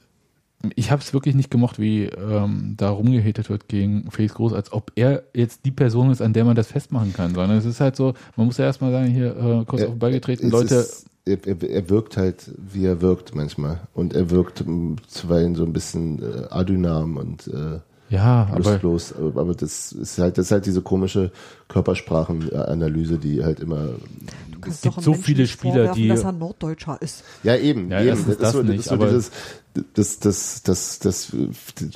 ich 0.75 0.89
habe 0.89 1.01
es 1.01 1.13
wirklich 1.13 1.35
nicht 1.35 1.51
gemocht, 1.51 1.79
wie 1.79 2.05
ähm, 2.05 2.73
da 2.77 2.89
rumgehatet 2.89 3.49
wird 3.49 3.67
gegen 3.67 4.09
Felix 4.09 4.33
Groß, 4.33 4.53
als 4.53 4.71
ob 4.73 4.91
er 4.95 5.23
jetzt 5.33 5.65
die 5.65 5.71
Person 5.71 6.09
ist, 6.11 6.21
an 6.21 6.33
der 6.33 6.45
man 6.45 6.55
das 6.55 6.67
festmachen 6.67 7.13
kann. 7.13 7.35
Sondern 7.35 7.57
es 7.57 7.65
ist 7.65 7.81
halt 7.81 7.95
so, 7.95 8.13
man 8.35 8.47
muss 8.47 8.57
ja 8.57 8.65
erstmal 8.65 8.91
sagen, 8.91 9.07
hier 9.11 9.35
äh, 9.35 9.65
kurz 9.65 9.81
Ja, 9.81 9.87
auf 9.87 9.93
den 9.95 9.99
Ball 9.99 10.11
getreten, 10.11 10.49
Leute, 10.49 10.75
ist- 10.75 11.05
er, 11.25 11.45
er, 11.45 11.61
er 11.63 11.89
wirkt 11.89 12.17
halt, 12.17 12.51
wie 12.57 12.85
er 12.85 13.01
wirkt 13.01 13.33
manchmal. 13.35 13.81
Und 13.93 14.13
er 14.13 14.29
wirkt 14.29 14.61
m, 14.61 14.95
zuweilen 15.07 15.55
so 15.55 15.65
ein 15.65 15.73
bisschen 15.73 16.21
äh, 16.21 16.45
adynam 16.51 17.17
und 17.17 17.47
äh, 17.47 17.79
Ja, 18.09 18.47
aber 18.51 18.57
lustlos. 18.73 19.11
Aber, 19.13 19.41
aber 19.41 19.55
das 19.55 19.91
ist 19.91 20.17
halt, 20.19 20.37
das 20.37 20.47
ist 20.47 20.51
halt 20.51 20.65
diese 20.67 20.81
komische 20.83 21.31
Körpersprachenanalyse, 21.67 23.17
die 23.17 23.43
halt 23.43 23.59
immer. 23.59 23.89
Kannst 24.65 24.83
gibt 24.83 25.01
so 25.01 25.11
Menschen 25.11 25.23
viele 25.25 25.47
Spieler, 25.47 25.93
die- 25.93 26.07
dass 26.07 26.23
er 26.23 26.31
Norddeutscher 26.31 27.01
ist. 27.01 27.23
Ja, 27.43 27.55
eben, 27.55 27.89
Ja, 27.91 27.99
eben. 27.99 28.09
erstens 28.09 28.37
das 28.37 28.51
so, 28.53 28.61
nicht, 28.63 28.79
ist 28.79 28.85
so 28.89 28.95
aber- 28.95 29.07
dieses, 29.07 29.31
das, 29.93 30.19
das, 30.19 30.63
das, 30.63 30.99
das, 30.99 31.35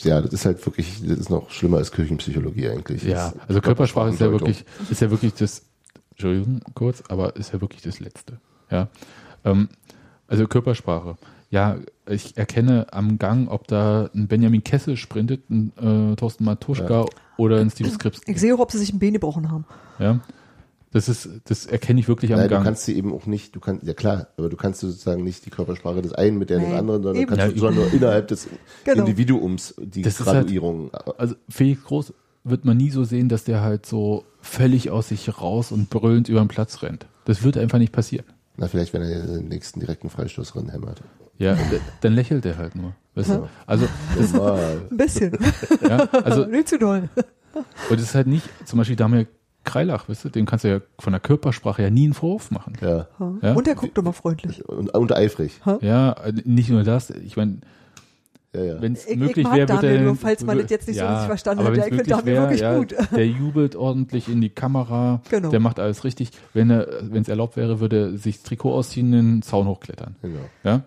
ja, 0.04 0.22
das 0.22 0.34
ist 0.34 0.46
halt 0.46 0.66
wirklich, 0.66 1.02
das 1.08 1.18
ist 1.20 1.30
noch 1.30 1.50
schlimmer 1.52 1.78
als 1.78 1.92
Küchenpsychologie 1.92 2.70
eigentlich. 2.70 3.04
ja, 3.04 3.32
Das 3.32 3.50
also 3.50 3.62
Körpersprache 3.62 4.10
ist 4.10 4.20
ja 4.22 4.32
wirklich, 4.32 4.66
ist 4.90 5.02
ja 5.02 5.10
wirklich 5.12 5.34
das, 5.34 5.64
Entschuldigung 6.12 6.62
kurz, 6.74 7.04
aber 7.08 7.36
ist 7.38 7.54
ja 7.54 7.62
wirklich 7.62 7.82
das 7.82 8.00
Letzte. 8.00 8.40
Ja, 8.70 8.90
ähm, 9.46 9.70
also 10.28 10.46
Körpersprache. 10.48 11.16
Ja, 11.52 11.78
ich 12.08 12.38
erkenne 12.38 12.86
am 12.92 13.18
Gang, 13.18 13.50
ob 13.50 13.68
da 13.68 14.10
ein 14.14 14.28
Benjamin 14.28 14.64
Kessel 14.64 14.98
sprintet, 14.98 15.50
ein 15.50 15.72
äh, 16.12 16.16
Thorsten 16.16 16.44
Matuschka 16.44 17.06
oder 17.38 17.60
ein 17.60 17.72
Steve 17.72 17.90
Skrips. 17.90 18.22
Ich 18.28 18.40
sehe 18.40 18.54
auch, 18.54 18.60
ob 18.60 18.72
sie 18.72 18.78
sich 18.78 18.94
ein 18.94 19.00
Bein 19.00 19.14
gebrochen 19.14 19.50
haben. 19.50 19.66
Ja, 19.98 20.20
das 20.92 21.08
ist, 21.10 21.30
das 21.46 21.66
erkenne 21.66 22.00
ich 22.00 22.08
wirklich 22.08 22.32
am 22.34 22.40
Nein, 22.40 22.50
du 22.50 22.56
Gang. 22.56 22.64
kannst 22.66 22.86
sie 22.86 22.96
eben 22.96 23.14
auch 23.14 23.26
nicht, 23.26 23.56
du 23.56 23.60
kannst, 23.60 23.84
ja 23.86 23.94
klar, 23.94 24.28
aber 24.38 24.50
du 24.50 24.58
kannst 24.58 24.80
sozusagen 24.82 25.24
nicht 25.24 25.46
die 25.46 25.50
Körpersprache 25.50 26.02
des 26.02 26.14
einen 26.14 26.38
mit 26.38 26.50
der 26.50 26.60
des 26.60 26.74
anderen, 26.74 27.04
sondern 27.04 27.22
eben. 27.22 27.30
kannst 27.30 27.46
Ja, 27.46 27.52
du 27.52 27.60
sondern 27.60 27.84
nur 27.86 27.94
innerhalb 27.94 28.28
des 28.28 28.48
Genau. 28.86 29.02
Individuums 29.02 29.76
die 29.78 30.02
Das 30.02 30.20
ist 30.20 30.26
halt- 30.26 30.40
Graduierung. 30.48 30.92
also 31.18 31.36
Felix 31.50 31.84
Groß 31.84 32.14
wird 32.44 32.66
man 32.66 32.78
nie 32.78 32.90
so 32.90 33.04
sehen, 33.04 33.30
dass 33.30 33.44
der 33.44 33.62
halt 33.62 33.86
so 33.86 34.24
völlig 34.42 34.90
aus 34.90 35.10
sich 35.10 35.40
raus 35.42 35.72
und 35.72 35.90
brüllend 35.90 36.30
über 36.30 36.40
den 36.40 36.48
Platz 36.48 36.82
rennt. 36.82 37.06
Das 37.26 37.44
wird 37.44 37.58
einfach 37.58 37.78
nicht 37.78 37.92
passieren. 37.92 38.26
Na, 38.58 38.68
vielleicht, 38.68 38.94
wenn 38.94 39.02
er 39.04 39.26
den 39.28 39.48
nächsten 39.50 39.80
direkten 39.82 40.10
Freistoß 40.10 40.56
ranhämmert. 40.56 41.02
Ja, 41.38 41.58
dann 42.02 42.14
lächelt 42.14 42.46
er 42.46 42.58
halt 42.58 42.76
nur. 42.76 42.94
Weißt 43.16 43.30
du? 43.30 43.48
Also, 43.68 43.86
Normal. 44.34 44.82
Ein 44.90 44.98
bisschen. 44.98 45.38
ja, 45.82 45.98
also, 46.12 46.46
Nicht 46.48 46.68
zu 46.70 46.78
doll. 46.80 47.10
und 47.90 47.96
es 47.98 48.02
ist 48.04 48.16
halt 48.16 48.28
nicht, 48.28 48.46
zum 48.66 48.78
Beispiel 48.78 48.96
Damir 48.96 49.28
Kreilach, 49.66 50.08
weißt 50.10 50.26
du, 50.26 50.30
dem 50.30 50.46
kannst 50.46 50.64
du 50.66 50.70
ja 50.70 50.80
von 51.00 51.12
der 51.14 51.20
Körpersprache 51.20 51.84
ja 51.84 51.90
nie 51.90 52.06
einen 52.06 52.14
Vorwurf 52.14 52.50
machen. 52.52 52.74
ja. 52.82 53.08
Ja? 53.42 53.54
Und 53.54 53.68
er 53.68 53.76
guckt 53.76 53.98
immer 53.98 54.14
freundlich. 54.14 54.68
Und, 54.68 54.90
und 54.94 55.12
eifrig. 55.14 55.60
Ja, 55.82 56.14
äh, 56.14 56.34
nicht 56.46 56.70
nur 56.70 56.84
das, 56.84 57.10
ich 57.12 57.36
meine, 57.38 57.58
Ja, 58.54 58.64
ja. 58.64 58.82
wenn 58.82 58.94
es 58.94 59.06
Ich- 59.06 59.12
ich 59.12 59.18
möglich 59.18 59.46
wäre, 59.52 59.68
Daniel 59.68 59.96
er. 59.98 60.02
nur, 60.04 60.16
falls 60.16 60.44
man 60.44 60.58
das 60.58 60.70
jetzt 60.72 60.88
nicht 60.88 60.98
so 61.00 61.06
richtig 61.06 61.26
verstanden 61.28 61.60
aber 61.68 61.70
hat. 61.72 61.78
Ja, 61.78 61.84
find 61.84 61.98
möglich 61.98 62.16
Daniel 62.18 62.34
wär, 62.36 62.42
wirklich 62.42 62.62
ja, 62.62 62.78
gut. 62.78 62.96
Der 63.16 63.28
jubelt 63.28 63.76
ordentlich 63.76 64.28
in 64.28 64.42
die 64.42 64.50
Kamera, 64.50 65.22
Genau. 65.30 65.50
der 65.50 65.60
macht 65.60 65.80
alles 65.80 66.04
richtig. 66.04 66.32
Wenn 66.54 66.72
er, 66.72 66.88
wenn 67.04 67.22
es 67.22 67.28
erlaubt 67.30 67.58
wäre, 67.58 67.80
würde 67.80 68.12
er 68.14 68.18
sich 68.18 68.38
das 68.38 68.44
Trikot 68.44 68.74
ausziehen, 68.74 69.12
den 69.12 69.42
Zaun 69.44 69.68
hochklettern. 69.68 70.16
Genau. 70.24 70.40
Ja, 70.64 70.82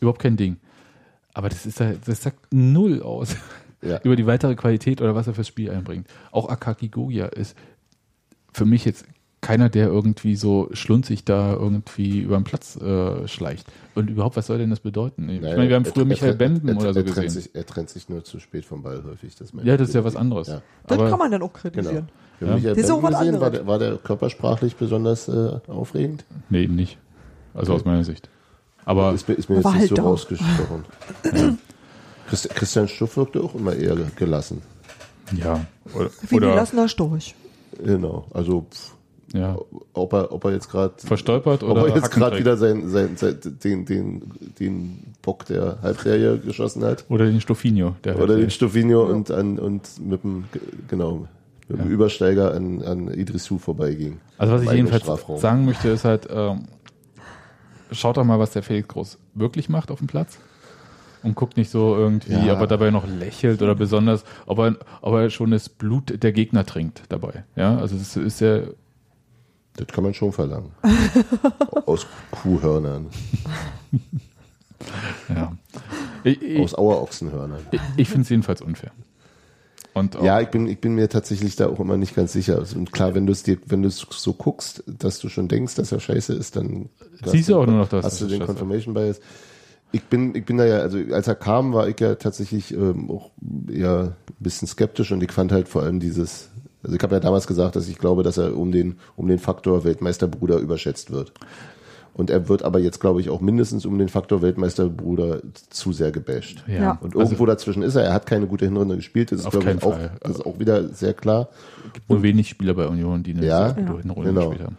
überhaupt 0.00 0.20
kein 0.22 0.36
Ding. 0.36 0.56
Aber 1.34 1.48
das 1.50 1.66
ist 1.66 1.80
das 1.80 2.22
sagt 2.22 2.38
null 2.52 3.00
aus 3.02 3.36
Ja. 3.82 4.00
über 4.02 4.16
die 4.16 4.26
weitere 4.26 4.54
Qualität 4.56 5.00
oder 5.02 5.14
was 5.14 5.26
er 5.28 5.34
fürs 5.34 5.46
Spiel 5.48 5.70
einbringt. 5.70 6.08
Auch 6.32 6.48
Akaki 6.48 6.88
Gogia 6.88 7.26
ist 7.26 7.56
für 8.54 8.64
mich 8.64 8.84
jetzt 8.86 9.04
keiner, 9.42 9.68
der 9.68 9.88
irgendwie 9.88 10.36
so 10.36 10.70
schlunzig 10.72 11.26
da 11.26 11.52
irgendwie 11.52 12.20
über 12.20 12.36
den 12.38 12.44
Platz 12.44 12.76
äh, 12.76 13.28
schleicht. 13.28 13.66
Und 13.94 14.08
überhaupt, 14.08 14.36
was 14.36 14.46
soll 14.46 14.56
denn 14.56 14.70
das 14.70 14.80
bedeuten? 14.80 15.28
Ich 15.28 15.42
Naja, 15.42 15.56
meine, 15.58 15.68
wir 15.68 15.76
haben 15.76 15.84
er- 15.84 15.92
früher 15.92 16.04
er- 16.04 16.06
Michael 16.06 16.30
er- 16.32 16.36
Bemben 16.36 16.68
er- 16.68 16.76
oder 16.78 16.94
so 16.94 17.00
er 17.00 17.04
trennt 17.04 17.26
gesehen. 17.26 17.42
Sich, 17.42 17.54
er 17.54 17.66
trennt 17.66 17.90
sich 17.90 18.08
nur 18.08 18.24
zu 18.24 18.40
spät 18.40 18.64
vom 18.64 18.82
Ball 18.82 19.02
häufig. 19.04 19.36
Das 19.36 19.52
Ja, 19.62 19.76
das 19.76 19.88
ist 19.88 19.94
ja 19.94 20.02
was 20.02 20.16
anderes. 20.16 20.48
Ja. 20.48 20.62
Das 20.86 20.98
Aber 20.98 21.10
kann 21.10 21.18
man 21.18 21.30
dann 21.30 21.42
auch 21.42 21.52
Genau. 21.52 21.60
kritisieren. 21.74 22.08
Für 22.38 22.46
Ja. 22.46 22.54
Michael 22.54 22.74
Das 22.74 22.84
ist 22.84 22.90
auch 22.90 23.02
was 23.02 23.18
gesehen, 23.18 23.34
war 23.40 23.46
anderes. 23.48 23.52
der, 23.52 23.66
war 23.66 23.78
der 23.78 23.96
körpersprachlich 23.98 24.76
besonders 24.76 25.28
äh, 25.28 25.58
aufregend? 25.68 26.24
nee, 26.48 26.62
eben 26.62 26.74
nicht. 26.76 26.96
Also 27.52 27.74
aus 27.74 27.84
meiner 27.84 28.02
Sicht. 28.04 28.30
Aber 28.86 29.12
ist 29.12 29.28
mir, 29.28 29.34
ist 29.34 29.48
mir 29.50 29.56
jetzt 29.56 29.64
nicht 29.66 29.74
halt 29.76 29.88
so 29.90 29.94
doch. 29.96 30.04
rausgestochen. 30.04 30.84
Christ, 32.28 32.48
Christian 32.54 32.88
Stuff 32.88 33.16
wirkte 33.16 33.40
auch 33.42 33.54
immer 33.54 33.74
eher 33.74 33.96
gelassen. 34.16 34.62
ja. 35.36 35.66
Oder, 35.94 36.08
Wie 36.28 36.34
ein 36.34 36.38
oder 36.38 36.50
gelassener 36.50 36.88
Storch. 36.88 37.34
Genau. 37.82 38.26
Also 38.32 38.66
pff, 38.70 38.94
ja. 39.32 39.56
ob 39.92 40.12
er, 40.12 40.32
ob 40.32 40.44
er 40.44 40.52
jetzt 40.52 40.70
gerade 40.70 40.94
verstolpert 40.98 41.62
ob 41.62 41.70
oder 41.70 41.88
er 41.88 41.96
jetzt 41.96 42.10
gerade 42.10 42.38
wieder 42.38 42.56
sein, 42.56 42.88
sein, 42.88 43.16
sein, 43.16 43.38
den, 43.42 43.84
den, 43.84 44.22
den 44.60 45.14
Bock 45.22 45.44
der 45.46 45.78
Halbserie 45.82 46.38
geschossen 46.38 46.84
hat. 46.84 47.04
oder 47.08 47.26
den 47.26 47.40
Stoffinho. 47.40 47.96
Der 48.04 48.16
Oder 48.16 48.34
den 48.34 48.44
halt, 48.44 48.52
Stoffinho 48.52 49.02
und 49.02 49.30
an 49.30 49.58
und 49.58 49.82
mit 50.00 50.22
dem 50.22 50.44
genau 50.88 51.26
mit 51.68 51.78
dem 51.78 51.86
Ja. 51.86 51.92
Übersteiger 51.92 52.54
an, 52.54 52.82
an 52.82 53.08
Idrissou 53.08 53.58
vorbeiging. 53.58 54.20
Also 54.38 54.54
was 54.54 54.62
ich 54.62 54.70
jedenfalls 54.70 55.02
Strafraum. 55.02 55.38
sagen 55.38 55.64
möchte, 55.64 55.88
ist 55.88 56.04
halt, 56.04 56.28
ähm, 56.30 56.64
schaut 57.90 58.16
doch 58.16 58.24
mal, 58.24 58.38
was 58.38 58.52
der 58.52 58.62
Felix 58.62 58.88
Groß 58.88 59.18
wirklich 59.34 59.68
macht 59.68 59.90
auf 59.90 59.98
dem 59.98 60.06
Platz. 60.06 60.38
Und 61.24 61.34
guckt 61.34 61.56
nicht 61.56 61.70
so 61.70 61.96
irgendwie, 61.96 62.32
Ja. 62.34 62.52
ob 62.54 62.60
er 62.60 62.66
dabei 62.66 62.90
noch 62.90 63.06
lächelt 63.06 63.62
oder 63.62 63.74
besonders, 63.74 64.24
ob 64.46 64.58
er, 64.58 64.76
ob 65.00 65.14
er 65.14 65.30
schon 65.30 65.50
das 65.50 65.68
Blut 65.68 66.22
der 66.22 66.32
Gegner 66.32 66.64
trinkt 66.66 67.02
dabei. 67.08 67.44
Ja, 67.56 67.78
also 67.78 67.96
das 67.96 68.14
ist 68.16 68.40
ja, 68.40 68.60
Das 69.76 69.86
kann 69.88 70.04
man 70.04 70.12
schon 70.14 70.32
verlangen. 70.32 70.70
Aus 71.86 72.06
Kuhhörnern, 72.30 73.06
ja. 75.34 75.52
Ich, 76.24 76.40
ich, 76.42 76.60
aus 76.60 76.74
Auerochsenhörnern. 76.74 77.60
ich, 77.70 77.80
ich 77.96 78.08
finde 78.08 78.22
es 78.22 78.28
jedenfalls 78.28 78.60
unfair. 78.62 78.92
Ja, 80.22 80.40
ich 80.40 80.48
bin, 80.48 80.66
ich 80.66 80.80
bin 80.80 80.96
mir 80.96 81.08
tatsächlich 81.08 81.54
da 81.54 81.68
auch 81.68 81.78
immer 81.78 81.96
nicht 81.96 82.16
ganz 82.16 82.32
sicher. 82.32 82.58
Also, 82.58 82.76
Und 82.76 82.90
klar, 82.92 83.14
wenn 83.14 83.26
du 83.26 83.32
es 83.32 83.44
dir, 83.44 83.58
wenn 83.66 83.82
du 83.82 83.88
es 83.88 83.98
so 84.10 84.32
guckst, 84.32 84.82
dass 84.86 85.20
du 85.20 85.28
schon 85.28 85.46
denkst, 85.46 85.76
dass 85.76 85.92
er 85.92 86.00
scheiße 86.00 86.34
ist, 86.34 86.56
dann 86.56 86.88
Siehst 87.24 87.48
du 87.48 87.56
auch 87.56 87.66
nur 87.66 87.76
noch, 87.78 87.88
dass 87.88 88.04
hast 88.04 88.20
du 88.20 88.24
es 88.24 88.30
den 88.30 88.40
scheiße. 88.40 88.46
Confirmation 88.52 88.92
Bias. 88.94 89.20
Ich 89.94 90.02
bin, 90.04 90.34
ich 90.34 90.44
bin 90.44 90.56
da 90.56 90.64
ja, 90.66 90.78
also 90.78 90.98
als 91.12 91.28
er 91.28 91.36
kam, 91.36 91.72
war 91.72 91.86
ich 91.88 92.00
ja 92.00 92.16
tatsächlich 92.16 92.74
ähm, 92.74 93.10
auch 93.10 93.30
eher 93.70 94.16
ein 94.28 94.34
bisschen 94.40 94.66
skeptisch 94.66 95.12
und 95.12 95.22
ich 95.22 95.30
fand 95.30 95.52
halt 95.52 95.68
vor 95.68 95.82
allem 95.84 96.00
dieses, 96.00 96.50
also 96.82 96.96
ich 96.96 97.02
habe 97.02 97.14
ja 97.14 97.20
damals 97.20 97.46
gesagt, 97.46 97.76
dass 97.76 97.86
ich 97.88 97.98
glaube, 97.98 98.24
dass 98.24 98.36
er 98.36 98.56
um 98.56 98.72
den, 98.72 98.96
um 99.14 99.28
den 99.28 99.38
Faktor 99.38 99.84
Weltmeisterbruder 99.84 100.58
überschätzt 100.58 101.12
wird. 101.12 101.32
Und 102.12 102.30
er 102.30 102.48
wird 102.48 102.62
aber 102.64 102.78
jetzt, 102.78 103.00
glaube 103.00 103.20
ich, 103.20 103.28
auch 103.30 103.40
mindestens 103.40 103.86
um 103.86 103.98
den 103.98 104.08
Faktor 104.08 104.40
Weltmeisterbruder 104.42 105.40
zu 105.70 105.92
sehr 105.92 106.10
gebasht. 106.12 106.64
Ja. 106.68 106.74
Ja. 106.74 106.98
Und 107.00 107.14
Also- 107.14 107.20
irgendwo 107.26 107.46
dazwischen 107.46 107.82
ist 107.82 107.94
er. 107.96 108.02
Er 108.04 108.12
hat 108.14 108.26
keine 108.26 108.46
gute 108.46 108.64
Hinrunde 108.64 108.96
gespielt. 108.96 109.30
Das 109.32 109.40
ist, 109.40 109.50
glaube 109.50 109.72
ich, 109.72 109.82
auch, 109.82 109.96
das 110.20 110.30
ist 110.36 110.46
auch 110.46 110.58
wieder 110.60 110.88
sehr 110.88 111.12
klar. 111.14 111.48
nur 112.08 112.22
wenig 112.22 112.48
Spieler 112.48 112.74
bei 112.74 112.86
Union, 112.86 113.22
die 113.22 113.32
eine 113.32 113.44
Ja, 113.46 113.74
sehr 113.74 113.82
gute 113.84 114.02
Hinrunde 114.02 114.28
genau. 114.30 114.48
gespielt 114.50 114.66
haben. 114.66 114.76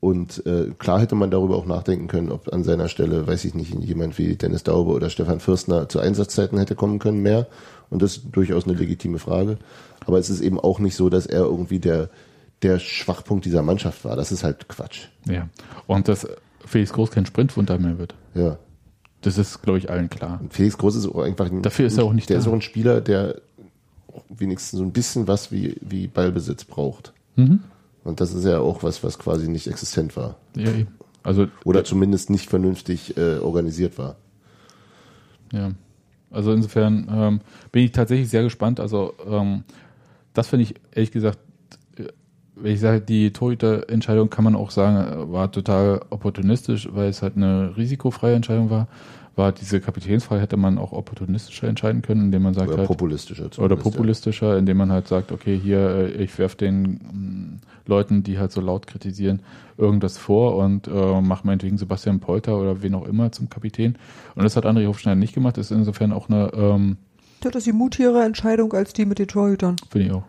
Und 0.00 0.46
äh, 0.46 0.70
klar 0.78 1.00
hätte 1.00 1.16
man 1.16 1.30
darüber 1.30 1.56
auch 1.56 1.66
nachdenken 1.66 2.06
können, 2.06 2.30
ob 2.30 2.52
an 2.52 2.62
seiner 2.62 2.88
Stelle, 2.88 3.26
weiß 3.26 3.44
ich 3.44 3.54
nicht, 3.54 3.74
jemand 3.74 4.16
wie 4.16 4.36
Dennis 4.36 4.62
Daube 4.62 4.92
oder 4.92 5.10
Stefan 5.10 5.40
Fürstner 5.40 5.88
zu 5.88 5.98
Einsatzzeiten 5.98 6.56
hätte 6.58 6.76
kommen 6.76 7.00
können 7.00 7.20
mehr. 7.20 7.48
Und 7.90 8.02
das 8.02 8.18
ist 8.18 8.26
durchaus 8.32 8.64
eine 8.64 8.74
legitime 8.74 9.18
Frage. 9.18 9.58
Aber 10.06 10.18
es 10.18 10.30
ist 10.30 10.40
eben 10.40 10.60
auch 10.60 10.78
nicht 10.78 10.94
so, 10.94 11.08
dass 11.10 11.26
er 11.26 11.40
irgendwie 11.40 11.80
der, 11.80 12.10
der 12.62 12.78
Schwachpunkt 12.78 13.44
dieser 13.44 13.62
Mannschaft 13.62 14.04
war. 14.04 14.14
Das 14.14 14.30
ist 14.30 14.44
halt 14.44 14.68
Quatsch. 14.68 15.06
Ja. 15.26 15.48
Und 15.88 16.06
dass 16.06 16.28
Felix 16.64 16.92
Groß 16.92 17.10
kein 17.10 17.26
Sprintwunder 17.26 17.78
mehr 17.78 17.98
wird. 17.98 18.14
Ja. 18.34 18.58
Das 19.22 19.36
ist, 19.36 19.62
glaube 19.62 19.78
ich, 19.78 19.90
allen 19.90 20.08
klar. 20.08 20.38
Und 20.40 20.52
Felix 20.52 20.78
Groß 20.78 20.94
ist 20.94 21.08
auch 21.08 21.22
einfach 21.22 21.50
ein, 21.50 21.62
Dafür 21.62 21.86
ist 21.88 21.98
er 21.98 22.04
auch 22.04 22.12
nicht 22.12 22.28
der 22.28 22.36
da. 22.36 22.42
ist 22.42 22.46
auch 22.48 22.52
ein 22.52 22.62
Spieler, 22.62 23.00
der 23.00 23.40
wenigstens 24.28 24.78
so 24.78 24.84
ein 24.84 24.92
bisschen 24.92 25.26
was 25.26 25.50
wie, 25.50 25.76
wie 25.80 26.06
Ballbesitz 26.06 26.64
braucht. 26.64 27.12
Mhm. 27.34 27.60
Und 28.08 28.22
das 28.22 28.32
ist 28.32 28.46
ja 28.46 28.58
auch 28.58 28.82
was, 28.82 29.04
was 29.04 29.18
quasi 29.18 29.48
nicht 29.48 29.66
existent 29.66 30.16
war. 30.16 30.36
Ja. 30.56 30.70
Also, 31.22 31.46
Oder 31.64 31.84
zumindest 31.84 32.30
nicht 32.30 32.48
vernünftig 32.48 33.18
äh, 33.18 33.36
organisiert 33.36 33.98
war. 33.98 34.16
Ja, 35.52 35.72
also 36.30 36.52
insofern 36.54 37.06
ähm, 37.12 37.40
bin 37.70 37.84
ich 37.84 37.92
tatsächlich 37.92 38.30
sehr 38.30 38.42
gespannt. 38.42 38.80
Also 38.80 39.12
ähm, 39.28 39.64
das 40.32 40.48
finde 40.48 40.62
ich 40.62 40.74
ehrlich 40.90 41.12
gesagt, 41.12 41.38
wenn 42.60 42.72
ich 42.72 42.80
sage, 42.80 43.00
die 43.00 43.32
Torhüter-Entscheidung 43.32 44.30
kann 44.30 44.44
man 44.44 44.56
auch 44.56 44.70
sagen, 44.70 45.32
war 45.32 45.50
total 45.50 46.00
opportunistisch, 46.10 46.88
weil 46.92 47.08
es 47.08 47.22
halt 47.22 47.36
eine 47.36 47.76
risikofreie 47.76 48.34
Entscheidung 48.34 48.70
war. 48.70 48.88
War 49.36 49.52
diese 49.52 49.80
Kapitänsfrei 49.80 50.40
hätte 50.40 50.56
man 50.56 50.78
auch 50.78 50.90
opportunistischer 50.90 51.68
entscheiden 51.68 52.02
können, 52.02 52.24
indem 52.24 52.42
man 52.42 52.54
sagt 52.54 52.68
Oder 52.70 52.78
halt, 52.78 52.88
populistischer 52.88 53.44
oder 53.44 53.52
zumindest, 53.52 53.84
ja. 53.84 53.90
populistischer, 53.90 54.58
indem 54.58 54.78
man 54.78 54.90
halt 54.90 55.06
sagt, 55.06 55.30
okay, 55.30 55.56
hier, 55.62 55.78
äh, 55.78 56.24
ich 56.24 56.36
werf 56.38 56.56
den 56.56 56.82
mm, 56.82 57.60
Leuten, 57.86 58.24
die 58.24 58.38
halt 58.38 58.50
so 58.50 58.60
laut 58.60 58.88
kritisieren, 58.88 59.40
irgendwas 59.76 60.18
vor 60.18 60.56
und 60.56 60.88
äh, 60.88 61.20
mach 61.20 61.44
meinetwegen 61.44 61.78
Sebastian 61.78 62.18
Polter 62.18 62.58
oder 62.58 62.82
wen 62.82 62.96
auch 62.96 63.06
immer 63.06 63.30
zum 63.30 63.48
Kapitän. 63.48 63.96
Und 64.34 64.42
das 64.42 64.56
hat 64.56 64.66
André 64.66 64.88
Hofschneider 64.88 65.14
nicht 65.14 65.34
gemacht, 65.34 65.56
das 65.56 65.70
ist 65.70 65.76
insofern 65.76 66.12
auch 66.12 66.28
eine, 66.28 66.50
ähm, 66.54 66.96
Das 67.40 67.54
ist 67.54 67.66
die 67.68 67.72
mutigere 67.72 68.24
Entscheidung 68.24 68.72
als 68.72 68.92
die 68.92 69.06
mit 69.06 69.20
den 69.20 69.28
Torhütern. 69.28 69.76
finde 69.90 70.06
ich 70.06 70.12
auch. 70.12 70.24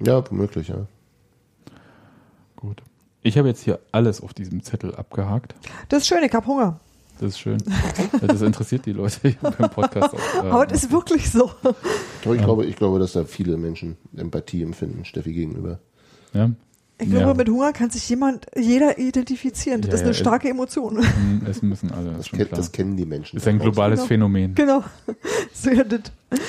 Ja, 0.00 0.22
womöglich, 0.30 0.68
ja. 0.68 0.86
Gut. 2.56 2.82
Ich 3.22 3.36
habe 3.38 3.48
jetzt 3.48 3.62
hier 3.62 3.78
alles 3.92 4.20
auf 4.20 4.34
diesem 4.34 4.62
Zettel 4.62 4.94
abgehakt. 4.94 5.54
Das 5.88 6.02
ist 6.02 6.08
schön, 6.08 6.22
ich 6.22 6.32
hab 6.32 6.46
Hunger. 6.46 6.78
Das 7.18 7.30
ist 7.30 7.40
schön. 7.40 7.58
Das 8.20 8.42
interessiert 8.42 8.84
die 8.86 8.92
Leute 8.92 9.28
hier 9.28 9.50
beim 9.50 9.70
Podcast 9.70 10.14
auch. 10.14 10.44
äh, 10.44 10.48
Aber 10.50 10.66
das 10.66 10.84
ist 10.84 10.92
wirklich 10.92 11.30
so. 11.30 11.50
Ich, 12.20 12.38
glaube, 12.42 12.66
ich 12.66 12.76
glaube, 12.76 12.98
dass 12.98 13.12
da 13.12 13.24
viele 13.24 13.56
Menschen 13.56 13.96
Empathie 14.16 14.62
empfinden, 14.62 15.04
Steffi 15.04 15.32
gegenüber. 15.32 15.78
ja. 16.34 16.50
Ich 16.98 17.10
glaube, 17.10 17.26
Ja. 17.26 17.34
mit 17.34 17.48
Hunger 17.50 17.72
kann 17.74 17.90
sich 17.90 18.08
jemand, 18.08 18.46
jeder 18.56 18.98
identifizieren. 18.98 19.82
Das 19.82 19.88
Ja, 19.90 19.94
ist 19.96 20.00
eine 20.00 20.10
ja, 20.10 20.14
starke 20.14 20.48
Emotion. 20.48 20.94
Mm, 21.42 21.44
Essen 21.46 21.68
müssen 21.68 21.90
alle, 21.92 22.12
das 22.12 22.28
Das, 22.28 22.30
kennt, 22.38 22.52
das 22.52 22.72
kennen 22.72 22.96
die 22.96 23.04
Menschen. 23.04 23.36
ist 23.36 23.46
ein 23.46 23.58
globales 23.58 23.98
Genau. 24.00 24.08
Phänomen. 24.08 24.54
genau. 24.54 24.82
So, 25.52 25.70
ja, 25.70 25.84
das. 25.84 26.00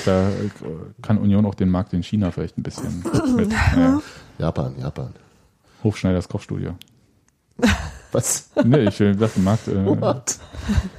Da 0.04 0.28
äh, 0.30 0.32
kann 1.02 1.18
Union 1.18 1.44
auch 1.46 1.54
den 1.54 1.68
Markt 1.70 1.92
in 1.92 2.02
China 2.02 2.30
vielleicht 2.30 2.56
ein 2.58 2.62
bisschen 2.62 3.04
mit. 3.36 3.50
Naja. 3.50 4.00
Japan, 4.38 4.74
Japan. 4.78 5.12
Hofschneiders 5.84 6.28
Kochstudio. 6.28 6.74
Was? 8.12 8.50
Nee, 8.64 8.84
ich 8.88 8.98
will 9.00 9.16
das 9.16 9.34
den 9.34 9.44
Markt 9.44 9.68
äh, 9.68 9.84
What? 9.84 10.38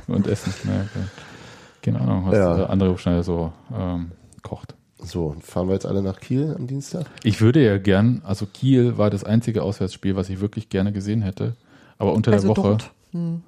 und 0.08 0.28
Essen. 0.28 0.54
Naja. 0.64 0.86
Keine 1.82 2.02
Ahnung, 2.02 2.26
was 2.28 2.36
Ja. 2.38 2.66
andere 2.66 2.91
Hofschneider 2.91 3.24
so 3.24 3.52
ähm, 3.76 4.12
kocht. 4.43 4.76
So, 5.02 5.36
fahren 5.41 5.68
wir 5.68 5.74
jetzt 5.74 5.86
alle 5.86 6.02
nach 6.02 6.20
Kiel 6.20 6.54
am 6.58 6.68
Dienstag? 6.68 7.06
Ich 7.24 7.39
würde 7.41 7.64
ja 7.64 7.78
gern, 7.78 8.22
also 8.26 8.45
Kiel 8.45 8.97
war 8.97 9.10
das 9.10 9.24
einzige 9.24 9.64
Auswärtsspiel, 9.64 10.16
was 10.16 10.30
ich 10.30 10.41
wirklich 10.41 10.70
gerne 10.70 10.91
gesehen 10.91 11.22
hätte. 11.22 11.56
Aber 11.97 12.14
unter 12.14 12.32
Also 12.34 12.50
der 12.50 12.58
Woche, 12.58 12.68
dort. 12.70 12.91
Hm. 13.12 13.41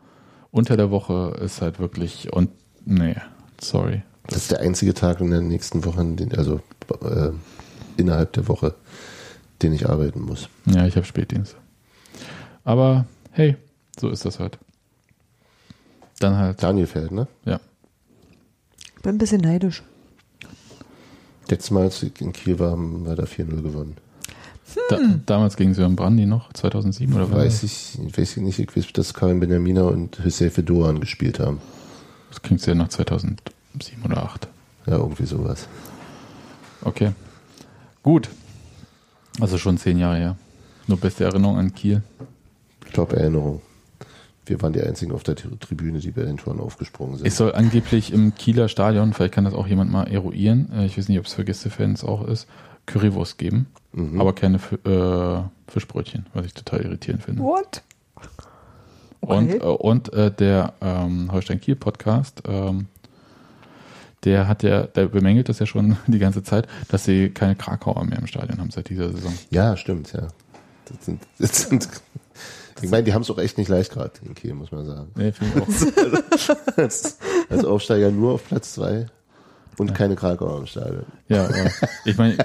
unter 0.51 0.77
der 0.77 0.91
Woche 0.91 1.37
ist 1.43 1.61
halt 1.61 1.79
wirklich 1.79 2.31
und 2.33 2.49
nee, 2.85 3.15
sorry. 3.59 4.01
Das 4.27 4.37
ist 4.43 4.51
der 4.51 4.61
einzige 4.61 4.93
Tag 4.93 5.19
in 5.19 5.31
der 5.31 5.41
nächsten 5.41 5.83
Woche, 5.83 6.05
also 6.37 6.61
äh, 7.03 7.31
innerhalb 7.97 8.33
der 8.33 8.47
Woche, 8.47 8.75
den 9.61 9.73
ich 9.73 9.89
arbeiten 9.89 10.21
muss. 10.21 10.47
Ja, 10.65 10.85
ich 10.87 10.95
habe 10.95 11.05
Spätdienst. 11.05 11.57
Aber 12.63 13.05
hey, 13.31 13.57
so 13.99 14.09
ist 14.09 14.25
das 14.25 14.39
halt. 14.39 14.57
Dann 16.19 16.37
halt, 16.37 16.61
Daniel 16.61 16.87
fährt, 16.87 17.11
ne? 17.11 17.27
ja. 17.45 17.59
Bin 19.01 19.15
ein 19.15 19.17
bisschen 19.17 19.41
neidisch. 19.41 19.83
Letztes 21.51 21.71
Mal, 21.71 21.83
als 21.83 22.01
in 22.01 22.31
Kiel 22.31 22.57
war, 22.59 22.71
haben 22.71 23.05
wir 23.05 23.15
da 23.15 23.23
4-0 23.23 23.61
gewonnen. 23.61 23.97
Da, 24.89 24.97
damals 25.25 25.57
gegen 25.57 25.73
Sören 25.73 25.97
Brandy 25.97 26.25
noch, 26.25 26.53
2007 26.53 27.13
oder 27.13 27.29
was? 27.29 27.37
Weiß 27.37 27.63
ich, 27.63 28.17
weiß 28.17 28.37
ich 28.37 28.43
nicht, 28.43 28.57
ich 28.57 28.75
weiß, 28.75 28.93
dass 28.93 29.13
Karin 29.13 29.41
Benjamina 29.41 29.83
und 29.83 30.23
Hüseyin 30.23 30.65
Doan 30.65 31.01
gespielt 31.01 31.39
haben. 31.41 31.59
Das 32.29 32.41
klingt 32.41 32.65
ja 32.65 32.73
nach 32.73 32.87
2007 32.87 33.37
oder 34.05 34.15
2008. 34.15 34.47
Ja, 34.87 34.93
irgendwie 34.95 35.25
sowas. 35.25 35.67
Okay. 36.83 37.11
Gut. 38.01 38.29
Also 39.41 39.57
schon 39.57 39.77
zehn 39.77 39.99
Jahre 39.99 40.17
her. 40.17 40.37
Nur 40.87 40.99
beste 40.99 41.25
Erinnerung 41.25 41.57
an 41.57 41.73
Kiel. 41.73 42.01
Top-Erinnerung. 42.93 43.61
Wir 44.45 44.61
waren 44.61 44.73
die 44.73 44.81
einzigen 44.81 45.11
auf 45.11 45.23
der 45.23 45.35
Tri- 45.35 45.55
Tribüne, 45.59 45.99
die 45.99 46.11
bei 46.11 46.23
den 46.23 46.37
Toren 46.37 46.59
aufgesprungen 46.59 47.17
sind. 47.17 47.27
Ich 47.27 47.35
soll 47.35 47.53
angeblich 47.53 48.11
im 48.11 48.33
Kieler 48.35 48.67
Stadion, 48.69 49.13
vielleicht 49.13 49.33
kann 49.33 49.45
das 49.45 49.53
auch 49.53 49.67
jemand 49.67 49.91
mal 49.91 50.05
eruieren, 50.11 50.71
äh, 50.73 50.85
ich 50.85 50.97
weiß 50.97 51.07
nicht, 51.09 51.19
ob 51.19 51.25
es 51.25 51.33
für 51.33 51.45
Gästefans 51.45 52.03
auch 52.03 52.27
ist, 52.27 52.47
Currywurst 52.87 53.37
geben, 53.37 53.67
Mhm. 53.93 54.19
aber 54.19 54.33
keine 54.33 54.57
äh, 54.57 55.71
Fischbrötchen, 55.71 56.25
was 56.33 56.45
ich 56.45 56.53
total 56.53 56.81
irritierend 56.81 57.23
finde. 57.23 57.43
What? 57.43 57.83
Und, 59.19 59.53
Okay. 59.53 59.57
äh, 59.57 59.63
und 59.67 60.11
äh, 60.13 60.31
der 60.31 60.73
ähm, 60.81 61.31
Holstein-Kiel-Podcast, 61.31 62.41
ähm, 62.47 62.87
der 64.23 64.47
hat 64.47 64.63
ja, 64.63 64.83
der 64.83 65.07
bemängelt 65.07 65.49
das 65.49 65.59
ja 65.59 65.65
schon 65.65 65.97
die 66.07 66.19
ganze 66.19 66.41
Zeit, 66.43 66.67
dass 66.89 67.05
sie 67.05 67.29
keine 67.29 67.55
Krakauer 67.55 68.03
mehr 68.05 68.17
im 68.19 68.27
Stadion 68.27 68.59
haben 68.59 68.71
seit 68.71 68.89
dieser 68.89 69.09
Saison. 69.11 69.33
Ja, 69.51 69.77
stimmt, 69.77 70.13
ja. 70.13 70.27
Das 70.85 71.05
sind, 71.05 71.21
das 71.37 71.61
sind, 71.69 71.87
ich 72.81 72.89
meine, 72.89 73.03
die 73.03 73.13
haben 73.13 73.21
es 73.21 73.29
auch 73.29 73.37
echt 73.37 73.57
nicht 73.57 73.67
leicht 73.67 73.91
gerade 73.91 74.11
in 74.25 74.33
Kiel, 74.35 74.53
muss 74.53 74.71
man 74.71 74.85
sagen. 74.85 75.11
Nee, 75.15 75.31
finde 75.31 75.59
ich 75.59 75.63
auch. 75.63 76.57
Als, 76.77 77.17
als 77.49 77.65
Aufsteiger 77.65 78.11
nur 78.11 78.33
auf 78.33 78.47
Platz 78.47 78.73
zwei 78.73 79.07
und 79.77 79.93
keine 79.93 80.15
Krakauer 80.15 80.59
im 80.59 80.65
Stadion. 80.67 81.05
Ja, 81.27 81.45
aber 81.45 81.71
ich 82.05 82.17
meine, 82.17 82.37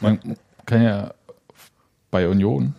man 0.00 0.18
kann 0.66 0.82
ja 0.82 1.14
bei 2.10 2.28
Union 2.28 2.74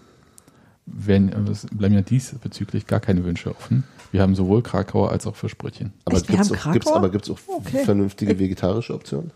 werden, 0.85 1.47
es 1.51 1.67
bleiben 1.71 1.95
ja 1.95 2.01
diesbezüglich 2.01 2.87
gar 2.87 2.99
keine 2.99 3.23
Wünsche 3.23 3.51
offen. 3.51 3.83
Wir 4.11 4.21
haben 4.21 4.33
sowohl 4.35 4.63
Krakauer 4.63 5.11
als 5.11 5.27
auch 5.27 5.35
Fischbrötchen. 5.35 5.93
Aber 6.05 6.17
Echt, 6.17 6.27
gibt's 6.27 6.51
auch, 6.51 6.71
gibt's, 6.73 6.91
aber 6.91 7.09
gibt's 7.09 7.29
auch 7.29 7.39
Okay. 7.47 7.83
vernünftige 7.85 8.39
vegetarische 8.39 8.93
Optionen? 8.95 9.31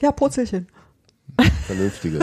Ja, 0.00 0.12
Purzelchen. 0.12 0.68
Vernünftige. 1.66 2.20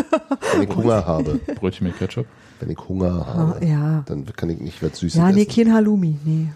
Wenn 0.54 0.70
ich 0.70 0.76
Hunger 0.76 1.06
habe, 1.06 1.36
Brötchen 1.56 1.88
mit 1.88 1.98
Ketchup. 1.98 2.28
Wenn 2.60 2.70
ich 2.70 2.78
Hunger 2.88 3.26
Ah, 3.28 3.34
habe, 3.36 3.66
ja. 3.66 4.04
dann 4.08 4.26
kann 4.36 4.50
ich 4.50 4.60
nicht 4.60 4.82
was 4.84 5.00
Süßes 5.00 5.18
Ja, 5.18 5.32
nee, 5.32 5.42
essen. 5.44 5.52
kein 5.66 5.74
Halloumi, 5.74 6.18
nee. 6.26 6.48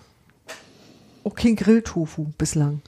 Auch 1.23 1.35
kein 1.35 1.55
Grilltofu 1.55 2.25
bislang. 2.37 2.81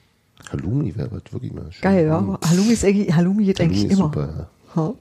Halloumi 0.50 0.94
wäre 0.96 1.10
was 1.12 1.32
wirklich 1.32 1.52
mal 1.52 1.70
schön. 1.72 1.82
Geil, 1.82 2.06
ja. 2.06 2.38
Halloumi 2.48 2.72
ist 2.72 2.84
eigentlich, 2.84 3.14
Halloumi 3.14 3.44
geht 3.44 3.58
Halloumi 3.58 3.74
eigentlich 3.76 3.90
ist 3.92 3.98
immer. 3.98 4.04
super, 4.08 4.48
ja. 4.76 4.76
Ha? 4.76 4.94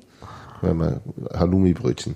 Ja, 0.61 0.73
mal 0.73 1.01
Halloumi-Brötchen. 1.33 2.15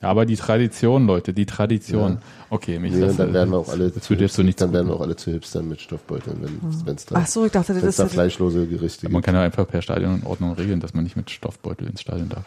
Ja, 0.00 0.08
aber 0.08 0.26
die 0.26 0.34
Tradition, 0.36 1.06
Leute, 1.06 1.32
die 1.32 1.46
Tradition. 1.46 2.18
Okay, 2.50 2.80
mich 2.80 2.92
Nee, 2.92 3.00
das, 3.02 3.16
dann 3.16 3.32
werden 3.32 3.50
wir 3.50 3.58
auch 3.58 3.68
alle 3.68 3.92
so 3.92 4.42
nicht 4.42 4.60
dann 4.60 4.72
werden 4.72 4.88
wir 4.88 4.96
auch 4.96 5.00
alle 5.00 5.14
zu 5.14 5.30
Hipstern 5.30 5.68
mit 5.68 5.80
Stoffbeuteln, 5.80 6.38
wenn 6.84 6.94
es 6.96 7.06
da, 7.06 7.14
Ach 7.18 7.26
so, 7.26 7.46
ich 7.46 7.52
dachte, 7.52 7.72
das 7.80 7.96
da 7.96 8.04
ist 8.04 8.12
fleischlose 8.12 8.66
Gerichte 8.66 9.06
Man 9.06 9.12
gibt. 9.14 9.26
kann 9.26 9.36
ja 9.36 9.42
einfach 9.42 9.66
per 9.66 9.80
Stadionordnung 9.80 10.52
regeln, 10.54 10.80
dass 10.80 10.92
man 10.92 11.04
nicht 11.04 11.16
mit 11.16 11.30
Stoffbeutel 11.30 11.86
ins 11.88 12.00
Stadion 12.00 12.28
darf. 12.28 12.44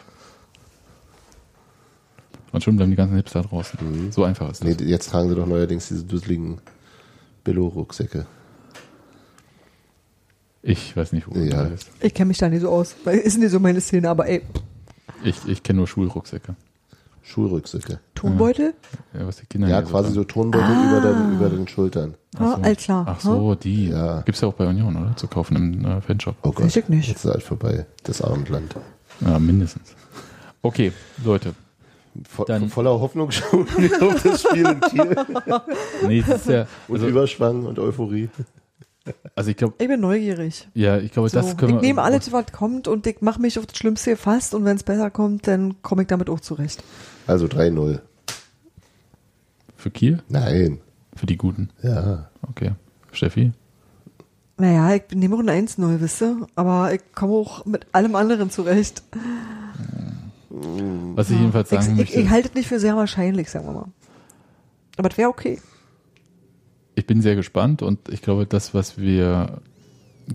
Und 2.56 2.62
schon 2.64 2.76
bleiben 2.76 2.90
die 2.90 2.96
ganzen 2.96 3.16
Hipster 3.16 3.42
draußen. 3.42 4.10
So 4.12 4.24
einfach 4.24 4.50
ist 4.50 4.64
das. 4.64 4.78
Nee, 4.80 4.82
jetzt 4.86 5.10
tragen 5.10 5.28
sie 5.28 5.34
doch 5.34 5.46
neuerdings 5.46 5.88
diese 5.88 6.04
dusseligen 6.04 6.56
Billo-Rucksäcke. 7.44 8.24
Ich 10.62 10.96
weiß 10.96 11.12
nicht, 11.12 11.28
wo 11.28 11.38
Ja. 11.38 11.64
das 11.64 11.82
ist. 11.82 11.90
Ich 12.00 12.14
kenne 12.14 12.28
mich 12.28 12.38
da 12.38 12.48
nicht 12.48 12.62
so 12.62 12.70
aus. 12.70 12.94
Ist 13.04 13.36
nicht 13.38 13.50
so 13.50 13.60
meine 13.60 13.82
Szene, 13.82 14.08
aber 14.08 14.26
ey, 14.26 14.40
Ich, 15.22 15.46
ich 15.46 15.62
kenne 15.62 15.76
nur 15.80 15.86
Schulrucksäcke. 15.86 16.56
Schulrucksäcke. 17.22 18.00
Tonbeutel? 18.14 18.72
Ja, 19.12 19.26
was 19.26 19.36
die 19.36 19.44
Kinder 19.44 19.68
Ja, 19.68 19.82
quasi 19.82 20.12
so 20.12 20.24
tragen. 20.24 20.50
Tonbeutel 20.52 20.86
über, 20.88 21.00
den, 21.02 21.32
über 21.34 21.50
den 21.50 21.68
Schultern. 21.68 22.14
Ha, 22.38 22.56
so. 22.56 22.62
all 22.62 22.76
klar. 22.76 23.04
Ach 23.06 23.20
so, 23.20 23.54
die. 23.54 23.90
Ja. 23.90 24.22
Gibt's 24.22 24.40
ja 24.40 24.48
auch 24.48 24.54
bei 24.54 24.66
Union, 24.66 24.96
oder? 24.96 25.14
Zu 25.14 25.28
kaufen 25.28 25.56
im 25.56 25.84
äh, 25.84 26.00
Fanshop. 26.00 26.36
Oh 26.42 26.52
Gott, 26.52 26.74
ich 26.74 26.88
nicht. 26.88 27.08
jetzt 27.08 27.22
ist 27.22 27.30
halt 27.30 27.42
vorbei. 27.42 27.84
Das 28.04 28.22
Abendland. 28.22 28.74
Ja, 29.20 29.38
mindestens. 29.38 29.94
Okay, 30.62 30.90
Leute. 31.22 31.54
Vo 32.28 32.44
Dann- 32.44 32.68
voller 32.68 32.98
Hoffnung 33.00 33.30
schon 33.30 33.66
auf 34.00 34.22
das 34.22 34.42
Spiel 34.42 34.66
in 34.66 34.80
Kiel. 34.80 35.16
Nee, 36.06 36.22
das 36.26 36.40
ist 36.42 36.48
ja, 36.48 36.66
Und 36.88 36.96
also, 36.96 37.08
Überschwang 37.08 37.64
und 37.66 37.78
Euphorie. 37.78 38.28
also 39.34 39.50
ich 39.50 39.56
glaube, 39.56 39.74
Ich 39.78 39.88
bin 39.88 40.00
neugierig. 40.00 40.68
ja, 40.74 40.98
ich 40.98 41.12
glaube, 41.12 41.28
So, 41.28 41.38
das 41.40 41.56
können 41.56 41.76
ich 41.76 41.82
wir. 41.82 41.88
nehme 41.88 42.02
alles, 42.02 42.32
was 42.32 42.46
kommt 42.52 42.88
und 42.88 43.06
ich 43.06 43.20
mache 43.20 43.40
mich 43.40 43.58
auf 43.58 43.66
das 43.66 43.76
Schlimmste 43.78 44.10
gefasst 44.10 44.54
und 44.54 44.64
wenn 44.64 44.76
es 44.76 44.82
besser 44.82 45.10
kommt, 45.10 45.46
dann 45.46 45.80
komme 45.82 46.02
ich 46.02 46.08
damit 46.08 46.28
auch 46.30 46.40
zurecht. 46.40 46.82
Also 47.26 47.46
3-0. 47.46 48.00
Für 49.76 49.90
Kiel? 49.90 50.22
Nein. 50.28 50.80
Für 51.14 51.26
die 51.26 51.36
Guten. 51.36 51.70
Ja. 51.82 52.28
Okay. 52.48 52.72
Steffi? 53.12 53.52
Naja, 54.58 54.94
ich 54.94 55.14
nehme 55.14 55.36
auch 55.36 55.40
ein 55.40 55.48
1-0, 55.66 56.00
wisst 56.00 56.22
ihr? 56.22 56.46
Aber 56.54 56.92
ich 56.92 57.00
komme 57.14 57.34
auch 57.34 57.64
mit 57.66 57.86
allem 57.92 58.14
anderen 58.14 58.50
zurecht. 58.50 59.02
Was 61.14 61.30
ich 61.30 61.38
jedenfalls 61.38 61.70
sagen 61.70 61.82
ich, 61.84 61.90
ich, 61.90 61.96
möchte. 61.98 62.20
ich 62.20 62.30
halte 62.30 62.48
es 62.48 62.54
nicht 62.54 62.68
für 62.68 62.80
sehr 62.80 62.96
wahrscheinlich, 62.96 63.50
sagen 63.50 63.66
wir 63.66 63.72
mal. 63.72 63.88
Aber 64.96 65.08
das 65.08 65.18
wäre 65.18 65.28
okay. 65.28 65.58
Ich 66.94 67.06
bin 67.06 67.20
sehr 67.20 67.36
gespannt 67.36 67.82
und 67.82 68.08
ich 68.08 68.22
glaube, 68.22 68.46
das, 68.46 68.72
was 68.72 68.96
wir 68.98 69.60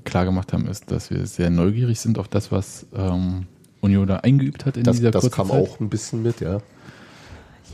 klar 0.03 0.25
gemacht 0.25 0.53
haben, 0.53 0.67
ist, 0.67 0.91
dass 0.91 1.09
wir 1.09 1.25
sehr 1.25 1.49
neugierig 1.49 1.99
sind 1.99 2.19
auf 2.19 2.27
das, 2.27 2.51
was 2.51 2.85
ähm, 2.93 3.47
Union 3.81 4.07
da 4.07 4.17
eingeübt 4.17 4.65
hat 4.65 4.77
in 4.77 4.83
Das, 4.83 4.97
dieser 4.97 5.09
das 5.11 5.23
kurzen 5.23 5.35
kam 5.35 5.49
Zeit. 5.49 5.57
auch 5.69 5.79
ein 5.79 5.89
bisschen 5.89 6.21
mit, 6.21 6.39
ja. 6.39 6.59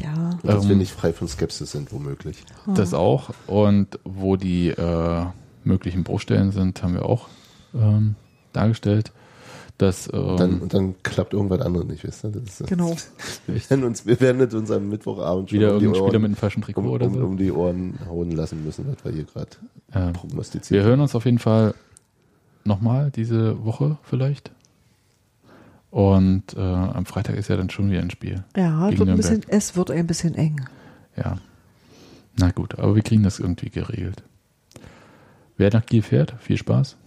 Ja. 0.02 0.30
Und 0.42 0.46
dass 0.46 0.64
Ähm, 0.64 0.70
wir 0.70 0.76
nicht 0.78 0.92
frei 0.94 1.12
von 1.12 1.28
Skepsis 1.28 1.72
sind, 1.72 1.92
womöglich. 1.92 2.44
Das 2.76 2.94
auch. 2.94 3.32
Und 3.48 4.00
wo 4.06 4.38
die 4.38 4.70
äh, 4.70 5.26
möglichen 5.64 6.04
Bruchstellen 6.04 6.52
sind, 6.52 6.82
haben 6.82 6.94
wir 6.94 7.04
auch 7.06 7.28
ähm, 7.76 8.16
dargestellt. 8.54 9.12
Dass, 9.78 10.10
ähm, 10.12 10.38
Dann, 10.38 10.60
und 10.62 10.74
dann 10.74 10.96
klappt 11.04 11.34
irgendwas 11.34 11.62
anderes 11.62 11.86
nicht, 11.88 12.04
wisst 12.04 12.24
ihr? 12.26 12.32
Das 12.32 12.62
ist, 12.62 12.68
Genau. 12.68 12.96
wir, 13.48 13.70
werden 13.70 13.84
uns, 13.84 14.08
wir 14.08 14.20
werden 14.20 14.42
uns 14.42 14.72
am 14.72 14.90
Mittwochabend 14.90 15.50
schon 15.52 15.60
wieder 15.60 15.74
um 15.74 15.80
die, 15.80 15.86
irgendein 15.86 15.96
Spieler 15.96 16.14
Ohren, 16.14 16.22
mit 16.22 16.30
einem 16.30 16.36
falschen 16.36 16.62
Trikot 16.64 16.82
um, 16.82 16.88
oder 16.88 17.10
so. 17.10 17.20
um 17.20 17.38
die 17.38 17.52
Ohren 17.52 18.00
hauen 18.08 18.32
lassen 18.32 18.64
müssen, 18.66 18.88
was 18.88 19.06
wir 19.06 19.12
hier 19.12 19.26
gerade 19.26 19.50
Ähm, 19.94 20.14
prognostizieren. 20.14 20.84
wir 20.84 20.90
hören 20.90 21.00
uns 21.00 21.14
auf 21.14 21.26
jeden 21.26 21.38
Fall 21.38 21.76
nochmal 22.64 23.12
diese 23.12 23.64
Woche 23.64 23.98
vielleicht. 24.02 24.52
Und 25.92 26.56
äh, 26.56 26.60
am 26.60 27.06
Freitag 27.06 27.36
ist 27.38 27.48
ja 27.48 27.56
dann 27.56 27.70
schon 27.70 27.90
wieder 27.92 28.02
ein 28.02 28.10
Spiel. 28.10 28.44
Ja, 28.56 28.90
wird, 28.90 29.08
ein 29.08 29.16
bisschen, 29.16 29.42
es 29.48 29.76
wird 29.76 29.92
ein 29.92 30.08
bisschen 30.08 30.36
eng. 30.36 30.60
Ja. 31.16 31.38
Na 32.36 32.50
gut, 32.52 32.78
aber 32.78 32.96
wir 32.96 33.04
kriegen 33.04 33.24
das 33.24 33.40
irgendwie 33.40 33.70
geregelt. 33.70 34.24
Wer 35.56 35.72
nach 35.72 35.86
Kiel 35.86 36.02
fährt, 36.02 36.36
viel 36.40 36.58
Spaß. 36.58 36.98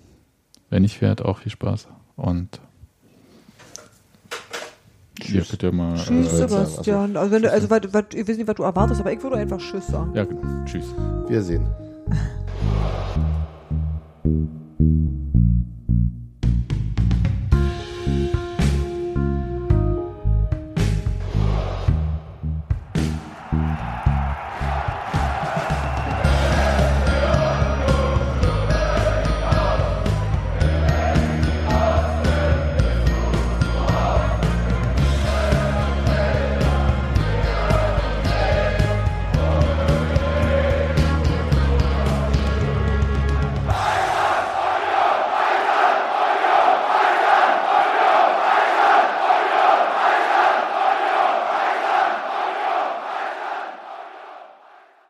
Wer 0.71 0.81
nicht 0.81 0.99
fährt, 0.99 1.23
auch 1.25 1.39
viel 1.39 1.53
Spaß. 1.53 1.89
Und 2.21 2.61
ihr 5.27 5.43
könnt 5.43 5.63
ja 5.63 5.73
mal. 5.73 5.97
Tschüss, 5.97 6.33
Äh, 6.35 6.49
Sebastian. 6.49 7.17
Also, 7.17 7.33
wenn 7.33 7.43
du, 7.43 7.51
also 7.51 7.71
was, 7.71 7.81
was, 7.93 8.05
ich 8.15 8.29
weiß 8.29 8.37
nicht, 8.37 8.47
was 8.47 8.57
du 8.57 8.63
erwartest, 8.63 9.01
aber 9.01 9.13
ich 9.13 9.23
würde 9.23 9.37
einfach 9.37 9.59
Tschüss 9.59 9.87
sagen. 9.87 10.13
ja, 10.15 10.25
genau. 10.25 10.65
Tschüss. 10.67 10.85
Wir 11.29 11.43
sehen. 11.43 11.67